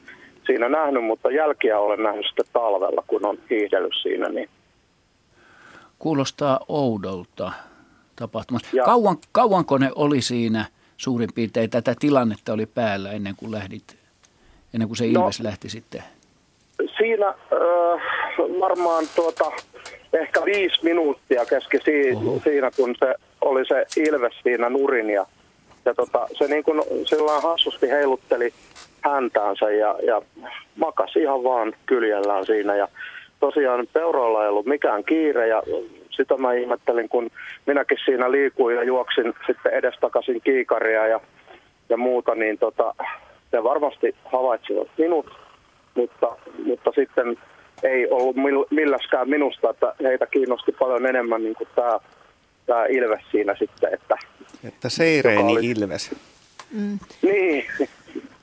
siinä 0.45 0.69
nähnyt, 0.69 1.03
mutta 1.03 1.31
jälkiä 1.31 1.79
olen 1.79 2.03
nähnyt 2.03 2.25
sitten 2.25 2.45
talvella, 2.53 3.03
kun 3.07 3.25
on 3.25 3.37
hiihdellyt 3.49 3.93
siinä. 4.01 4.29
Niin. 4.29 4.49
Kuulostaa 5.99 6.59
oudolta 6.67 7.51
tapahtumasta. 8.15 8.67
Kauan, 8.85 9.17
kauanko 9.31 9.77
ne 9.77 9.91
oli 9.95 10.21
siinä 10.21 10.65
suurin 10.97 11.29
piirtein 11.35 11.69
tätä 11.69 11.95
tilannetta 11.99 12.53
oli 12.53 12.65
päällä 12.65 13.11
ennen 13.11 13.35
kuin 13.37 13.51
lähdit, 13.51 13.97
ennen 14.73 14.87
kuin 14.87 14.97
se 14.97 15.05
no, 15.05 15.09
Ilves 15.09 15.39
no, 15.39 15.43
lähti 15.43 15.69
sitten? 15.69 16.03
Siinä 16.97 17.27
äh, 17.27 17.35
varmaan 18.59 19.05
tuota, 19.15 19.51
ehkä 20.13 20.45
viisi 20.45 20.83
minuuttia 20.83 21.45
keski 21.45 21.77
si- 21.77 22.41
siinä, 22.43 22.71
kun 22.75 22.95
se 22.99 23.15
oli 23.41 23.65
se 23.65 23.85
Ilves 23.97 24.33
siinä 24.43 24.69
nurin 24.69 25.09
ja, 25.09 25.25
ja 25.85 25.93
tota, 25.93 26.27
se 26.31 26.47
niin 26.47 26.63
kuin 26.63 26.81
sillä 27.05 27.41
hassusti 27.41 27.89
heilutteli 27.89 28.53
häntäänsä 29.01 29.71
ja, 29.71 29.95
ja 30.03 30.21
makasi 30.75 31.19
ihan 31.19 31.43
vaan 31.43 31.73
kyljellään 31.85 32.45
siinä. 32.45 32.75
Ja 32.75 32.87
tosiaan 33.39 33.87
peuroilla 33.93 34.43
ei 34.43 34.49
ollut 34.49 34.65
mikään 34.65 35.03
kiire 35.03 35.47
ja 35.47 35.63
sitä 36.09 36.37
mä 36.37 36.53
ihmettelin, 36.53 37.09
kun 37.09 37.29
minäkin 37.65 37.97
siinä 38.05 38.31
liikuin 38.31 38.75
ja 38.75 38.83
juoksin 38.83 39.33
sitten 39.47 39.73
edestakaisin 39.73 40.41
kiikaria 40.41 41.07
ja, 41.07 41.19
ja 41.89 41.97
muuta, 41.97 42.35
niin 42.35 42.57
tota, 42.57 42.95
ne 43.51 43.63
varmasti 43.63 44.15
havaitsivat 44.25 44.87
minut 44.97 45.25
mutta, 45.95 46.35
mutta 46.65 46.91
sitten 46.95 47.37
ei 47.83 48.07
ollut 48.09 48.35
milläskään 48.71 49.29
minusta, 49.29 49.69
että 49.69 49.93
heitä 50.03 50.25
kiinnosti 50.25 50.71
paljon 50.71 51.05
enemmän 51.05 51.43
niin 51.43 51.55
kuin 51.55 51.67
tämä, 51.75 51.99
tämä 52.69 52.85
Ilves 52.85 53.21
siinä 53.31 53.55
sitten. 53.55 53.93
Että, 53.93 54.17
että 54.63 54.89
Seireeni 54.89 55.53
oli... 55.53 55.65
Ilves. 55.65 56.15
Mm. 56.71 56.99
Niin, 57.21 57.65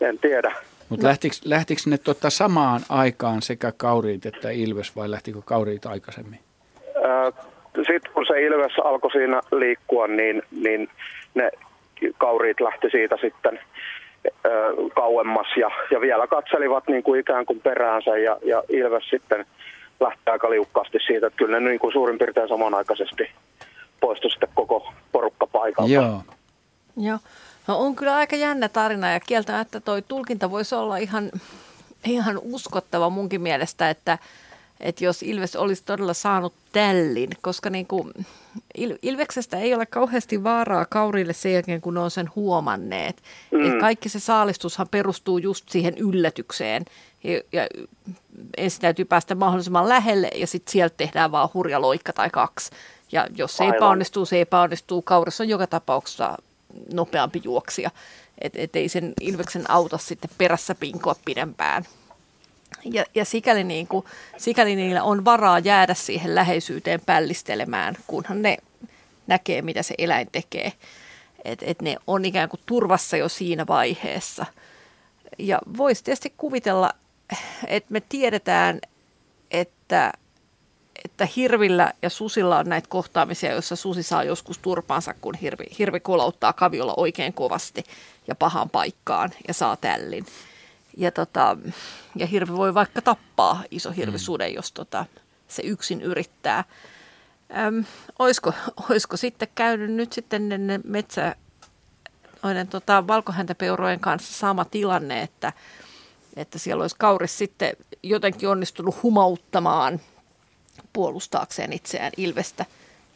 en 0.01 0.19
tiedä. 0.19 0.55
Mutta 0.89 1.07
no. 1.07 1.09
lähtikö, 1.09 1.37
lähtikö 1.45 1.81
ne 1.87 1.99
tota 1.99 2.31
samaan 2.31 2.81
aikaan 2.89 3.43
sekä 3.43 3.73
Kauriit 3.77 4.27
että 4.27 4.51
Ilves 4.51 4.97
vai 4.97 5.11
lähtikö 5.11 5.39
Kauriit 5.45 5.87
aikaisemmin? 5.87 6.41
Sitten 7.77 8.13
kun 8.15 8.27
se 8.27 8.43
Ilves 8.43 8.79
alkoi 8.85 9.11
siinä 9.11 9.41
liikkua, 9.53 10.07
niin, 10.07 10.43
niin 10.51 10.89
ne 11.35 11.51
Kauriit 12.19 12.61
lähti 12.61 12.91
siitä 12.91 13.17
sitten 13.21 13.59
kauemmas 14.95 15.47
ja, 15.57 15.71
ja 15.91 16.01
vielä 16.01 16.27
katselivat 16.27 16.89
niin 16.89 17.03
kuin 17.03 17.21
ikään 17.21 17.47
kuin 17.47 17.61
peräänsä 17.61 18.19
ja, 18.19 18.37
ja 18.45 18.63
Ilves 18.69 19.05
sitten 19.11 19.47
lähti 20.01 20.31
aika 20.31 20.51
liukkaasti 20.51 20.99
siitä, 21.07 21.27
että 21.27 21.37
kyllä 21.37 21.61
ne 21.61 21.69
niin 21.69 21.79
kuin 21.79 21.93
suurin 21.93 22.19
piirtein 22.19 22.49
samanaikaisesti 22.49 23.31
poistui 24.01 24.31
sitten 24.31 24.49
koko 24.55 24.93
porukka 25.13 25.47
paikalta. 25.47 25.93
Joo. 25.93 26.23
Joo. 26.97 27.19
No 27.67 27.79
on 27.79 27.97
kyllä 27.97 28.17
aika 28.17 28.37
jännä 28.37 28.69
tarina 28.69 29.13
ja 29.13 29.21
kieltämättä 29.21 29.81
toi 29.81 30.03
tulkinta 30.03 30.51
voisi 30.51 30.75
olla 30.75 30.97
ihan, 30.97 31.31
ihan 32.05 32.39
uskottava 32.43 33.11
munkin 33.11 33.41
mielestä, 33.41 33.91
että, 33.91 34.19
että 34.81 35.05
jos 35.05 35.23
Ilves 35.23 35.57
olisi 35.57 35.83
todella 35.85 36.15
saanut 36.15 36.53
tällin, 36.73 37.31
koska 37.41 37.71
niin 37.71 37.87
kuin 37.87 38.13
Il- 38.79 38.99
Ilveksestä 39.03 39.59
ei 39.59 39.75
ole 39.75 39.87
kauheasti 39.87 40.45
vaaraa 40.45 40.85
kaurille 40.85 41.33
sen 41.33 41.53
jälkeen, 41.53 41.81
kun 41.81 41.95
ne 41.95 42.01
on 42.01 42.11
sen 42.11 42.31
huomanneet. 42.37 43.23
Mm. 43.51 43.67
Et 43.67 43.81
kaikki 43.81 44.09
se 44.09 44.21
saalistushan 44.21 44.89
perustuu 44.91 45.39
just 45.39 45.69
siihen 45.69 45.99
yllätykseen. 45.99 46.85
Ja, 47.25 47.41
ja 47.53 47.67
ensin 48.57 48.81
täytyy 48.81 49.05
päästä 49.05 49.35
mahdollisimman 49.35 49.89
lähelle 49.89 50.31
ja 50.35 50.47
sitten 50.47 50.73
sieltä 50.73 50.95
tehdään 50.97 51.33
vaan 51.33 51.49
hurja 51.55 51.81
loikka 51.81 52.13
tai 52.13 52.31
kaksi. 52.31 52.71
Ja 53.13 53.27
jos 53.37 53.57
se 53.57 53.65
Aivan. 53.65 53.77
epäonnistuu, 53.77 54.27
se 54.27 54.41
epäonnistuu. 54.41 55.03
Kaurissa 55.03 55.45
on 55.45 55.49
joka 55.49 55.67
tapauksessa 55.67 56.37
nopeampi 56.93 57.41
juoksija. 57.45 57.91
Että 58.39 58.59
et 58.63 58.77
ei 58.77 58.89
sen 58.89 59.13
Ilveksen 59.21 59.71
auta 59.71 59.99
sitten 59.99 60.31
perässä 60.39 60.75
pinkoa 60.75 61.15
pidempään. 61.25 61.85
Ja, 62.85 63.05
ja 63.15 63.25
sikäli, 63.25 63.65
niin 63.65 63.87
kuin, 63.87 64.05
sikäli 64.37 64.77
niillä 64.77 65.03
on 65.03 65.25
varaa 65.25 65.59
jäädä 65.59 65.95
siihen 65.95 66.35
läheisyyteen 66.35 67.01
pällistelemään, 67.07 67.97
kunhan 68.07 68.43
ne 68.43 68.57
näkee, 69.27 69.63
mitä 69.63 69.83
se 69.83 69.95
eläin 69.99 70.29
tekee. 70.33 70.73
Että 71.45 71.67
et 71.69 71.83
ne 71.83 71.97
on 72.07 72.25
ikään 72.25 72.49
kuin 72.49 72.61
turvassa 72.67 73.17
jo 73.17 73.29
siinä 73.29 73.67
vaiheessa. 73.67 74.47
Ja 75.39 75.59
voisi 75.77 76.05
tietysti 76.05 76.35
kuvitella, 76.37 76.93
että 77.67 77.93
me 77.93 78.03
tiedetään, 78.09 78.81
että, 79.51 80.13
että 81.07 81.29
hirvillä 81.37 81.93
ja 82.03 82.11
susilla 82.11 82.59
on 82.59 82.69
näitä 82.69 82.89
kohtaamisia, 82.89 83.53
joissa 83.53 83.77
susi 83.77 84.03
saa 84.03 84.25
joskus 84.25 84.59
turpaansa, 84.59 85.15
kun 85.21 85.35
hirvi, 85.35 85.65
hirvi 85.79 86.01
kolauttaa 86.01 86.53
kaviolla 86.53 86.95
oikein 86.97 87.33
kovasti 87.33 87.85
ja 88.29 88.35
pahaan 88.35 88.71
paikkaan 88.71 89.31
ja 89.49 89.55
saa 89.55 89.77
tällin. 89.77 90.27
Ja, 90.97 91.11
tota, 91.11 91.57
ja 92.17 92.27
hirvi 92.27 92.57
voi 92.57 92.75
vaikka 92.75 93.03
tappaa 93.03 93.63
iso 93.71 93.91
hirvisuden, 93.91 94.51
mm. 94.51 94.55
jos 94.55 94.73
tota, 94.73 95.07
se 95.49 95.63
yksin 95.63 96.03
yrittää. 96.03 96.65
Öm, 97.67 97.85
olisiko, 98.19 98.53
olisiko 98.91 99.17
sitten 99.17 99.49
käynyt 99.55 99.91
nyt 99.91 100.13
sitten 100.13 100.49
ne 100.67 100.81
metsä, 100.85 101.37
noiden 102.43 102.69
tota, 102.69 103.07
valkohäntäpeurojen 103.07 104.01
kanssa 104.01 104.39
sama 104.39 104.65
tilanne, 104.65 105.23
että, 105.23 105.53
että 106.37 106.59
siellä 106.59 106.83
olisi 106.83 106.97
kauris 106.99 107.39
sitten 107.39 107.77
jotenkin 108.03 108.49
onnistunut 108.49 109.03
humauttamaan 109.03 110.01
puolustaakseen 110.97 111.73
itseään 111.73 112.13
Ilvestä. 112.17 112.67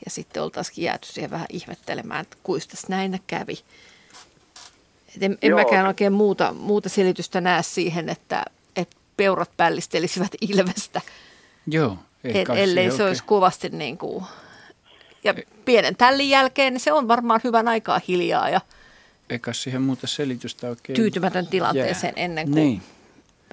Ja 0.04 0.10
sitten 0.10 0.42
oltaisiin 0.42 0.84
jääty 0.84 1.08
siihen 1.12 1.30
vähän 1.30 1.46
ihmettelemään, 1.48 2.20
että 2.20 2.36
kuistas 2.42 2.88
näin 2.88 3.20
kävi. 3.26 3.58
Et 5.16 5.22
en, 5.22 5.38
en 5.42 5.54
mäkään 5.54 5.86
oikein 5.86 6.12
muuta, 6.12 6.52
muuta 6.52 6.88
selitystä 6.88 7.40
näe 7.40 7.62
siihen, 7.62 8.08
että, 8.08 8.44
että 8.76 8.96
peurat 9.16 9.50
pällistelisivät 9.56 10.30
ilvestä. 10.40 11.00
Joo. 11.66 11.98
Et, 12.24 12.48
ellei 12.56 12.84
se 12.84 12.92
oikein. 12.92 13.06
olisi 13.08 13.24
kovasti 13.24 13.68
niin 13.68 13.98
kuin, 13.98 14.24
ja 15.24 15.34
pienen 15.64 15.96
tällin 15.96 16.28
jälkeen 16.28 16.72
niin 16.72 16.80
se 16.80 16.92
on 16.92 17.08
varmaan 17.08 17.40
hyvän 17.44 17.68
aikaa 17.68 18.00
hiljaa 18.08 18.50
ja 18.50 18.60
eikä 19.30 19.52
siihen 19.52 19.82
muuta 19.82 20.06
selitystä 20.06 20.68
oikein 20.68 20.96
tyytymätön 20.96 21.46
tilanteeseen 21.46 22.14
jää. 22.16 22.24
ennen 22.24 22.46
kuin, 22.46 22.54
niin. 22.54 22.82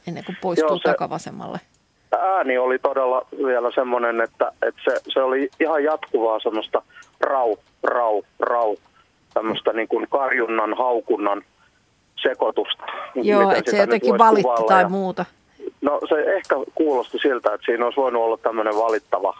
ennen 0.07 0.25
kuin 0.25 0.37
poistuu 0.41 0.67
Joo, 0.69 0.77
se, 0.77 0.83
takavasemmalle. 0.83 1.59
Ääni 2.17 2.57
oli 2.57 2.79
todella 2.79 3.27
vielä 3.45 3.71
semmoinen, 3.75 4.21
että, 4.21 4.51
että 4.61 4.81
se, 4.83 5.01
se 5.07 5.21
oli 5.21 5.49
ihan 5.59 5.83
jatkuvaa 5.83 6.39
semmoista 6.39 6.81
rau, 7.21 7.55
rau, 7.83 8.21
rau 8.39 8.75
tämmöistä 9.33 9.73
niin 9.73 9.87
kuin 9.87 10.07
karjunnan, 10.09 10.77
haukunnan 10.77 11.41
sekoitusta. 12.21 12.83
Joo, 13.15 13.51
että 13.51 13.71
se 13.71 13.77
jotenkin 13.77 14.17
valitti 14.17 14.63
tai 14.67 14.81
ja, 14.81 14.89
muuta. 14.89 15.25
No 15.81 15.99
se 16.09 16.35
ehkä 16.35 16.55
kuulosti 16.75 17.17
siltä, 17.21 17.53
että 17.53 17.65
siinä 17.65 17.85
olisi 17.85 17.97
voinut 17.97 18.23
olla 18.23 18.37
tämmöinen 18.37 18.75
valittava. 18.75 19.37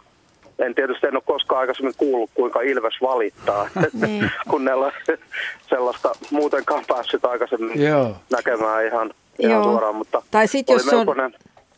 En 0.60 0.76
tietysti 0.76 1.08
en 1.08 1.16
ole 1.16 1.24
koskaan 1.26 1.62
aikaisemmin 1.62 1.94
kuullut, 1.98 2.30
kuinka 2.34 2.62
Ilves 2.62 3.02
valittaa, 3.02 3.70
niin. 4.02 4.32
kun 4.50 4.66
ne 4.66 4.74
on 4.74 4.92
sellaista 5.70 6.12
muutenkaan 6.32 6.84
päässyt 6.88 7.26
aikaisemmin 7.26 7.84
Joo. 7.84 8.16
näkemään 8.32 8.86
ihan, 8.86 9.14
ihan 9.40 9.54
Joo. 9.54 9.64
suoraan. 9.64 9.96
Mutta 9.96 10.22
tai 10.32 10.48
sitten 10.48 10.74
jos 10.74 10.86
melkoinen... 10.86 11.26
on 11.26 11.34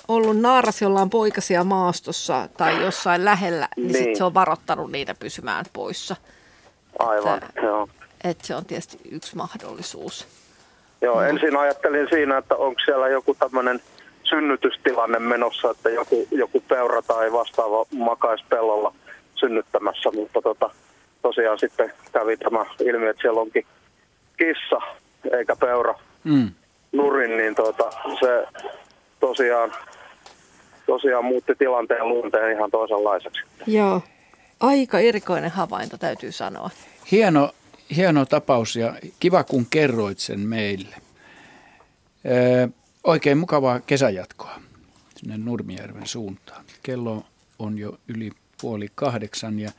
ollut 0.09 0.39
naaras, 0.39 0.81
jolla 0.81 1.01
on 1.01 1.09
poikasia 1.09 1.63
maastossa 1.63 2.49
tai 2.57 2.81
jossain 2.81 3.25
lähellä, 3.25 3.67
niin, 3.75 3.87
niin. 3.87 3.97
sitten 3.97 4.15
se 4.15 4.23
on 4.23 4.33
varoittanut 4.33 4.91
niitä 4.91 5.15
pysymään 5.19 5.65
poissa. 5.73 6.15
Aivan, 6.99 7.43
että, 7.43 7.61
joo 7.61 7.89
että 8.23 8.47
se 8.47 8.55
on 8.55 8.65
tietysti 8.65 8.97
yksi 9.11 9.35
mahdollisuus. 9.35 10.27
Joo, 11.01 11.21
ensin 11.21 11.57
ajattelin 11.57 12.07
siinä, 12.09 12.37
että 12.37 12.55
onko 12.55 12.79
siellä 12.85 13.07
joku 13.07 13.35
tämmöinen 13.35 13.81
synnytystilanne 14.23 15.19
menossa, 15.19 15.71
että 15.71 15.89
joku, 15.89 16.27
joku 16.31 16.59
peura 16.67 17.01
tai 17.01 17.31
vastaava 17.31 17.85
makaisi 17.91 18.45
pellolla 18.49 18.93
synnyttämässä, 19.35 20.11
mutta 20.11 20.41
tota, 20.41 20.69
tosiaan 21.21 21.59
sitten 21.59 21.93
kävi 22.11 22.37
tämä 22.37 22.65
ilmi, 22.79 23.07
että 23.07 23.21
siellä 23.21 23.41
onkin 23.41 23.65
kissa 24.37 24.81
eikä 25.31 25.55
peura 25.55 25.95
mm. 26.23 26.51
nurin, 26.91 27.37
niin 27.37 27.55
tota, 27.55 27.91
se 28.19 28.45
tosiaan, 29.19 29.71
tosiaan 30.89 31.25
muutti 31.25 31.53
tilanteen 31.55 32.09
luonteen 32.09 32.57
ihan 32.57 32.71
toisenlaiseksi. 32.71 33.41
Joo, 33.67 34.01
aika 34.59 34.99
erikoinen 34.99 35.51
havainto 35.51 35.97
täytyy 35.97 36.31
sanoa. 36.31 36.69
Hieno 37.11 37.51
hieno 37.95 38.25
tapaus 38.25 38.75
ja 38.75 38.95
kiva 39.19 39.43
kun 39.43 39.65
kerroit 39.69 40.19
sen 40.19 40.39
meille. 40.39 40.95
Öö, 42.25 42.67
oikein 43.03 43.37
mukavaa 43.37 43.79
kesäjatkoa 43.79 44.59
sinne 45.15 45.37
Nurmijärven 45.37 46.07
suuntaan. 46.07 46.65
Kello 46.83 47.23
on 47.59 47.77
jo 47.77 47.97
yli 48.07 48.31
puoli 48.61 48.87
kahdeksan 48.95 49.59
ja 49.59 49.71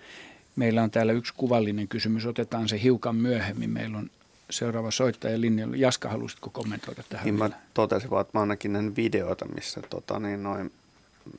meillä 0.57 0.83
on 0.83 0.91
täällä 0.91 1.13
yksi 1.13 1.35
kuvallinen 1.37 1.89
kysymys. 1.89 2.27
Otetaan 2.27 2.69
se 2.69 2.83
hiukan 2.83 3.17
myöhemmin. 3.17 3.71
Meillä 3.71 3.99
on 3.99 4.11
seuraava 4.51 4.91
soittaja 4.91 5.41
linjalla. 5.41 5.77
Jaska, 5.77 6.09
haluaisitko 6.09 6.51
kommentoida 6.51 7.03
tähän? 7.09 7.25
Niin 7.25 7.39
mä 7.39 7.51
totesin 7.75 8.11
vaan, 8.11 8.21
että 8.21 8.39
mä 8.39 8.41
ainakin 8.41 8.97
videoita, 8.97 9.47
missä 9.55 9.81
tota, 9.91 10.19
niin 10.19 10.43
noin 10.43 10.73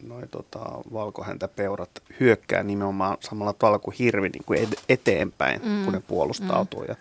noi 0.03 0.27
tota, 0.31 0.59
valkohäntäpeurat 0.93 1.89
hyökkää 2.19 2.63
nimenomaan 2.63 3.17
samalla 3.19 3.53
tavalla 3.53 3.79
kuin 3.79 3.95
hirvi 3.99 4.29
niin 4.29 4.43
kuin 4.45 4.69
eteenpäin, 4.89 5.61
mm. 5.65 5.83
kun 5.83 5.93
ne 5.93 6.01
puolustautuu 6.07 6.81
mm. 6.81 6.85
ja, 6.87 6.95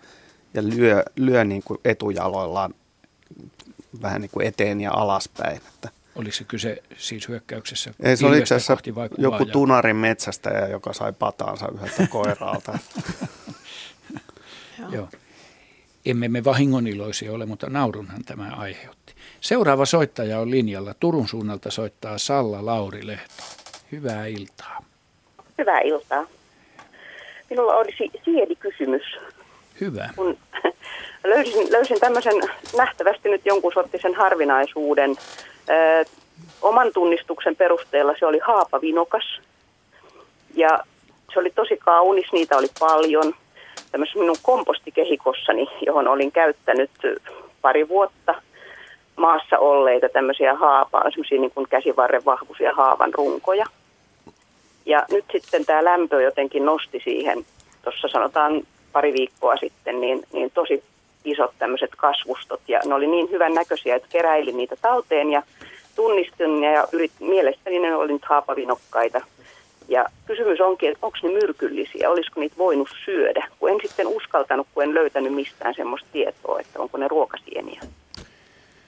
ja 0.53 0.63
lyö, 0.63 1.03
lyö 1.15 1.43
niin 1.43 1.63
kuin 1.63 1.79
etujaloillaan 1.85 2.73
vähän 4.01 4.21
niin 4.21 4.31
kuin 4.31 4.47
eteen 4.47 4.81
ja 4.81 4.91
alaspäin. 4.91 5.57
Että. 5.57 5.89
Oliko 6.15 6.31
se 6.31 6.43
kyse 6.43 6.83
siis 6.97 7.27
hyökkäyksessä 7.27 7.93
Ei, 8.03 8.17
se 8.17 8.25
oli 8.25 8.37
itse 8.37 8.55
asiassa 8.55 8.77
joku 9.17 9.45
tunarin 9.45 9.95
metsästäjä, 9.95 10.67
joka 10.67 10.93
sai 10.93 11.13
pataansa 11.13 11.67
yhdeltä 11.73 12.07
koiraalta. 12.07 12.79
Joo. 14.95 15.09
Emme 16.05 16.27
me 16.27 16.43
vahingoniloisia 16.43 17.31
ole, 17.31 17.45
mutta 17.45 17.69
naurunhan 17.69 18.23
tämä 18.25 18.51
aiheutti. 18.57 19.13
Seuraava 19.41 19.85
soittaja 19.85 20.39
on 20.39 20.51
linjalla. 20.51 20.93
Turun 20.99 21.27
suunnalta 21.27 21.71
soittaa 21.71 22.17
Salla 22.17 22.65
Lauri 22.65 23.07
Lehto. 23.07 23.43
Hyvää 23.91 24.25
iltaa. 24.25 24.83
Hyvää 25.57 25.79
iltaa. 25.79 26.25
Minulla 27.49 27.75
olisi 27.75 28.11
siedi 28.25 28.55
kysymys. 28.55 29.03
Hyvä. 29.81 30.09
Kun 30.15 30.37
löysin, 31.23 31.71
löysin 31.71 31.99
tämmöisen 31.99 32.41
nähtävästi 32.77 33.29
nyt 33.29 33.45
jonkun 33.45 33.73
sorttisen 33.73 34.15
harvinaisuuden. 34.15 35.15
Ö, 35.69 36.05
oman 36.61 36.93
tunnistuksen 36.93 37.55
perusteella 37.55 38.13
se 38.19 38.25
oli 38.25 38.39
haapavinokas. 38.43 39.41
Ja 40.55 40.83
se 41.33 41.39
oli 41.39 41.49
tosi 41.49 41.77
kaunis, 41.77 42.31
niitä 42.31 42.57
oli 42.57 42.67
paljon. 42.79 43.33
Tämmöisessä 43.91 44.19
minun 44.19 44.35
kompostikehikossani, 44.41 45.67
johon 45.85 46.07
olin 46.07 46.31
käyttänyt 46.31 46.91
pari 47.61 47.89
vuotta– 47.89 48.35
maassa 49.21 49.59
olleita 49.59 50.09
tämmöisiä 50.09 50.55
haapaa, 50.55 51.09
semmoisia 51.11 51.41
niin 51.41 51.51
kuin 51.51 51.67
käsivarren 51.69 52.25
vahvuisia 52.25 52.75
haavan 52.75 53.13
runkoja. 53.13 53.65
Ja 54.85 55.05
nyt 55.11 55.25
sitten 55.31 55.65
tämä 55.65 55.83
lämpö 55.83 56.21
jotenkin 56.21 56.65
nosti 56.65 57.01
siihen, 57.03 57.45
tuossa 57.83 58.07
sanotaan 58.07 58.61
pari 58.91 59.13
viikkoa 59.13 59.57
sitten, 59.57 60.01
niin, 60.01 60.23
niin 60.33 60.51
tosi 60.53 60.83
isot 61.25 61.51
tämmöiset 61.59 61.91
kasvustot. 61.97 62.61
Ja 62.67 62.79
ne 62.85 62.95
oli 62.95 63.07
niin 63.07 63.31
hyvän 63.31 63.53
näköisiä, 63.53 63.95
että 63.95 64.07
keräilin 64.11 64.57
niitä 64.57 64.75
talteen 64.81 65.31
ja 65.31 65.43
tunnistin 65.95 66.63
ja 66.63 66.87
yrit, 66.91 67.11
mielestäni 67.19 67.79
ne 67.79 67.95
oli 67.95 68.13
nyt 68.13 68.25
haapavinokkaita. 68.25 69.21
Ja 69.91 70.05
kysymys 70.25 70.61
onkin, 70.61 70.91
että 70.91 71.05
onko 71.05 71.17
ne 71.23 71.29
myrkyllisiä, 71.29 72.09
olisiko 72.09 72.39
niitä 72.39 72.57
voinut 72.57 72.89
syödä, 73.05 73.47
kun 73.59 73.69
en 73.69 73.77
sitten 73.81 74.07
uskaltanut, 74.07 74.67
kun 74.73 74.83
en 74.83 74.93
löytänyt 74.93 75.33
mistään 75.33 75.75
semmoista 75.75 76.07
tietoa, 76.11 76.59
että 76.59 76.79
onko 76.79 76.97
ne 76.97 77.07
ruokasieniä. 77.07 77.81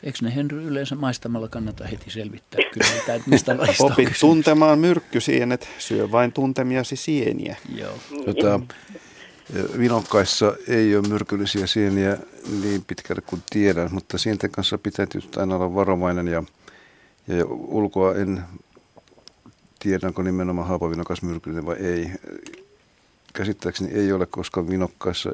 Eikö 0.04 0.18
ne 0.22 0.36
Henry 0.36 0.64
yleensä 0.64 0.96
maistamalla 0.96 1.48
kannata 1.48 1.88
heti 1.88 2.12
selvittää 2.12 2.60
kyllä, 2.74 3.16
että 3.16 3.30
mistä 3.30 3.56
Opit 3.80 4.10
tuntemaan 4.20 4.80
myrkkysienet, 4.80 5.70
syö 5.78 6.12
vain 6.12 6.32
tuntemiasi 6.32 6.96
sieniä. 6.96 7.56
Joo. 7.76 7.94
Tota, 8.26 8.60
vinokkaissa 9.80 10.56
ei 10.68 10.96
ole 10.96 11.08
myrkyllisiä 11.08 11.68
sieniä 11.68 12.18
niin 12.64 12.84
pitkälle 12.88 13.22
kuin 13.22 13.42
tiedän, 13.50 13.90
mutta 13.92 14.18
sienten 14.18 14.52
kanssa 14.52 14.78
pitää 14.78 15.06
tietysti 15.06 15.40
aina 15.40 15.56
olla 15.56 15.76
varovainen 15.76 16.28
ja, 16.28 16.44
ja 17.28 17.46
ulkoa 17.50 18.16
en 18.16 18.44
tiedä, 19.84 20.08
onko 20.08 20.22
nimenomaan 20.22 20.68
haapavinokas 20.68 21.22
myrkyllinen 21.22 21.66
vai 21.66 21.76
ei. 21.76 22.12
Käsittääkseni 23.34 23.92
ei 23.94 24.12
ole, 24.12 24.26
koska 24.26 24.68
vinokkaissa 24.68 25.32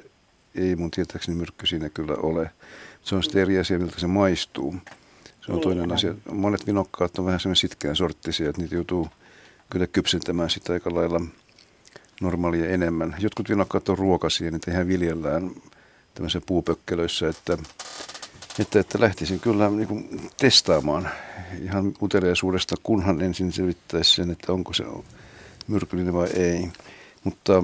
ei 0.56 0.76
mun 0.76 0.92
tietääkseni 0.92 1.38
myrkky 1.38 1.66
siinä 1.66 1.90
kyllä 1.90 2.14
ole. 2.14 2.52
Se 3.04 3.16
on 3.16 3.24
sitten 3.24 3.42
eri 3.42 3.60
asia, 3.60 3.80
miltä 3.80 4.00
se 4.00 4.08
maistuu. 4.08 4.76
Se 5.42 5.52
on 5.52 5.56
niin, 5.56 5.62
toinen 5.62 5.92
asia. 5.92 6.16
Monet 6.32 6.68
vinokkaat 6.68 7.20
on 7.20 7.26
vähän 7.26 7.40
semmoinen 7.40 7.56
sitkeän 7.56 7.96
sorttisia, 7.96 8.50
että 8.50 8.62
niitä 8.62 8.76
joutuu 8.76 9.08
kyllä 9.70 9.88
kypsentämään 9.88 10.50
sitä 10.50 10.74
aika 10.74 10.96
lailla 10.96 11.22
normaalia 12.22 12.70
enemmän. 12.70 13.16
Jotkut 13.20 13.50
vinokkaat 13.50 13.90
on 13.90 13.98
ruokasia, 13.98 14.52
niitä 14.52 14.72
ihan 14.72 14.88
viljellään 14.88 15.52
tämmöisissä 16.14 16.42
puupökkelöissä, 16.46 17.30
että, 17.30 17.58
että, 18.60 18.80
että 18.80 19.00
lähtisin 19.00 19.40
kyllä 19.40 19.70
niin 19.70 19.88
kuin 19.88 20.22
testaamaan 20.38 21.10
ihan 21.64 21.94
uteliaisuudesta, 22.02 22.76
kunhan 22.84 23.22
ensin 23.22 23.52
selvittäisi 23.52 24.16
sen, 24.16 24.32
että 24.32 24.54
onko 24.54 24.74
se 24.74 24.84
myrkyllinen 25.68 26.14
vai 26.14 26.28
ei. 26.28 26.70
Mutta 27.24 27.64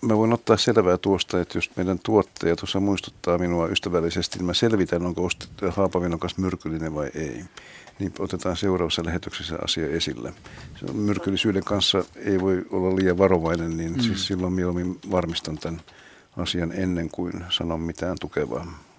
mä 0.00 0.16
voin 0.16 0.32
ottaa 0.32 0.56
selvää 0.56 0.98
tuosta, 0.98 1.40
että 1.40 1.58
jos 1.58 1.70
meidän 1.76 1.98
tuottaja 1.98 2.56
tuossa 2.56 2.80
muistuttaa 2.80 3.38
minua 3.38 3.68
ystävällisesti, 3.68 4.38
niin 4.38 4.46
mä 4.46 4.54
selvitän, 4.54 5.06
onko 5.06 5.28
haapavinokas 5.70 6.38
myrkyllinen 6.38 6.94
vai 6.94 7.10
ei. 7.14 7.44
Niin 7.98 8.12
otetaan 8.18 8.56
seuraavassa 8.56 9.04
lähetyksessä 9.04 9.58
asia 9.64 9.88
esille. 9.88 10.32
Myrkyllisyyden 10.92 11.64
kanssa 11.64 12.04
ei 12.16 12.40
voi 12.40 12.66
olla 12.70 12.96
liian 12.96 13.18
varovainen, 13.18 13.76
niin 13.76 13.92
mm. 13.92 14.00
siis 14.00 14.26
silloin 14.26 14.52
mieluummin 14.52 14.98
varmistan 15.10 15.58
tämän 15.58 15.80
asian 16.36 16.72
ennen 16.72 17.10
kuin 17.10 17.44
sanon 17.50 17.80
mitään 17.80 18.16
tukevaa. 18.20 18.91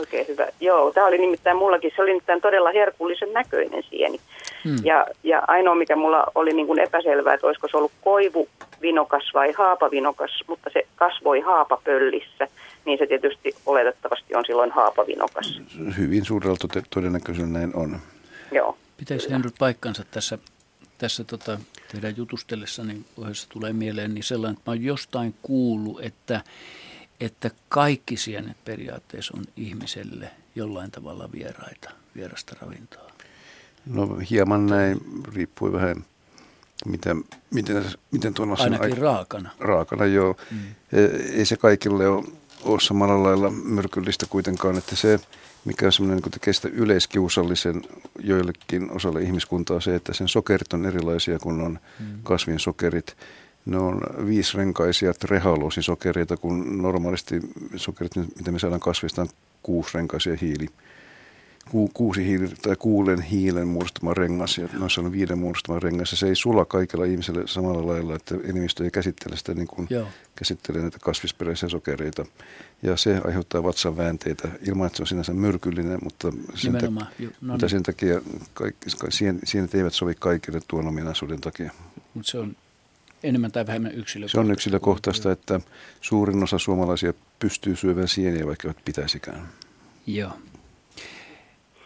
Oikein 0.00 0.28
hyvä. 0.28 0.46
Joo, 0.60 0.92
tämä 0.92 1.06
oli 1.06 1.18
nimittäin 1.18 1.56
mullakin, 1.56 1.92
se 1.96 2.02
oli 2.02 2.10
nimittäin 2.10 2.40
todella 2.40 2.72
herkullisen 2.72 3.32
näköinen 3.32 3.82
sieni. 3.90 4.20
Hmm. 4.64 4.76
Ja, 4.84 5.06
ja 5.22 5.42
ainoa, 5.48 5.74
mikä 5.74 5.96
mulla 5.96 6.24
oli 6.34 6.52
niin 6.52 6.66
kuin 6.66 6.78
epäselvää, 6.78 7.34
että 7.34 7.46
olisiko 7.46 7.68
se 7.70 7.76
ollut 7.76 7.92
koivu 8.00 8.48
vinokas 8.82 9.30
vai 9.34 9.52
haapavinokas, 9.52 10.44
mutta 10.46 10.70
se 10.72 10.86
kasvoi 10.96 11.40
haapapöllissä, 11.40 12.48
niin 12.84 12.98
se 12.98 13.06
tietysti 13.06 13.54
oletettavasti 13.66 14.34
on 14.34 14.44
silloin 14.46 14.70
haapavinokas. 14.70 15.60
Hyvin 15.98 16.24
suurella 16.24 16.56
todennäköisyydellä 16.90 17.58
näin 17.58 17.76
on. 17.76 17.98
Joo. 18.52 18.76
Pitäisi 18.96 19.30
Henry 19.30 19.50
paikkansa 19.58 20.04
tässä, 20.10 20.38
tässä 20.98 21.24
tota, 21.24 21.58
teidän 21.92 22.16
jutustellessa, 22.16 22.84
niin 22.84 23.04
tulee 23.52 23.72
mieleen 23.72 24.14
niin 24.14 24.24
sellainen, 24.24 24.58
että 24.58 24.70
mä 24.70 24.72
oon 24.72 24.84
jostain 24.84 25.34
kuullut, 25.42 26.00
että, 26.04 26.40
että 27.20 27.50
kaikki 27.68 28.16
sienet 28.16 28.64
periaatteessa 28.64 29.34
on 29.36 29.44
ihmiselle 29.56 30.30
jollain 30.54 30.90
tavalla 30.90 31.32
vieraita, 31.32 31.90
vierasta 32.16 32.56
ravintoa. 32.60 33.10
No 33.86 34.18
hieman 34.30 34.66
näin, 34.66 35.00
riippuu 35.34 35.72
vähän 35.72 36.04
miten, 36.86 37.24
miten, 37.54 37.84
miten 38.10 38.34
tuon 38.34 38.52
asian... 38.52 38.72
Ainakin 38.72 38.96
aik- 38.96 39.00
raakana. 39.00 39.50
Raakana, 39.60 40.06
joo. 40.06 40.36
Mm. 40.50 40.58
Ei 41.32 41.44
se 41.44 41.56
kaikille 41.56 42.08
ole, 42.08 42.24
ole 42.62 42.80
samalla 42.80 43.22
lailla 43.22 43.50
myrkyllistä 43.50 44.26
kuitenkaan, 44.30 44.78
että 44.78 44.96
se, 44.96 45.20
mikä 45.64 45.86
on 45.86 45.92
semmoinen, 45.92 46.22
niin 46.22 46.32
tekee 46.32 46.52
sitä 46.52 46.68
yleiskiusallisen 46.68 47.82
joillekin 48.18 48.90
osalle 48.90 49.22
ihmiskuntaa, 49.22 49.80
se, 49.80 49.94
että 49.94 50.14
sen 50.14 50.28
sokerit 50.28 50.72
on 50.72 50.86
erilaisia 50.86 51.38
kuin 51.38 51.60
on 51.60 51.78
mm. 52.00 52.06
kasvin 52.22 52.60
sokerit. 52.60 53.16
Ne 53.68 53.78
on 53.78 54.00
viisirenkaisia 54.26 55.14
trehaloosisokereita, 55.14 56.36
kun 56.36 56.82
normaalisti 56.82 57.40
sokerit, 57.76 58.16
mitä 58.16 58.52
me 58.52 58.58
saadaan 58.58 58.80
kasvista, 58.80 59.22
on 59.22 59.28
kuusirenkaisia 59.62 60.36
hiili 60.40 60.68
ku, 61.70 61.90
kuusi 61.94 62.26
hiili, 62.26 62.48
tai 62.48 62.76
kuulen 62.76 63.22
hiilen 63.22 63.68
muodostama 63.68 64.14
rengas 64.14 64.58
ja 64.58 64.68
noissa 64.78 65.00
on 65.00 65.12
viiden 65.12 65.38
muodostama 65.38 65.80
rengas. 65.80 66.10
Ja 66.10 66.16
se 66.16 66.26
ei 66.26 66.34
sula 66.34 66.64
kaikilla 66.64 67.04
ihmisillä 67.04 67.42
samalla 67.46 67.86
lailla, 67.86 68.14
että 68.14 68.34
enemmistö 68.44 68.84
ei 68.84 68.90
käsittele 68.90 69.36
sitä 69.36 69.54
niin 69.54 69.66
kuin 69.66 69.86
Joo. 69.90 70.08
käsittelee 70.36 70.82
näitä 70.82 70.98
kasvisperäisiä 71.00 71.68
sokereita. 71.68 72.26
Ja 72.82 72.96
se 72.96 73.20
aiheuttaa 73.24 73.62
vatsan 73.62 73.96
väänteitä 73.96 74.48
ilman, 74.68 74.86
että 74.86 74.96
se 74.96 75.02
on 75.02 75.06
sinänsä 75.06 75.32
myrkyllinen, 75.32 75.98
mutta 76.02 76.32
sen, 76.54 76.72
ta- 76.72 76.90
no 76.90 77.02
niin. 77.18 77.32
mutta 77.40 77.68
sen 77.68 77.82
takia 77.82 78.20
kaikki, 78.54 78.90
sienet 79.44 79.74
eivät 79.74 79.94
sovi 79.94 80.14
kaikille 80.14 80.60
tuon 80.68 80.88
ominaisuuden 80.88 81.40
takia. 81.40 81.72
Mutta 82.14 82.30
se 82.30 82.38
on 82.38 82.56
enemmän 83.22 83.52
tai 83.52 83.66
vähemmän 83.66 83.92
yksilökohtaista. 83.94 84.42
Se 84.42 84.46
on 84.46 84.52
yksilökohtaista, 84.52 85.32
että 85.32 85.60
suurin 86.00 86.42
osa 86.42 86.58
suomalaisia 86.58 87.12
pystyy 87.38 87.76
syövän 87.76 88.08
sieniä, 88.08 88.46
vaikka 88.46 88.68
eivät 88.68 88.84
pitäisikään. 88.84 89.48
Joo. 90.06 90.30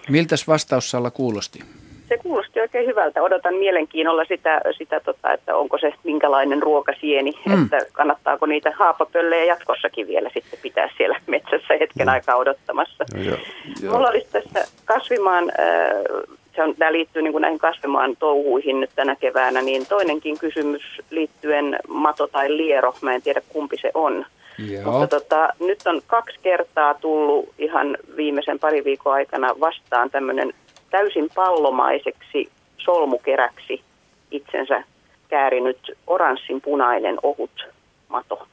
Miltäs 0.09 0.49
vastaussalla 0.49 1.11
kuulosti? 1.11 1.61
Se 2.09 2.19
kuulosti 2.19 2.61
oikein 2.61 2.87
hyvältä. 2.87 3.23
Odotan 3.23 3.55
mielenkiinnolla 3.55 4.25
sitä, 4.25 4.61
sitä 4.79 5.01
tota, 5.01 5.33
että 5.33 5.57
onko 5.57 5.79
se 5.79 5.93
minkälainen 6.05 6.63
ruokasieni, 6.63 7.33
mm. 7.47 7.63
että 7.63 7.79
kannattaako 7.93 8.47
niitä 8.47 8.73
haapapöllejä 8.77 9.45
jatkossakin 9.45 10.07
vielä 10.07 10.31
sitten 10.35 10.59
pitää 10.63 10.89
siellä 10.97 11.21
metsässä 11.27 11.75
hetken 11.81 12.07
mm. 12.07 12.13
aikaa 12.13 12.37
odottamassa. 12.37 13.05
No, 13.15 13.23
jo, 13.23 13.37
jo. 13.83 13.93
Mulla 13.93 14.09
olisi 14.09 14.29
tässä 14.33 14.65
kasvimaan, 14.85 15.45
äh, 15.61 16.37
se 16.57 16.63
on, 16.63 16.75
tämä 16.77 16.93
liittyy 16.93 17.23
niin 17.23 17.33
kuin 17.33 17.43
näihin 17.43 17.59
kasvimaan 17.59 18.17
touhuihin 18.17 18.81
nyt 18.81 18.91
tänä 18.97 19.17
keväänä, 19.17 19.63
niin 19.63 19.87
toinenkin 19.87 20.39
kysymys 20.39 20.83
liittyen 21.11 21.79
mato 21.89 22.27
tai 22.27 22.57
liero, 22.57 22.95
mä 23.01 23.15
en 23.15 23.23
tiedä 23.23 23.41
kumpi 23.49 23.77
se 23.83 23.91
on. 23.95 24.27
Joo. 24.71 24.93
Mutta 24.93 25.07
tota, 25.07 25.49
nyt 25.61 25.79
on 25.87 26.03
kaksi 26.07 26.39
kertaa 26.43 26.95
tullut 26.95 27.49
ihan 27.59 27.97
viimeisen 28.17 28.59
pari 28.59 28.85
viikon 28.85 29.13
aikana 29.13 29.55
vastaan 29.61 30.11
tämmöinen 30.11 30.55
täysin 30.91 31.29
pallomaiseksi 31.35 32.51
solmukeräksi 32.79 33.83
itsensä 34.31 34.85
käärinyt 35.29 35.99
oranssin 36.07 36.61
punainen 36.61 37.19
ohut 37.23 37.67
mato. 38.09 38.47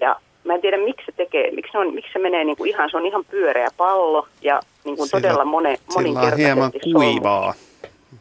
Ja 0.00 0.16
mä 0.46 0.54
en 0.54 0.60
tiedä, 0.60 0.76
miksi 0.76 1.06
se 1.06 1.12
tekee, 1.12 1.50
miksi 1.50 1.72
se, 1.72 1.78
on, 1.78 1.94
miksi 1.94 2.12
se 2.12 2.18
menee 2.18 2.44
niin 2.44 2.56
kuin 2.56 2.70
ihan, 2.70 2.90
se 2.90 2.96
on 2.96 3.06
ihan 3.06 3.24
pyöreä 3.24 3.68
pallo 3.76 4.28
ja 4.42 4.60
niin 4.84 4.96
kuin 4.96 5.10
todella 5.10 5.44
mone, 5.44 5.78
moninkertaisesti 5.94 6.42
Sillä 6.42 6.58
on 6.64 6.72
hieman 6.72 6.72
kuivaa. 6.92 7.54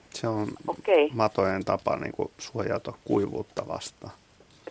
Se 0.10 0.28
on 0.28 0.48
okay. 0.68 1.10
matojen 1.14 1.66
tapa 1.66 1.96
niin 1.96 2.12
kuin 2.12 2.32
suojata 2.38 2.94
kuivuutta 3.06 3.68
vastaan 3.68 4.14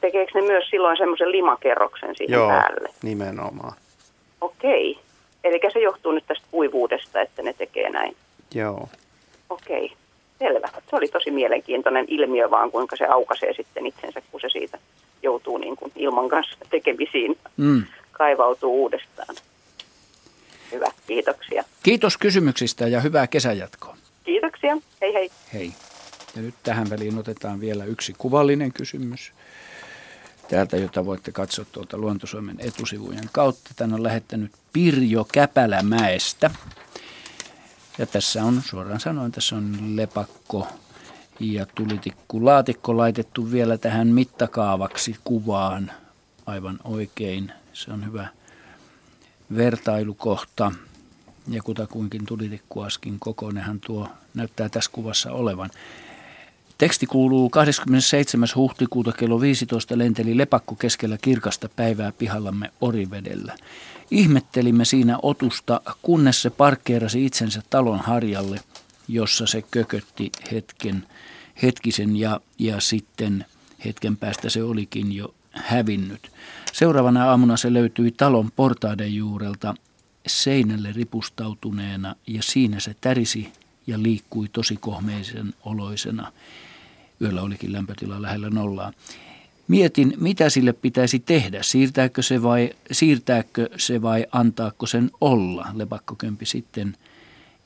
tekeekö 0.05 0.40
ne 0.40 0.47
myös 0.47 0.64
silloin 0.70 0.97
semmoisen 0.97 1.32
limakerroksen 1.32 2.16
siihen 2.16 2.35
Joo, 2.35 2.48
päälle? 2.48 2.89
nimenomaan. 3.02 3.72
Okei. 4.40 4.98
Eli 5.44 5.60
se 5.72 5.81
johtuu 5.81 6.12
nyt 6.12 6.24
tästä 6.26 6.47
kuivuudesta, 6.51 7.20
että 7.20 7.43
ne 7.43 7.52
tekee 7.52 7.90
näin. 7.90 8.16
Joo. 8.55 8.89
Okei, 9.51 9.93
selvä. 10.39 10.68
Se 10.90 10.97
oli 10.97 11.09
tosi 11.09 11.31
mielenkiintoinen 11.31 12.05
ilmiö 12.09 12.51
vaan, 12.51 12.70
kuinka 12.70 12.97
se 12.97 13.06
aukaisee 13.06 13.52
sitten 13.52 13.86
itsensä, 13.86 14.22
kun 14.31 14.40
se 14.40 14.48
siitä 14.48 14.78
joutuu 15.25 15.59
niin 15.59 15.77
kuin 15.77 15.93
ilman 15.97 16.29
kanssa 16.29 16.57
tekemisiin, 16.71 17.39
mm. 17.57 17.83
kaivautuu 18.13 18.83
uudestaan. 18.83 19.37
Hyvä, 20.73 20.87
kiitoksia. 21.07 21.65
Kiitos 21.83 22.17
kysymyksistä 22.17 22.89
ja 22.89 23.01
hyvää 23.01 23.27
kesänjatkoa. 23.27 23.97
Kiitoksia, 24.25 24.77
hei 25.01 25.15
hei. 25.15 25.31
Hei. 25.55 25.73
Ja 26.37 26.43
nyt 26.43 26.55
tähän 26.63 26.91
väliin 26.91 27.19
otetaan 27.19 27.61
vielä 27.61 27.85
yksi 27.85 28.15
kuvallinen 28.19 28.73
kysymys 28.73 29.33
täältä, 30.49 30.77
jota 30.77 31.07
voitte 31.07 31.33
katsoa 31.33 31.65
tuolta 31.73 31.99
Luontosuomen 31.99 32.57
etusivujen 32.59 33.29
kautta. 33.33 33.71
Tän 33.77 33.95
on 33.95 34.03
lähettänyt 34.03 34.53
Pirjo 34.73 35.27
Käpälämäestä. 35.33 36.51
Ja 37.99 38.07
tässä 38.07 38.45
on, 38.45 38.63
suoraan 38.65 39.01
sanoen, 39.01 39.33
tässä 39.33 39.57
on 39.57 39.97
lepakko 39.97 40.67
ja 41.40 41.66
tulitikku 41.74 42.44
laatikko 42.44 42.97
laitettu 42.97 43.52
vielä 43.52 43.78
tähän 43.78 44.09
mittakaavaksi 44.09 45.16
kuvaan 45.24 45.90
aivan 46.47 46.78
oikein. 46.85 47.52
Se 47.73 47.93
on 47.93 48.06
hyvä 48.06 48.28
vertailukohta. 49.56 50.73
ja 51.48 51.62
kutakuinkin 51.62 52.27
tulitikkuaskin 52.27 53.16
kokoinenhan 53.20 53.81
tuo 53.81 54.09
näyttää 54.35 54.69
tässä 54.69 54.90
kuvassa 54.93 55.32
olevan. 55.32 55.70
Teksti 56.78 57.06
kuuluu 57.06 57.51
27. 57.51 58.48
huhtikuuta 58.55 59.12
kello 59.12 59.40
15 59.40 59.98
lenteli 59.98 60.36
lepakko 60.36 60.74
keskellä 60.74 61.19
kirkasta 61.23 61.69
päivää 61.77 62.12
pihallamme 62.12 62.70
Orivedellä. 62.81 63.56
Ihmettelimme 64.11 64.85
siinä 64.85 65.19
otusta, 65.23 65.81
kunnes 66.02 66.43
se 66.43 66.51
parkkeerasi 66.51 67.24
itsensä 67.24 67.62
talon 67.70 67.98
harjalle, 67.98 68.61
jossa 69.09 69.47
se 69.47 69.62
kökötti 69.62 70.31
hetken, 70.52 71.06
hetkisen 71.62 72.16
ja, 72.16 72.40
ja 72.59 72.81
sitten 72.81 73.44
hetken 73.85 74.16
päästä 74.16 74.48
se 74.48 74.62
olikin 74.62 75.12
jo 75.12 75.35
hävinnyt. 75.51 76.31
Seuraavana 76.72 77.31
aamuna 77.31 77.56
se 77.56 77.72
löytyi 77.72 78.10
talon 78.10 78.51
portaiden 78.56 79.14
juurelta 79.14 79.74
seinälle 80.26 80.93
ripustautuneena 80.93 82.16
ja 82.26 82.43
siinä 82.43 82.81
se 82.81 82.97
tärisi 83.01 83.52
ja 83.86 84.02
liikkui 84.02 84.48
tosi 84.48 84.76
kohmeisen 84.76 85.55
oloisena. 85.64 86.32
Yöllä 87.20 87.43
olikin 87.43 87.72
lämpötila 87.72 88.22
lähellä 88.22 88.51
nollaa. 88.51 88.93
Mietin, 89.68 90.14
mitä 90.20 90.51
sille 90.51 90.72
pitäisi 90.72 91.18
tehdä. 91.18 91.62
Siirtääkö 91.62 92.22
se 92.22 92.43
vai, 92.43 92.70
siirtääkö 92.93 93.68
se 93.76 94.02
vai 94.02 94.26
antaako 94.32 94.86
sen 94.86 95.10
olla? 95.20 95.66
Lepakkokömpi 95.74 96.47
sitten 96.47 96.97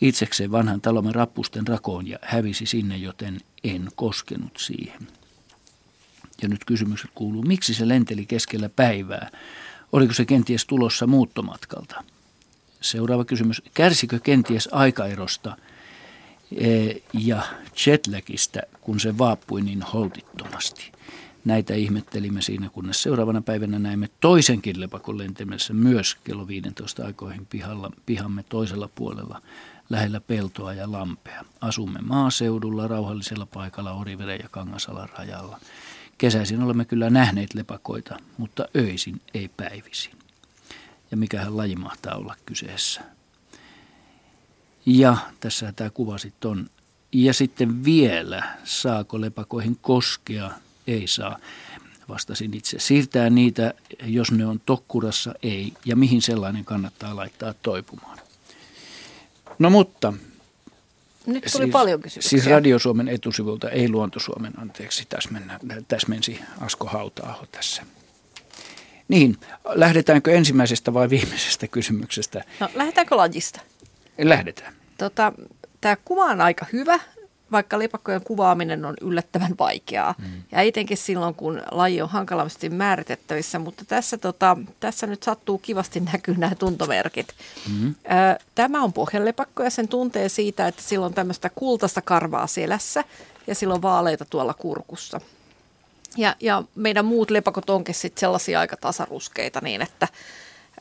itsekseen 0.01 0.51
vanhan 0.51 0.81
talomme 0.81 1.13
rappusten 1.13 1.67
rakoon 1.67 2.07
ja 2.07 2.19
hävisi 2.23 2.67
sinne, 2.67 2.97
joten 2.97 3.41
en 3.65 3.89
koskenut 3.97 4.57
siihen. 4.59 5.09
Ja 6.43 6.49
nyt 6.49 6.65
kysymys 6.65 7.07
kuuluu, 7.15 7.43
miksi 7.43 7.75
se 7.75 7.89
lenteli 7.89 8.27
keskellä 8.27 8.69
päivää? 8.69 9.31
Oliko 9.93 10.13
se 10.13 10.25
kenties 10.25 10.67
tulossa 10.67 11.07
muuttomatkalta? 11.07 12.05
Seuraava 12.81 13.25
kysymys. 13.25 13.63
Kärsikö 13.75 14.19
kenties 14.19 14.69
aikaerosta 14.73 15.57
e, 16.57 16.91
ja 17.13 17.43
jetlagista, 17.87 18.61
kun 18.81 19.01
se 19.01 19.19
vaapui 19.19 19.63
niin 19.63 19.83
holtittomasti? 19.83 20.93
Näitä 21.45 21.75
ihmettelimme 21.75 22.43
siinä, 22.43 22.69
kunnes 22.69 23.03
seuraavana 23.03 23.43
päivänä 23.43 23.79
näimme 23.79 24.09
toisenkin 24.21 24.81
lepakon 24.81 25.19
lentämässä 25.19 25.75
myös 25.75 26.17
kello 26.25 26.49
15 26.49 27.07
aikoihin 27.07 27.47
pihalla, 27.47 27.91
pihamme 28.07 28.45
toisella 28.49 28.89
puolella 28.95 29.43
lähellä 29.91 30.21
peltoa 30.21 30.75
ja 30.75 30.93
lampea. 30.93 31.45
Asumme 31.61 32.01
maaseudulla 32.03 32.89
rauhallisella 32.89 33.47
paikalla 33.47 33.93
Oriveden 33.93 34.41
ja 34.43 34.49
Kangasalan 34.49 35.09
rajalla. 35.19 35.61
Kesäisin 36.19 36.63
olemme 36.63 36.85
kyllä 36.85 37.11
nähneet 37.11 37.55
lepakoita, 37.55 38.17
mutta 38.39 38.69
öisin 38.77 39.21
ei 39.35 39.49
päivisin. 39.49 40.13
Ja 41.11 41.17
mikähän 41.17 41.57
laji 41.57 41.77
mahtaa 41.77 42.15
olla 42.15 42.35
kyseessä. 42.47 43.01
Ja 44.87 45.17
tässä 45.41 45.73
tämä 45.73 45.91
kuva 45.91 46.19
sitten 46.19 46.51
on. 46.51 46.71
Ja 47.13 47.35
sitten 47.35 47.85
vielä, 47.85 48.43
saako 48.65 49.21
lepakoihin 49.21 49.79
koskea? 49.81 50.51
Ei 50.87 51.07
saa. 51.07 51.39
Vastasin 52.09 52.55
itse. 52.55 52.79
Siirtää 52.79 53.31
niitä, 53.31 53.75
jos 54.05 54.33
ne 54.33 54.47
on 54.47 54.61
tokkurassa, 54.67 55.35
ei. 55.43 55.73
Ja 55.85 55.97
mihin 55.97 56.23
sellainen 56.23 56.65
kannattaa 56.65 57.17
laittaa 57.17 57.55
toipumaan. 57.55 58.19
No 59.59 59.71
mutta 59.71 60.13
nyt 61.27 61.45
tuli 61.53 61.65
siis, 61.65 61.73
paljon 61.73 62.01
kysymyksiä. 62.01 62.31
Siis 62.31 62.47
Radio 62.47 62.79
Suomen 62.79 63.09
etusivulta, 63.09 63.71
ei 63.71 63.89
Luonto 63.89 64.21
Suomen, 64.21 64.53
anteeksi, 64.61 65.07
täsmennä, 65.09 65.61
täsmensi 65.89 66.41
Asko 66.61 66.87
hauta 66.87 67.35
tässä. 67.53 67.83
Niin, 69.09 69.37
lähdetäänkö 69.65 70.33
ensimmäisestä 70.33 70.95
vai 70.95 71.11
viimeisestä 71.11 71.69
kysymyksestä? 71.69 72.45
No, 72.61 72.69
lähdetäänkö 72.75 73.17
lajista? 73.17 73.61
Lähdetään. 74.19 74.75
Tota, 74.99 75.33
Tämä 75.81 75.97
kuva 76.05 76.25
on 76.25 76.41
aika 76.41 76.67
hyvä 76.73 77.01
vaikka 77.53 77.79
lepakkojen 77.79 78.25
kuvaaminen 78.25 78.85
on 78.85 78.95
yllättävän 79.01 79.55
vaikeaa. 79.59 80.15
Mm. 80.19 80.25
Ja 80.53 80.61
etenkin 80.61 80.97
silloin, 80.97 81.35
kun 81.35 81.63
laji 81.71 82.03
on 82.03 82.09
hankalasti 82.09 82.69
määritettävissä, 82.69 83.59
mutta 83.59 83.85
tässä, 83.85 84.19
tota, 84.19 84.57
tässä 84.81 85.07
nyt 85.07 85.23
sattuu 85.23 85.59
kivasti 85.59 86.01
näkyy 86.01 86.37
nämä 86.37 86.55
tuntomerkit. 86.55 87.29
Mm. 87.73 87.95
Tämä 88.55 88.83
on 88.83 88.93
pohjanlepakko 88.93 89.63
ja 89.63 89.71
sen 89.71 89.89
tuntee 89.89 90.29
siitä, 90.29 90.69
että 90.69 90.83
sillä 90.83 91.07
on 91.07 91.15
tämmöistä 91.15 91.51
kultaista 91.55 92.01
karvaa 92.01 92.47
selässä 92.47 93.05
ja 93.47 93.55
sillä 93.55 93.75
on 93.75 93.83
vaaleita 93.83 94.25
tuolla 94.25 94.55
kurkussa. 94.55 95.21
Ja, 96.17 96.37
ja 96.41 96.63
meidän 96.75 97.05
muut 97.05 97.31
lepakot 97.31 97.71
onkin 97.71 97.95
sitten 97.95 98.21
sellaisia 98.21 98.61
aika 98.61 98.77
tasaruskeita 98.77 99.61
niin, 99.61 99.83
että 99.83 100.09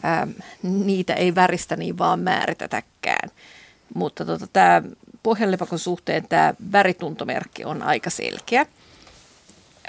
ää, 0.03 0.27
niitä 0.63 1.13
ei 1.13 1.35
väristä 1.35 1.75
niin 1.75 1.97
vaan 1.97 2.19
määritetäkään. 2.19 3.29
Mutta 3.93 4.25
tota, 4.25 4.47
tämä 4.47 4.81
pohjanlepakon 5.23 5.79
suhteen 5.79 6.27
tämä 6.27 6.53
värituntomerkki 6.71 7.65
on 7.65 7.83
aika 7.83 8.09
selkeä. 8.09 8.65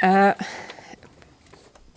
Ää, 0.03 0.45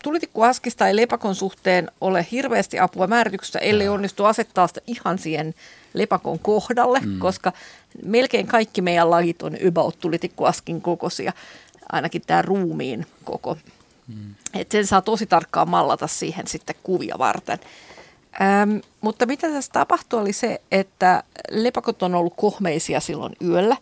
tulitikkuaskista 0.03 0.88
ei 0.88 0.95
lepakon 0.95 1.36
suhteen 1.36 1.91
ole 2.02 2.28
hirveästi 2.32 2.80
apua 2.80 3.08
määrityksestä, 3.08 3.60
ellei 3.60 3.88
onnistu 3.88 4.26
asettaa 4.26 4.68
sitä 4.68 4.82
ihan 4.88 5.20
siihen 5.20 5.53
lepakon 5.94 6.40
kohdalle, 6.40 6.99
mm. 6.99 7.20
koska 7.20 7.53
melkein 8.06 8.48
kaikki 8.48 8.82
meidän 8.82 9.10
lajit 9.10 9.41
on 9.41 9.58
about 9.68 9.99
tulitikkuaskin 9.99 10.82
kokoisia, 10.82 11.34
ainakin 11.91 12.22
tämä 12.28 12.41
ruumiin 12.41 13.06
koko. 13.24 13.58
Mm. 14.08 14.36
Et 14.53 14.72
sen 14.72 14.88
saa 14.88 15.02
tosi 15.02 15.26
tarkkaan 15.26 15.70
mallata 15.70 16.08
siihen 16.08 16.48
sitten 16.48 16.76
kuvia 16.84 17.16
varten. 17.18 17.60
Ähm, 18.41 18.78
mutta 19.02 19.26
mitä 19.26 19.49
tässä 19.49 19.72
tapahtui 19.74 20.20
oli 20.20 20.34
se, 20.34 20.62
että 20.72 21.24
lepakot 21.49 22.03
on 22.03 22.16
ollut 22.16 22.34
kohmeisia 22.36 22.99
silloin 22.99 23.36
yöllä 23.45 23.78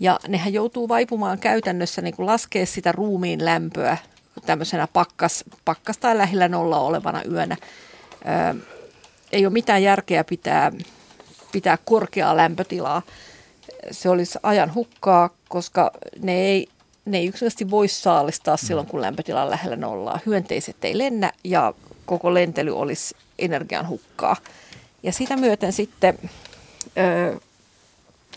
ja 0.00 0.20
nehän 0.28 0.52
joutuu 0.52 0.88
vaipumaan 0.88 1.38
käytännössä 1.38 2.02
niin 2.02 2.16
kuin 2.16 2.26
laskea 2.26 2.66
sitä 2.66 2.92
ruumiin 2.92 3.44
lämpöä 3.44 3.96
tämmöisenä 4.46 4.88
pakkas, 4.92 5.44
pakkas 5.64 5.98
tai 5.98 6.18
lähellä 6.18 6.48
nolla 6.48 6.78
olevana 6.78 7.22
yönä. 7.30 7.56
Ähm, 8.28 8.58
ei 9.32 9.46
ole 9.46 9.52
mitään 9.52 9.82
järkeä 9.82 10.24
pitää, 10.24 10.72
pitää 11.52 11.78
korkeaa 11.84 12.36
lämpötilaa. 12.36 13.02
Se 13.90 14.08
olisi 14.08 14.38
ajan 14.42 14.74
hukkaa, 14.74 15.30
koska 15.48 15.90
ne 16.22 16.32
ei, 16.32 16.68
ne 17.04 17.18
ei 17.18 17.26
yksinkertaisesti 17.26 17.70
voi 17.70 17.88
saalistaa 17.88 18.56
silloin, 18.56 18.86
kun 18.86 19.00
lämpötila 19.00 19.42
on 19.42 19.50
lähellä 19.50 19.76
nollaa. 19.76 20.20
Hyönteiset 20.26 20.84
ei 20.84 20.98
lennä 20.98 21.32
ja 21.44 21.74
koko 22.06 22.34
lentely 22.34 22.76
olisi 22.76 23.14
energian 23.38 23.88
hukkaa. 23.88 24.36
Ja 25.02 25.12
sitä 25.12 25.36
myöten 25.36 25.72
sitten, 25.72 26.18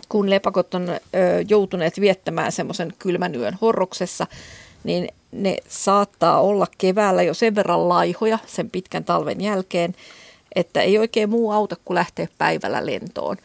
kun 0.09 0.29
lepakot 0.29 0.73
on 0.73 0.87
joutuneet 1.47 1.99
viettämään 1.99 2.51
semmoisen 2.51 2.93
kylmän 2.99 3.35
yön 3.35 3.57
horroksessa, 3.61 4.27
niin 4.83 5.07
ne 5.31 5.57
saattaa 5.67 6.41
olla 6.41 6.67
keväällä 6.77 7.23
jo 7.23 7.33
sen 7.33 7.55
verran 7.55 7.89
laihoja 7.89 8.39
sen 8.45 8.69
pitkän 8.69 9.03
talven 9.03 9.41
jälkeen, 9.41 9.95
että 10.55 10.81
ei 10.81 10.97
oikein 10.97 11.29
muu 11.29 11.51
auta 11.51 11.75
kuin 11.85 11.95
lähteä 11.95 12.27
päivällä 12.37 12.85
lentoon. 12.85 13.37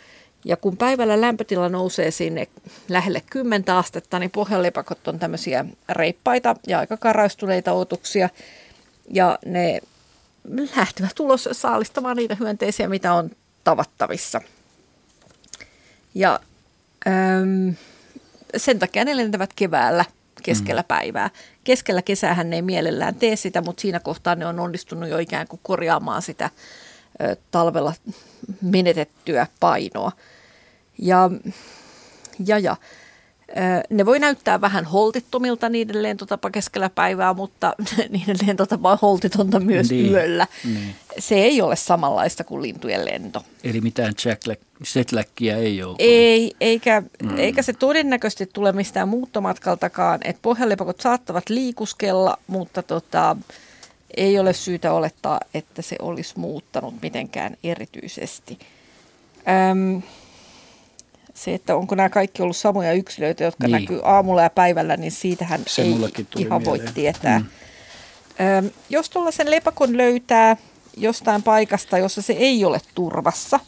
Ja 0.45 0.57
kun 0.57 0.77
päivällä 0.77 1.21
lämpötila 1.21 1.69
nousee 1.69 2.11
sinne 2.11 2.49
lähelle 2.89 3.23
10 3.31 3.71
astetta, 3.71 4.19
niin 4.19 4.31
pohjanlepakot 4.31 5.09
on 5.09 5.19
tämmöisiä 5.19 5.65
reippaita 5.89 6.57
ja 6.67 6.79
aika 6.79 6.97
karaistuneita 6.97 7.73
otuksia. 7.73 8.29
Ja 9.11 9.39
ne 9.45 9.81
lähtevät 10.77 11.21
ulos 11.21 11.49
saalistamaan 11.53 12.17
niitä 12.17 12.35
hyönteisiä, 12.35 12.89
mitä 12.89 13.15
on 13.15 13.31
tavattavissa. 13.65 14.41
Ja 16.15 16.41
äm, 17.07 17.75
sen 18.57 18.79
takia 18.79 19.05
ne 19.05 19.17
lentävät 19.17 19.51
keväällä 19.57 20.05
keskellä 20.43 20.81
mm. 20.81 20.87
päivää. 20.89 21.31
Keskellä 21.65 22.03
kesäähän 22.03 22.51
ne 22.51 22.57
ei 22.57 22.63
mielellään 22.63 23.15
tee 23.15 23.37
sitä, 23.37 23.61
mutta 23.61 23.81
siinä 23.81 24.01
kohtaa 24.01 24.35
ne 24.35 24.47
on 24.47 24.61
onnistunut 24.61 25.09
jo 25.09 25.19
ikään 25.19 25.49
kuin 25.49 25.61
korjaamaan 25.63 26.23
sitä 26.23 26.51
ö, 27.21 27.37
talvella 27.51 27.95
menetettyä 28.63 29.47
painoa. 29.61 30.13
Ja, 30.99 31.31
ja, 32.47 32.59
ja 32.59 32.77
ne 33.91 34.07
voi 34.07 34.19
näyttää 34.19 34.61
vähän 34.61 34.85
holtittomilta 34.85 35.69
niiden 35.69 36.03
lentotapa 36.03 36.51
keskellä 36.51 36.91
päivää, 36.91 37.35
mutta 37.35 37.75
niiden 38.11 38.37
lentotapa 38.47 38.93
on 38.93 38.99
holtitonta 39.03 39.61
myös 39.61 39.91
niin, 39.91 40.13
yöllä. 40.13 40.47
Niin. 40.65 40.95
Se 41.19 41.35
ei 41.35 41.63
ole 41.63 41.77
samanlaista 41.77 42.45
kuin 42.45 42.63
lintujen 42.63 43.05
lento. 43.05 43.45
Eli 43.65 43.81
mitään 43.81 44.15
jetläkkiä 44.95 45.57
ei 45.57 45.83
ole? 45.83 45.97
Ei, 45.99 46.55
eikä, 46.61 47.03
mm. 47.23 47.39
eikä 47.39 47.63
se 47.63 47.73
todennäköisesti 47.73 48.47
tule 48.53 48.73
mistään 48.73 49.09
muuttomatkaltakaan. 49.09 50.21
Että 50.25 50.43
pohjalepakot 50.43 51.01
saattavat 51.01 51.49
liikuskella, 51.49 52.39
mutta 52.47 52.83
tota, 52.83 53.37
ei 54.17 54.39
ole 54.39 54.53
syytä 54.53 54.93
olettaa, 54.93 55.41
että 55.55 55.83
se 55.83 55.97
olisi 56.03 56.39
muuttanut 56.39 56.95
mitenkään 57.03 57.57
erityisesti. 57.65 58.59
Öm, 59.71 60.03
se, 61.35 61.55
että 61.55 61.77
onko 61.77 61.95
nämä 61.95 62.09
kaikki 62.09 62.43
ollut 62.43 62.57
samoja 62.57 62.93
yksilöitä, 62.93 63.45
jotka 63.45 63.67
niin. 63.67 63.73
näkyy 63.73 64.01
aamulla 64.05 64.43
ja 64.43 64.51
päivällä, 64.51 64.97
niin 64.97 65.13
siitähän 65.13 65.61
se 65.67 65.83
ei 65.83 65.89
ihan 65.89 66.63
mieleen. 66.63 66.65
voi 66.65 66.81
tietää. 66.95 67.39
Mm. 67.39 67.47
Ö, 68.67 68.71
jos 68.89 69.11
tuollaisen 69.11 69.51
lepakon 69.51 69.97
löytää 69.97 70.57
jostain 70.97 71.43
paikasta, 71.43 71.99
jossa 71.99 72.23
se 72.23 72.33
ei 72.33 72.65
ole 72.65 72.81
turvassa, 72.95 73.61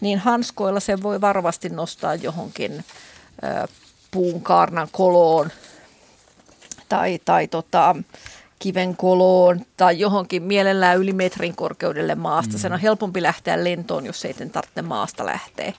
niin 0.00 0.18
hanskoilla 0.18 0.80
sen 0.80 1.02
voi 1.02 1.20
varovasti 1.20 1.68
nostaa 1.68 2.14
johonkin 2.14 2.84
ö, 3.44 3.68
puun 4.10 4.42
kaarnan 4.42 4.88
koloon 4.92 5.50
tai, 6.88 7.20
tai 7.24 7.48
tota, 7.48 7.96
kiven 8.58 8.96
koloon 8.96 9.66
tai 9.76 9.98
johonkin 9.98 10.42
mielellään 10.42 10.98
yli 10.98 11.12
metrin 11.12 11.56
korkeudelle 11.56 12.14
maasta. 12.14 12.52
Mm. 12.52 12.58
Sen 12.58 12.72
on 12.72 12.80
helpompi 12.80 13.22
lähteä 13.22 13.64
lentoon, 13.64 14.06
jos 14.06 14.24
ei 14.24 14.34
tarvitse 14.52 14.82
maasta 14.82 15.26
lähteä. 15.26 15.72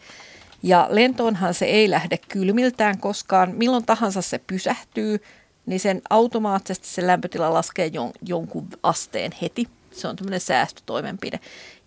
Ja 0.63 0.87
lentoonhan 0.91 1.53
se 1.53 1.65
ei 1.65 1.89
lähde 1.89 2.17
kylmiltään 2.17 2.97
koskaan. 2.97 3.55
Milloin 3.55 3.85
tahansa 3.85 4.21
se 4.21 4.39
pysähtyy, 4.47 5.23
niin 5.65 5.79
sen 5.79 6.01
automaattisesti 6.09 6.87
se 6.87 7.07
lämpötila 7.07 7.53
laskee 7.53 7.87
jon, 7.87 8.11
jonkun 8.21 8.67
asteen 8.83 9.31
heti. 9.41 9.67
Se 9.91 10.07
on 10.07 10.15
tämmöinen 10.15 10.39
säästötoimenpide. 10.39 11.39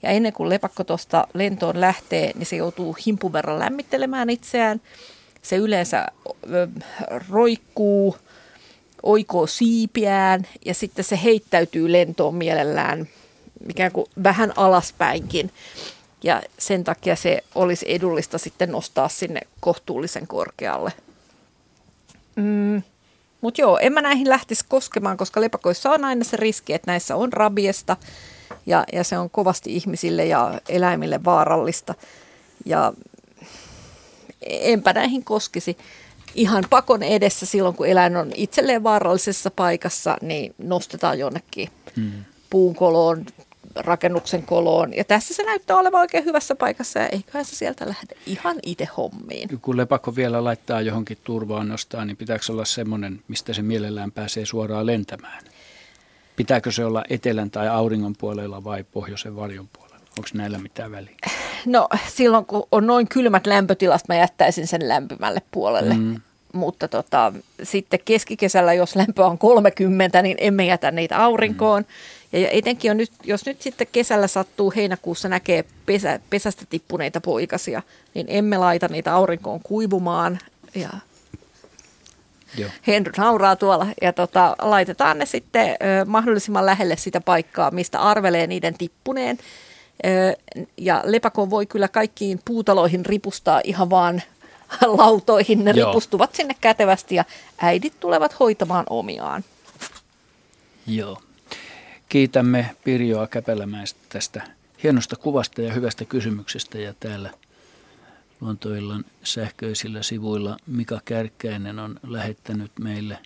Ja 0.02 0.10
ennen 0.10 0.32
kuin 0.32 0.48
lepakko 0.48 0.84
tuosta 0.84 1.26
lentoon 1.34 1.80
lähtee, 1.80 2.32
niin 2.34 2.46
se 2.46 2.56
joutuu 2.56 2.96
himpun 3.06 3.32
verran 3.32 3.58
lämmittelemään 3.58 4.30
itseään. 4.30 4.80
Se 5.42 5.56
yleensä 5.56 6.06
roikkuu, 7.30 8.16
oikoo 9.02 9.46
siipiään 9.46 10.46
ja 10.64 10.74
sitten 10.74 11.04
se 11.04 11.20
heittäytyy 11.22 11.92
lentoon 11.92 12.34
mielellään 12.34 13.08
ikään 13.68 13.92
kuin 13.92 14.06
vähän 14.24 14.52
alaspäinkin. 14.56 15.50
Ja 16.22 16.42
sen 16.58 16.84
takia 16.84 17.16
se 17.16 17.44
olisi 17.54 17.86
edullista 17.88 18.38
sitten 18.38 18.72
nostaa 18.72 19.08
sinne 19.08 19.40
kohtuullisen 19.60 20.26
korkealle. 20.26 20.92
Mm. 22.36 22.82
Mutta 23.40 23.60
joo, 23.60 23.78
en 23.78 23.92
mä 23.92 24.02
näihin 24.02 24.28
lähtisi 24.28 24.64
koskemaan, 24.68 25.16
koska 25.16 25.40
lepakoissa 25.40 25.90
on 25.90 26.04
aina 26.04 26.24
se 26.24 26.36
riski, 26.36 26.72
että 26.72 26.90
näissä 26.90 27.16
on 27.16 27.32
rabiesta 27.32 27.96
ja, 28.66 28.84
ja 28.92 29.04
se 29.04 29.18
on 29.18 29.30
kovasti 29.30 29.76
ihmisille 29.76 30.26
ja 30.26 30.60
eläimille 30.68 31.24
vaarallista. 31.24 31.94
Ja 32.64 32.92
enpä 34.42 34.92
näihin 34.92 35.24
koskisi. 35.24 35.76
Ihan 36.34 36.64
pakon 36.70 37.02
edessä 37.02 37.46
silloin, 37.46 37.76
kun 37.76 37.86
eläin 37.86 38.16
on 38.16 38.32
itselleen 38.34 38.82
vaarallisessa 38.82 39.50
paikassa, 39.50 40.16
niin 40.22 40.54
nostetaan 40.58 41.18
jonnekin 41.18 41.70
hmm. 41.96 42.24
puun 42.50 42.74
koloon, 42.74 43.26
rakennuksen 43.76 44.42
koloon. 44.42 44.96
Ja 44.96 45.04
tässä 45.04 45.34
se 45.34 45.42
näyttää 45.42 45.76
olevan 45.76 46.00
oikein 46.00 46.24
hyvässä 46.24 46.54
paikassa 46.54 46.98
ja 46.98 47.08
eiköhän 47.08 47.44
se 47.44 47.56
sieltä 47.56 47.86
lähde 47.86 48.16
ihan 48.26 48.56
itse 48.62 48.88
hommiin. 48.96 49.60
Kun 49.62 49.76
lepakko 49.76 50.16
vielä 50.16 50.44
laittaa 50.44 50.80
johonkin 50.80 51.18
turvaan 51.24 51.68
nostaa, 51.68 52.04
niin 52.04 52.16
pitääkö 52.16 52.44
olla 52.52 52.64
semmoinen, 52.64 53.20
mistä 53.28 53.52
se 53.52 53.62
mielellään 53.62 54.12
pääsee 54.12 54.46
suoraan 54.46 54.86
lentämään? 54.86 55.42
Pitääkö 56.36 56.72
se 56.72 56.84
olla 56.84 57.04
etelän 57.10 57.50
tai 57.50 57.68
auringon 57.68 58.14
puolella 58.18 58.64
vai 58.64 58.84
pohjoisen 58.84 59.36
varjon 59.36 59.68
puolella? 59.68 60.00
Onko 60.18 60.28
näillä 60.34 60.58
mitään 60.58 60.92
väliä? 60.92 61.16
No 61.66 61.88
silloin 62.08 62.46
kun 62.46 62.62
on 62.72 62.86
noin 62.86 63.08
kylmät 63.08 63.46
lämpötilat, 63.46 64.08
mä 64.08 64.16
jättäisin 64.16 64.66
sen 64.66 64.88
lämpimälle 64.88 65.42
puolelle. 65.50 65.94
Mm. 65.94 66.20
Mutta 66.52 66.88
tota, 66.88 67.32
sitten 67.62 68.00
keskikesällä, 68.04 68.74
jos 68.74 68.96
lämpö 68.96 69.26
on 69.26 69.38
30, 69.38 70.22
niin 70.22 70.36
emme 70.40 70.66
jätä 70.66 70.90
niitä 70.90 71.24
aurinkoon. 71.24 71.82
Mm. 71.82 72.40
Ja 72.40 72.48
etenkin 72.50 72.90
on 72.90 72.96
nyt, 72.96 73.12
jos 73.24 73.46
nyt 73.46 73.62
sitten 73.62 73.86
kesällä 73.92 74.26
sattuu 74.26 74.72
heinäkuussa 74.76 75.28
näkee 75.28 75.64
pesä, 75.86 76.20
pesästä 76.30 76.64
tippuneita 76.70 77.20
poikasia, 77.20 77.82
niin 78.14 78.26
emme 78.28 78.58
laita 78.58 78.88
niitä 78.88 79.14
aurinkoon 79.14 79.60
kuivumaan. 79.62 80.38
Ja 80.74 80.90
Joo. 82.58 82.70
Henry 82.86 83.12
nauraa 83.16 83.56
tuolla 83.56 83.86
ja 84.02 84.12
tota, 84.12 84.56
laitetaan 84.58 85.18
ne 85.18 85.26
sitten 85.26 85.70
ö, 85.70 85.76
mahdollisimman 86.06 86.66
lähelle 86.66 86.96
sitä 86.96 87.20
paikkaa, 87.20 87.70
mistä 87.70 88.00
arvelee 88.00 88.46
niiden 88.46 88.74
tippuneen. 88.78 89.38
Ö, 90.06 90.36
ja 90.76 91.02
lepakon 91.04 91.50
voi 91.50 91.66
kyllä 91.66 91.88
kaikkiin 91.88 92.40
puutaloihin 92.44 93.06
ripustaa 93.06 93.60
ihan 93.64 93.90
vaan 93.90 94.22
lautoihin. 94.98 95.64
Ne 95.64 95.70
Joo. 95.70 95.90
ripustuvat 95.90 96.34
sinne 96.34 96.54
kätevästi 96.60 97.14
ja 97.14 97.24
äidit 97.58 98.00
tulevat 98.00 98.40
hoitamaan 98.40 98.84
omiaan. 98.90 99.44
Joo. 100.86 101.22
Kiitämme 102.08 102.70
Pirjoa 102.84 103.26
Käpälämäistä 103.26 104.00
tästä 104.08 104.42
hienosta 104.82 105.16
kuvasta 105.16 105.62
ja 105.62 105.72
hyvästä 105.72 106.04
kysymyksestä 106.04 106.78
ja 106.78 106.94
täällä 107.00 107.30
Luontoillan 108.40 109.04
sähköisillä 109.22 110.02
sivuilla 110.02 110.56
Mika 110.66 111.00
Kärkkäinen 111.04 111.78
on 111.78 112.00
lähettänyt 112.02 112.70
meille 112.80 113.18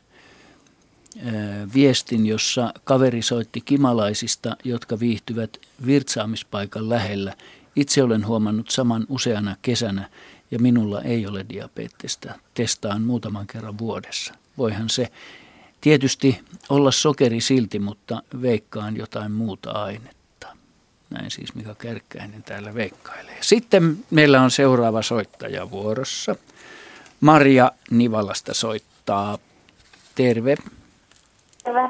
viestin, 1.74 2.26
jossa 2.26 2.74
kaveri 2.84 3.22
soitti 3.22 3.60
kimalaisista, 3.60 4.56
jotka 4.64 5.00
viihtyvät 5.00 5.58
virtsaamispaikan 5.86 6.88
lähellä. 6.88 7.34
Itse 7.76 8.02
olen 8.02 8.26
huomannut 8.26 8.70
saman 8.70 9.06
useana 9.08 9.56
kesänä 9.62 10.10
ja 10.50 10.58
minulla 10.58 11.02
ei 11.02 11.26
ole 11.26 11.46
diabetesta. 11.48 12.34
Testaan 12.54 13.02
muutaman 13.02 13.46
kerran 13.46 13.78
vuodessa. 13.78 14.34
Voihan 14.58 14.88
se 14.88 15.08
tietysti 15.80 16.40
olla 16.68 16.90
sokeri 16.90 17.40
silti, 17.40 17.78
mutta 17.78 18.22
veikkaan 18.42 18.96
jotain 18.96 19.32
muuta 19.32 19.70
ainetta. 19.70 20.46
Näin 21.10 21.30
siis 21.30 21.54
Mika 21.54 21.74
Kärkkäinen 21.74 22.42
täällä 22.42 22.74
veikkailee. 22.74 23.38
Sitten 23.40 23.98
meillä 24.10 24.42
on 24.42 24.50
seuraava 24.50 25.02
soittaja 25.02 25.70
vuorossa. 25.70 26.36
Maria 27.20 27.70
Nivalasta 27.90 28.54
soittaa. 28.54 29.38
Terve. 30.14 30.56
Terve. 31.64 31.88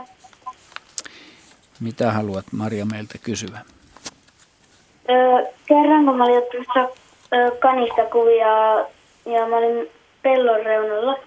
Mitä 1.80 2.12
haluat 2.12 2.44
Maria 2.52 2.86
meiltä 2.86 3.18
kysyä? 3.18 3.60
Öö, 5.10 5.52
kerran 5.66 6.04
kun 6.04 6.16
mä 6.16 6.24
olin 6.24 6.42
kanista 7.58 8.04
kuvia 8.04 8.46
ja 9.26 9.46
mä 9.48 9.56
olin 9.56 9.90
pellon 10.22 10.66
reunalla. 10.66 11.18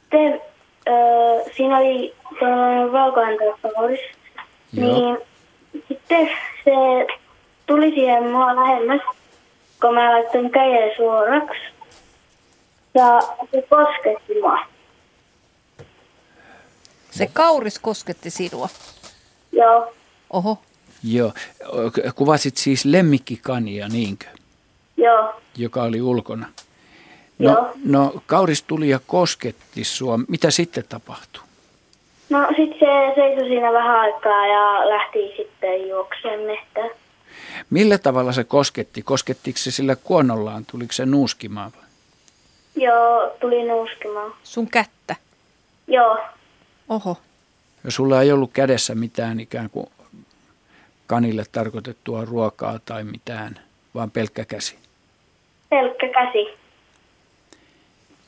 Sitten 0.00 0.40
öö, 0.88 1.52
siinä 1.56 1.78
oli 1.78 2.14
tuollainen 2.38 2.92
valkohäntäpavoris. 2.92 4.00
Niin 4.72 5.18
sitten 5.88 6.30
se 6.64 6.70
tuli 7.66 7.90
siihen 7.90 8.26
mua 8.30 8.56
lähemmäs, 8.56 9.00
kun 9.80 9.94
mä 9.94 10.10
laittoin 10.12 10.50
käden 10.50 10.90
suoraksi. 10.96 11.60
Ja 12.94 13.20
se 13.52 13.62
kosketti 13.70 14.40
mua. 14.40 14.58
Se 17.10 17.28
kauris 17.32 17.78
kosketti 17.78 18.30
sinua? 18.30 18.68
Joo. 19.52 19.92
Oho. 20.30 20.58
Joo. 21.04 21.32
Kuvasit 22.14 22.56
siis 22.56 22.84
lemmikkikania, 22.84 23.88
niinkö? 23.88 24.26
Joo. 24.96 25.40
Joka 25.56 25.82
oli 25.82 26.00
ulkona. 26.02 26.46
No, 27.38 27.50
Joo. 27.50 27.72
no 27.84 28.14
Kauris 28.26 28.62
tuli 28.62 28.88
ja 28.88 29.00
kosketti 29.06 29.84
sua. 29.84 30.18
Mitä 30.28 30.50
sitten 30.50 30.84
tapahtui? 30.88 31.42
No 32.30 32.38
sitten 32.56 32.78
se 32.78 33.12
seisoi 33.14 33.48
siinä 33.48 33.72
vähän 33.72 34.00
aikaa 34.00 34.46
ja 34.46 34.88
lähti 34.90 35.18
sitten 35.36 35.88
juokseen 35.88 36.40
mehtään. 36.40 36.90
Millä 37.70 37.98
tavalla 37.98 38.32
se 38.32 38.44
kosketti? 38.44 39.02
Koskettiko 39.02 39.58
se 39.58 39.70
sillä 39.70 39.96
kuonollaan? 39.96 40.64
Tuliko 40.66 40.92
se 40.92 41.06
nuuskimaan 41.06 41.72
vai? 41.76 41.84
Joo, 42.76 43.36
tuli 43.40 43.68
nuuskimaan. 43.68 44.32
Sun 44.42 44.68
kättä? 44.70 45.16
Joo. 45.86 46.18
Oho. 46.88 47.18
Ja 47.84 47.90
sulla 47.90 48.22
ei 48.22 48.32
ollut 48.32 48.50
kädessä 48.52 48.94
mitään 48.94 49.40
ikään 49.40 49.70
kuin 49.70 49.86
kanille 51.06 51.44
tarkoitettua 51.52 52.24
ruokaa 52.24 52.78
tai 52.84 53.04
mitään, 53.04 53.60
vaan 53.94 54.10
pelkkä 54.10 54.44
käsi? 54.44 54.78
Pelkkä 55.74 56.08
käsi. 56.08 56.58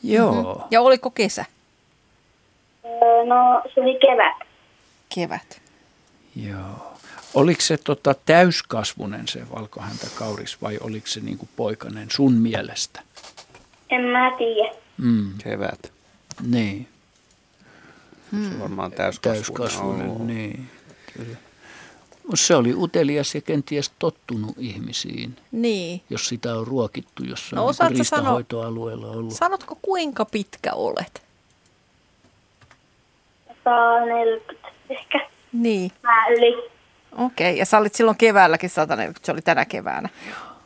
Joo. 0.03 0.33
Mm-hmm. 0.33 0.69
Ja 0.71 0.81
oliko 0.81 1.11
kesä? 1.11 1.45
Öö, 2.85 3.25
no 3.25 3.63
se 3.75 3.81
oli 3.81 3.99
kevät. 4.01 4.49
Kevät. 5.15 5.61
Joo. 6.37 6.97
Oliko 7.35 7.61
se 7.61 7.77
tota, 7.77 8.15
täyskasvunen 8.15 9.29
se 9.29 9.41
valkohäntä 9.55 10.07
kauris 10.19 10.63
vai 10.63 10.79
oliko 10.81 11.07
se 11.07 11.21
niinku 11.21 11.49
poikanen 11.57 12.11
sun 12.11 12.33
mielestä? 12.33 13.01
En 13.91 14.01
mä 14.01 14.33
tiedä. 14.39 14.73
Mm. 14.99 15.33
Kevät. 15.45 15.93
Niin. 16.51 16.89
Hmm. 18.33 18.53
Se 18.53 18.61
varmaan 18.61 18.93
täyskasvunen, 18.93 19.45
täyskasvunen 19.45 20.27
niin. 20.27 20.71
Kyllä. 21.17 21.37
Se 22.35 22.55
oli 22.55 22.75
utelias 22.75 23.35
ja 23.35 23.41
kenties 23.41 23.93
tottunut 23.99 24.55
ihmisiin, 24.59 25.37
niin. 25.53 26.01
jos 26.11 26.29
sitä 26.29 26.55
on 26.55 26.67
ruokittu 26.67 27.25
jossain 27.25 27.57
no, 27.57 27.67
niin 27.81 27.97
riistahoitoalueella 27.97 29.07
ollut. 29.07 29.33
Sanotko 29.33 29.79
kuinka 29.83 30.25
pitkä 30.25 30.73
olet? 30.73 31.23
140 33.65 34.69
ehkä. 34.91 35.29
Niin. 35.53 35.93
Mä 36.03 36.27
yli. 36.29 36.71
Okei, 37.13 37.51
okay. 37.51 37.59
ja 37.59 37.67
sä 37.67 37.79
olit 37.79 37.95
silloin 37.95 38.17
keväälläkin 38.17 38.71
140, 38.71 39.27
se 39.27 39.33
oli 39.33 39.43
tänä 39.43 39.65
keväänä. 39.65 40.09
Joo. 40.27 40.57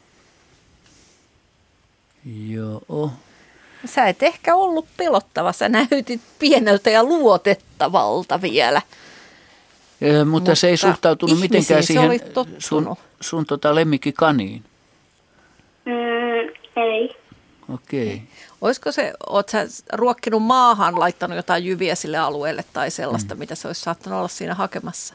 Joo. 2.24 3.12
Sä 3.84 4.06
et 4.06 4.22
ehkä 4.22 4.54
ollut 4.54 4.86
pelottava, 4.96 5.52
sä 5.52 5.68
näytit 5.68 6.20
pieneltä 6.38 6.90
ja 6.90 7.04
luotettavalta 7.04 8.42
vielä. 8.42 8.82
Mutta, 10.00 10.24
mutta 10.24 10.54
se 10.54 10.68
ei 10.68 10.76
suhtautunut 10.76 11.40
mitenkään 11.40 11.82
siihen 11.82 12.20
sun, 12.58 12.96
sun 13.20 13.46
tota 13.46 13.74
lemmikkikaniin. 13.74 14.64
Mm, 15.84 16.52
Ei. 16.76 17.16
Okei. 17.74 18.14
Okay. 18.14 18.18
Olisiko 18.60 18.92
se, 18.92 19.12
oot 19.26 19.48
sä 19.48 19.66
ruokkinut 19.92 20.42
maahan, 20.42 21.00
laittanut 21.00 21.36
jotain 21.36 21.64
jyviä 21.64 21.94
sille 21.94 22.18
alueelle 22.18 22.64
tai 22.72 22.90
sellaista, 22.90 23.34
mm. 23.34 23.38
mitä 23.38 23.54
se 23.54 23.68
olisi 23.68 23.80
saattanut 23.80 24.18
olla 24.18 24.28
siinä 24.28 24.54
hakemassa? 24.54 25.14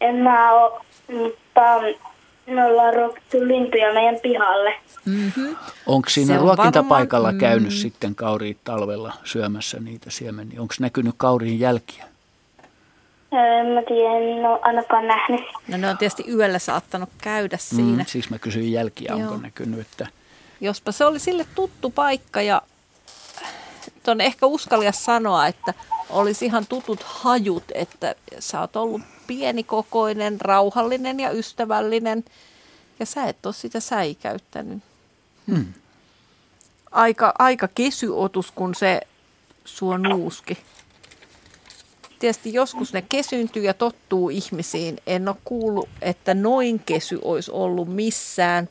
En 0.00 0.14
mä 0.14 0.52
ole, 0.52 0.80
mutta 1.08 1.80
me 2.46 2.64
ollaan 2.64 2.94
ruokittu 2.94 3.48
lintuja 3.48 3.94
meidän 3.94 4.16
pihalle. 4.22 4.74
Mm-hmm. 5.04 5.56
Onko 5.86 6.08
siinä 6.08 6.38
ruokintapaikalla 6.38 7.26
varmaan, 7.26 7.40
käynyt 7.40 7.72
mm. 7.72 7.76
sitten 7.76 8.14
kauriit 8.14 8.58
talvella 8.64 9.12
syömässä 9.24 9.80
niitä 9.80 10.10
siemeniä? 10.10 10.60
Onko 10.60 10.74
näkynyt 10.80 11.14
kauriin 11.16 11.60
jälkiä? 11.60 12.11
En 13.32 13.66
mä 13.66 13.82
tiedä, 13.82 14.18
en 14.18 14.46
ole 14.46 14.58
ainakaan 14.62 15.06
nähnyt. 15.06 15.40
No 15.68 15.76
ne 15.76 15.90
on 15.90 15.98
tietysti 15.98 16.24
yöllä 16.28 16.58
saattanut 16.58 17.08
käydä 17.18 17.56
siinä. 17.56 18.02
Mm, 18.02 18.06
siksi 18.06 18.30
mä 18.30 18.38
kysyin 18.38 18.72
jälkiä, 18.72 19.12
Joo. 19.16 19.20
onko 19.20 19.36
näkynyt, 19.36 19.80
että... 19.80 20.06
Jospa 20.60 20.92
se 20.92 21.04
oli 21.04 21.18
sille 21.18 21.46
tuttu 21.54 21.90
paikka 21.90 22.42
ja 22.42 22.62
on 24.06 24.20
ehkä 24.20 24.46
uskallia 24.46 24.92
sanoa, 24.92 25.46
että 25.46 25.74
olisi 26.10 26.46
ihan 26.46 26.66
tutut 26.66 27.02
hajut, 27.02 27.64
että 27.74 28.14
sä 28.38 28.60
oot 28.60 28.76
ollut 28.76 29.02
pienikokoinen, 29.26 30.40
rauhallinen 30.40 31.20
ja 31.20 31.30
ystävällinen 31.30 32.24
ja 32.98 33.06
sä 33.06 33.24
et 33.24 33.46
ole 33.46 33.54
sitä 33.54 33.80
säikäyttänyt. 33.80 34.82
Hmm. 35.46 35.72
Aika, 36.90 37.34
aika 37.38 37.68
kesyotus, 37.68 38.50
kun 38.50 38.74
se 38.74 39.00
sua 39.64 39.98
nuuski. 39.98 40.58
Tietysti 42.22 42.54
joskus 42.54 42.92
ne 42.92 43.02
kesyyntyy 43.08 43.62
ja 43.62 43.74
tottuu 43.74 44.30
ihmisiin. 44.30 44.98
En 45.06 45.28
ole 45.28 45.36
kuullut, 45.44 45.88
että 46.02 46.34
noin 46.34 46.78
kesy 46.78 47.18
olisi 47.22 47.50
ollut 47.50 47.88
missään. 47.88 48.68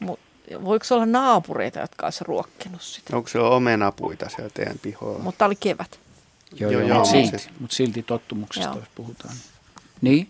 Mut 0.00 0.20
voiko 0.64 0.84
olla 0.90 1.06
naapureita, 1.06 1.80
jotka 1.80 2.06
olisi 2.06 2.24
ruokkinut 2.24 2.82
sitä? 2.82 3.16
Onko 3.16 3.28
se 3.28 3.38
omenapuita 3.38 4.28
siellä 4.28 4.50
teidän 4.54 4.76
pihoilla? 4.82 5.18
Mutta 5.18 5.46
oli 5.46 5.54
kevät. 5.56 5.98
Joo, 6.60 6.70
joo, 6.70 6.80
joo, 6.80 6.88
joo 6.88 7.04
silti, 7.04 7.36
mutta 7.60 7.76
silti 7.76 8.02
tottumuksesta 8.02 8.78
joo. 8.78 8.86
puhutaan. 8.94 9.34
Niin? 10.00 10.28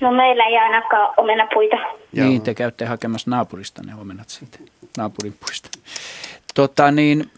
No 0.00 0.12
meillä 0.12 0.46
ei 0.46 0.58
ainakaan 0.58 1.14
omenapuita. 1.16 1.76
Joo. 2.12 2.28
Niin, 2.28 2.42
te 2.42 2.54
käytte 2.54 2.84
hakemassa 2.84 3.30
naapurista 3.30 3.82
ne 3.82 3.94
omenat 3.94 4.30
siitä, 4.30 4.58
naapurin 4.96 5.36
puista. 5.40 5.68
Tota 6.54 6.90
niin, 6.90 7.30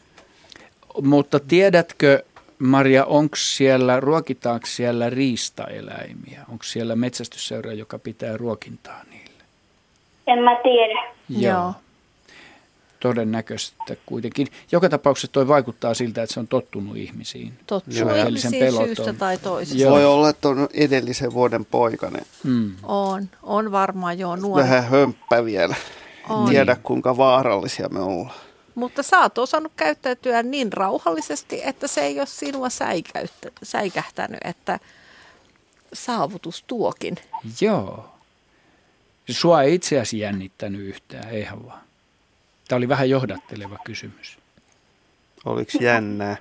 mutta 1.02 1.40
tiedätkö, 1.40 2.22
Maria, 2.58 3.04
onko 3.04 3.36
siellä, 3.36 4.00
ruokitaanko 4.00 4.66
siellä 4.66 5.10
riistaeläimiä? 5.10 6.44
Onko 6.48 6.64
siellä 6.64 6.96
metsästysseura, 6.96 7.72
joka 7.72 7.98
pitää 7.98 8.36
ruokintaa 8.36 9.02
niille? 9.10 9.44
En 10.26 10.38
mä 10.38 10.56
tiedä. 10.62 11.02
Joo. 11.28 11.52
Joo 11.52 11.74
todennäköistä 13.00 13.96
kuitenkin. 14.06 14.46
Joka 14.72 14.88
tapauksessa 14.88 15.32
toi 15.32 15.48
vaikuttaa 15.48 15.94
siltä, 15.94 16.22
että 16.22 16.34
se 16.34 16.40
on 16.40 16.48
tottunut 16.48 16.96
ihmisiin. 16.96 17.52
Tottunut 17.66 18.16
ihmisiin 18.16 18.72
syystä 18.86 19.12
tai 19.12 19.38
toisesta. 19.38 19.82
Joo. 19.82 19.92
Voi 19.92 20.04
olla, 20.04 20.28
että 20.28 20.48
on 20.48 20.68
edellisen 20.74 21.32
vuoden 21.32 21.64
poikainen. 21.64 22.22
Hmm. 22.44 22.72
On, 22.82 23.28
on 23.42 23.72
varmaan 23.72 24.18
jo 24.18 24.36
nuori. 24.36 24.62
Vähän 24.62 24.84
hömppä 24.84 25.44
vielä. 25.44 25.74
On. 26.28 26.48
Tiedä 26.48 26.76
kuinka 26.82 27.16
vaarallisia 27.16 27.88
me 27.88 28.00
ollaan. 28.00 28.45
Mutta 28.76 29.02
sä 29.02 29.18
oot 29.18 29.38
osannut 29.38 29.72
käyttäytyä 29.76 30.42
niin 30.42 30.72
rauhallisesti, 30.72 31.60
että 31.64 31.86
se 31.86 32.00
ei 32.00 32.18
ole 32.18 32.26
sinua 32.26 32.68
säikähtänyt, 33.62 34.40
että 34.44 34.80
saavutus 35.92 36.64
tuokin. 36.66 37.16
Joo. 37.60 38.08
Sua 39.30 39.62
ei 39.62 39.74
itseäsi 39.74 40.18
jännittänyt 40.18 40.80
yhtään, 40.80 41.30
eihän 41.30 41.66
vaan. 41.66 41.80
Tämä 42.68 42.76
oli 42.76 42.88
vähän 42.88 43.10
johdatteleva 43.10 43.78
kysymys. 43.84 44.38
Oliko 45.44 45.72
jännää? 45.80 46.36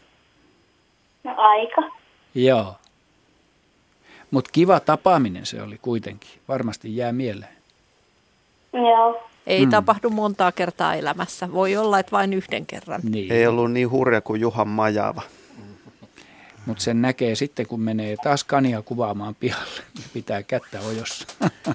No 1.24 1.34
aika. 1.38 1.82
Joo. 2.36 2.76
Mutta 4.32 4.52
kiva 4.54 4.80
tapaaminen 4.80 5.46
se 5.46 5.62
oli 5.62 5.78
kuitenkin. 5.78 6.30
Varmasti 6.48 6.98
jää 6.98 7.12
mieleen. 7.12 7.56
Joo. 8.74 9.30
Ei 9.48 9.62
hmm. 9.62 9.70
tapahdu 9.70 10.10
montaa 10.10 10.52
kertaa 10.52 10.96
elämässä. 10.96 11.52
Voi 11.52 11.78
olla, 11.78 12.00
että 12.00 12.12
vain 12.12 12.34
yhden 12.34 12.66
kerran. 12.66 13.02
Niin. 13.04 13.32
Ei 13.32 13.48
ollut 13.48 13.72
niin 13.72 13.90
hurja 13.90 14.22
kuin 14.22 14.42
Juhan 14.42 14.68
Majava. 14.68 15.22
Mutta 16.66 16.84
sen 16.84 17.02
näkee 17.02 17.36
sitten, 17.36 17.68
kun 17.68 17.82
menee 17.82 18.18
taas 18.24 18.44
kania 18.44 18.82
kuvaamaan 18.82 19.36
pihalle. 19.36 19.82
Pitää 20.14 20.44
kättä 20.44 20.82
ojossa. 20.82 21.28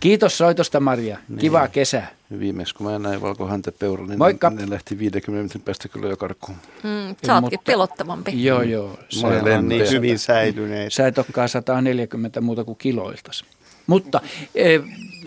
Kiitos 0.00 0.38
soitosta 0.38 0.80
Maria. 0.80 1.18
Niin. 1.28 1.38
Kivaa 1.38 1.68
kesää. 1.68 2.10
Viimeksi 2.38 2.74
kun 2.74 2.86
mä 2.86 2.98
näin 2.98 3.20
valkohäntäpeura, 3.20 4.06
niin 4.06 4.18
Moikka. 4.18 4.50
ne 4.50 4.70
lähti 4.70 4.98
50 4.98 5.30
minuutin 5.30 5.60
päästä 5.60 5.88
kyllä 5.88 6.08
jo 6.08 6.16
karkuun. 6.16 6.58
Mm, 6.82 7.16
sä 7.26 7.34
ootkin 7.34 7.40
mutta, 7.40 7.58
pelottavampi. 7.66 8.44
Joo, 8.44 8.62
joo. 8.62 8.98
Se 9.08 9.26
on 9.26 9.68
niin 9.68 9.90
hyvin 9.90 10.18
säilyneet. 10.18 10.92
Sä 10.92 11.06
et 11.06 11.18
olekaan 11.18 11.48
140 11.48 12.40
muuta 12.40 12.64
kuin 12.64 12.78
kiloiltas. 12.78 13.44
Mutta, 13.90 14.20
e, 14.54 14.78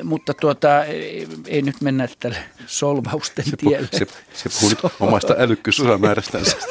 mutta 0.04 0.34
tuota, 0.34 0.86
e, 0.86 1.28
ei 1.48 1.62
nyt 1.62 1.82
mennä 1.82 2.08
tälle 2.20 2.38
solvausten 2.66 3.46
se 3.46 3.58
tielle. 3.58 3.88
se, 3.92 4.08
se 4.34 4.50
puhui 4.60 4.76
so- 4.82 4.92
omasta 5.00 5.36
älykkyysosamäärästänsä. 5.38 6.58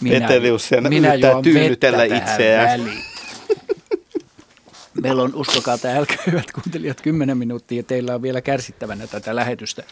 minä, 0.00 0.16
Etelius 0.24 0.70
minä 0.88 1.14
yrittää 1.14 1.42
tyynnytellä 1.42 2.04
itseään. 2.04 2.80
Väliin. 2.80 3.04
Meillä 5.02 5.22
on, 5.22 5.34
uskokaa 5.34 5.78
tai 5.78 5.96
älkää 5.96 6.22
hyvät 6.26 6.52
kuuntelijat, 6.52 7.00
10 7.00 7.38
minuuttia. 7.38 7.82
Teillä 7.82 8.14
on 8.14 8.22
vielä 8.22 8.40
kärsittävänä 8.40 9.06
tätä 9.06 9.36
lähetystä. 9.36 9.82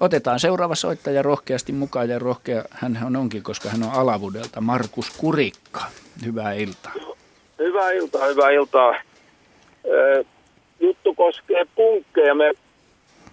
Otetaan 0.00 0.40
seuraava 0.40 0.74
soittaja 0.74 1.22
rohkeasti 1.22 1.72
mukaan 1.72 2.08
ja 2.08 2.18
rohkea 2.18 2.64
hän 2.70 3.16
onkin, 3.16 3.42
koska 3.42 3.68
hän 3.68 3.82
on 3.82 3.92
Alavudelta. 3.92 4.60
Markus 4.60 5.10
Kurikka, 5.10 5.86
hyvää 6.24 6.52
iltaa. 6.52 6.92
Hyvää 7.60 7.92
iltaa, 7.92 8.26
hyvää 8.26 8.50
iltaa. 8.50 8.94
Juttu 10.80 11.14
koskee 11.14 11.66
punkkeja. 11.74 12.34
Me 12.34 12.52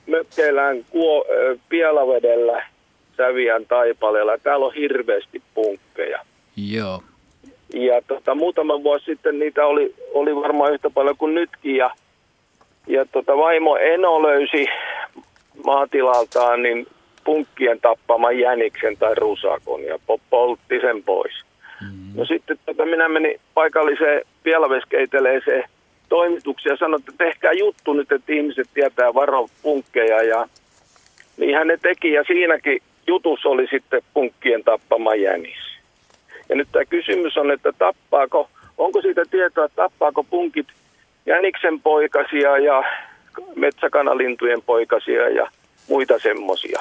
mökkeillään 0.07 0.85
kuo, 0.89 1.25
Pielavedellä 1.69 2.65
Säviän 3.17 3.65
taipaleella. 3.65 4.37
Täällä 4.37 4.65
on 4.65 4.73
hirveästi 4.73 5.41
punkkeja. 5.53 6.19
Joo. 6.71 7.03
Ja 7.73 8.01
tota, 8.07 8.35
muutama 8.35 8.83
vuosi 8.83 9.05
sitten 9.05 9.39
niitä 9.39 9.65
oli, 9.65 9.95
oli 10.13 10.35
varmaan 10.35 10.73
yhtä 10.73 10.89
paljon 10.89 11.17
kuin 11.17 11.35
nytkin. 11.35 11.75
Ja, 11.75 11.91
ja 12.87 13.05
tota, 13.05 13.37
vaimo 13.37 13.77
Eno 13.77 14.23
löysi 14.23 14.65
maatilaltaan 15.65 16.63
niin 16.63 16.87
punkkien 17.23 17.79
tappaman 17.81 18.39
jäniksen 18.39 18.97
tai 18.97 19.15
rusakon 19.15 19.83
ja 19.83 19.99
poltti 20.29 20.79
sen 20.81 21.03
pois. 21.03 21.46
No 22.15 22.25
sitten 22.25 22.59
tota, 22.65 22.85
minä 22.85 23.09
menin 23.09 23.39
paikalliseen 23.53 24.21
pielveskeiteleeseen 24.43 25.63
toimitukseen 26.09 26.73
ja 26.73 26.77
sanoin, 26.77 27.01
että 27.01 27.23
tehkää 27.25 27.51
juttu 27.51 27.93
nyt, 27.93 28.11
että 28.11 28.33
ihmiset 28.33 28.67
tietää 28.73 29.13
varo 29.13 29.47
punkkeja. 29.61 30.23
Ja 30.23 30.47
niin 31.37 31.55
hän 31.55 31.67
ne 31.67 31.77
teki 31.81 32.11
ja 32.11 32.23
siinäkin 32.27 32.81
jutus 33.07 33.45
oli 33.45 33.67
sitten 33.67 34.01
punkkien 34.13 34.63
tappama 34.63 35.15
jänis. 35.15 35.57
Ja 36.49 36.55
nyt 36.55 36.67
tämä 36.71 36.85
kysymys 36.85 37.37
on, 37.37 37.51
että 37.51 37.73
tappaako, 37.77 38.49
onko 38.77 39.01
siitä 39.01 39.21
tietoa, 39.31 39.65
että 39.65 39.75
tappaako 39.75 40.23
punkit 40.23 40.67
jäniksen 41.25 41.81
poikasia 41.81 42.57
ja 42.57 42.83
metsäkanalintujen 43.55 44.61
poikasia 44.61 45.29
ja 45.29 45.47
muita 45.89 46.19
semmoisia. 46.19 46.79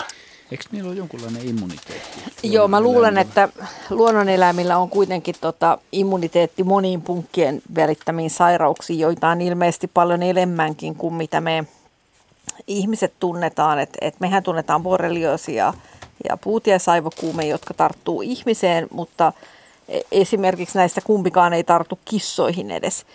Eikö 0.50 0.64
niillä 0.72 0.88
ole 0.88 0.96
jonkunlainen 0.96 1.48
immuniteetti? 1.48 2.20
Joo, 2.42 2.68
mä 2.68 2.80
luulen, 2.80 3.18
että 3.18 3.48
luonnoneläimillä 3.90 4.78
on 4.78 4.90
kuitenkin 4.90 5.34
tota 5.40 5.78
immuniteetti 5.92 6.62
moniin 6.64 7.02
punkkien 7.02 7.62
verittämiin 7.74 8.30
sairauksiin, 8.30 8.98
joita 8.98 9.28
on 9.28 9.40
ilmeisesti 9.40 9.86
paljon 9.86 10.22
enemmänkin 10.22 10.94
kuin 10.94 11.14
mitä 11.14 11.40
me 11.40 11.64
ihmiset 12.66 13.12
tunnetaan. 13.20 13.78
Et, 13.78 13.90
et 14.00 14.20
mehän 14.20 14.42
tunnetaan 14.42 14.82
borrelioosia 14.82 15.74
ja 16.28 16.36
puutiasaivokuume, 16.36 17.46
jotka 17.46 17.74
tarttuu 17.74 18.22
ihmiseen, 18.22 18.88
mutta 18.90 19.32
E, 19.88 20.00
esimerkiksi 20.12 20.78
näistä 20.78 21.00
kumpikaan 21.00 21.52
ei 21.52 21.64
tartu 21.64 21.98
kissoihin 22.04 22.70
edes. 22.70 23.06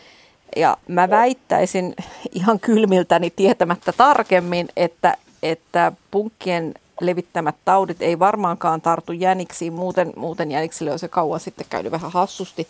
Ja 0.56 0.78
mä 0.88 1.10
väittäisin 1.10 1.96
ihan 2.32 2.60
kylmiltäni 2.60 3.30
tietämättä 3.30 3.92
tarkemmin, 3.92 4.70
että, 4.76 5.18
että 5.44 5.92
punkkien 6.12 6.74
levittämät 7.06 7.56
taudit 7.66 8.02
ei 8.02 8.20
varmaankaan 8.20 8.82
tartu 8.82 9.12
jäniksiin, 9.12 9.74
muuten, 9.74 10.14
muuten 10.16 10.52
jäniksille 10.52 10.92
on 10.92 11.00
se 11.00 11.08
kauan 11.08 11.40
sitten 11.40 11.66
käynyt 11.70 11.92
vähän 11.92 12.12
hassusti. 12.12 12.68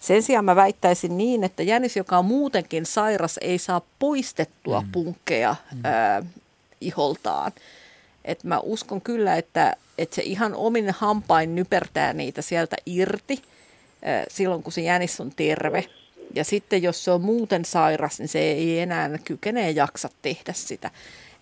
Sen 0.00 0.22
sijaan 0.22 0.44
mä 0.44 0.56
väittäisin 0.56 1.18
niin, 1.18 1.44
että 1.44 1.62
jänis, 1.62 1.96
joka 1.96 2.18
on 2.18 2.24
muutenkin 2.24 2.86
sairas, 2.86 3.38
ei 3.40 3.58
saa 3.58 3.80
poistettua 3.98 4.80
mm. 4.80 4.92
punkkeja 4.92 5.56
mm. 5.74 5.80
Ää, 5.84 6.22
iholtaan. 6.80 7.52
Et 8.24 8.44
mä 8.44 8.58
uskon 8.58 9.00
kyllä, 9.00 9.36
että, 9.36 9.76
että 9.98 10.16
se 10.16 10.22
ihan 10.22 10.54
omin 10.54 10.90
hampain 10.98 11.54
nypertää 11.54 12.12
niitä 12.12 12.42
sieltä 12.42 12.76
irti 12.86 13.42
silloin, 14.28 14.62
kun 14.62 14.72
se 14.72 14.80
jänis 14.80 15.20
on 15.20 15.32
terve. 15.36 15.84
Ja 16.34 16.44
sitten 16.44 16.82
jos 16.82 17.04
se 17.04 17.10
on 17.10 17.20
muuten 17.20 17.64
sairas, 17.64 18.18
niin 18.18 18.28
se 18.28 18.38
ei 18.38 18.80
enää 18.80 19.10
kykene 19.24 19.70
jaksa 19.70 20.08
tehdä 20.22 20.52
sitä. 20.52 20.90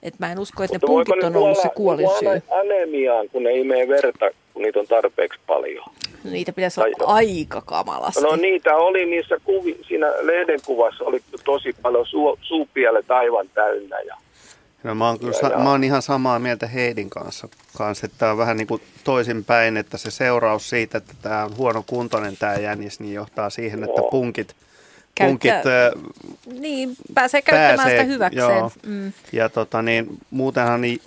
Et 0.03 0.15
mä 0.19 0.33
en 0.33 0.39
usko, 0.39 0.63
että 0.63 0.75
Mutta 0.75 0.87
ne 0.87 0.93
punkit 0.93 1.25
on 1.25 1.37
ollut 1.37 1.59
se 1.63 1.69
kuolin 1.75 2.09
syy. 2.19 2.43
anemiaan, 2.51 3.29
kun 3.29 3.43
ne 3.43 3.53
imee 3.57 3.89
verta, 3.89 4.31
kun 4.55 4.63
niitä 4.63 4.79
on 4.79 4.87
tarpeeksi 4.87 5.41
paljon? 5.47 5.85
Niitä 6.25 6.53
pitäisi 6.53 6.81
olla 6.81 6.97
tai, 6.99 7.07
aika 7.07 7.61
kamalasti. 7.61 8.21
No 8.21 8.37
niitä 8.37 8.77
oli 8.77 9.07
niissä 9.07 9.37
kuvi, 9.45 9.81
siinä 9.89 10.07
lehdenkuvassa 10.21 11.05
oli 11.05 11.21
tosi 11.45 11.73
paljon 11.83 12.07
su, 12.07 12.39
suupielet 12.43 13.11
aivan 13.11 13.49
täynnä. 13.55 14.01
Ja, 14.01 14.17
no, 14.83 14.95
mä, 14.95 15.09
oon 15.09 15.19
kyllä, 15.19 15.33
ja, 15.43 15.49
sa- 15.49 15.59
mä 15.59 15.71
oon 15.71 15.85
ihan 15.85 16.03
samaa 16.03 16.39
mieltä 16.39 16.67
Heidin 16.67 17.11
kanssa, 17.11 17.49
kanssa 17.79 18.07
että 18.07 18.19
tämä 18.19 18.33
on 18.33 18.39
vähän 18.39 18.57
niin 18.57 18.67
kuin 18.67 18.83
toisinpäin, 19.05 19.77
että 19.77 19.99
se 19.99 20.11
seuraus 20.11 20.71
siitä, 20.71 20.99
että 20.99 21.15
tämä 21.23 21.45
on 21.45 21.57
huono 21.57 21.85
kuntoinen 21.87 22.37
tämä 22.37 22.55
jänis, 22.55 23.01
niin 23.01 23.15
johtaa 23.15 23.51
siihen, 23.51 23.85
että 23.85 24.03
punkit– 24.11 24.55
punkit 25.19 25.53
niin, 26.47 26.97
pääsee 27.15 27.43
käyttämään 27.43 27.77
pääsee, 27.77 27.93
sitä 27.93 28.13
hyväkseen. 28.13 28.59
Joo. 28.59 28.73
Mm. 28.87 29.13
Ja 29.33 29.49
tota, 29.49 29.83
niin, 29.83 30.19
muutenhan 30.31 30.81
niin, 30.81 31.01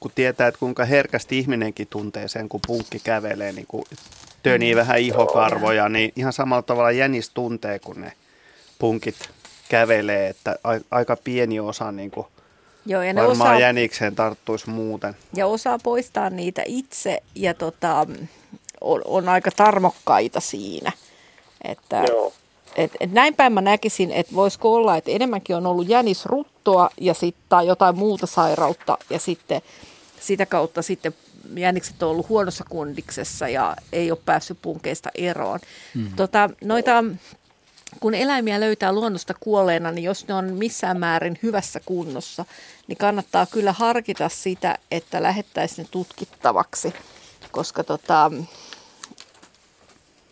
kun 0.00 0.10
tietää, 0.14 0.48
että 0.48 0.58
kuinka 0.58 0.84
herkästi 0.84 1.38
ihminenkin 1.38 1.86
tuntee 1.90 2.28
sen, 2.28 2.48
kun 2.48 2.60
punkki 2.66 2.98
kävelee, 3.04 3.52
niin 3.52 3.66
kun 3.66 3.84
tönii 4.42 4.74
mm. 4.74 4.78
vähän 4.78 4.98
ihokarvoja, 4.98 5.88
niin 5.88 6.12
ihan 6.16 6.32
samalla 6.32 6.62
tavalla 6.62 6.90
jänis 6.90 7.30
tuntee, 7.30 7.78
kun 7.78 8.00
ne 8.00 8.12
punkit 8.78 9.30
kävelee, 9.68 10.28
että 10.28 10.56
aika 10.90 11.16
pieni 11.16 11.60
osa 11.60 11.92
niin 11.92 12.10
kuin 12.10 12.26
Joo, 12.86 13.02
ja 13.02 13.12
ne 13.12 13.20
varmaan 13.20 13.50
osaa, 13.50 13.60
jänikseen 13.60 14.14
tarttuisi 14.14 14.70
muuten. 14.70 15.16
Ja 15.34 15.46
osaa 15.46 15.78
poistaa 15.82 16.30
niitä 16.30 16.62
itse 16.66 17.22
ja 17.34 17.54
tota, 17.54 18.06
on, 18.80 19.02
on 19.04 19.28
aika 19.28 19.50
tarmokkaita 19.50 20.40
siinä. 20.40 20.92
Että 21.64 22.04
Joo. 22.08 22.32
Et, 22.76 22.92
et 23.00 23.12
näin 23.12 23.34
päin 23.34 23.52
mä 23.52 23.60
näkisin, 23.60 24.10
että 24.10 24.34
voisiko 24.34 24.74
olla, 24.74 24.96
että 24.96 25.10
enemmänkin 25.10 25.56
on 25.56 25.66
ollut 25.66 25.88
jänisruttoa 25.88 26.90
ja 27.00 27.14
sit, 27.14 27.36
tai 27.48 27.66
jotain 27.66 27.98
muuta 27.98 28.26
sairautta 28.26 28.98
ja 29.10 29.18
sitten 29.18 29.62
sitä 30.20 30.46
kautta 30.46 30.82
sitten 30.82 31.14
jänikset 31.54 32.02
on 32.02 32.10
ollut 32.10 32.28
huonossa 32.28 32.64
kundiksessa 32.68 33.48
ja 33.48 33.76
ei 33.92 34.10
ole 34.10 34.18
päässyt 34.24 34.58
punkeista 34.62 35.10
eroon. 35.14 35.60
Mm. 35.94 36.10
Tota, 36.16 36.50
noita, 36.64 37.04
kun 38.00 38.14
eläimiä 38.14 38.60
löytää 38.60 38.92
luonnosta 38.92 39.34
kuolleena, 39.40 39.92
niin 39.92 40.04
jos 40.04 40.28
ne 40.28 40.34
on 40.34 40.44
missään 40.44 41.00
määrin 41.00 41.38
hyvässä 41.42 41.80
kunnossa, 41.84 42.44
niin 42.88 42.98
kannattaa 42.98 43.46
kyllä 43.46 43.72
harkita 43.72 44.28
sitä, 44.28 44.78
että 44.90 45.22
lähettäisiin 45.22 45.84
ne 45.84 45.88
tutkittavaksi, 45.90 46.94
koska 47.50 47.84
tota, 47.84 48.30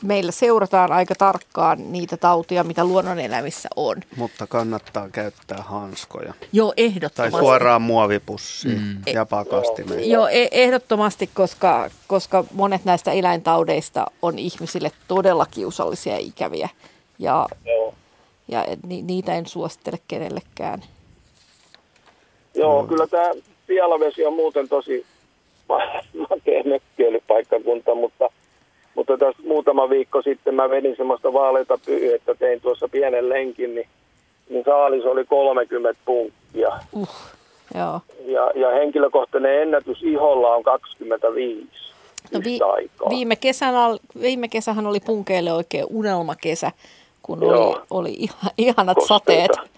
meillä 0.04 0.32
seurataan 0.32 0.92
aika 0.92 1.14
tarkkaan 1.14 1.92
niitä 1.92 2.16
tautia, 2.16 2.64
mitä 2.64 2.84
luonnoneläimissä 2.84 3.68
on. 3.76 3.96
Mutta 4.16 4.46
kannattaa 4.46 5.08
käyttää 5.08 5.62
hanskoja. 5.62 6.34
Joo, 6.52 6.72
ehdottomasti. 6.76 7.32
Tai 7.32 7.40
suoraan 7.40 7.82
muovipussiin 7.82 8.80
mm. 8.80 9.12
ja 9.12 9.26
pakastimeen. 9.26 10.10
Joo, 10.10 10.28
e- 10.28 10.48
ehdottomasti, 10.50 11.30
koska, 11.34 11.90
koska 12.06 12.44
monet 12.52 12.84
näistä 12.84 13.12
eläintaudeista 13.12 14.06
on 14.22 14.38
ihmisille 14.38 14.90
todella 15.08 15.46
kiusallisia 15.46 16.12
ja 16.12 16.18
ikäviä. 16.18 16.68
Ja, 17.18 17.48
Joo. 17.64 17.94
ja 18.48 18.64
ni, 18.86 19.02
niitä 19.02 19.34
en 19.34 19.46
suosittele 19.46 19.98
kenellekään. 20.08 20.82
Joo, 22.54 22.82
no. 22.82 22.88
kyllä 22.88 23.06
tämä 23.06 23.30
Pielavesi 23.66 24.26
on 24.26 24.34
muuten 24.34 24.68
tosi 24.68 25.06
makea 26.30 26.62
mökkeilypaikkakunta, 26.64 27.94
mutta– 27.94 28.30
mutta 28.94 29.18
tässä 29.18 29.42
muutama 29.46 29.90
viikko 29.90 30.22
sitten 30.22 30.54
mä 30.54 30.70
vedin 30.70 30.96
semmoista 30.96 31.32
vaaleita 31.32 31.78
että 32.14 32.34
tein 32.34 32.60
tuossa 32.60 32.88
pienen 32.88 33.28
lenkin, 33.28 33.74
niin, 33.74 33.88
niin 34.48 34.64
saalis 34.64 35.04
oli 35.04 35.24
30 35.24 36.00
punkkia. 36.04 36.72
Uh, 36.92 37.08
joo. 37.74 38.00
Ja, 38.26 38.50
ja 38.54 38.68
henkilökohtainen 38.68 39.62
ennätys 39.62 40.02
iholla 40.02 40.54
on 40.54 40.62
25. 40.62 41.68
No 42.32 42.40
vi, 42.44 42.58
viime, 43.10 43.36
kesänä, 43.36 43.96
viime 44.20 44.48
kesähän 44.48 44.86
oli 44.86 45.00
punkeille 45.00 45.52
oikein 45.52 45.86
unelmakesä, 45.90 46.72
kun 47.22 47.44
oli, 47.44 47.76
oli 47.90 48.16
ihanat 48.58 48.94
Kosteita. 48.94 49.54
sateet. 49.54 49.70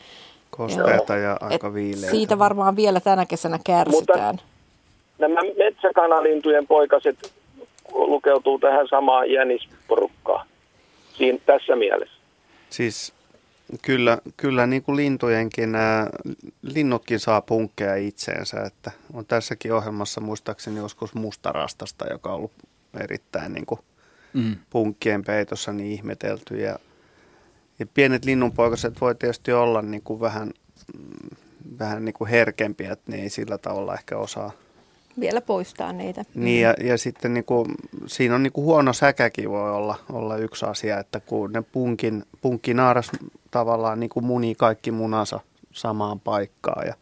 Kosteita 0.51 1.17
ja 1.17 1.37
aika 1.41 1.75
viileitä. 1.75 2.11
Siitä 2.11 2.39
varmaan 2.39 2.77
vielä 2.77 3.01
tänä 3.01 3.27
kesänä 3.27 3.59
kärsitään. 3.65 4.35
Mutta 4.35 4.57
nämä 5.19 5.41
metsäkanalintujen 5.59 6.67
poikaset 6.67 7.33
lukeutuu 7.97 8.59
tähän 8.59 8.89
samaan 8.89 9.31
jänisporukkaan 9.31 10.47
siinä, 11.13 11.39
tässä 11.47 11.77
mielessä. 11.77 12.17
Siis 12.71 13.13
kyllä, 13.83 14.19
kyllä 14.37 14.67
niin 14.67 14.83
kuin 14.83 14.97
lintujenkin, 14.97 15.75
ää, 15.75 16.11
linnutkin 16.63 17.21
saa 17.21 17.41
punkkeja 17.41 17.97
itseensä, 17.97 18.61
että 18.61 18.91
on 19.13 19.27
tässäkin 19.27 19.73
ohjelmassa 19.73 20.21
muistaakseni 20.21 20.79
joskus 20.79 21.15
mustarastasta, 21.15 22.07
joka 22.11 22.31
on 22.31 22.37
ollut 22.37 22.53
erittäin 23.01 23.53
niin 23.53 23.67
kuin 23.67 23.81
mm. 24.33 24.57
punkkien 24.71 25.25
peitossa 25.25 25.73
niin 25.73 25.93
ihmetelty 25.93 26.57
ja, 26.57 26.79
ja 27.79 27.87
pienet 27.95 28.25
linnunpoikaset 28.25 29.01
voi 29.01 29.15
tietysti 29.15 29.53
olla 29.53 29.83
niin 29.83 30.03
kuin 30.03 30.21
vähän, 30.21 30.51
vähän 31.79 32.05
niin 32.05 32.13
kuin 32.13 32.31
herkempiä, 32.31 32.93
että 32.93 33.13
ne 33.13 33.23
ei 33.23 33.31
sillä 33.31 33.59
tavalla 33.59 33.95
ehkä 33.95 34.19
osaa 34.19 34.53
vielä 35.21 35.41
poistaa 35.41 35.93
niitä. 35.93 36.25
Niin 36.35 36.63
ja, 36.63 36.75
ja 36.81 36.99
sitten 36.99 37.35
niin 37.35 37.45
kuin, 37.45 37.67
siinä 38.07 38.35
on 38.35 38.43
niin 38.43 38.53
kuin 38.53 38.65
huono 38.65 38.93
säkäkin 38.93 39.51
voi 39.51 39.71
olla, 39.71 39.99
olla 40.13 40.37
yksi 40.37 40.67
asia, 40.67 40.99
että 40.99 41.21
kun 41.21 41.53
ne 41.53 41.63
punkin, 41.63 42.25
punkkinaaras 42.41 43.11
tavallaan 43.51 44.01
niin 44.01 44.11
kuin 44.11 44.25
munii 44.25 44.55
kaikki 44.55 44.91
munansa 44.91 45.41
samaan 45.73 46.21
paikkaan 46.21 46.87
ja 46.87 46.95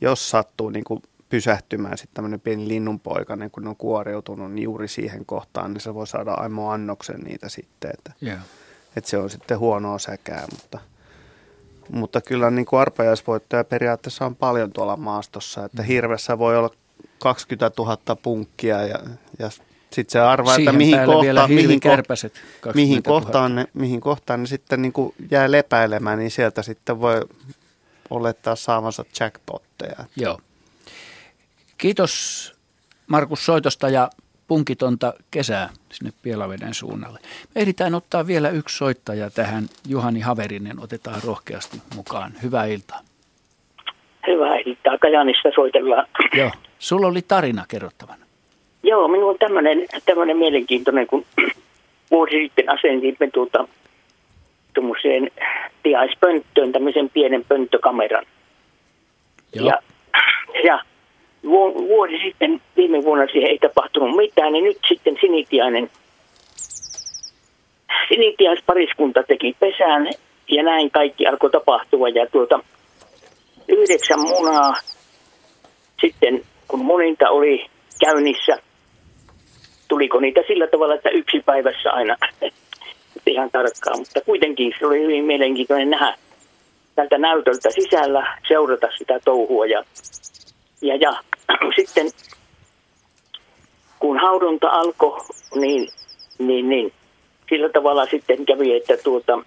jos 0.00 0.30
sattuu 0.30 0.70
niin 0.70 0.84
kuin 0.84 1.02
pysähtymään 1.28 1.98
sitten 1.98 2.14
tämmöinen 2.14 2.40
pieni 2.40 2.68
linnunpoika, 2.68 3.36
niin 3.36 3.50
kun 3.50 3.62
ne 3.62 3.68
on 3.68 3.76
kuoriutunut 3.76 4.52
niin 4.52 4.62
juuri 4.62 4.88
siihen 4.88 5.26
kohtaan, 5.26 5.72
niin 5.72 5.80
se 5.80 5.94
voi 5.94 6.06
saada 6.06 6.32
aimo 6.32 6.70
annoksen 6.70 7.20
niitä 7.20 7.48
sitten, 7.48 7.90
että, 7.98 8.12
yeah. 8.22 8.40
että 8.96 9.10
se 9.10 9.18
on 9.18 9.30
sitten 9.30 9.58
huonoa 9.58 9.98
säkää, 9.98 10.44
mutta, 10.50 10.78
mutta 11.92 12.20
kyllä 12.20 12.50
niin 12.50 12.66
kuin 12.66 12.80
arpajaisvoittoja 12.80 13.64
periaatteessa 13.64 14.26
on 14.26 14.36
paljon 14.36 14.72
tuolla 14.72 14.96
maastossa, 14.96 15.64
että 15.64 15.82
mm. 15.82 15.86
hirvessä 15.86 16.38
voi 16.38 16.56
olla 16.56 16.70
20 17.18 17.70
000 17.78 18.16
punkkia 18.22 18.86
ja, 18.86 18.98
ja 19.38 19.50
sitten 19.90 20.12
se 20.12 20.20
arvaa, 20.20 20.56
että 20.56 20.72
mihin 20.72 20.98
kohtaan, 21.06 21.50
mihin, 21.50 21.80
ko- 22.66 22.74
mihin, 22.74 23.02
kohtaan 23.02 23.54
ne, 23.54 23.66
mihin 23.74 24.00
kohtaan 24.00 24.40
ne 24.40 24.46
sitten 24.46 24.82
niin 24.82 24.92
kuin 24.92 25.14
jää 25.30 25.50
lepäilemään, 25.50 26.18
niin 26.18 26.30
sieltä 26.30 26.62
sitten 26.62 27.00
voi 27.00 27.20
olettaa 28.10 28.56
saavansa 28.56 29.04
jackpotteja. 29.20 30.04
Joo. 30.16 30.40
Kiitos 31.78 32.54
Markus 33.06 33.46
Soitosta 33.46 33.88
ja 33.88 34.10
punkitonta 34.46 35.14
kesää 35.30 35.70
sinne 35.92 36.12
Pielaveden 36.22 36.74
suunnalle. 36.74 37.20
Me 37.54 37.60
ehditään 37.60 37.94
ottaa 37.94 38.26
vielä 38.26 38.50
yksi 38.50 38.76
soittaja 38.76 39.30
tähän. 39.30 39.68
Juhani 39.86 40.20
Haverinen 40.20 40.80
otetaan 40.80 41.22
rohkeasti 41.24 41.82
mukaan. 41.94 42.32
Hyvää 42.42 42.64
iltaa. 42.64 43.00
Hyvää 44.26 44.56
iltaa. 44.66 44.98
Kajanista 44.98 45.48
soitellaan. 45.54 46.06
Joo. 46.34 46.50
Sulla 46.78 47.06
oli 47.06 47.22
tarina 47.22 47.64
kerrottavana. 47.68 48.24
Joo, 48.82 49.08
minulla 49.08 49.30
on 49.30 49.38
tämmöinen, 49.38 49.86
tämmöinen 50.06 50.36
mielenkiintoinen, 50.36 51.06
kun 51.06 51.24
vuosi 52.10 52.42
sitten 52.42 52.70
asensimme 52.70 53.30
tuota, 53.32 53.68
tuommoiseen 54.74 55.30
tiaispönttöön 55.82 56.72
tämmöisen 56.72 57.10
pienen 57.10 57.44
pönttökameran. 57.48 58.24
Joo. 59.54 59.66
Ja, 59.66 59.82
ja 60.64 60.80
vuosi 61.88 62.18
sitten, 62.24 62.60
viime 62.76 63.04
vuonna 63.04 63.26
siihen 63.32 63.50
ei 63.50 63.58
tapahtunut 63.58 64.16
mitään, 64.16 64.52
niin 64.52 64.64
nyt 64.64 64.78
sitten 64.88 65.16
sinitiainen, 65.20 65.90
sinitiaispariskunta 68.08 69.22
teki 69.22 69.56
pesään 69.60 70.08
ja 70.48 70.62
näin 70.62 70.90
kaikki 70.90 71.26
alkoi 71.26 71.50
tapahtua. 71.50 72.08
Ja 72.08 72.26
tuota, 72.26 72.60
yhdeksän 73.68 74.20
munaa. 74.20 74.74
Sitten 76.00 76.42
kun 76.68 76.84
muninta 76.84 77.30
oli 77.30 77.66
käynnissä, 78.04 78.56
tuliko 79.88 80.20
niitä 80.20 80.40
sillä 80.46 80.66
tavalla, 80.66 80.94
että 80.94 81.10
yksi 81.10 81.40
päivässä 81.40 81.90
aina, 81.90 82.16
ihan 83.26 83.50
tarkkaan, 83.50 83.98
mutta 83.98 84.20
kuitenkin 84.20 84.72
se 84.78 84.86
oli 84.86 85.02
hyvin 85.02 85.24
mielenkiintoinen 85.24 85.90
nähdä 85.90 86.18
tältä 86.94 87.18
näytöltä 87.18 87.70
sisällä, 87.70 88.38
seurata 88.48 88.88
sitä 88.98 89.20
touhua 89.24 89.66
ja, 89.66 89.84
ja, 90.82 90.96
ja. 90.96 91.12
Sitten 91.76 92.10
kun 93.98 94.18
haudunta 94.18 94.68
alkoi, 94.68 95.20
niin, 95.54 95.88
niin, 96.38 96.68
niin 96.68 96.92
sillä 97.48 97.68
tavalla 97.68 98.06
sitten 98.06 98.46
kävi, 98.46 98.76
että 98.76 98.96
tuota, 98.96 99.38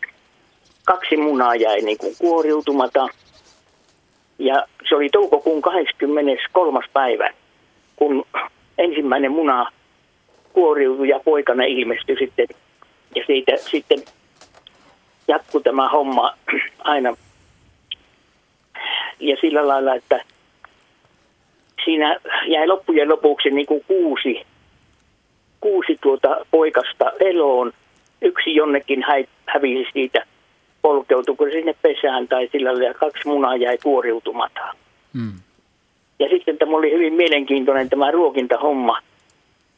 kaksi 0.85 1.18
munaa 1.18 1.56
jäi 1.56 1.81
niin 1.81 1.98
kuin 1.98 2.15
kuoriutumata– 2.19 3.07
ja 4.41 4.65
se 4.89 4.95
oli 4.95 5.09
toukokuun 5.09 5.61
23. 5.61 6.80
päivä, 6.93 7.34
kun 7.95 8.26
ensimmäinen 8.77 9.31
muna 9.31 9.72
kuoriutui 10.53 11.09
ja 11.09 11.19
poikana 11.19 11.63
ilmestyi 11.63 12.15
sitten. 12.19 12.47
Ja 13.15 13.23
siitä 13.27 13.51
sitten 13.57 13.99
jatku 15.27 15.59
tämä 15.59 15.89
homma 15.89 16.34
aina. 16.80 17.13
Ja 19.19 19.38
sillä 19.41 19.68
lailla, 19.68 19.95
että 19.95 20.23
siinä 21.85 22.18
jäi 22.47 22.68
loppujen 22.68 23.09
lopuksi 23.09 23.49
niin 23.49 23.65
kuin 23.65 23.84
kuusi, 23.88 24.45
kuusi 25.61 25.97
tuota 26.01 26.45
poikasta 26.51 27.11
eloon. 27.19 27.73
Yksi 28.22 28.55
jonnekin 28.55 29.03
hä, 29.03 29.13
hävisi 29.45 29.89
siitä, 29.93 30.26
polkeutuiko 30.82 31.45
sinne 31.45 31.76
pesään 31.82 32.28
tai 32.28 32.49
sillä 32.52 32.70
lailla, 32.70 32.88
ja 32.88 32.94
kaksi 32.94 33.28
munaa 33.28 33.56
jäi 33.56 33.78
kuoriutumatta. 33.78 34.62
Hmm. 35.14 35.34
Ja 36.20 36.30
sitten 36.30 36.58
tämä 36.58 36.78
oli 36.78 36.91
hyvin 36.91 37.14
mielenkiintoinen 37.14 37.90
tämä 37.90 38.12
ruokintahomma. 38.12 38.99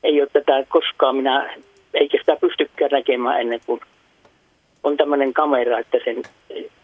Ei 0.04 0.22
ole 0.22 0.30
tätä 0.34 0.66
koskaan 0.70 1.16
minä, 1.16 1.56
eikä 1.94 2.18
sitä 2.18 2.38
pystykään 2.42 2.92
näkemään 2.92 3.42
ennen 3.42 3.60
kuin 3.66 3.82
on 4.84 4.98
tämmöinen 4.98 5.34
kamera, 5.34 5.80
että 5.80 5.98
sen 6.06 6.24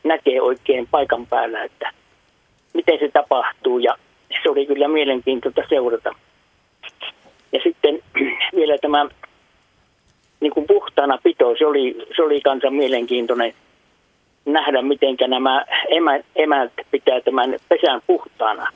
näkee 0.03 0.41
oikein 0.41 0.87
paikan 0.91 1.25
päällä, 1.25 1.63
että 1.63 1.91
miten 2.73 2.99
se 2.99 3.09
tapahtuu 3.13 3.79
ja 3.79 3.95
se 4.43 4.49
oli 4.49 4.65
kyllä 4.65 4.87
mielenkiintoista 4.87 5.61
seurata. 5.69 6.15
Ja 7.51 7.59
sitten 7.63 7.99
vielä 8.55 8.77
tämä 8.77 9.05
niin 10.39 10.53
kuin 10.53 10.67
puhtaana 10.67 11.19
pito, 11.23 11.55
se 11.57 11.65
oli, 11.65 12.07
se 12.15 12.21
oli 12.23 12.41
kanssa 12.41 12.69
mielenkiintoinen 12.69 13.53
nähdä, 14.53 14.81
miten 14.81 15.15
nämä 15.27 15.65
emät, 15.89 16.25
emät 16.35 16.71
pitää 16.91 17.21
tämän 17.21 17.55
pesän 17.69 18.01
puhtaana. 18.07 18.67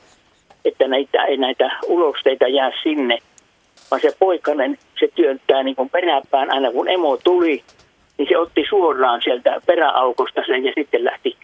Että 0.64 0.88
näitä, 0.88 1.24
ei 1.24 1.36
näitä 1.36 1.78
ulosteita 1.86 2.48
jää 2.48 2.72
sinne, 2.82 3.18
vaan 3.90 4.00
se 4.02 4.16
poikainen, 4.18 4.78
se 5.00 5.08
työntää 5.14 5.62
niin 5.62 5.76
kuin 5.76 5.90
peräpään 5.90 6.50
aina 6.50 6.72
kun 6.72 6.88
emo 6.88 7.16
tuli, 7.16 7.62
niin 8.18 8.28
se 8.28 8.38
otti 8.38 8.64
suoraan 8.68 9.20
sieltä 9.24 9.60
peräaukosta 9.66 10.40
sen 10.46 10.64
ja 10.64 10.72
sitten 10.74 11.04
lähti 11.04 11.36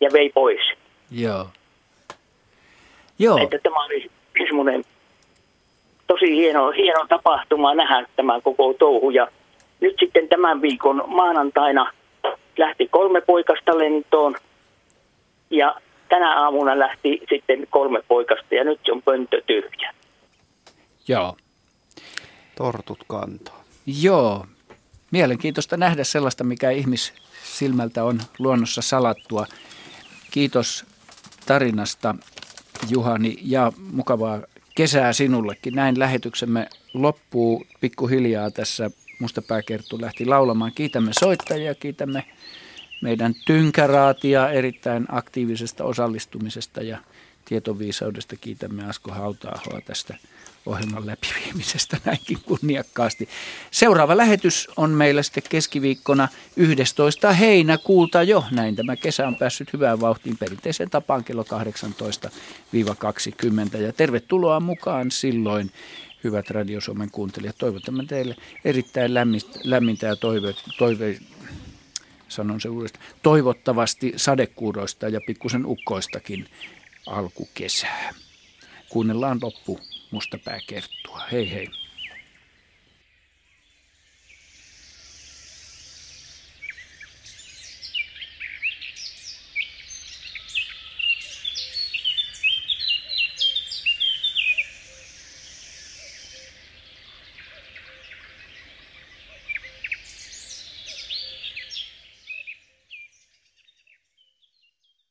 ja 0.00 0.10
vei 0.12 0.30
pois. 0.34 0.60
Joo. 1.10 1.46
Joo. 3.18 3.38
Että 3.42 3.58
tämä 3.62 3.84
oli 3.84 4.10
semmoinen 4.46 4.84
tosi 6.06 6.36
hieno, 6.36 6.70
hieno 6.70 7.06
tapahtuma 7.08 7.74
nähdä 7.74 8.06
tämä 8.16 8.40
koko 8.40 8.74
touhu. 8.78 9.10
Ja 9.10 9.28
nyt 9.80 9.94
sitten 10.00 10.28
tämän 10.28 10.62
viikon 10.62 11.04
maanantaina 11.06 11.92
lähti 12.58 12.88
kolme 12.88 13.20
poikasta 13.20 13.78
lentoon 13.78 14.34
ja 15.50 15.80
tänä 16.08 16.40
aamuna 16.42 16.78
lähti 16.78 17.20
sitten 17.28 17.66
kolme 17.70 18.02
poikasta 18.08 18.54
ja 18.54 18.64
nyt 18.64 18.80
on 18.92 19.02
pönttö 19.02 19.42
tyhjä. 19.46 19.94
Joo. 21.08 21.36
Tortut 22.56 22.98
kantaa. 23.08 23.64
Joo. 24.02 24.46
Mielenkiintoista 25.10 25.76
nähdä 25.76 26.04
sellaista, 26.04 26.44
mikä 26.44 26.70
ihmissilmältä 26.70 28.04
on 28.04 28.20
luonnossa 28.38 28.82
salattua. 28.82 29.46
Kiitos 30.30 30.84
tarinasta 31.46 32.14
Juhani 32.90 33.36
ja 33.42 33.72
mukavaa 33.92 34.40
kesää 34.74 35.12
sinullekin. 35.12 35.74
Näin 35.74 35.98
lähetyksemme 35.98 36.68
loppuu 36.94 37.66
pikkuhiljaa 37.80 38.50
tässä. 38.50 38.90
Mustapääkerttu 39.18 40.00
lähti 40.00 40.26
laulamaan. 40.26 40.72
Kiitämme 40.74 41.10
soittajia, 41.20 41.74
kiitämme 41.74 42.24
meidän 43.02 43.34
tynkäraatia 43.46 44.50
erittäin 44.50 45.06
aktiivisesta 45.08 45.84
osallistumisesta 45.84 46.82
ja 46.82 46.98
tietoviisaudesta. 47.44 48.36
Kiitämme 48.36 48.84
Asko 48.88 49.10
Hautaahoa 49.10 49.80
tästä 49.84 50.14
ohjelman 50.66 51.06
läpiviimisestä 51.06 51.96
näinkin 52.04 52.38
kunniakkaasti. 52.46 53.28
Seuraava 53.70 54.16
lähetys 54.16 54.68
on 54.76 54.90
meillä 54.90 55.22
sitten 55.22 55.42
keskiviikkona 55.48 56.28
11. 56.56 57.32
heinäkuuta 57.32 58.22
jo. 58.22 58.44
Näin 58.50 58.76
tämä 58.76 58.96
kesä 58.96 59.26
on 59.26 59.36
päässyt 59.36 59.72
hyvään 59.72 60.00
vauhtiin 60.00 60.38
perinteiseen 60.38 60.90
tapaan 60.90 61.24
kello 61.24 61.44
18-20. 63.76 63.76
Ja 63.76 63.92
tervetuloa 63.92 64.60
mukaan 64.60 65.10
silloin, 65.10 65.70
hyvät 66.24 66.50
Radio 66.50 66.80
Suomen 66.80 67.10
kuuntelijat. 67.10 67.58
Toivotamme 67.58 68.04
teille 68.04 68.36
erittäin 68.64 69.14
lämmintä 69.64 70.06
ja 70.06 70.16
toive, 70.16 70.54
toive 70.78 71.18
sanon 72.28 72.60
se 72.60 72.68
uudestaan, 72.68 73.04
toivottavasti 73.22 74.12
sadekuuroista 74.16 75.08
ja 75.08 75.20
pikkusen 75.26 75.66
ukkoistakin 75.66 76.46
alkukesää. 77.06 78.14
Kuunnellaan 78.88 79.38
loppu 79.42 79.80
mustapääkerttua. 80.10 81.20
Hei 81.32 81.50
hei. 81.50 81.68